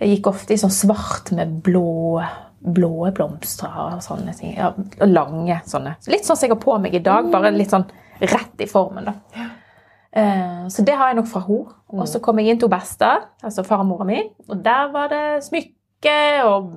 Jeg 0.00 0.16
gikk 0.16 0.30
ofte 0.32 0.56
i 0.56 0.58
sånn 0.58 0.72
svart 0.74 1.30
med 1.36 1.60
blå, 1.62 2.18
blå 2.58 3.12
blomster 3.14 3.76
og 3.84 4.00
sånne 4.02 4.34
ting. 4.34 4.56
Ja, 4.56 4.72
lange 5.06 5.60
sånne. 5.70 5.94
Litt 6.10 6.26
sånn 6.26 6.40
som 6.40 6.48
jeg 6.48 6.56
har 6.56 6.62
på 6.64 6.78
meg 6.82 6.96
i 6.98 7.02
dag, 7.04 7.30
bare 7.30 7.52
litt 7.54 7.70
sånn 7.70 7.86
rett 8.18 8.64
i 8.64 8.68
formen. 8.70 9.06
da. 9.06 9.46
Så 10.72 10.82
det 10.82 10.96
har 10.98 11.12
jeg 11.12 11.20
nok 11.20 11.30
fra 11.30 11.44
henne. 11.46 11.76
Og 11.94 12.08
så 12.10 12.18
kom 12.24 12.42
jeg 12.42 12.50
inn 12.50 12.58
til 12.58 12.72
besta, 12.72 13.12
altså 13.44 13.62
farmora 13.66 14.08
mi, 14.08 14.18
og 14.48 14.64
der 14.64 14.90
var 14.90 15.12
det 15.12 15.44
smykke 15.46 16.18
og 16.48 16.74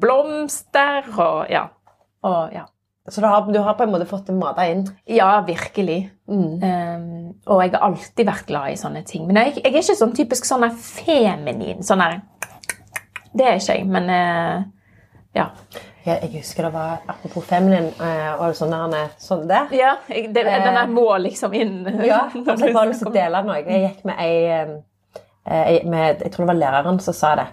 blomster 0.00 1.08
og 1.16 1.50
ja. 1.50 1.66
Og, 2.22 2.52
ja. 2.52 2.66
Så 3.08 3.20
du 3.20 3.26
har, 3.26 3.52
du 3.52 3.58
har, 3.58 3.74
på 3.74 3.82
en 3.82 3.90
måte 3.90 4.06
fått 4.06 4.26
det 4.28 4.34
mata 4.36 4.66
inn? 4.68 4.84
Ja, 5.08 5.40
virkelig. 5.46 6.10
Mm. 6.28 6.62
Um, 6.62 7.04
og 7.46 7.62
jeg 7.64 7.72
har 7.72 7.86
alltid 7.88 8.28
vært 8.28 8.50
glad 8.50 8.74
i 8.74 8.76
sånne 8.78 9.02
ting. 9.08 9.24
Men 9.26 9.40
jeg, 9.40 9.56
jeg 9.58 9.72
er 9.72 9.78
ikke 9.80 9.96
sånn 9.98 10.12
typisk 10.14 10.46
sånn 10.46 10.66
feminin. 10.70 11.80
Sånn 11.86 12.04
der 12.04 12.20
Det 13.32 13.46
er 13.46 13.56
ikke 13.58 13.78
jeg, 13.78 13.86
men 13.90 14.10
uh, 14.12 14.60
ja. 15.34 15.48
Jeg, 16.04 16.20
jeg, 16.22 16.30
husker 16.38 16.64
det 16.66 16.70
var 16.74 17.02
Apropos 17.10 17.44
feminin 17.46 17.90
uh, 17.98 18.44
og 18.44 18.54
sånn 18.58 18.76
der, 18.76 19.10
sånn 19.20 19.48
der. 19.48 19.72
Ja, 19.74 19.96
jeg, 20.12 20.30
det, 20.36 20.44
den 20.44 20.78
der 20.78 20.92
må 20.92 21.08
liksom 21.24 21.56
inn. 21.56 21.82
ja, 22.04 22.26
altså, 22.36 22.68
jeg 22.68 22.76
har 22.76 22.92
lyst 22.92 23.04
til 23.06 23.10
å 23.10 23.16
dele 23.16 23.42
noe. 23.48 23.58
Jeg 23.64 23.88
gikk 23.88 24.06
med 24.12 24.22
ei 24.22 24.38
med, 25.88 26.20
Jeg 26.20 26.30
tror 26.30 26.44
det 26.44 26.52
var 26.52 26.58
læreren 26.60 27.00
som 27.02 27.16
sa 27.16 27.32
det. 27.40 27.48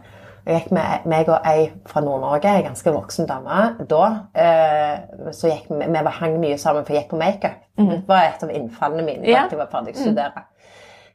Jeg 0.47 0.61
gikk 0.61 0.75
med 0.77 1.07
meg 1.11 1.27
og 1.27 1.47
ei 1.49 1.65
fra 1.89 1.99
Nord-Norge, 1.99 2.47
ei 2.55 2.63
ganske 2.63 2.91
voksen 2.95 3.27
dame 3.27 3.63
da. 3.89 4.03
Eh, 4.31 5.31
så 5.35 5.51
gikk 5.51 5.65
vi, 5.73 5.87
vi 5.91 6.13
hang 6.21 6.37
mye 6.39 6.59
sammen, 6.61 6.85
for 6.87 6.95
jeg 6.95 7.03
gikk 7.03 7.15
på 7.15 7.19
makeup. 7.19 7.65
Mm. 7.77 7.89
Det 7.89 8.03
var 8.07 8.29
et 8.29 8.45
av 8.45 8.53
innfallene 8.55 9.03
mine 9.03 9.25
da 9.27 9.41
jeg 9.43 9.59
var 9.59 9.73
ferdig 9.73 9.97
å 9.97 10.05
studere. 10.05 10.45
Mm. 10.45 10.53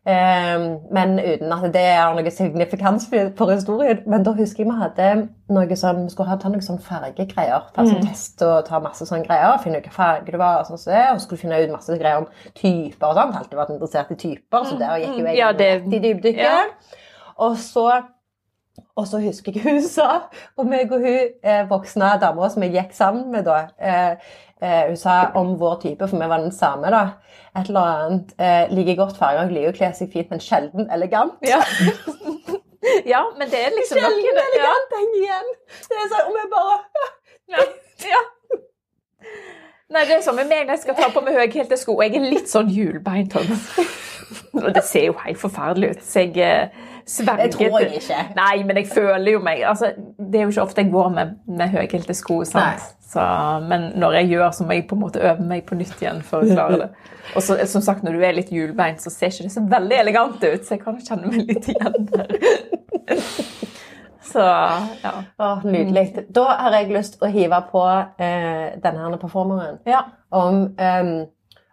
Eh, 0.05 0.65
men 0.91 1.15
uten 1.21 1.53
at 1.55 1.65
det 1.73 1.83
er 1.95 2.13
noe 2.13 2.31
signifikans 2.35 3.09
for 3.09 3.53
historien. 3.55 4.05
Men 4.11 4.25
da 4.27 4.37
husker 4.37 4.65
jeg 4.65 4.69
vi 4.69 4.79
hadde 4.83 5.11
noe 5.55 5.79
sånn, 5.79 6.05
vi 6.09 6.15
skulle 6.15 6.39
ta 6.43 6.53
noen 6.53 6.69
sånn 6.69 6.81
fargegreier. 6.83 7.69
Ta 7.73 7.87
sånn 7.87 8.03
mm. 8.03 8.09
test 8.11 8.43
og 8.45 8.67
ta 8.69 8.85
masse 8.85 9.07
sånne 9.09 9.25
greier. 9.29 9.61
Finne 9.65 9.79
ut 9.79 9.87
hvilken 9.87 9.97
farge 9.97 10.35
det 10.35 10.41
var. 10.43 10.61
Og 10.61 10.69
sånn 10.69 10.83
så 10.83 10.93
det, 10.93 11.05
og 11.15 11.23
skulle 11.25 11.45
finne 11.45 11.61
ut 11.63 11.73
masse 11.73 12.01
greier 12.01 12.25
om 12.25 12.29
typer 12.53 13.15
og 13.15 13.21
sånt. 13.21 13.39
Alltid 13.41 13.63
vært 13.63 13.77
interessert 13.79 14.13
i 14.13 14.19
typer, 14.27 14.67
så 14.69 14.81
der 14.81 15.07
gikk 15.07 15.23
jo 15.23 15.31
jeg 15.31 15.41
ja, 15.41 15.53
det, 15.57 15.71
i 15.87 16.03
dybdykket. 16.03 16.45
Ja. 16.45 16.99
Og 17.47 17.57
så 17.63 17.87
og 18.97 19.07
så 19.09 19.21
husker 19.23 19.57
jeg 19.57 19.65
hun 19.65 19.83
sa, 19.85 20.27
og 20.57 20.69
meg 20.69 20.93
og 20.93 21.05
hun 21.05 21.19
eh, 21.45 21.63
voksne 21.69 22.11
dama 22.21 22.49
som 22.53 22.65
jeg 22.65 22.75
gikk 22.77 22.97
sammen 22.97 23.31
med 23.33 23.47
da 23.49 23.59
eh, 23.81 24.33
eh, 24.61 24.83
Hun 24.89 24.99
sa 25.01 25.17
om 25.39 25.55
vår 25.61 25.79
type, 25.85 26.09
for 26.09 26.21
vi 26.21 26.29
var 26.29 26.45
den 26.45 26.53
samme, 26.53 26.91
da. 26.93 27.03
Et 27.57 27.69
eller 27.69 27.89
annet 27.89 28.35
eh, 28.39 28.73
Liker 28.73 28.99
godt 29.01 29.17
farger, 29.21 29.53
liker 29.53 29.73
å 29.73 29.79
kle 29.79 29.91
seg 29.97 30.13
fint, 30.13 30.29
men 30.33 30.45
sjelden 30.45 30.91
elegant. 30.93 31.41
Ja. 31.49 31.61
ja, 33.15 33.25
men 33.39 33.53
det 33.53 33.65
er 33.65 33.77
liksom 33.77 34.01
Sjelden 34.01 34.29
noe, 34.29 34.47
elegant 34.51 34.97
henger 34.99 35.19
igjen. 35.23 35.51
Det 35.89 35.99
er 36.05 36.13
sånn, 36.13 36.29
om 36.29 36.39
jeg 36.41 36.53
bare 36.53 36.79
ja. 37.53 37.67
ja. 38.13 38.23
Nei, 39.93 40.07
det 40.09 40.17
er 40.17 40.25
sånn 40.25 40.39
med 40.39 40.49
meg 40.49 40.65
når 40.65 40.79
jeg 40.79 40.85
skal 40.87 41.01
ta 41.01 41.11
på 41.13 41.21
meg 41.25 41.37
høyhælte 41.37 41.77
sko. 41.81 41.99
Jeg 42.05 42.17
er 42.17 42.31
litt 42.33 42.49
sånn 42.49 42.71
hjulbeint. 42.73 43.37
Og 44.57 44.71
det 44.73 44.85
ser 44.89 45.11
jo 45.11 45.17
helt 45.21 45.41
forferdelig 45.41 45.97
ut. 45.97 46.05
Så 46.07 46.25
jeg 46.25 46.39
eh, 46.41 46.89
sverget 47.07 47.53
Det 47.53 47.59
tror 47.59 47.79
jeg 47.81 48.01
ikke. 48.01 48.25
Nei, 48.37 48.63
men 48.69 48.81
jeg 48.81 48.89
føler 48.93 49.33
jo 49.33 49.41
meg 49.45 49.63
altså, 49.69 49.93
Det 50.19 50.41
er 50.41 50.47
jo 50.47 50.53
ikke 50.55 50.63
ofte 50.63 50.85
jeg 50.85 50.93
går 50.93 51.09
med, 51.15 51.35
med 51.47 51.73
høyhælte 51.75 52.15
sko. 52.15 52.43
Så, 52.45 53.25
men 53.69 53.91
når 54.01 54.19
jeg 54.21 54.31
gjør, 54.33 54.51
så 54.57 54.65
må 54.65 54.77
jeg 54.77 54.87
på 54.89 54.97
en 54.97 55.03
måte 55.05 55.21
øve 55.21 55.45
meg 55.45 55.67
på 55.69 55.77
nytt 55.77 55.99
igjen 56.01 56.23
for 56.25 56.45
å 56.45 56.55
klare 56.55 56.79
det. 56.85 56.89
Og 57.37 57.45
så, 57.45 57.59
som 57.71 57.85
sagt, 57.85 58.03
når 58.07 58.17
du 58.17 58.25
er 58.25 58.37
litt 58.39 58.53
hjulbeint, 58.53 59.03
så 59.03 59.13
ser 59.13 59.33
ikke 59.33 59.49
det 59.49 59.55
så 59.55 59.65
veldig 59.69 59.99
elegant 59.99 60.41
ut. 60.41 60.65
Så 60.65 60.77
jeg 60.77 60.83
kan 60.85 60.97
kjenne 61.01 61.33
meg 61.33 61.53
litt 61.53 61.69
igjen 61.75 62.09
der. 62.09 62.33
Så, 64.33 64.41
ja. 65.03 65.13
Åh, 65.39 65.65
nydelig. 65.65 66.27
Da 66.29 66.45
har 66.45 66.77
jeg 66.77 66.93
lyst 66.95 67.19
til 67.19 67.27
å 67.27 67.33
hive 67.33 67.59
på 67.73 67.83
eh, 68.23 68.75
denne 68.81 69.19
performeren. 69.21 69.81
Ja. 69.89 70.05
Om, 70.33 70.63
um, 70.79 71.15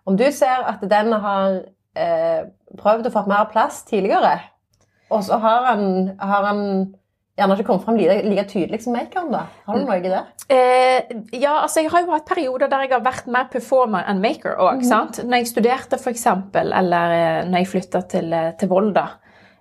om, 0.09 0.17
du 0.19 0.25
ser 0.36 0.65
at 0.67 0.84
den 0.91 1.13
har 1.23 1.59
eh, 1.95 2.49
prøvd 2.80 3.07
å 3.07 3.13
få 3.13 3.23
mer 3.30 3.47
plass 3.53 3.84
tidligere, 3.88 4.34
og 5.10 5.24
så 5.26 5.39
har 5.41 5.70
han, 5.72 5.86
har 6.20 6.49
han 6.49 6.64
gjerne 7.39 7.55
ikke 7.55 7.68
kommet 7.70 7.86
fram 7.86 7.97
like, 7.99 8.18
like 8.28 8.45
tydelig 8.51 8.82
som 8.84 8.95
makeren, 8.95 9.32
da? 9.34 9.45
Har 9.68 9.80
du 9.80 9.86
noe 9.88 9.97
i 9.99 10.12
det? 10.12 10.22
Eh, 10.51 11.16
ja, 11.39 11.60
altså 11.62 11.84
jeg 11.84 11.93
har 11.93 12.03
jo 12.03 12.12
hatt 12.12 12.28
perioder 12.28 12.72
der 12.72 12.86
jeg 12.86 12.93
har 12.95 13.05
vært 13.05 13.30
mer 13.32 13.47
performer 13.51 14.07
enn 14.10 14.22
maker 14.24 14.60
òg. 14.60 14.84
Mm. 14.84 15.26
Når 15.30 15.41
jeg 15.41 15.49
studerte, 15.53 15.99
f.eks., 15.99 16.28
eller 16.60 17.16
eh, 17.16 17.41
når 17.49 17.64
jeg 17.64 17.72
flytta 17.74 18.03
til, 18.12 18.32
eh, 18.36 18.53
til 18.60 18.72
Volda. 18.72 19.07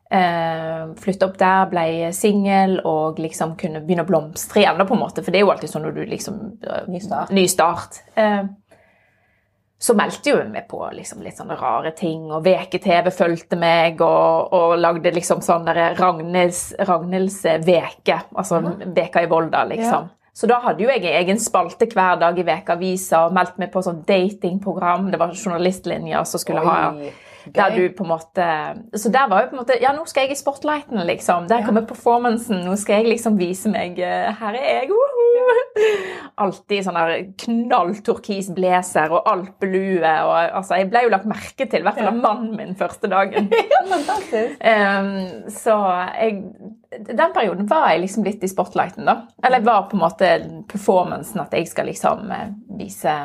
Eh, 0.09 0.95
flytta 0.97 1.29
opp 1.29 1.37
der, 1.37 1.67
ble 1.69 1.85
singel 2.17 2.79
og 2.89 3.19
liksom 3.21 3.53
kunne 3.61 3.83
begynne 3.85 4.07
å 4.07 4.09
blomstre 4.09 4.63
igjen. 4.63 4.81
på 4.89 4.97
en 4.97 5.03
måte, 5.05 5.23
For 5.23 5.35
det 5.35 5.43
er 5.43 5.47
jo 5.47 5.53
alltid 5.53 5.75
sånn 5.75 5.85
når 5.85 5.99
du 5.99 6.05
liksom 6.09 6.41
eh, 6.65 6.89
Ny 6.89 7.03
start. 7.05 7.35
Ny 7.37 7.45
start. 7.53 8.01
Eh, 8.17 8.43
så 9.79 9.95
meldte 9.95 10.33
jo 10.33 10.39
meg 10.51 10.67
på 10.71 10.81
liksom 10.91 11.23
litt 11.23 11.39
sånne 11.39 11.55
rare 11.59 11.93
ting, 11.95 12.27
og 12.35 12.43
VK-TV 12.43 13.13
fulgte 13.15 13.59
meg 13.59 14.01
og, 14.03 14.55
og, 14.55 14.75
lagde 14.83 15.13
liksom 15.15 15.43
sånn 15.45 15.71
Ragnhilds, 15.71 16.63
Ragnhilds 16.89 17.45
veke, 17.63 18.17
altså 18.35 18.59
veka 18.83 19.23
i 19.23 19.31
Volda, 19.31 19.63
liksom. 19.71 20.09
Ja. 20.09 20.15
Så 20.39 20.47
da 20.47 20.61
hadde 20.63 20.85
jo 20.85 20.91
jeg 20.91 21.07
egen 21.19 21.41
spalte 21.43 21.89
hver 21.91 22.19
dag 22.21 22.37
i 22.39 22.45
Vekeavisa 22.47 23.25
og 23.27 23.33
meldte 23.35 23.59
meg 23.59 23.73
på 23.73 23.81
sånn 23.83 24.05
datingprogram. 24.07 25.09
Det 25.11 25.19
var 25.19 25.33
journalistlinjer 25.35 26.29
som 26.31 26.43
skulle 26.43 26.63
Oi. 26.63 26.69
ha 26.69 26.93
der 27.55 27.75
du 27.75 27.85
på 27.97 28.05
en 28.05 28.11
måte 28.11 28.47
Så 28.99 29.11
der 29.13 29.29
var 29.31 29.43
jo 29.43 29.51
på 29.51 29.57
en 29.57 29.63
måte 29.63 29.79
Ja, 29.83 29.93
nå 29.97 30.05
skal 30.09 30.27
jeg 30.27 30.37
i 30.37 30.41
spotlighten, 30.41 31.01
liksom. 31.09 31.49
Der 31.51 31.65
kommer 31.67 31.87
performancen. 31.89 32.65
Nå 32.67 32.77
skal 32.81 33.03
jeg 33.03 33.15
liksom 33.15 33.39
vise 33.41 33.71
meg 33.73 33.99
eh, 34.03 34.31
Her 34.41 34.59
er 34.59 34.67
jeg. 34.81 34.91
Woohoo! 34.93 35.57
Alltid 36.39 36.85
sånn 36.87 36.99
der 36.99 37.15
knallturkis 37.41 38.51
blazer 38.55 39.13
og 39.15 39.29
alpelue. 39.31 40.03
Og, 40.03 40.35
altså, 40.61 40.79
jeg 40.79 40.91
ble 40.91 41.05
jo 41.07 41.13
lagt 41.15 41.29
merke 41.31 41.67
til, 41.67 41.83
i 41.83 41.87
hvert 41.87 41.99
fall 41.99 42.11
av 42.11 42.19
mannen 42.19 42.57
min 42.59 42.77
første 42.79 43.11
dagen. 43.11 43.49
ja, 43.75 43.81
fantastisk. 43.91 44.59
Um, 44.63 45.49
så 45.55 45.79
jeg 46.19 46.43
den 46.91 47.33
perioden 47.35 47.69
var 47.69 47.91
jeg 47.93 48.01
liksom 48.07 48.25
litt 48.25 48.45
i 48.45 48.49
spotlighten, 48.49 49.05
da. 49.09 49.27
Eller 49.45 49.61
jeg 49.61 49.69
var 49.69 49.89
på 49.91 49.99
en 49.99 50.03
måte 50.03 50.31
performancen, 50.71 51.43
at 51.43 51.53
jeg 51.53 51.69
skal 51.69 51.89
liksom 51.91 52.31
eh, 52.33 52.55
vise 52.81 53.17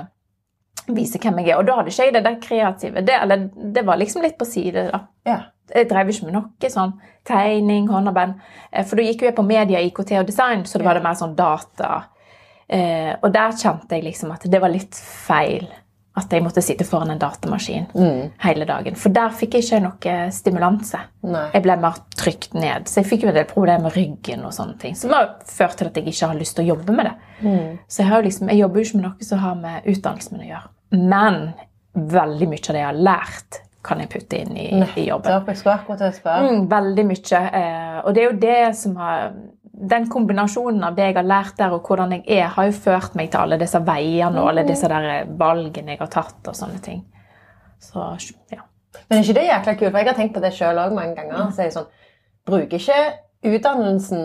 vise 0.88 1.19
hvem 1.21 1.41
jeg 1.41 1.53
er. 1.53 1.59
Og 1.59 1.67
da 1.67 1.77
hadde 1.79 1.93
ikke 1.93 2.07
jeg 2.07 2.15
det 2.15 2.23
der 2.25 2.39
kreative. 2.43 3.03
Det, 3.05 3.17
eller, 3.21 3.49
det 3.75 3.86
var 3.88 3.99
liksom 4.01 4.25
litt 4.25 4.38
på 4.39 4.47
side, 4.49 4.88
da. 4.91 5.03
Ja. 5.27 5.39
Jeg 5.73 5.88
drev 5.89 6.09
ikke 6.11 6.27
med 6.27 6.36
noe 6.36 6.69
sånn 6.69 6.97
tegning, 7.25 7.86
håndarbeid. 7.89 8.34
Eh, 8.69 8.84
for 8.86 8.99
da 8.99 9.05
gikk 9.05 9.23
jo 9.23 9.29
jeg 9.29 9.38
på 9.38 9.45
media, 9.47 9.79
IKT 9.79 10.11
og 10.19 10.27
design, 10.27 10.65
så 10.67 10.79
det 10.79 10.86
var 10.86 10.99
det 10.99 11.05
mer 11.05 11.15
sånn 11.17 11.38
data. 11.38 11.91
Eh, 12.67 13.13
og 13.15 13.31
der 13.34 13.55
kjente 13.55 13.95
jeg 13.95 14.05
liksom 14.09 14.34
at 14.36 14.43
det 14.49 14.59
var 14.61 14.73
litt 14.73 14.97
feil. 14.97 15.69
At 16.14 16.30
jeg 16.30 16.43
måtte 16.45 16.61
sitte 16.61 16.86
foran 16.86 17.09
en 17.09 17.18
datamaskin 17.22 17.88
mm. 17.95 18.34
hele 18.43 18.68
dagen. 18.70 18.97
For 18.99 19.14
der 19.14 19.34
fikk 19.34 19.55
jeg 19.57 19.66
ikke 19.66 19.80
noe 19.82 20.18
stimulanse. 20.36 20.99
Nei. 21.26 21.47
Jeg 21.55 21.66
ble 21.66 21.78
mer 21.82 21.97
trykt 22.20 22.53
ned. 22.53 22.86
Så 22.91 23.01
jeg 23.01 23.09
fikk 23.09 23.26
jo 23.26 23.32
en 23.32 23.38
del 23.39 23.47
problemer 23.49 23.88
med 23.88 23.97
ryggen. 23.97 24.43
og 24.45 24.53
sånne 24.53 24.78
ting, 24.78 24.93
Som 24.99 25.16
har 25.16 25.32
ført 25.49 25.80
til 25.80 25.89
at 25.89 25.97
jeg 25.97 26.14
ikke 26.14 26.30
har 26.30 26.38
lyst 26.38 26.57
til 26.59 26.68
å 26.68 26.76
jobbe 26.76 26.93
med 26.93 27.09
det. 27.09 27.16
Mm. 27.41 27.80
Så 27.88 28.05
jeg, 28.05 28.28
liksom, 28.30 28.53
jeg, 28.53 28.61
jobber 28.61 28.80
jo 28.80 28.86
ikke 28.86 29.01
med 29.01 29.07
noe 29.07 29.30
som 29.32 29.41
har 29.41 29.59
med 29.66 29.89
utdannelsen 29.89 30.38
min 30.38 30.45
å 30.45 30.49
gjøre. 30.51 30.72
Men 31.01 31.39
veldig 32.14 32.49
mye 32.51 32.61
av 32.61 32.76
det 32.76 32.84
jeg 32.84 32.89
har 32.91 33.03
lært, 33.09 33.61
kan 33.84 33.99
jeg 33.99 34.09
putte 34.14 34.38
inn 34.39 34.53
i, 34.55 34.70
i 34.95 35.07
jobben. 35.09 35.34
Mm, 36.45 36.68
veldig 36.72 37.05
mye. 37.09 37.41
Eh, 37.59 37.97
og 38.03 38.14
det 38.14 38.22
er 38.22 38.30
jo 38.30 38.38
det 38.45 38.61
som 38.80 38.95
har 39.01 39.34
den 39.74 40.05
kombinasjonen 40.09 40.84
av 40.86 40.97
det 40.97 41.07
jeg 41.09 41.15
har 41.17 41.26
lært 41.26 41.57
der, 41.57 41.74
og 41.74 41.88
hvordan 41.88 42.11
jeg 42.13 42.24
er, 42.28 42.51
har 42.53 42.67
jo 42.69 42.76
ført 42.78 43.15
meg 43.17 43.32
til 43.34 43.41
alle 43.41 43.57
disse 43.61 43.82
veiene 43.82 44.41
og 44.41 44.51
alle 44.51 44.67
disse 44.67 44.89
der 44.89 45.26
valgene 45.39 45.95
jeg 45.95 46.01
har 46.03 46.11
tatt 46.13 46.49
og 46.51 46.57
sånne 46.57 46.82
ting. 46.84 47.01
Så, 47.82 48.05
ja. 48.53 48.61
Men 49.09 49.17
er 49.17 49.24
ikke 49.24 49.39
det 49.39 49.47
jækla 49.47 49.74
kult? 49.80 49.89
For 49.89 49.99
jeg 49.99 50.11
har 50.11 50.17
tenkt 50.19 50.36
på 50.38 50.43
det 50.43 50.53
sjøl 50.55 50.80
òg 50.80 50.93
mange 50.95 51.17
ganger. 51.17 51.49
Så 51.51 51.65
jeg 51.65 51.76
sånn, 51.76 51.89
Bruker 52.43 52.76
ikke 52.76 52.99
utdannelsen 53.47 54.24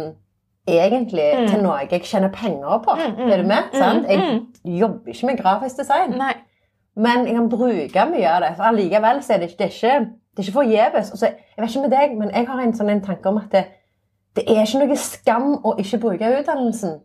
egentlig 0.68 1.26
mm. 1.38 1.46
til 1.49 1.61
noe 1.62 1.78
jeg 1.84 2.03
tjener 2.03 2.32
penger 2.34 2.80
på? 2.84 2.96
Mm, 2.99 3.14
mm, 3.14 3.30
er 3.30 3.42
du 3.42 3.49
med? 3.49 3.72
Mm, 3.72 4.05
jeg 4.11 4.18
mm. 4.18 4.78
jobber 4.78 5.12
ikke 5.14 5.26
med 5.30 5.38
grafisk 5.38 5.80
design. 5.80 6.16
Nei. 6.18 6.34
Men 6.99 7.26
jeg 7.26 7.36
kan 7.38 7.51
bruke 7.53 8.07
mye 8.11 8.30
av 8.30 8.42
det. 8.42 8.53
For 8.59 8.68
allikevel 8.72 9.22
så 9.22 9.36
er 9.36 9.44
det, 9.44 9.53
det 9.59 9.68
er 9.68 9.74
ikke, 9.74 9.99
det 10.34 10.42
er 10.42 10.49
ikke 10.49 10.57
forgjeves. 10.59 11.12
Jeg 11.22 11.36
vet 11.62 11.70
ikke 11.70 11.84
med 11.84 11.94
deg, 11.94 12.16
men 12.18 12.34
jeg 12.34 12.49
har 12.51 12.62
en 12.62 12.74
sånn 12.74 12.90
en 12.90 13.05
tanke 13.07 13.30
om 13.30 13.38
at 13.38 13.55
det, 13.55 13.64
det 14.39 14.45
er 14.55 14.62
ikke 14.62 14.84
noe 14.84 14.97
skam 15.01 15.49
å 15.66 15.74
ikke 15.82 15.99
bruke 16.03 16.28
utdannelsen 16.39 16.99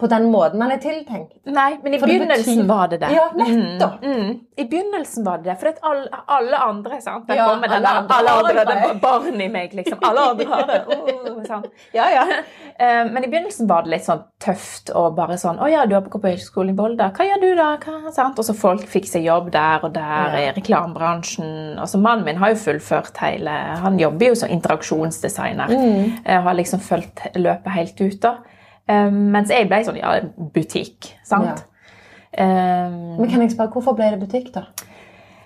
på 0.00 0.08
den 0.10 0.24
måten 0.30 0.62
han 0.62 0.72
er 0.74 0.80
tiltenkt. 0.82 1.36
Nei, 1.46 1.76
men 1.82 1.94
i 1.94 1.98
for 2.02 2.10
begynnelsen 2.10 2.58
det 2.58 2.66
var 2.66 2.88
det 2.90 2.96
det. 2.98 3.12
Ja, 3.14 3.28
nettopp. 3.38 4.02
Mm, 4.02 4.16
mm. 4.24 4.32
I 4.56 4.64
begynnelsen 4.64 5.24
var 5.24 5.38
det 5.38 5.52
det. 5.52 5.54
For 5.60 5.70
at 5.70 5.76
alle, 5.86 6.22
alle 6.34 6.62
andre 6.64 6.98
sant? 7.02 7.28
Ja, 7.30 7.44
alle, 7.52 7.68
den, 7.70 7.86
andre, 7.86 8.16
alle 8.16 8.32
andre, 8.40 8.64
det 8.66 8.96
barn 9.02 9.40
i 9.40 9.46
meg, 9.54 9.76
liksom. 9.78 10.00
Alle 10.02 10.24
andre 10.32 10.46
har 10.50 10.66
det. 10.70 10.80
Oh, 11.24 11.38
sånn. 11.46 11.64
ja, 11.94 12.08
ja. 12.10 12.26
Eh, 12.74 13.04
men 13.06 13.22
i 13.22 13.28
begynnelsen 13.30 13.68
var 13.70 13.84
det 13.84 13.92
litt 13.92 14.02
sånn 14.02 14.24
tøft 14.42 14.88
og 14.98 15.12
bare 15.14 15.36
sånn 15.38 15.60
Å 15.62 15.68
ja, 15.70 15.84
du 15.86 15.92
har 15.94 16.00
gått 16.02 16.24
på 16.24 16.32
høyskolen 16.32 16.72
i 16.72 16.74
Volda. 16.74 17.06
Hva 17.14 17.26
gjør 17.28 17.44
du 17.44 17.46
da? 17.54 17.68
Hva, 17.78 18.10
sant? 18.10 18.40
Og 18.42 18.48
så 18.48 18.56
folk 18.58 18.82
fikk 18.90 19.06
seg 19.06 19.28
jobb 19.28 19.52
der 19.54 19.86
og 19.86 19.92
der 19.94 20.34
i 20.40 20.48
reklamebransjen. 20.56 21.78
Og 21.78 21.86
så 21.86 22.00
mannen 22.02 22.26
min 22.26 22.40
har 22.42 22.50
jo 22.50 22.58
fullført 22.64 23.20
hele 23.22 23.54
Han 23.84 24.00
jobber 24.02 24.32
jo 24.32 24.40
som 24.42 24.50
interaksjonsdesigner. 24.50 25.70
Mm. 25.70 26.18
Eh, 26.24 26.40
og 26.40 26.50
har 26.50 26.58
liksom 26.58 26.82
fulgt 26.82 27.28
løpet 27.38 27.76
helt 27.78 28.02
ut, 28.02 28.18
da. 28.26 28.34
Um, 28.90 29.30
mens 29.32 29.52
jeg 29.52 29.68
ble 29.70 29.80
sånn 29.86 30.00
ja, 30.00 30.16
butikk. 30.54 31.14
Sant? 31.24 31.64
Ja. 31.64 31.70
Um, 32.34 33.14
Men 33.20 33.30
kan 33.30 33.44
jeg 33.44 33.54
spørre, 33.54 33.72
hvorfor 33.72 33.96
ble 33.96 34.10
det 34.12 34.20
butikk, 34.20 34.50
da? 34.56 34.66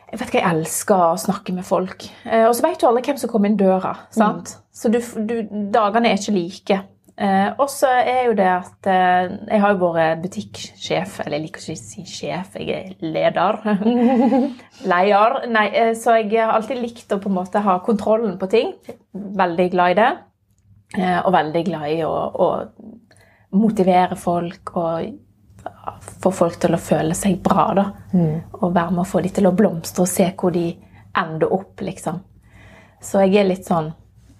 jeg 0.08 0.20
vet 0.20 0.30
ikke, 0.30 0.40
jeg 0.40 0.56
elsker 0.56 1.02
å 1.10 1.16
snakke 1.20 1.52
med 1.52 1.66
folk. 1.68 2.06
Eh, 2.24 2.46
og 2.48 2.54
så 2.56 2.64
vet 2.64 2.80
du 2.80 2.86
aldri 2.88 3.10
hvem 3.10 3.18
som 3.20 3.28
kommer 3.28 3.50
inn 3.50 3.58
døra. 3.60 3.92
sant? 4.14 4.54
Så 4.72 4.88
du, 4.92 5.02
du, 5.28 5.42
dagene 5.74 6.08
er 6.08 6.16
ikke 6.16 6.32
like. 6.32 6.78
Eh, 7.18 7.48
og 7.58 7.66
så 7.68 7.90
er 7.90 8.28
jo 8.28 8.36
det 8.38 8.46
at 8.46 8.88
eh, 8.88 9.34
jeg 9.50 9.60
har 9.60 9.74
jo 9.74 9.80
vært 9.82 10.22
butikksjef, 10.22 11.18
eller 11.24 11.36
jeg 11.36 11.44
liker 11.44 11.64
ikke 11.66 11.76
å 11.76 11.80
si 11.82 12.06
sjef, 12.08 12.56
jeg 12.56 12.72
er 12.72 12.94
leder. 13.04 13.60
Leier. 14.92 15.36
Nei, 15.52 15.66
så 15.98 16.16
jeg 16.22 16.32
har 16.38 16.54
alltid 16.54 16.80
likt 16.80 17.12
å 17.12 17.20
på 17.20 17.28
en 17.28 17.38
måte 17.42 17.64
ha 17.66 17.76
kontrollen 17.84 18.38
på 18.40 18.48
ting. 18.54 18.72
Veldig 19.12 19.68
glad 19.76 19.92
i 19.92 20.00
det. 20.00 20.10
Eh, 20.96 21.18
og 21.20 21.34
veldig 21.36 21.66
glad 21.68 21.90
i 21.92 22.00
å, 22.06 22.14
å 22.32 22.48
motivere 23.52 24.16
folk 24.16 24.76
og 24.76 25.08
få 26.22 26.30
folk 26.32 26.58
til 26.60 26.74
å 26.76 26.80
føle 26.80 27.14
seg 27.16 27.40
bra. 27.44 27.66
da. 27.74 27.84
Og 28.62 28.74
være 28.74 28.90
med 28.90 29.02
å 29.04 29.08
få 29.08 29.20
dem 29.24 29.32
til 29.34 29.46
å 29.48 29.52
blomstre 29.56 30.02
og 30.04 30.08
se 30.08 30.30
hvor 30.38 30.52
de 30.54 30.70
ender 31.18 31.52
opp, 31.52 31.80
liksom. 31.80 32.20
Så 33.02 33.20
jeg 33.26 33.36
er 33.40 33.48
litt 33.48 33.66
sånn 33.66 33.92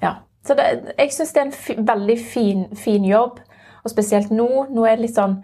Ja. 0.02 0.16
Så 0.46 0.54
det, 0.54 0.94
jeg 0.98 1.12
syns 1.12 1.32
det 1.32 1.40
er 1.40 1.46
en 1.46 1.52
fi, 1.52 1.74
veldig 1.74 2.18
fin, 2.18 2.66
fin 2.74 3.04
jobb. 3.04 3.40
Og 3.84 3.90
spesielt 3.90 4.30
nå. 4.30 4.66
Nå 4.70 4.86
er 4.86 4.96
det 4.96 5.02
litt 5.06 5.14
sånn 5.16 5.42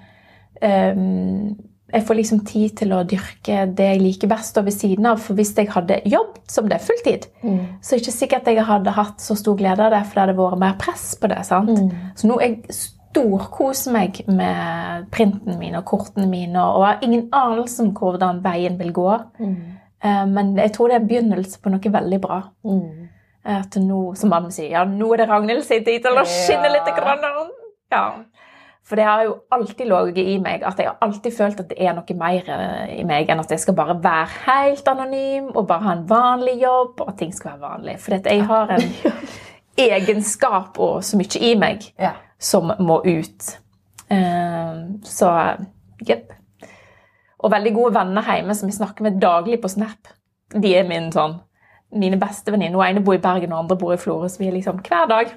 um, 0.62 1.56
Jeg 1.92 2.06
får 2.06 2.14
liksom 2.18 2.40
tid 2.46 2.76
til 2.78 2.92
å 2.92 3.04
dyrke 3.06 3.66
det 3.70 3.84
jeg 3.92 4.00
liker 4.02 4.28
best 4.30 4.56
og 4.58 4.64
ved 4.66 4.74
siden 4.74 5.06
av. 5.06 5.20
For 5.22 5.34
hvis 5.38 5.52
jeg 5.56 5.68
hadde 5.70 6.00
jobbet 6.04 6.50
som 6.50 6.68
det 6.68 6.80
fulltid, 6.82 7.26
så 7.80 7.94
er 7.94 7.98
det 7.98 8.02
ikke 8.02 8.16
sikkert 8.18 8.46
jeg 8.50 8.64
hadde 8.66 8.90
hatt 8.96 9.20
så 9.20 9.36
stor 9.38 9.54
glede 9.56 9.84
av 9.84 9.92
det, 9.94 10.00
for 10.06 10.14
det 10.14 10.24
hadde 10.24 10.38
vært 10.38 10.58
mer 10.58 10.74
press 10.80 11.14
på 11.20 11.28
det. 11.30 11.44
sant? 11.46 11.70
Så 12.18 12.26
nå 12.26 12.40
er 12.40 12.48
jeg 12.56 12.64
storkoser 13.14 13.94
meg 13.94 14.20
med 14.26 15.06
printen 15.14 15.58
min 15.60 15.78
og 15.78 15.86
kortene 15.86 16.26
mine, 16.26 16.58
og 16.58 16.86
har 16.88 17.04
ingen 17.06 17.28
anelse 17.32 17.84
om 17.84 17.92
hvordan 17.94 18.42
veien 18.44 18.78
vil 18.80 18.90
gå. 18.92 19.10
Mm. 19.38 19.56
Men 20.34 20.50
jeg 20.58 20.72
tror 20.74 20.90
det 20.90 20.96
er 20.98 21.06
begynnelse 21.08 21.60
på 21.62 21.70
noe 21.72 21.92
veldig 21.94 22.18
bra. 22.20 22.40
At 23.54 23.78
nå, 23.80 24.00
som 24.18 24.34
mannen 24.34 24.52
sier, 24.52 24.72
ja, 24.74 24.82
nå 24.88 25.12
er 25.14 25.22
det 25.22 25.28
Ragnhild 25.30 25.62
sin 25.64 25.84
tid 25.86 26.02
til 26.04 26.18
å 26.18 26.26
skinne 26.28 26.68
litt. 26.74 26.90
Grann. 26.98 27.54
Ja. 27.94 28.04
For 28.84 29.00
det 29.00 29.04
har 29.08 29.22
jo 29.24 29.36
alltid 29.54 29.88
ligget 29.88 30.26
i 30.28 30.36
meg 30.44 30.64
at 30.68 30.80
jeg 30.80 30.90
har 30.90 30.98
alltid 31.04 31.32
følt 31.32 31.60
at 31.62 31.70
det 31.70 31.78
er 31.80 31.94
noe 31.96 32.16
mer 32.20 32.50
eh, 32.52 32.98
i 32.98 33.04
meg 33.08 33.30
enn 33.32 33.40
at 33.40 33.54
jeg 33.54 33.62
skal 33.62 33.76
bare 33.78 33.96
være 34.04 34.42
helt 34.44 34.90
anonym 34.92 35.46
og 35.54 35.64
bare 35.70 35.86
ha 35.86 35.94
en 35.96 36.04
vanlig 36.08 36.58
jobb, 36.60 37.00
og 37.00 37.14
at 37.14 37.18
ting 37.22 37.32
skal 37.32 37.54
være 37.54 37.62
vanlig. 37.64 37.96
For 38.04 38.18
jeg 38.18 38.44
har 38.50 38.74
en 38.76 38.84
egenskap 39.88 40.76
og 40.84 41.00
så 41.04 41.20
mye 41.20 41.40
i 41.40 41.54
meg 41.58 41.88
Ja. 41.96 42.12
Som 42.44 42.72
må 42.84 43.00
ut. 43.06 43.50
Eh, 44.12 44.74
Så 45.08 45.30
jepp. 46.06 46.32
Og 47.44 47.52
veldig 47.52 47.74
gode 47.76 47.94
venner 47.96 48.24
hjemme 48.24 48.54
som 48.56 48.68
jeg 48.70 48.78
snakker 48.78 49.04
med 49.04 49.18
daglig 49.20 49.60
på 49.60 49.68
Snap. 49.72 50.12
De 50.54 50.70
er 50.76 50.86
min 50.88 51.10
sånn 51.12 51.40
mine 51.94 52.18
beste 52.18 52.50
venninner. 52.50 52.78
Hun 52.78 52.86
ene 52.96 53.02
bor 53.04 53.14
i 53.14 53.22
Bergen, 53.22 53.52
og 53.52 53.64
andre 53.64 53.76
bor 53.78 53.92
i 53.94 53.98
Florø. 54.00 54.28
Så 54.28 54.40
vi 54.42 54.48
er 54.48 54.56
liksom 54.56 54.80
hver 54.82 55.06
dag. 55.10 55.30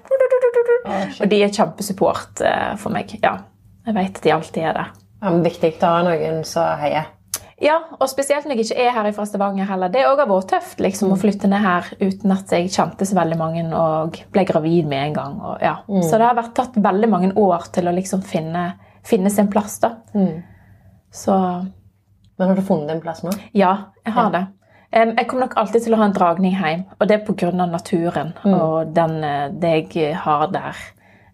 Og 1.22 1.28
de 1.30 1.42
er 1.44 1.54
kjempesupport 1.54 2.42
eh, 2.46 2.72
for 2.82 2.94
meg. 2.96 3.12
Ja, 3.22 3.36
jeg 3.86 3.98
vet 3.98 4.18
at 4.18 4.24
de 4.24 4.34
alltid 4.34 4.64
er 4.72 4.80
det. 4.80 4.88
Ja, 5.22 5.30
men 5.34 5.44
Viktig 5.46 5.74
å 5.82 5.92
ha 5.92 6.02
noen 6.06 6.44
som 6.48 6.78
heier. 6.82 7.12
Ja, 7.62 7.80
og 7.98 8.06
spesielt 8.10 8.46
når 8.46 8.60
jeg 8.60 8.68
ikke 8.68 8.84
er 8.86 8.92
her 8.94 9.08
fra 9.16 9.24
Stavanger 9.26 9.66
heller. 9.66 9.90
Det 9.90 10.04
òg 10.06 10.20
har 10.22 10.30
vært 10.30 10.52
tøft 10.52 10.82
liksom, 10.84 11.14
å 11.14 11.18
flytte 11.18 11.50
ned 11.50 11.64
her 11.64 11.88
uten 12.04 12.34
at 12.36 12.52
jeg 12.54 12.70
kjente 12.70 13.08
så 13.10 13.18
veldig 13.18 13.38
mange 13.40 13.64
og 13.74 14.20
ble 14.34 14.44
gravid 14.46 14.86
med 14.90 15.08
en 15.08 15.16
gang. 15.16 15.40
Og, 15.42 15.56
ja. 15.66 15.80
Så 16.06 16.20
det 16.20 16.28
har 16.28 16.38
vært 16.38 16.54
tatt 16.60 16.78
veldig 16.78 17.10
mange 17.10 17.32
år 17.34 17.66
til 17.74 17.90
å 17.90 17.96
liksom 17.98 18.22
finne, 18.22 18.68
finne 19.06 19.32
sin 19.34 19.50
plass. 19.50 19.80
da. 19.82 19.96
Så 21.10 21.34
Men 22.38 22.52
har 22.52 22.56
du 22.56 22.62
funnet 22.62 22.94
en 22.94 23.02
plass 23.02 23.24
nå? 23.26 23.34
ja, 23.58 23.74
jeg 24.06 24.14
har 24.14 24.30
det. 24.36 24.44
Jeg 24.94 25.28
kommer 25.28 25.48
nok 25.48 25.58
alltid 25.58 25.84
til 25.84 25.96
å 25.96 25.98
ha 26.00 26.06
en 26.08 26.14
dragning 26.16 26.54
hjem, 26.56 26.86
og 27.00 27.08
det 27.10 27.18
er 27.18 27.26
pga. 27.26 27.50
naturen 27.66 28.34
og 28.46 28.94
den, 28.94 29.24
eh, 29.24 29.50
det 29.50 29.74
jeg 29.96 30.16
har 30.16 30.48
der. 30.48 30.76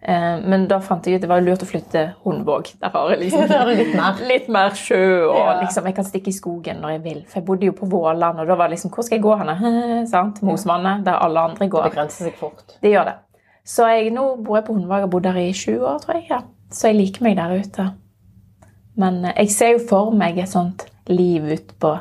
Eh, 0.06 0.40
Men 0.44 0.66
da 0.68 0.78
fant 0.84 1.06
jeg 1.06 1.14
ut 1.16 1.22
det 1.22 1.28
var 1.30 1.40
lurt 1.40 1.62
å 1.64 1.66
flytte 1.66 2.00
Hundvåg. 2.24 2.74
Der 2.80 2.90
har 2.92 3.10
jeg 3.14 3.20
liksom 3.22 3.46
det 3.48 3.76
litt 3.78 3.94
mer. 3.96 4.18
litt 4.32 4.48
mer 4.52 4.70
sjø, 4.76 4.98
og 5.30 5.36
Ja. 5.38 5.60
liksom, 5.62 5.84
jeg 5.88 5.94
kan 5.96 6.04
stikke 6.04 6.28
i 6.28 6.36
skogen 6.36 6.80
når 6.82 6.90
jeg 6.98 7.02
vil. 7.06 7.20
For 7.28 7.40
jeg 7.40 7.46
bodde 7.46 7.66
jo 7.70 7.72
på 7.72 7.88
Våland, 7.88 8.40
og 8.40 8.46
da 8.46 8.54
var 8.54 8.68
det 8.68 8.76
liksom 8.76 8.90
Hvor 8.92 9.02
skal 9.06 9.16
jeg 9.16 9.24
gå 9.24 9.36
hen? 9.40 9.52
Mosvannet, 10.50 11.04
der 11.06 11.12
alle 11.24 11.40
andre 11.40 11.64
Det 11.64 11.70
går. 11.72 11.88
begrenser 11.88 12.28
seg 12.28 12.36
fort. 12.36 12.76
Det 12.82 12.90
gjør 12.92 13.04
det. 13.04 13.14
Så 13.64 13.86
jeg, 13.88 14.10
nå 14.12 14.36
bor 14.44 14.58
jeg 14.58 14.66
på 14.66 14.74
Hundvåg 14.76 14.92
og 14.98 15.00
har 15.06 15.12
bodd 15.14 15.22
der 15.24 15.36
i 15.40 15.52
sju 15.56 15.78
år, 15.80 15.98
tror 16.04 16.14
jeg. 16.20 16.26
ja. 16.30 16.42
Så 16.70 16.88
jeg 16.90 16.96
liker 16.98 17.22
meg 17.22 17.36
der 17.36 17.54
ute. 17.62 17.84
Men 18.96 19.24
eh, 19.24 19.32
jeg 19.38 19.50
ser 19.56 19.72
jo 19.78 19.78
for 19.88 20.10
meg 20.12 20.36
et 20.38 20.48
sånt 20.52 20.84
liv 21.08 21.44
ute 21.48 21.74
på 21.80 21.94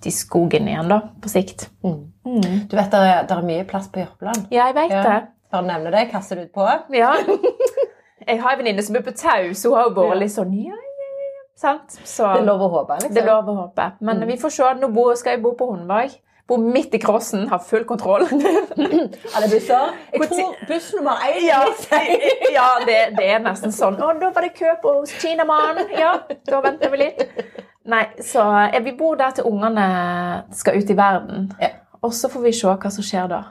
ut 0.00 0.06
i 0.06 0.10
skogen 0.14 0.68
igjen, 0.70 0.88
da, 0.88 1.00
på 1.20 1.28
sikt. 1.28 1.66
Du 1.82 2.76
vet, 2.76 2.90
Det 2.90 3.00
er, 3.00 3.26
det 3.28 3.34
er 3.36 3.42
mye 3.44 3.64
plass 3.68 3.88
på 3.92 4.00
Jørpeland. 4.00 4.46
Ja, 4.54 4.66
jeg 4.70 4.74
vet 4.78 4.90
Ja. 4.94 5.02
det. 5.02 5.18
Bare 5.50 5.66
nevne 5.66 5.92
det. 5.94 6.06
Kaster 6.12 6.36
det 6.36 6.50
ut 6.50 6.54
på. 6.54 6.68
Ja. 7.02 7.14
Jeg 8.28 8.42
har 8.42 8.52
en 8.52 8.58
venninne 8.60 8.82
som 8.84 8.96
er 8.98 9.02
på 9.02 9.12
Tau, 9.16 9.48
så 9.56 9.70
hun 9.70 9.78
har 9.78 9.86
jo 9.88 9.92
vært 9.96 10.18
litt 10.20 10.32
sånn 10.34 10.50
ja, 10.52 10.76
ja, 10.76 11.06
ja. 11.24 11.44
Sant? 11.58 11.94
Så 12.04 12.26
Det 12.28 12.42
er 12.42 12.46
lov 12.46 12.60
å 12.62 12.68
håpe. 12.74 12.98
liksom. 13.00 13.14
det 13.16 13.22
er 13.22 13.30
lov 13.30 13.48
å 13.48 13.54
håpe. 13.62 13.86
Men 14.06 14.20
vi 14.28 14.36
får 14.38 14.52
se. 14.54 14.68
Nå 14.82 15.06
skal 15.16 15.34
jeg 15.34 15.42
bo 15.42 15.54
på 15.56 15.70
Hundvåg. 15.72 16.18
Bo 16.50 16.58
midt 16.60 16.94
i 16.94 16.98
crossen, 16.98 17.46
har 17.48 17.62
full 17.62 17.84
kontroll. 17.88 18.26
Alle 19.34 19.48
busser. 19.48 19.92
Jeg 20.12 20.28
tror 20.32 20.54
buss 20.68 20.88
nummer 20.98 21.24
én 21.26 21.44
Ja, 21.46 21.60
ja 22.52 22.68
det, 22.86 22.98
det 23.16 23.28
er 23.36 23.42
nesten 23.44 23.72
sånn. 23.74 23.98
Å, 24.02 24.12
da 24.18 24.30
var 24.34 24.46
det 24.46 24.52
kø 24.58 24.72
på 24.82 24.96
hos 24.98 25.14
Kinamannen. 25.22 25.92
Ja, 25.94 26.16
da 26.50 26.62
venter 26.64 26.90
vi 26.90 27.04
litt. 27.04 27.22
Nei, 27.90 28.04
så 28.26 28.44
vi 28.84 28.94
bor 28.98 29.14
der 29.20 29.36
til 29.38 29.46
ungene 29.46 29.86
skal 30.54 30.76
ut 30.76 30.90
i 30.90 30.98
verden. 30.98 31.52
Ja. 31.62 31.70
Og 32.02 32.14
så 32.18 32.28
får 32.32 32.42
vi 32.48 32.56
se 32.56 32.66
hva 32.74 32.90
som 32.92 33.06
skjer 33.06 33.30
da. 33.30 33.44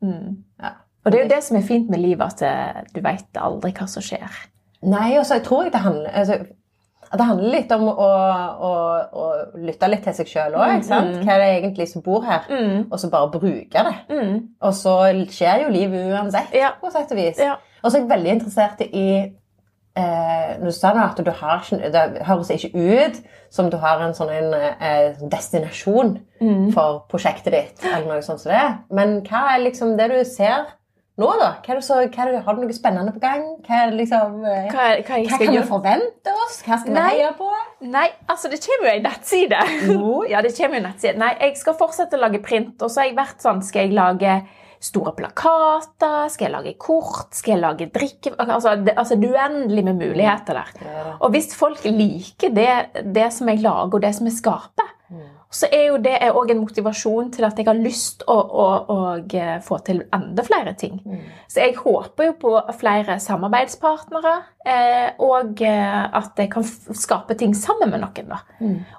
Mm. 0.00 0.40
Ja. 0.64 0.78
Og 1.04 1.12
det 1.12 1.18
er 1.18 1.22
jo 1.24 1.32
det 1.34 1.42
som 1.46 1.56
er 1.56 1.62
fint 1.66 1.88
med 1.90 2.00
livet, 2.02 2.22
at 2.26 2.42
eh, 2.42 2.82
du 2.94 3.00
vet 3.04 3.38
aldri 3.40 3.72
hva 3.72 3.86
som 3.88 4.02
skjer. 4.04 4.40
Nei, 4.82 5.18
og 5.18 5.24
så 5.28 5.38
tror 5.44 5.64
jeg 5.66 5.72
det 5.72 5.80
handler 5.84 6.10
altså, 6.22 6.38
det 7.10 7.26
handler 7.26 7.50
litt 7.56 7.72
om 7.74 7.88
å, 7.90 8.08
å, 8.68 8.72
å 9.18 9.24
lytte 9.58 9.88
litt 9.90 10.04
til 10.06 10.14
seg 10.14 10.28
sjøl 10.30 10.54
òg. 10.54 10.84
Hva 10.86 11.00
er 11.34 11.40
det 11.42 11.48
egentlig 11.56 11.88
som 11.90 12.04
bor 12.06 12.22
her? 12.22 12.44
Og 12.86 12.94
så 13.02 13.10
bare 13.10 13.32
bruke 13.32 13.82
det. 13.88 13.94
Mm. 14.12 14.36
Og 14.62 14.76
så 14.78 14.94
skjer 15.34 15.64
jo 15.64 15.72
livet 15.74 16.12
uansett, 16.14 16.54
Ja. 16.54 16.70
på 16.80 16.92
sett 16.94 17.10
og 17.10 17.18
vis. 17.18 17.40
Ja. 17.42 17.56
Og 17.82 17.90
så 17.90 17.96
er 17.98 18.04
jeg 18.04 18.12
veldig 18.12 18.30
interessert 18.36 18.84
i 18.86 19.06
eh, 19.98 20.52
du 20.62 20.70
sa 20.70 20.92
at 21.02 21.18
du 21.18 21.30
har 21.34 21.64
Det 21.80 22.22
høres 22.28 22.50
ikke 22.54 22.70
ut 22.78 23.20
som 23.50 23.70
du 23.72 23.76
har 23.82 24.00
en 24.06 24.14
sånn 24.14 24.30
en, 24.30 24.54
eh, 24.54 25.14
destinasjon 25.32 26.18
Mm. 26.40 26.70
for 26.72 27.02
prosjektet 27.10 27.52
ditt, 27.52 27.82
eller 27.84 28.06
noe 28.06 28.22
sånt 28.22 28.40
som 28.40 28.52
det. 28.52 28.78
Men 28.90 29.20
hva 29.26 29.56
er 29.56 29.64
liksom 29.66 29.96
det 29.98 30.06
du 30.12 30.24
ser 30.24 30.70
nå, 31.20 31.28
da? 31.40 31.50
Hva 31.60 31.74
er 31.74 31.80
det 31.80 31.86
så, 31.86 31.98
hva 32.02 32.24
er 32.24 32.32
det, 32.32 32.42
har 32.46 32.56
du 32.56 32.62
noe 32.64 32.76
spennende 32.76 33.14
på 33.14 33.22
gang? 33.22 33.44
Hva 33.66 33.82
er 33.82 33.92
det 33.92 33.98
liksom 34.02 34.38
eh, 34.44 34.70
Hva, 34.72 34.86
hva 35.04 35.18
hva 35.26 35.40
kan 35.42 35.54
vi 35.54 35.64
forvente 35.68 36.36
oss? 36.46 36.60
Hva 36.66 36.80
skal 36.80 36.96
vi 36.96 37.04
heie 37.06 37.34
på? 37.38 37.50
Nei, 37.90 38.06
altså 38.30 38.50
det 38.52 38.62
kommer 38.64 38.90
jo 38.90 38.94
en 38.96 39.06
nettside. 39.08 39.60
Jo. 39.90 40.14
ja, 40.32 40.42
det 40.44 40.54
kommer 40.56 40.80
jo 40.80 40.86
nettside. 40.88 41.20
Nei, 41.20 41.34
jeg 41.42 41.60
skal 41.60 41.78
fortsette 41.80 42.18
å 42.18 42.24
lage 42.24 42.42
print, 42.44 42.74
og 42.80 42.90
så 42.90 43.04
har 43.04 43.10
jeg 43.10 43.20
vært 43.20 43.44
sånn, 43.44 43.62
skal 43.66 43.86
jeg 43.86 43.96
lage 43.98 44.40
store 44.80 45.12
plakater, 45.12 46.30
skal 46.32 46.46
jeg 46.46 46.54
lage 46.54 46.76
kort, 46.80 47.34
skal 47.36 47.54
jeg 47.54 47.62
lage 47.62 47.90
drikke... 47.92 48.32
Altså, 48.40 48.78
det, 48.80 48.94
altså 48.96 49.18
det 49.20 49.28
er 49.28 49.36
uendelig 49.36 49.84
med 49.90 50.00
muligheter 50.00 50.56
der. 50.56 50.72
Ja. 50.80 51.02
Og 51.20 51.34
hvis 51.34 51.52
folk 51.56 51.84
liker 51.84 52.54
det, 52.56 53.04
det 53.04 53.28
som 53.36 53.50
jeg 53.52 53.60
lager, 53.60 53.98
og 53.98 54.02
det 54.06 54.14
som 54.16 54.30
jeg 54.30 54.38
skaper, 54.38 54.88
så 55.50 55.66
er 55.66 55.88
jo 55.88 55.96
det 55.98 56.12
òg 56.30 56.52
en 56.52 56.60
motivasjon 56.62 57.32
til 57.34 57.44
at 57.48 57.58
jeg 57.58 57.66
har 57.66 57.78
lyst 57.78 58.22
å, 58.30 58.36
å, 58.38 58.66
å 58.94 58.98
eh, 59.18 59.56
få 59.66 59.80
til 59.82 60.04
enda 60.14 60.44
flere 60.46 60.76
ting. 60.78 61.00
Så 61.50 61.64
jeg 61.64 61.74
håper 61.80 62.28
jo 62.28 62.36
på 62.38 62.52
flere 62.78 63.16
samarbeidspartnere, 63.18 64.34
eh, 64.62 65.08
og 65.26 65.64
eh, 65.66 66.04
at 66.20 66.38
jeg 66.38 66.52
kan 66.54 66.66
skape 66.94 67.34
ting 67.40 67.56
sammen 67.58 67.90
med 67.90 68.04
noen. 68.04 68.30
da. 68.30 68.38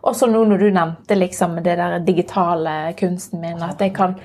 Og 0.03 0.19
så 0.19 0.27
nå 0.27 0.43
når 0.49 0.65
du 0.65 0.67
nevnte 0.75 1.15
liksom 1.15 1.55
det 1.63 1.77
der 1.79 2.01
digitale 2.03 2.75
kunsten 2.99 3.39
min, 3.39 3.63
at 3.63 3.79
jeg, 3.79 3.95
kan, 3.95 4.19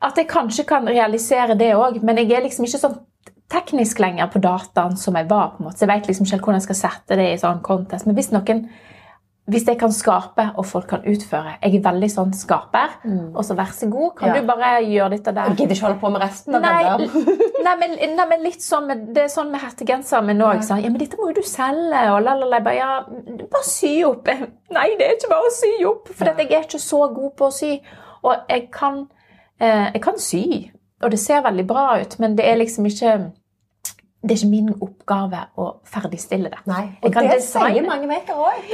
at 0.00 0.16
jeg 0.16 0.30
kanskje 0.32 0.64
kan 0.72 0.88
realisere 0.88 1.58
det 1.58 1.74
òg, 1.76 2.00
men 2.00 2.22
jeg 2.22 2.32
er 2.32 2.48
liksom 2.48 2.64
ikke 2.64 2.80
sånn 2.86 3.00
teknisk 3.52 4.00
lenger 4.00 4.32
på 4.32 4.40
dataen 4.40 4.96
som 4.96 5.16
jeg 5.20 5.28
var. 5.28 5.52
på 5.52 5.60
en 5.60 5.68
måte. 5.68 5.82
Så 5.82 5.84
jeg 5.84 5.92
vet 5.92 6.08
liksom 6.08 6.28
ikke 6.28 6.44
hvordan 6.46 6.62
jeg 6.62 6.70
skal 6.70 6.84
sette 6.86 7.20
det 7.20 7.32
i 7.34 7.40
sånn 7.40 7.60
contest. 7.64 8.08
Men 8.08 8.16
hvis 8.16 8.32
noen 8.32 8.70
hvis 9.48 9.64
jeg 9.64 9.78
kan 9.80 9.92
skape, 9.92 10.44
og 10.60 10.66
folk 10.68 10.86
kan 10.90 11.04
utføre 11.08 11.54
Jeg 11.62 11.78
er 11.78 11.84
veldig 11.86 12.08
sånn 12.12 12.32
skaper. 12.36 12.98
Og 13.34 13.40
så 13.46 13.54
vær 13.56 13.70
så 13.72 13.88
god, 13.88 14.10
kan 14.18 14.28
Ja. 14.34 14.40
du 14.40 14.46
bare 14.46 14.82
gjøre 14.84 15.10
dette 15.14 15.32
der? 15.32 15.48
Jeg 15.48 15.56
gidder 15.56 15.74
ikke 15.74 15.86
holde 15.86 16.00
på 16.02 16.10
med 16.12 16.20
resten 16.20 16.54
av 16.54 16.62
Nei, 16.62 16.82
den 16.84 17.08
nei, 17.66 17.76
men, 17.80 17.94
nei, 18.16 18.26
men 18.28 18.42
litt 18.44 18.60
sånn 18.62 18.86
med, 18.90 19.06
Det 19.14 19.22
er 19.24 19.32
sånn 19.32 19.50
med 19.50 19.60
hettegenseren 19.64 20.26
min 20.26 20.42
òg. 20.44 20.60
Ja. 20.68 20.76
ja, 20.76 20.90
men 20.92 21.00
dette 21.00 21.16
må 21.16 21.30
jo 21.30 21.38
du 21.40 21.48
selge, 21.48 22.02
og 22.12 22.20
la, 22.26 22.34
la, 22.34 22.50
la. 22.52 22.60
Bare, 22.60 22.76
ja, 22.76 23.00
bare 23.48 23.64
sy 23.64 23.94
opp. 24.04 24.28
Nei, 24.28 24.88
det 25.00 25.08
er 25.08 25.16
ikke 25.16 25.32
bare 25.32 25.48
å 25.48 25.56
sy 25.56 25.72
opp, 25.88 26.12
for 26.12 26.28
jeg 26.28 26.52
er 26.52 26.68
ikke 26.68 26.82
så 26.84 27.02
god 27.14 27.32
på 27.40 27.48
å 27.48 27.56
sy. 27.62 27.72
Og 28.22 28.34
jeg 28.52 28.68
kan, 28.74 29.06
eh, 29.60 29.88
jeg 29.94 30.02
kan 30.04 30.18
sy, 30.20 30.44
og 31.02 31.10
det 31.10 31.18
ser 31.24 31.40
veldig 31.42 31.66
bra 31.66 31.88
ut, 32.02 32.18
men 32.20 32.36
det 32.36 32.44
er 32.44 32.60
liksom 32.60 32.84
ikke 32.86 33.18
det 34.18 34.34
er 34.34 34.40
ikke 34.42 34.50
min 34.50 34.72
oppgave 34.82 35.44
å 35.56 35.68
ferdigstille 35.86 36.50
det. 36.50 36.58
Nei, 36.66 36.98
og 37.02 37.14
det 37.14 37.42
sier 37.46 37.86
mange 37.86 38.08
makere 38.10 38.34
òg. 38.36 38.72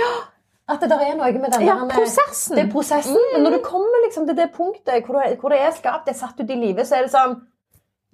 At 0.69 0.81
det 0.81 0.89
der 0.89 1.03
er 1.05 1.17
noe 1.19 1.33
med 1.37 1.53
den 1.53 1.67
Ja, 1.67 1.75
der- 1.77 1.91
prosessen. 1.93 2.57
Det 2.57 2.65
er 2.67 2.71
prosessen. 2.73 3.19
Men 3.35 3.43
når 3.45 3.51
du 3.59 3.59
kommer 3.67 4.05
liksom 4.07 4.27
til 4.27 4.37
det 4.37 4.51
punktet 4.55 5.05
hvor, 5.05 5.21
du, 5.21 5.35
hvor 5.41 5.51
det 5.53 5.59
er 5.61 5.73
skapt, 5.77 6.07
det 6.07 6.15
er 6.15 6.19
satt 6.19 6.41
ut 6.41 6.51
i 6.51 6.57
livet, 6.57 6.87
så 6.89 6.97
er 6.97 7.03
det 7.03 7.13
sånn 7.13 7.35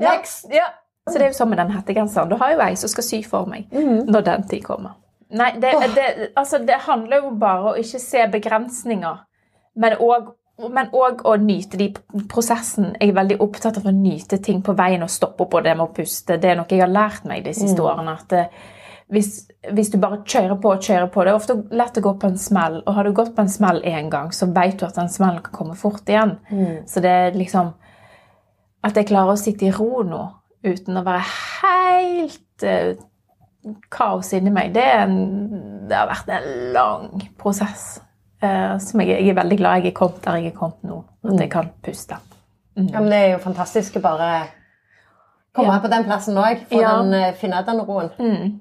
Ja. 0.01 0.17
Ja. 0.51 0.67
Så 1.09 1.15
det 1.19 1.23
er 1.23 1.31
jo 1.31 1.39
sånn 1.39 1.49
med 1.51 1.59
den 1.59 1.71
hettegenseren. 1.71 2.29
Du 2.29 2.37
har 2.37 2.53
jo 2.53 2.61
ei 2.61 2.75
som 2.75 2.89
skal 2.89 3.05
sy 3.05 3.23
for 3.23 3.47
meg 3.47 3.71
når 3.73 4.25
den 4.25 4.43
tid 4.49 4.65
kommer. 4.65 4.97
Nei, 5.31 5.53
det, 5.63 5.73
det, 5.95 6.33
altså, 6.37 6.59
det 6.67 6.75
handler 6.87 7.23
jo 7.23 7.31
bare 7.39 7.61
om 7.61 7.67
å 7.73 7.77
ikke 7.79 8.01
se 8.03 8.27
begrensninger, 8.33 9.19
men 9.77 9.93
òg 9.99 10.35
men 10.69 10.91
òg 10.93 11.23
å 11.25 11.37
nyte 11.41 11.79
de 11.81 11.87
prosessen. 12.29 12.91
Jeg 13.01 13.09
er 13.09 13.17
veldig 13.17 13.39
opptatt 13.41 13.79
av 13.81 13.87
å 13.89 13.95
nyte 13.97 14.37
ting 14.45 14.61
på 14.63 14.75
veien 14.77 15.03
og 15.03 15.09
stoppe 15.09 15.47
opp 15.47 15.55
og 15.55 15.65
det 15.65 15.73
med 15.77 15.87
å 15.87 15.95
puste. 15.97 16.37
Det 16.37 16.51
er 16.51 16.59
noe 16.59 16.69
jeg 16.69 16.83
har 16.83 16.91
lært 16.93 17.25
meg 17.25 17.45
de 17.47 17.55
siste 17.57 17.81
årene. 17.81 18.13
at 18.13 18.29
det, 18.29 18.43
hvis, 19.11 19.49
hvis 19.75 19.91
du 19.91 19.99
bare 19.99 20.21
kjører 20.25 20.57
på 20.63 20.71
og 20.73 20.81
kjører 20.87 21.09
på 21.11 21.25
Det 21.25 21.31
er 21.33 21.39
ofte 21.39 21.55
lett 21.75 21.99
å 21.99 22.03
gå 22.05 22.13
på 22.23 22.29
en 22.31 22.39
smell, 22.39 22.83
og 22.87 22.95
har 22.95 23.05
du 23.05 23.13
gått 23.13 23.35
på 23.37 23.43
en 23.43 23.49
smell 23.51 23.81
én 23.83 24.09
gang, 24.13 24.31
så 24.33 24.47
vet 24.55 24.79
du 24.79 24.85
at 24.87 24.95
den 24.95 25.09
smellen 25.11 25.43
kan 25.43 25.53
komme 25.57 25.75
fort 25.77 26.09
igjen. 26.09 26.37
Så 26.87 27.01
det 27.03 27.11
er 27.11 27.33
liksom 27.39 27.73
At 28.83 28.97
jeg 28.97 29.09
klarer 29.11 29.35
å 29.35 29.37
sitte 29.41 29.67
i 29.67 29.73
ro 29.77 30.03
nå 30.07 30.21
uten 30.65 30.97
å 30.97 31.03
være 31.05 31.25
helt 31.63 32.63
eh, 32.65 32.95
kaos 33.93 34.31
inni 34.37 34.51
meg, 34.53 34.71
det, 34.73 34.85
en, 34.85 35.19
det 35.89 35.97
har 35.97 36.09
vært 36.09 36.31
en 36.33 36.47
lang 36.73 37.27
prosess. 37.41 38.01
eh, 38.43 38.79
som 38.81 39.01
jeg, 39.03 39.09
jeg 39.21 39.29
er 39.35 39.37
veldig 39.43 39.59
glad 39.61 39.83
jeg 39.83 39.91
er 39.93 39.97
kommet 39.99 40.23
der 40.25 40.39
jeg 40.41 40.53
er 40.55 40.57
kommet 40.57 40.83
nå. 40.89 41.03
At 41.29 41.41
jeg 41.41 41.51
kan 41.53 41.69
puste. 41.85 42.17
Ja, 42.77 43.01
men 43.03 43.11
det 43.13 43.19
er 43.21 43.31
jo 43.35 43.39
fantastisk 43.45 43.97
å 44.01 44.05
bare 44.05 44.31
komme 45.53 45.75
Ja. 45.75 45.81
på 45.83 45.89
den 45.93 46.05
plassen 46.09 46.39
òg. 46.41 46.63
Ja. 46.73 46.95
Finne 47.37 47.61
den 47.67 47.81
roen. 47.85 48.09
Mm. 48.19 48.61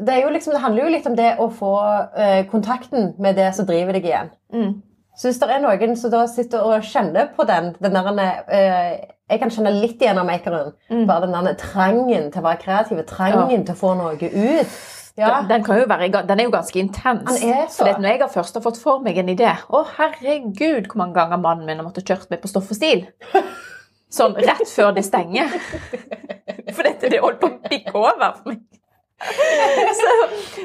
Det, 0.00 0.16
liksom, 0.32 0.54
det 0.56 0.62
handler 0.62 0.84
jo 0.84 0.94
litt 0.94 1.06
om 1.06 1.14
det 1.18 1.30
å 1.38 1.46
få 1.54 1.74
eh, 2.18 2.42
kontakten 2.50 3.12
med 3.22 3.36
det 3.38 3.52
som 3.54 3.66
driver 3.68 3.94
deg 3.94 4.08
igjen. 4.08 4.32
Mm. 4.54 4.72
Så 5.14 5.28
hvis 5.28 5.38
det 5.38 5.50
er 5.54 5.62
noen 5.62 5.94
som 5.98 6.10
da 6.10 6.24
sitter 6.26 6.64
og 6.66 6.86
kjenner 6.88 7.28
på 7.36 7.46
den, 7.46 7.70
den 7.82 7.94
der, 7.94 8.42
eh, 8.48 9.04
Jeg 9.30 9.40
kan 9.40 9.50
kjenne 9.50 9.70
litt 9.72 10.02
igjen 10.02 10.18
av 10.20 10.26
makeren. 10.28 10.74
Mm. 10.90 11.06
Bare 11.08 11.24
den 11.24 11.46
der 11.46 11.54
trangen 11.56 12.26
til 12.32 12.42
å 12.42 12.44
være 12.44 12.60
kreativ, 12.60 12.98
trangen 13.08 13.64
til 13.64 13.72
å 13.72 13.78
få 13.78 13.94
noe 13.96 14.18
ut. 14.18 14.74
Ja. 15.16 15.28
Den, 15.40 15.48
den, 15.48 15.64
kan 15.64 15.78
jo 15.78 15.86
være, 15.86 16.08
den 16.26 16.40
er 16.40 16.48
jo 16.48 16.50
ganske 16.50 16.78
intens. 16.78 17.38
For 17.76 18.00
når 18.02 18.08
jeg 18.10 18.20
har 18.24 18.32
først 18.34 18.58
har 18.58 18.64
fått 18.64 18.80
for 18.82 18.98
meg 19.04 19.20
en 19.22 19.30
idé 19.30 19.46
Å, 19.46 19.84
herregud, 19.94 20.88
hvor 20.90 20.98
mange 21.04 21.14
ganger 21.14 21.38
mannen 21.38 21.68
min 21.68 21.78
har 21.78 21.86
måttet 21.86 22.10
kjørt 22.10 22.26
meg 22.34 22.42
på 22.42 22.50
Stoff 22.50 22.72
og 22.74 22.76
stil. 22.80 23.06
Sånn 24.14 24.34
rett 24.38 24.66
før 24.70 24.92
det 24.94 25.06
stenger. 25.06 25.54
For 26.74 26.86
dette 26.86 27.10
det 27.10 27.22
holdt 27.22 27.40
på 27.42 27.50
å 27.50 27.70
bikke 27.70 27.94
over 27.94 28.34
for 28.34 28.50
meg. 28.50 28.62
Så, 30.00 30.12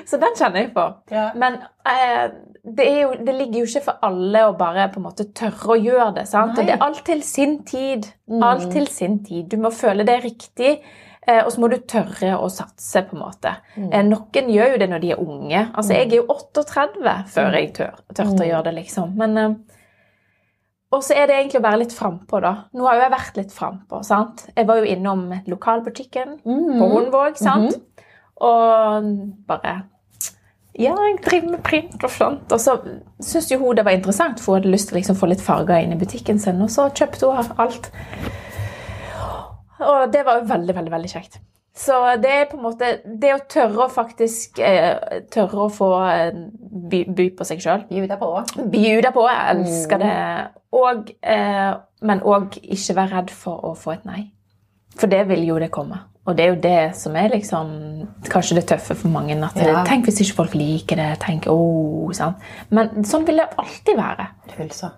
så 0.10 0.18
den 0.22 0.34
kjenner 0.36 0.64
jeg 0.64 0.72
på. 0.74 0.84
Ja. 1.14 1.28
Men 1.40 1.60
eh, 1.88 2.32
det, 2.66 2.88
jo, 3.02 3.12
det 3.26 3.36
ligger 3.38 3.62
jo 3.62 3.68
ikke 3.70 3.84
for 3.86 4.00
alle 4.06 4.42
å 4.50 4.56
bare 4.58 4.88
på 4.92 5.00
en 5.00 5.06
måte 5.06 5.28
tørre 5.38 5.76
å 5.76 5.78
gjøre 5.80 6.10
det. 6.18 6.26
sant? 6.32 6.58
Nei. 6.58 6.66
Det 6.68 6.76
er 6.76 6.84
alt 6.88 7.04
til 7.08 7.22
sin 7.24 7.60
tid. 7.68 8.10
Alt 8.44 8.70
til 8.74 8.90
sin 8.92 9.20
tid. 9.26 9.48
Du 9.54 9.58
må 9.62 9.72
føle 9.76 10.04
det 10.08 10.20
riktig. 10.26 10.80
Eh, 11.30 11.42
og 11.46 11.52
så 11.54 11.62
må 11.62 11.70
du 11.72 11.78
tørre 11.86 12.36
å 12.42 12.48
satse, 12.52 13.04
på 13.06 13.16
en 13.18 13.22
måte. 13.26 13.56
Eh, 13.78 14.02
noen 14.08 14.50
gjør 14.56 14.74
jo 14.76 14.80
det 14.82 14.90
når 14.92 15.04
de 15.04 15.12
er 15.14 15.20
unge. 15.24 15.66
Altså, 15.74 15.94
Jeg 15.94 16.10
er 16.12 16.16
jo 16.22 16.28
38 16.34 17.18
før 17.36 17.60
jeg 17.60 17.74
tør, 17.78 18.00
tørte 18.16 18.40
å 18.46 18.48
gjøre 18.50 18.64
det, 18.70 18.78
liksom. 18.82 19.14
Men 19.20 19.38
eh, 19.38 19.52
Og 20.92 21.04
så 21.06 21.14
er 21.14 21.28
det 21.30 21.36
egentlig 21.38 21.60
å 21.60 21.66
være 21.68 21.78
litt 21.84 21.92
frampå, 21.94 22.40
da. 22.42 22.54
Nå 22.74 22.88
har 22.88 22.96
jo 22.98 23.02
jeg 23.04 23.12
vært 23.14 23.36
litt 23.38 23.52
frampå. 23.54 24.00
sant? 24.08 24.48
Jeg 24.58 24.66
var 24.66 24.80
jo 24.82 24.88
innom 24.90 25.28
lokalbutikken 25.46 26.40
på 26.42 26.88
Hornvåg, 26.96 27.38
sant? 27.38 27.76
Og 28.40 29.14
bare 29.48 29.82
Ja, 30.80 30.94
jeg 30.96 31.18
driver 31.26 31.50
med 31.52 31.64
print 31.64 32.04
og 32.04 32.12
sånt. 32.14 32.52
Og 32.56 32.60
så 32.64 32.78
syntes 33.20 33.52
jo 33.52 33.60
hun 33.60 33.76
det 33.76 33.84
var 33.86 33.98
interessant, 33.98 34.40
for 34.40 34.54
hun 34.54 34.62
hadde 34.62 34.72
lyst 34.72 34.90
til 34.90 34.96
å 34.96 35.00
liksom 35.00 35.18
få 35.20 35.28
litt 35.28 35.44
farger 35.44 35.84
inn 35.84 35.92
i 35.92 36.00
butikken 36.00 36.40
sin. 36.40 36.62
Og 36.64 36.72
så 36.72 36.88
kjøpte 36.96 37.28
hun 37.28 37.52
alt. 37.60 37.92
Og 39.80 40.14
det 40.14 40.24
var 40.26 40.40
jo 40.40 40.48
veldig, 40.48 40.76
veldig, 40.76 40.92
veldig 40.92 41.12
kjekt. 41.12 41.40
Så 41.80 41.96
det 42.20 42.32
er 42.32 42.48
på 42.50 42.58
en 42.58 42.64
måte 42.66 42.88
Det 43.06 43.30
å 43.32 43.44
tørre 43.48 43.86
å 43.86 43.92
faktisk 43.94 44.58
eh, 44.66 45.22
Tørre 45.32 45.68
å 45.68 45.70
få 45.72 45.90
eh, 46.10 46.40
by, 46.92 47.04
by 47.16 47.28
på 47.38 47.48
seg 47.48 47.62
sjøl. 47.64 47.86
Bjuda 47.92 48.18
på. 48.20 48.32
Bjuda 48.74 49.14
på. 49.16 49.24
Jeg 49.30 49.54
elsker 49.54 50.02
det. 50.02 50.18
Og, 50.76 51.14
eh, 51.22 51.72
men 52.02 52.24
òg 52.28 52.60
ikke 52.62 52.98
være 52.98 53.16
redd 53.16 53.34
for 53.34 53.72
å 53.72 53.74
få 53.80 53.96
et 53.96 54.10
nei. 54.10 54.26
For 55.00 55.12
det 55.12 55.24
vil 55.30 55.46
jo 55.48 55.60
det 55.62 55.72
komme. 55.72 56.02
Og 56.30 56.36
det 56.38 56.46
er 56.46 56.52
jo 56.52 56.60
det 56.62 56.96
som 57.00 57.16
er 57.18 57.32
liksom 57.34 57.70
kanskje 58.30 58.60
det 58.60 58.68
tøffe 58.70 58.96
for 58.96 59.10
mange. 59.10 59.34
At 59.44 59.58
Ja. 59.58 59.84
Tenk 59.88 60.06
hvis 60.06 60.22
ikke 60.22 60.36
folk 60.44 60.54
liker 60.54 61.00
det. 61.02 61.08
Tenk, 61.24 61.48
oh, 61.50 62.12
sånn. 62.14 62.36
Men 62.70 63.04
sånn 63.10 63.26
vil 63.26 63.42
det 63.42 63.48
alltid 63.58 63.98
være. 63.98 64.28
Tulsa. 64.54 64.92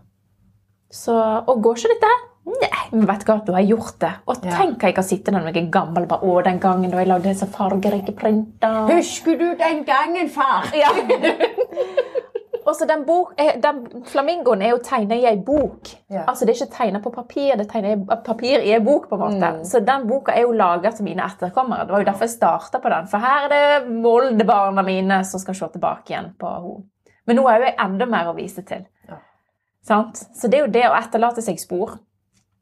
Så, 0.91 1.15
og 1.47 1.61
går 1.63 1.79
ikke 1.79 1.93
dette? 1.95 2.11
Nei, 2.51 2.81
men 2.91 3.05
vet 3.07 3.21
du 3.23 3.29
hva, 3.31 3.37
du 3.45 3.51
har 3.53 3.63
gjort 3.63 3.99
det. 4.01 4.11
Og 4.27 4.43
Ja. 4.43 4.57
tenk 4.57 4.81
jeg 4.83 4.95
kan 4.95 5.03
sitte 5.07 5.31
der 5.31 5.39
når 5.39 5.53
jeg 5.53 5.67
er 5.67 5.71
gammel 5.71 6.07
bare, 6.09 6.25
å, 6.25 6.43
den 6.43 6.59
gangen 6.59 6.91
da 6.91 6.97
jeg 6.97 7.07
lagde 7.07 7.29
disse 7.29 7.47
fargerike 7.47 8.11
printer. 8.17 8.87
Husker 8.91 9.37
du 9.37 9.55
den 9.55 9.83
gangen, 9.85 10.27
far? 10.29 10.67
Ja. 10.75 10.89
Og 12.65 12.75
så 12.77 12.85
den, 12.85 13.05
bok, 13.05 13.33
den 13.63 14.03
Flamingoen 14.05 14.61
er 14.61 14.75
jo 14.75 14.81
tegna 14.85 15.17
i 15.17 15.25
ei 15.25 15.37
bok. 15.41 15.89
Ja. 16.11 16.27
Altså 16.27 16.45
Det 16.45 16.53
er 16.53 16.59
ikke 16.61 16.75
tegna 16.75 17.01
på 17.01 17.13
papir, 17.15 17.55
det 17.57 17.65
er 17.65 17.71
tegna 17.71 17.93
i 17.95 18.17
papir 18.25 18.61
i 18.61 18.73
ei 18.75 18.81
bok. 18.83 19.07
på 19.09 19.17
en 19.17 19.21
måte. 19.21 19.49
Mm. 19.57 19.63
Så 19.65 19.81
den 19.85 20.05
boka 20.07 20.35
er 20.35 20.45
jo 20.45 20.51
laga 20.51 20.91
til 20.91 21.07
mine 21.07 21.25
etterkommere. 21.25 21.87
Det 21.87 21.95
var 21.95 22.03
jo 22.03 22.09
derfor 22.11 22.27
jeg 22.27 22.35
starta 22.35 22.79
på 22.79 22.93
den. 22.93 23.09
For 23.09 23.17
her 23.17 23.47
er 23.47 23.53
det 23.55 23.95
Molde-barna 24.03 24.85
mine 24.85 25.23
som 25.25 25.41
skal 25.41 25.57
se 25.57 25.71
tilbake 25.73 26.13
igjen 26.13 26.33
på 26.39 26.53
henne. 26.53 26.83
Men 27.27 27.37
nå 27.37 27.47
har 27.47 27.65
jeg 27.65 27.77
enda 27.79 28.05
mer 28.09 28.29
å 28.31 28.37
vise 28.37 28.63
til. 28.65 28.85
Ja. 29.09 29.17
Sant? 29.85 30.23
Så 30.35 30.49
det 30.49 30.59
er 30.59 30.65
jo 30.65 30.73
det 30.73 30.87
å 30.89 30.95
etterlate 30.97 31.41
seg 31.45 31.59
spor. 31.61 31.97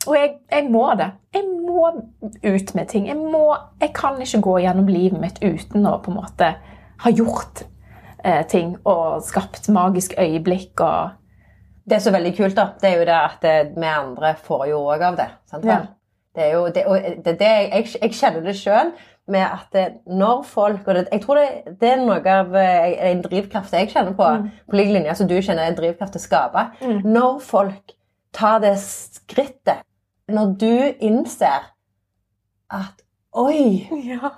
Og 0.08 0.16
jeg, 0.16 0.38
jeg 0.52 0.70
må 0.72 0.86
det. 1.00 1.10
Jeg 1.36 1.44
må 1.48 1.90
ut 2.44 2.76
med 2.76 2.88
ting. 2.88 3.08
Jeg, 3.08 3.18
må, 3.20 3.44
jeg 3.82 3.92
kan 3.96 4.20
ikke 4.22 4.42
gå 4.48 4.56
gjennom 4.64 4.88
livet 4.88 5.20
mitt 5.20 5.42
uten 5.44 5.88
å 5.88 5.98
på 6.04 6.14
en 6.14 6.20
måte 6.22 6.54
ha 7.04 7.12
gjort 7.12 7.66
eh, 8.24 8.42
ting 8.48 8.76
og 8.88 9.24
skapt 9.26 9.70
magisk 9.74 10.14
øyeblikk 10.20 10.82
og 10.86 11.16
Det 11.90 11.96
er 11.98 12.02
så 12.06 12.12
veldig 12.14 12.36
kult, 12.38 12.54
da. 12.54 12.68
Det 12.78 12.86
er 12.86 13.00
jo 13.00 13.06
det 13.08 13.16
at 13.18 13.46
eh, 13.50 13.70
vi 13.74 13.88
andre 13.90 14.36
får 14.38 14.68
jo 14.70 14.82
òg 14.94 15.02
av 15.08 15.16
det. 15.18 15.26
Sant. 15.50 15.66
Ja. 15.66 15.80
Det 16.36 16.44
er 16.46 16.52
jo 16.54 16.68
det, 16.70 16.84
og 16.86 17.08
det, 17.26 17.40
det, 17.40 17.48
jeg, 17.48 17.88
jeg 18.02 18.14
kjenner 18.14 18.44
det 18.46 18.54
sjøl 18.60 18.92
med 19.30 19.46
at 19.46 19.78
eh, 19.78 19.96
når 20.06 20.44
folk 20.46 20.88
og 20.88 20.96
det, 20.96 21.08
Jeg 21.12 21.22
tror 21.24 21.40
det, 21.40 21.48
det 21.82 21.90
er 21.90 22.04
noe 22.04 22.36
av 22.36 22.54
eh, 22.56 22.94
en 23.10 23.24
drivkraft 23.26 23.74
jeg 23.74 23.90
kjenner 23.90 24.14
på, 24.18 24.30
på 24.70 24.78
lik 24.78 24.94
linje 24.94 25.16
som 25.18 25.30
du 25.30 25.36
kjenner 25.40 25.66
en 25.66 25.78
drivkraft 25.78 26.14
til 26.14 26.22
å 26.22 26.28
skape. 26.28 26.66
Når 27.06 27.40
folk 27.46 27.96
tar 28.36 28.62
det 28.62 28.76
skrittet, 28.84 29.82
når 30.30 30.54
du 30.62 30.74
innser 31.10 31.72
at 32.70 33.02
Oi! 33.40 33.88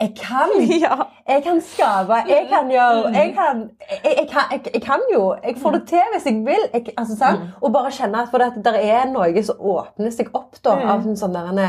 Jeg 0.01 0.13
kan! 0.19 0.51
Ja. 0.81 0.95
Jeg 1.27 1.43
kan 1.43 1.61
skape, 1.63 2.17
jeg 2.27 2.47
kan 2.49 2.69
gjøre 2.69 3.11
jeg 3.15 3.33
kan, 3.33 3.61
jeg, 3.89 4.15
jeg, 4.17 4.27
kan, 4.29 4.59
jeg, 4.73 4.81
kan 4.83 5.05
jo. 5.13 5.35
Jeg 5.43 5.55
får 5.61 5.71
det 5.77 5.81
til 5.87 6.09
hvis 6.13 6.25
jeg 6.25 6.41
vil. 6.45 6.65
Altså, 6.97 7.15
sant? 7.17 7.39
Og 7.61 7.73
bare 7.73 7.91
kjenne 7.93 8.21
at, 8.21 8.29
for 8.33 8.43
at 8.45 8.57
det 8.65 8.73
er 8.83 9.07
noe 9.09 9.43
som 9.45 9.63
åpner 9.73 10.13
seg 10.13 10.29
opp 10.37 10.59
da, 10.65 10.75
av 10.93 11.07
en 11.07 11.17
sånn 11.17 11.33
der, 11.37 11.61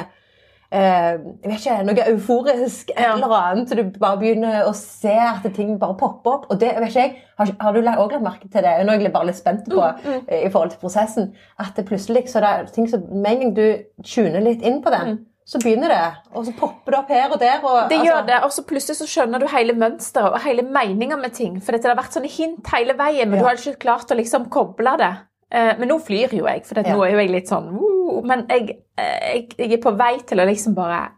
eh, 0.72 1.14
jeg 1.14 1.52
vet 1.52 1.58
ikke, 1.60 1.78
noe 1.88 2.06
euforisk 2.12 2.92
eller 2.96 3.36
annet. 3.38 3.70
Så 3.70 3.78
du 3.78 3.84
bare 3.96 4.20
begynner 4.20 4.68
å 4.68 4.74
se 4.76 5.14
at 5.14 5.46
ting 5.56 5.76
bare 5.80 5.96
popper 6.00 6.36
opp. 6.36 6.48
Og 6.50 6.60
det 6.60 6.74
vet 6.80 6.90
ikke 6.90 7.06
jeg, 7.06 7.18
Har, 7.38 7.54
har 7.60 7.72
du 7.72 7.80
òg 7.80 8.12
lagt 8.12 8.22
merke 8.24 8.48
til 8.48 8.64
det? 8.66 8.76
Nå 8.84 8.92
er 8.92 9.06
jeg 9.06 9.12
bare 9.14 9.30
litt 9.30 9.40
spent 9.40 9.68
på 9.72 9.88
i 10.28 10.48
forhold 10.52 10.74
til 10.74 10.82
prosessen. 10.84 11.32
At 11.60 11.76
det 11.76 11.88
plutselig 11.88 12.26
så 12.32 12.44
det 12.44 12.56
er 12.56 12.72
ting 12.74 12.88
som 12.90 13.04
Med 13.12 13.36
en 13.36 13.44
gang 13.46 13.54
du 13.56 13.66
tuner 14.04 14.42
litt 14.44 14.62
inn 14.62 14.82
på 14.84 14.92
den, 14.92 15.22
så 15.44 15.58
begynner 15.58 15.88
det. 15.88 16.02
Og 16.34 16.46
så 16.46 16.52
popper 16.56 16.92
det 16.92 16.98
opp 16.98 17.08
her 17.08 17.30
og 17.34 17.38
der. 17.40 17.58
Og, 17.64 17.88
Det 17.88 17.98
altså- 17.98 18.06
gjør 18.06 18.26
det, 18.26 18.38
og 18.44 18.50
så 18.52 18.62
plutselig 18.66 18.96
så 18.96 19.06
skjønner 19.06 19.40
du 19.40 19.46
hele 19.48 19.72
mønsteret 19.74 20.32
og 20.32 20.40
hele 20.40 20.62
meninga 20.62 21.16
med 21.18 21.32
ting. 21.34 21.60
For 21.60 21.72
dette 21.72 21.88
har 21.88 21.96
vært 21.96 22.12
sånne 22.14 22.30
hint 22.30 22.66
hele 22.74 22.94
veien, 22.94 23.28
men 23.28 23.38
Ja. 23.38 23.42
du 23.42 23.48
har 23.48 23.56
ikke 23.56 23.78
klart 23.78 24.10
å 24.10 24.16
liksom 24.16 24.48
koble 24.48 24.96
det. 24.98 25.16
Eh, 25.50 25.74
Men 25.78 25.88
nå 25.88 25.98
flyr 26.00 26.30
jo 26.32 26.46
jeg, 26.46 26.64
for 26.64 26.74
Ja. 26.80 26.94
nå 26.94 27.04
er 27.06 27.10
jo 27.12 27.18
jeg 27.18 27.30
litt 27.30 27.48
sånn 27.48 27.72
«Woo», 27.72 28.22
Men 28.24 28.46
jeg, 28.48 28.78
eh, 28.96 29.34
jeg, 29.34 29.48
jeg 29.58 29.72
er 29.72 29.76
på 29.82 29.96
vei 29.96 30.18
til 30.18 30.38
å 30.38 30.46
liksom 30.46 30.74
bare 30.74 31.10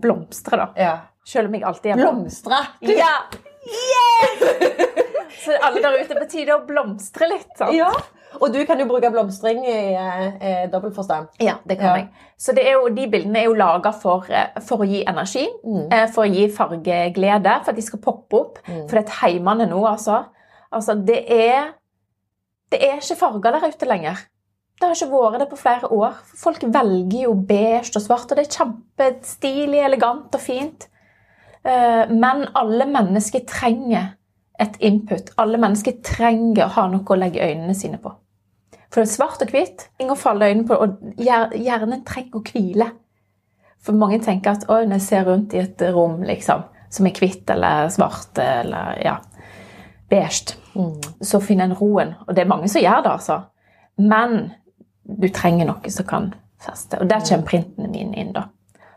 blomstre, 0.00 0.56
da. 0.56 0.68
ja. 0.76 0.98
Selv 1.24 1.46
om 1.48 1.54
jeg 1.54 1.62
alltid 1.62 1.92
er 1.92 1.96
Blomstre. 1.96 2.66
Ja! 2.82 3.16
Så 5.42 5.56
alle 5.62 5.80
der 5.82 5.96
ute 6.04 6.14
på 6.18 6.26
tide 6.30 6.54
å 6.54 6.64
blomstre 6.66 7.28
litt. 7.28 7.50
sant? 7.58 7.74
Ja. 7.74 7.90
Og 8.40 8.52
du 8.52 8.64
kan 8.66 8.78
jo 8.80 8.86
bruke 8.90 9.10
blomstring 9.14 9.60
i 9.64 9.94
eh, 9.94 10.24
eh, 10.40 10.62
dobbel 10.70 10.90
forstand. 10.94 11.28
Ja, 11.40 11.54
det 11.66 11.76
kan 11.78 11.86
Ja. 11.86 11.96
jeg. 11.96 12.08
Så 12.38 12.54
det 12.54 12.64
jo, 12.72 12.88
de 12.88 13.06
bildene 13.06 13.38
er 13.38 13.44
jo 13.44 13.54
laga 13.54 13.92
for, 13.94 14.24
eh, 14.28 14.58
for 14.60 14.78
å 14.78 14.88
gi 14.88 15.04
energi, 15.06 15.46
Mm. 15.64 15.92
eh, 15.92 16.06
for 16.08 16.24
å 16.24 16.32
gi 16.34 16.48
fargeglede, 16.48 17.62
for 17.64 17.70
at 17.70 17.76
de 17.76 17.82
skal 17.82 18.00
poppe 18.00 18.34
opp. 18.40 18.58
Mm. 18.66 18.88
For 18.88 18.96
det 19.00 19.06
er 19.06 19.20
heimene 19.22 19.68
nå, 19.70 19.80
altså. 19.86 20.26
Altså, 20.72 20.94
det 21.04 21.24
er 21.30 21.74
Det 22.70 22.82
er 22.82 22.96
ikke 22.96 23.16
farger 23.16 23.52
der 23.52 23.68
ute 23.68 23.86
lenger. 23.86 24.16
Det 24.80 24.82
har 24.88 24.94
ikke 24.94 25.10
vært 25.12 25.38
det 25.38 25.50
på 25.50 25.58
flere 25.58 25.92
år. 25.92 26.14
Folk 26.36 26.60
velger 26.62 27.22
jo 27.22 27.34
beige 27.34 27.94
og 27.96 28.02
svart, 28.02 28.32
og 28.32 28.36
det 28.36 28.48
er 28.48 28.64
kjempestilig, 28.64 29.84
elegant 29.84 30.34
og 30.34 30.40
fint. 30.40 30.88
Men 31.64 32.48
alle 32.56 32.84
mennesker 32.86 33.46
trenger 33.46 34.14
et 34.60 34.76
input. 34.80 35.32
Alle 35.40 35.58
mennesker 35.58 35.98
trenger 36.04 36.66
å 36.66 36.74
ha 36.76 36.86
noe 36.90 37.06
å 37.10 37.18
legge 37.18 37.42
øynene 37.42 37.74
sine 37.76 37.98
på. 38.02 38.12
For 38.92 39.02
det 39.02 39.08
er 39.08 39.14
svart 39.16 39.42
og 39.42 39.50
hvitt. 39.50 39.88
Ingen 39.98 40.18
faller 40.18 40.52
øynene 40.52 40.68
på, 40.68 40.76
og 40.78 41.16
hjernen 41.18 42.04
trenger 42.06 42.38
å 42.38 42.44
hvile. 42.46 42.90
For 43.84 43.98
mange 43.98 44.20
tenker 44.22 44.54
at 44.54 44.68
når 44.68 44.94
jeg 44.96 45.06
ser 45.08 45.26
rundt 45.28 45.54
i 45.56 45.64
et 45.64 45.82
rom 45.92 46.22
liksom, 46.24 46.62
som 46.94 47.08
er 47.08 47.18
hvitt 47.18 47.50
eller 47.50 47.90
svart 47.92 48.38
eller 48.40 49.00
ja, 49.02 49.16
beige, 50.10 50.54
mm. 50.78 51.18
så 51.20 51.42
finner 51.42 51.68
en 51.68 51.76
roen. 51.80 52.14
Og 52.28 52.32
det 52.36 52.44
er 52.44 52.52
mange 52.54 52.70
som 52.70 52.84
gjør 52.84 53.02
det, 53.02 53.16
altså. 53.18 53.40
Men 53.98 54.38
du 55.04 55.28
trenger 55.34 55.68
noe 55.68 55.92
som 55.92 56.06
kan 56.08 56.30
feste. 56.62 57.02
Og 57.02 57.10
der 57.10 57.26
kommer 57.26 57.50
printene 57.50 57.90
mine 57.90 58.22
inn, 58.22 58.32
da. 58.36 58.46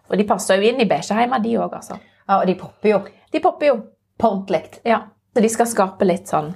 Og 0.07 0.15
de 0.15 0.29
passer 0.29 0.61
jo 0.61 0.69
inn 0.69 0.79
i 0.79 0.87
beigeheimer, 0.87 1.41
de 1.43 1.57
òg, 1.57 1.73
altså. 1.81 1.97
Ja, 2.27 2.37
og 2.37 2.47
de 2.47 2.55
popper 2.59 2.93
jo. 2.93 3.03
De 3.33 3.41
popper 3.43 3.73
jo. 3.73 3.77
På. 4.17 4.31
Ja. 4.87 5.03
Så 5.37 5.41
de 5.45 5.49
skal 5.53 5.67
skape 5.69 6.05
litt 6.07 6.31
sånn 6.31 6.47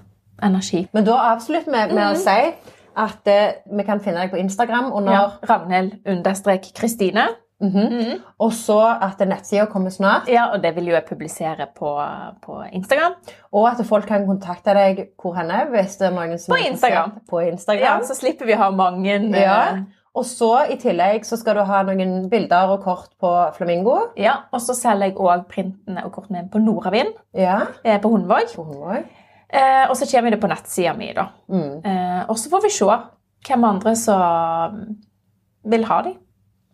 energi. 0.41 0.87
Men 0.89 1.05
da 1.05 1.19
avslutter 1.35 1.69
vi 1.69 1.75
med, 1.75 1.91
med 1.93 2.15
å 2.15 2.15
si 2.17 2.37
at 2.97 3.29
eh, 3.29 3.59
vi 3.69 3.83
kan 3.85 3.99
finne 4.01 4.23
deg 4.23 4.31
på 4.33 4.39
Instagram 4.41 4.87
under 4.97 5.13
ja, 5.13 5.27
Ragnhild-Kristine. 5.45 7.27
Mm 7.61 7.69
-hmm. 7.69 7.91
mm 7.91 7.99
-hmm. 7.99 8.19
Og 8.37 8.53
så 8.53 8.79
at 9.01 9.19
nettsida 9.19 9.65
kommer 9.65 9.89
snart. 9.89 10.27
Ja, 10.27 10.49
og 10.53 10.63
det 10.63 10.75
vil 10.75 10.87
jo 10.87 10.93
jeg 10.93 11.03
publisere 11.09 11.67
på, 11.79 12.01
på, 12.45 12.63
Instagram. 12.73 13.11
Og 13.51 13.69
at 13.69 13.85
folk 13.85 14.07
kan 14.07 14.25
kontakte 14.25 14.73
deg 14.73 15.07
hvor 15.21 15.33
henne 15.33 15.65
hvis 15.69 15.97
det 15.97 16.07
er 16.07 16.11
noen 16.11 16.39
som 16.39 16.55
På 16.55 16.71
Instagram. 16.71 17.11
På 17.29 17.39
Instagram. 17.39 17.83
Ja, 17.83 18.03
Så 18.03 18.15
slipper 18.15 18.45
vi 18.45 18.53
å 18.53 18.57
ha 18.57 18.71
mange 18.71 19.39
ja. 19.41 19.75
Og 20.17 20.25
så 20.27 20.49
i 20.73 20.75
tillegg 20.79 21.23
så 21.23 21.37
skal 21.39 21.55
du 21.55 21.63
ha 21.67 21.81
noen 21.87 22.25
bilder 22.31 22.73
og 22.73 22.83
kort 22.83 23.13
på 23.21 23.29
Flamingo. 23.55 23.95
Ja, 24.19 24.41
Og 24.51 24.59
så 24.63 24.75
selger 24.75 25.11
jeg 25.11 25.15
òg 25.15 25.45
printene 25.51 26.03
og 26.03 26.11
kortene 26.17 26.43
på 26.51 26.59
Nordavind 26.59 27.13
ja. 27.37 27.61
på 27.83 28.11
Hundvåg. 28.11 28.51
På 28.55 28.65
Hundvåg. 28.67 29.07
Eh, 29.51 29.85
og 29.89 29.95
så 29.99 30.07
kommer 30.11 30.31
det 30.31 30.39
på 30.39 30.49
nettsida 30.51 30.93
mi, 30.95 31.11
da. 31.15 31.29
Mm. 31.51 31.79
Eh, 31.83 32.19
og 32.27 32.37
så 32.39 32.51
får 32.51 32.65
vi 32.65 32.73
se 32.75 32.87
hvem 33.47 33.65
andre 33.67 33.95
som 33.99 34.81
vil 35.71 35.87
ha 35.87 36.01
dem. 36.07 36.19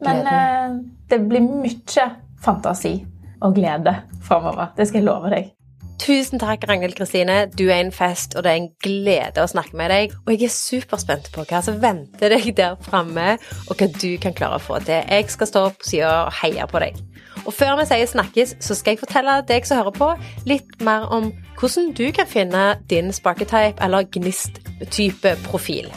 Men 0.05 0.27
eh, 0.29 0.75
det 1.09 1.21
blir 1.29 1.45
mye 1.45 2.09
fantasi 2.41 2.99
og 3.41 3.53
glede 3.57 3.95
framover. 4.25 4.73
Det 4.77 4.89
skal 4.89 5.01
jeg 5.01 5.09
love 5.09 5.33
deg. 5.33 5.53
Tusen 5.97 6.39
takk, 6.39 6.63
Ragnhild 6.69 6.95
Kristine. 6.95 7.47
Du 7.57 7.67
er 7.67 7.79
en 7.81 7.91
fest, 7.91 8.35
og 8.37 8.43
det 8.45 8.51
er 8.51 8.59
en 8.61 8.69
glede 8.83 9.41
å 9.41 9.49
snakke 9.49 9.77
med 9.77 9.89
deg. 9.91 10.13
Og 10.25 10.33
jeg 10.35 10.47
er 10.47 10.53
superspent 10.53 11.31
på 11.33 11.45
hva 11.49 11.61
som 11.65 11.79
venter 11.81 12.31
deg 12.31 12.51
der 12.57 12.77
framme, 12.85 13.37
og 13.67 13.79
hva 13.79 13.89
du 13.91 14.11
kan 14.21 14.35
klare 14.37 14.59
å 14.59 14.63
få 14.63 14.79
til. 14.85 15.01
Jeg 15.01 15.29
skal 15.33 15.49
stå 15.49 15.63
på 15.73 15.89
sida 15.89 16.11
og 16.27 16.33
heie 16.41 16.67
på 16.69 16.83
deg. 16.83 17.01
Og 17.47 17.53
før 17.55 17.77
vi 17.79 17.87
sier 17.89 18.09
snakkes, 18.09 18.57
så 18.63 18.77
skal 18.77 18.93
jeg 18.93 19.01
fortelle 19.01 19.39
deg 19.49 19.65
som 19.65 19.81
hører 19.81 19.95
på, 19.97 20.09
litt 20.49 20.77
mer 20.85 21.07
om 21.13 21.31
hvordan 21.57 21.93
du 21.97 22.05
kan 22.13 22.29
finne 22.29 22.65
din 22.91 23.09
sparketype 23.15 23.81
eller 23.83 24.05
gnist-type 24.13 25.33
profil. 25.47 25.89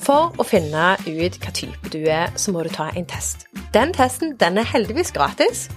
For 0.00 0.32
å 0.40 0.46
finne 0.48 0.94
ut 1.04 1.36
hva 1.42 1.52
type 1.54 1.92
du 1.92 2.00
er, 2.08 2.32
så 2.40 2.54
må 2.54 2.64
du 2.64 2.72
ta 2.72 2.88
en 2.96 3.06
test. 3.06 3.46
Den 3.76 3.92
testen 3.94 4.34
den 4.40 4.58
er 4.58 4.66
heldigvis 4.66 5.12
gratis. 5.14 5.68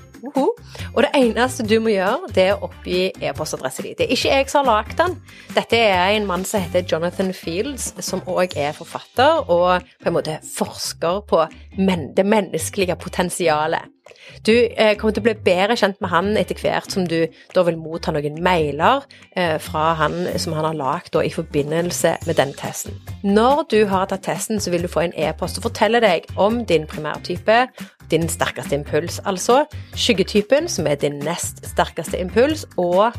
Og 0.94 1.04
det 1.04 1.12
eneste 1.18 1.66
du 1.68 1.76
må 1.84 1.92
gjøre, 1.94 2.30
det 2.36 2.46
er 2.48 2.54
å 2.56 2.70
oppgi 2.70 3.10
e-postadressen 3.20 3.90
din. 3.90 3.98
Det 4.00 4.08
er 4.08 4.14
ikke 4.16 4.36
jeg 4.38 4.52
som 4.52 4.64
har 4.64 4.84
lagd 4.84 4.98
den. 5.02 5.18
Dette 5.56 5.80
er 5.80 6.14
en 6.14 6.28
mann 6.30 6.46
som 6.48 6.64
heter 6.64 6.86
Jonathan 6.88 7.34
Fields, 7.36 7.92
som 8.00 8.24
òg 8.32 8.56
er 8.60 8.76
forfatter 8.78 9.44
og 9.52 9.84
på 10.00 10.12
en 10.12 10.16
måte 10.16 10.40
forsker 10.54 11.26
på 11.28 11.44
det 11.76 12.26
menneskelige 12.26 12.96
potensialet. 13.02 13.92
Du 14.44 14.52
eh, 14.52 14.94
kommer 15.00 15.16
til 15.16 15.24
å 15.24 15.26
bli 15.28 15.34
bedre 15.46 15.76
kjent 15.80 16.00
med 16.04 16.12
han 16.12 16.34
etter 16.40 16.58
hvert 16.60 16.92
som 16.92 17.06
du 17.08 17.24
da 17.56 17.64
vil 17.68 17.80
motta 17.80 18.12
noen 18.14 18.40
mailer 18.44 19.06
eh, 19.40 19.56
fra 19.64 19.94
han 20.00 20.28
som 20.42 20.56
han 20.58 20.68
har 20.68 20.78
lagd 20.78 21.16
i 21.22 21.32
forbindelse 21.32 22.16
med 22.28 22.40
den 22.40 22.52
testen. 22.60 22.98
Når 23.24 23.64
du 23.72 23.80
har 23.92 24.10
tatt 24.12 24.26
testen, 24.28 24.60
så 24.64 24.74
vil 24.74 24.84
du 24.84 24.92
få 24.92 25.06
en 25.06 25.16
e-post 25.16 25.60
og 25.60 25.70
fortelle 25.70 26.04
deg 26.04 26.28
om 26.36 26.64
din 26.68 26.88
primærtype, 26.90 27.60
din 28.14 28.30
sterkeste 28.30 28.78
impuls, 28.78 29.20
altså 29.26 29.64
skyggetypen, 29.98 30.70
som 30.70 30.88
er 30.88 31.00
din 31.02 31.20
nest 31.26 31.64
sterkeste 31.74 32.22
impuls, 32.22 32.68
og 32.78 33.14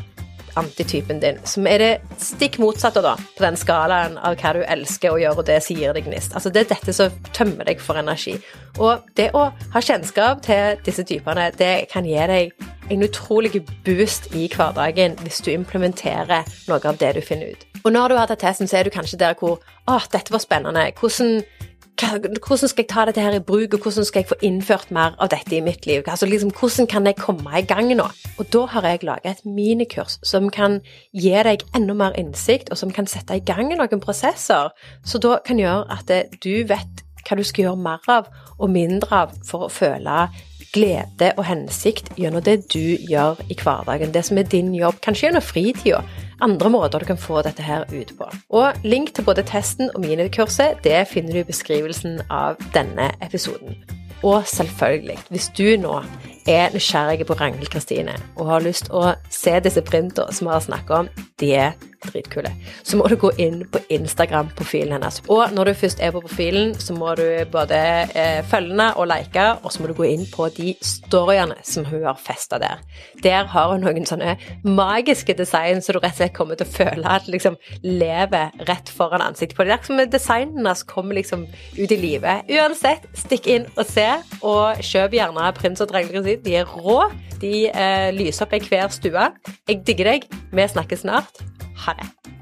antitypen 0.55 1.19
din, 1.19 1.39
som 1.43 1.67
er 1.67 1.81
det 1.81 2.19
stikk 2.21 2.59
motsatte 2.63 3.03
da, 3.03 3.15
på 3.35 3.43
den 3.43 3.57
skalaen 3.59 4.15
av 4.23 4.37
hva 4.39 4.53
du 4.55 4.61
elsker 4.63 5.11
å 5.11 5.19
gjøre, 5.19 5.41
og 5.41 5.49
det 5.49 5.59
gir 5.67 5.95
deg 5.95 6.07
gnist. 6.07 6.35
Altså, 6.35 6.51
det 6.53 6.63
er 6.63 6.71
dette 6.71 6.95
som 6.95 7.19
tømmer 7.35 7.67
deg 7.67 7.83
for 7.83 7.99
energi. 7.99 8.37
Og 8.79 9.03
det 9.19 9.31
å 9.35 9.49
ha 9.51 9.83
kjennskap 9.83 10.45
til 10.45 10.79
disse 10.87 11.03
typene, 11.07 11.49
det 11.59 11.89
kan 11.91 12.07
gi 12.07 12.15
deg 12.31 12.55
en 12.93 13.03
utrolig 13.03 13.63
boost 13.85 14.29
i 14.37 14.45
hverdagen 14.53 15.15
hvis 15.25 15.41
du 15.43 15.51
implementerer 15.55 16.45
noe 16.69 16.81
av 16.85 16.99
det 17.01 17.15
du 17.17 17.23
finner 17.25 17.55
ut. 17.55 17.67
Og 17.83 17.93
når 17.93 18.11
du 18.11 18.19
har 18.19 18.29
tatt 18.29 18.43
testen, 18.45 18.69
så 18.69 18.79
er 18.79 18.87
du 18.87 18.93
kanskje 18.93 19.19
der 19.21 19.37
hvor 19.39 19.59
Å, 19.85 19.99
dette 20.09 20.33
var 20.33 20.41
spennende. 20.41 20.87
Hvordan 20.97 21.43
hvordan 21.95 22.67
skal 22.67 22.83
jeg 22.83 22.89
ta 22.89 23.05
dette 23.07 23.21
her 23.23 23.37
i 23.37 23.39
bruk, 23.39 23.73
og 23.73 23.79
hvordan 23.79 24.05
skal 24.05 24.19
jeg 24.19 24.27
få 24.27 24.35
innført 24.41 24.91
mer 24.91 25.15
av 25.19 25.29
dette 25.31 25.55
i 25.55 25.61
mitt 25.63 25.85
liv? 25.85 26.03
Altså 26.07 26.25
liksom, 26.25 26.51
Hvordan 26.51 26.87
kan 26.87 27.05
jeg 27.05 27.15
komme 27.15 27.59
i 27.59 27.61
gang 27.61 27.93
nå? 27.95 28.07
Og 28.37 28.45
da 28.53 28.65
har 28.65 28.87
jeg 28.87 29.03
laga 29.03 29.31
et 29.31 29.45
minikurs 29.45 30.19
som 30.23 30.49
kan 30.49 30.81
gi 31.13 31.31
deg 31.31 31.63
enda 31.75 31.93
mer 31.93 32.17
innsikt, 32.19 32.69
og 32.69 32.77
som 32.77 32.91
kan 32.91 33.07
sette 33.07 33.35
i 33.35 33.43
gang 33.45 33.71
noen 33.71 34.03
prosesser, 34.03 34.69
så 35.05 35.21
da 35.23 35.39
kan 35.45 35.59
gjøre 35.59 35.87
at 35.91 36.11
du 36.43 36.65
vet 36.67 37.05
hva 37.25 37.37
du 37.37 37.43
skal 37.43 37.65
gjøre 37.65 37.81
mer 37.81 38.11
av 38.11 38.27
og 38.59 38.69
mindre 38.69 39.23
av 39.23 39.31
for 39.47 39.65
å 39.65 39.71
føle 39.71 40.27
glede 40.75 41.31
og 41.37 41.45
hensikt 41.47 42.11
gjennom 42.19 42.43
det 42.43 42.67
du 42.73 42.97
gjør 43.09 43.39
i 43.49 43.55
hverdagen. 43.55 44.13
Det 44.13 44.25
som 44.27 44.37
er 44.37 44.49
din 44.51 44.73
jobb, 44.75 44.99
kanskje 45.03 45.29
gjennom 45.29 45.45
fritida. 45.45 46.03
Andre 46.43 46.69
måter 46.69 46.99
du 46.99 47.05
kan 47.07 47.19
få 47.19 47.41
dette 47.45 47.63
her 47.63 47.85
ut 47.93 48.11
på. 48.17 48.27
Og 48.49 48.73
link 48.83 49.13
til 49.15 49.23
både 49.27 49.45
testen 49.47 49.91
og 49.93 50.03
minikurset 50.03 50.81
det 50.83 51.05
finner 51.07 51.31
du 51.31 51.43
i 51.43 51.47
beskrivelsen 51.47 52.19
av 52.29 52.59
denne 52.75 53.11
episoden. 53.23 53.77
Og 54.25 54.43
selvfølgelig, 54.49 55.19
hvis 55.29 55.51
du 55.55 55.67
nå 55.79 55.99
er 56.47 56.73
nysgjerrig 56.73 57.25
på 57.27 57.37
Ragnhild 57.39 57.71
Kristine 57.73 58.15
og 58.35 58.49
har 58.51 58.65
lyst 58.65 58.91
å 58.93 59.15
se 59.33 59.57
disse 59.65 59.81
printene 59.85 60.33
som 60.33 60.47
vi 60.47 60.53
har 60.53 60.63
snakket 60.63 60.97
om, 60.99 61.09
de 61.41 61.51
er 61.57 61.75
dritkule. 62.05 62.51
Så 62.83 62.97
må 62.97 63.07
du 63.09 63.15
gå 63.19 63.31
inn 63.41 63.63
på 63.71 63.79
Instagram-profilen 63.93 64.95
hennes. 64.95 65.21
Og 65.31 65.53
når 65.55 65.71
du 65.71 65.79
først 65.81 66.01
er 66.03 66.13
på 66.13 66.21
profilen, 66.23 66.75
så 66.79 66.95
må 66.97 67.15
du 67.17 67.25
både 67.51 67.79
eh, 68.13 68.41
følge 68.45 68.75
henne 68.75 68.91
og 68.99 69.09
like, 69.09 69.45
og 69.63 69.73
så 69.73 69.81
må 69.81 69.89
du 69.89 69.95
gå 69.97 70.07
inn 70.09 70.25
på 70.31 70.47
de 70.55 70.73
storyene 70.85 71.57
som 71.65 71.85
hun 71.89 72.05
har 72.05 72.19
festa 72.21 72.59
der. 72.61 72.81
Der 73.23 73.49
har 73.51 73.73
hun 73.73 73.85
noen 73.85 74.07
sånne 74.07 74.35
magiske 74.63 75.35
design 75.37 75.81
så 75.81 75.95
du 75.95 76.01
rett 76.01 76.15
og 76.15 76.21
slett 76.21 76.35
kommer 76.37 76.59
til 76.59 76.67
å 76.67 76.75
føle 76.75 77.17
at 77.17 77.29
liksom 77.31 77.57
lever 77.83 78.53
rett 78.69 78.91
foran 78.93 79.23
ansiktet 79.25 79.57
på 79.57 79.65
deg. 79.65 79.75
Det 79.75 79.81
er 79.81 79.89
som 79.89 80.13
designen 80.13 80.59
hennes 80.61 80.83
kommer 80.87 81.17
liksom 81.17 81.45
ut 81.77 81.91
i 81.91 81.99
livet. 81.99 82.49
Uansett, 82.51 83.05
stikk 83.17 83.49
inn 83.51 83.67
og 83.75 83.85
se, 83.89 84.07
og 84.45 84.81
kjøp 84.85 85.15
gjerne 85.17 85.51
prins 85.57 85.81
og 85.83 85.93
Ragnhild 85.95 86.25
Kristine. 86.25 86.34
De 86.43 86.55
er 86.59 86.69
rå. 86.69 86.99
De 87.41 87.67
eh, 87.69 88.09
lyser 88.15 88.47
opp 88.47 88.55
i 88.57 88.63
hver 88.67 88.91
stue. 88.93 89.27
Jeg 89.69 89.83
digger 89.87 90.15
deg. 90.15 90.29
Vi 90.55 90.69
snakkes 90.75 91.05
snart. 91.05 91.43
Ha 91.85 91.97
det. 91.99 92.34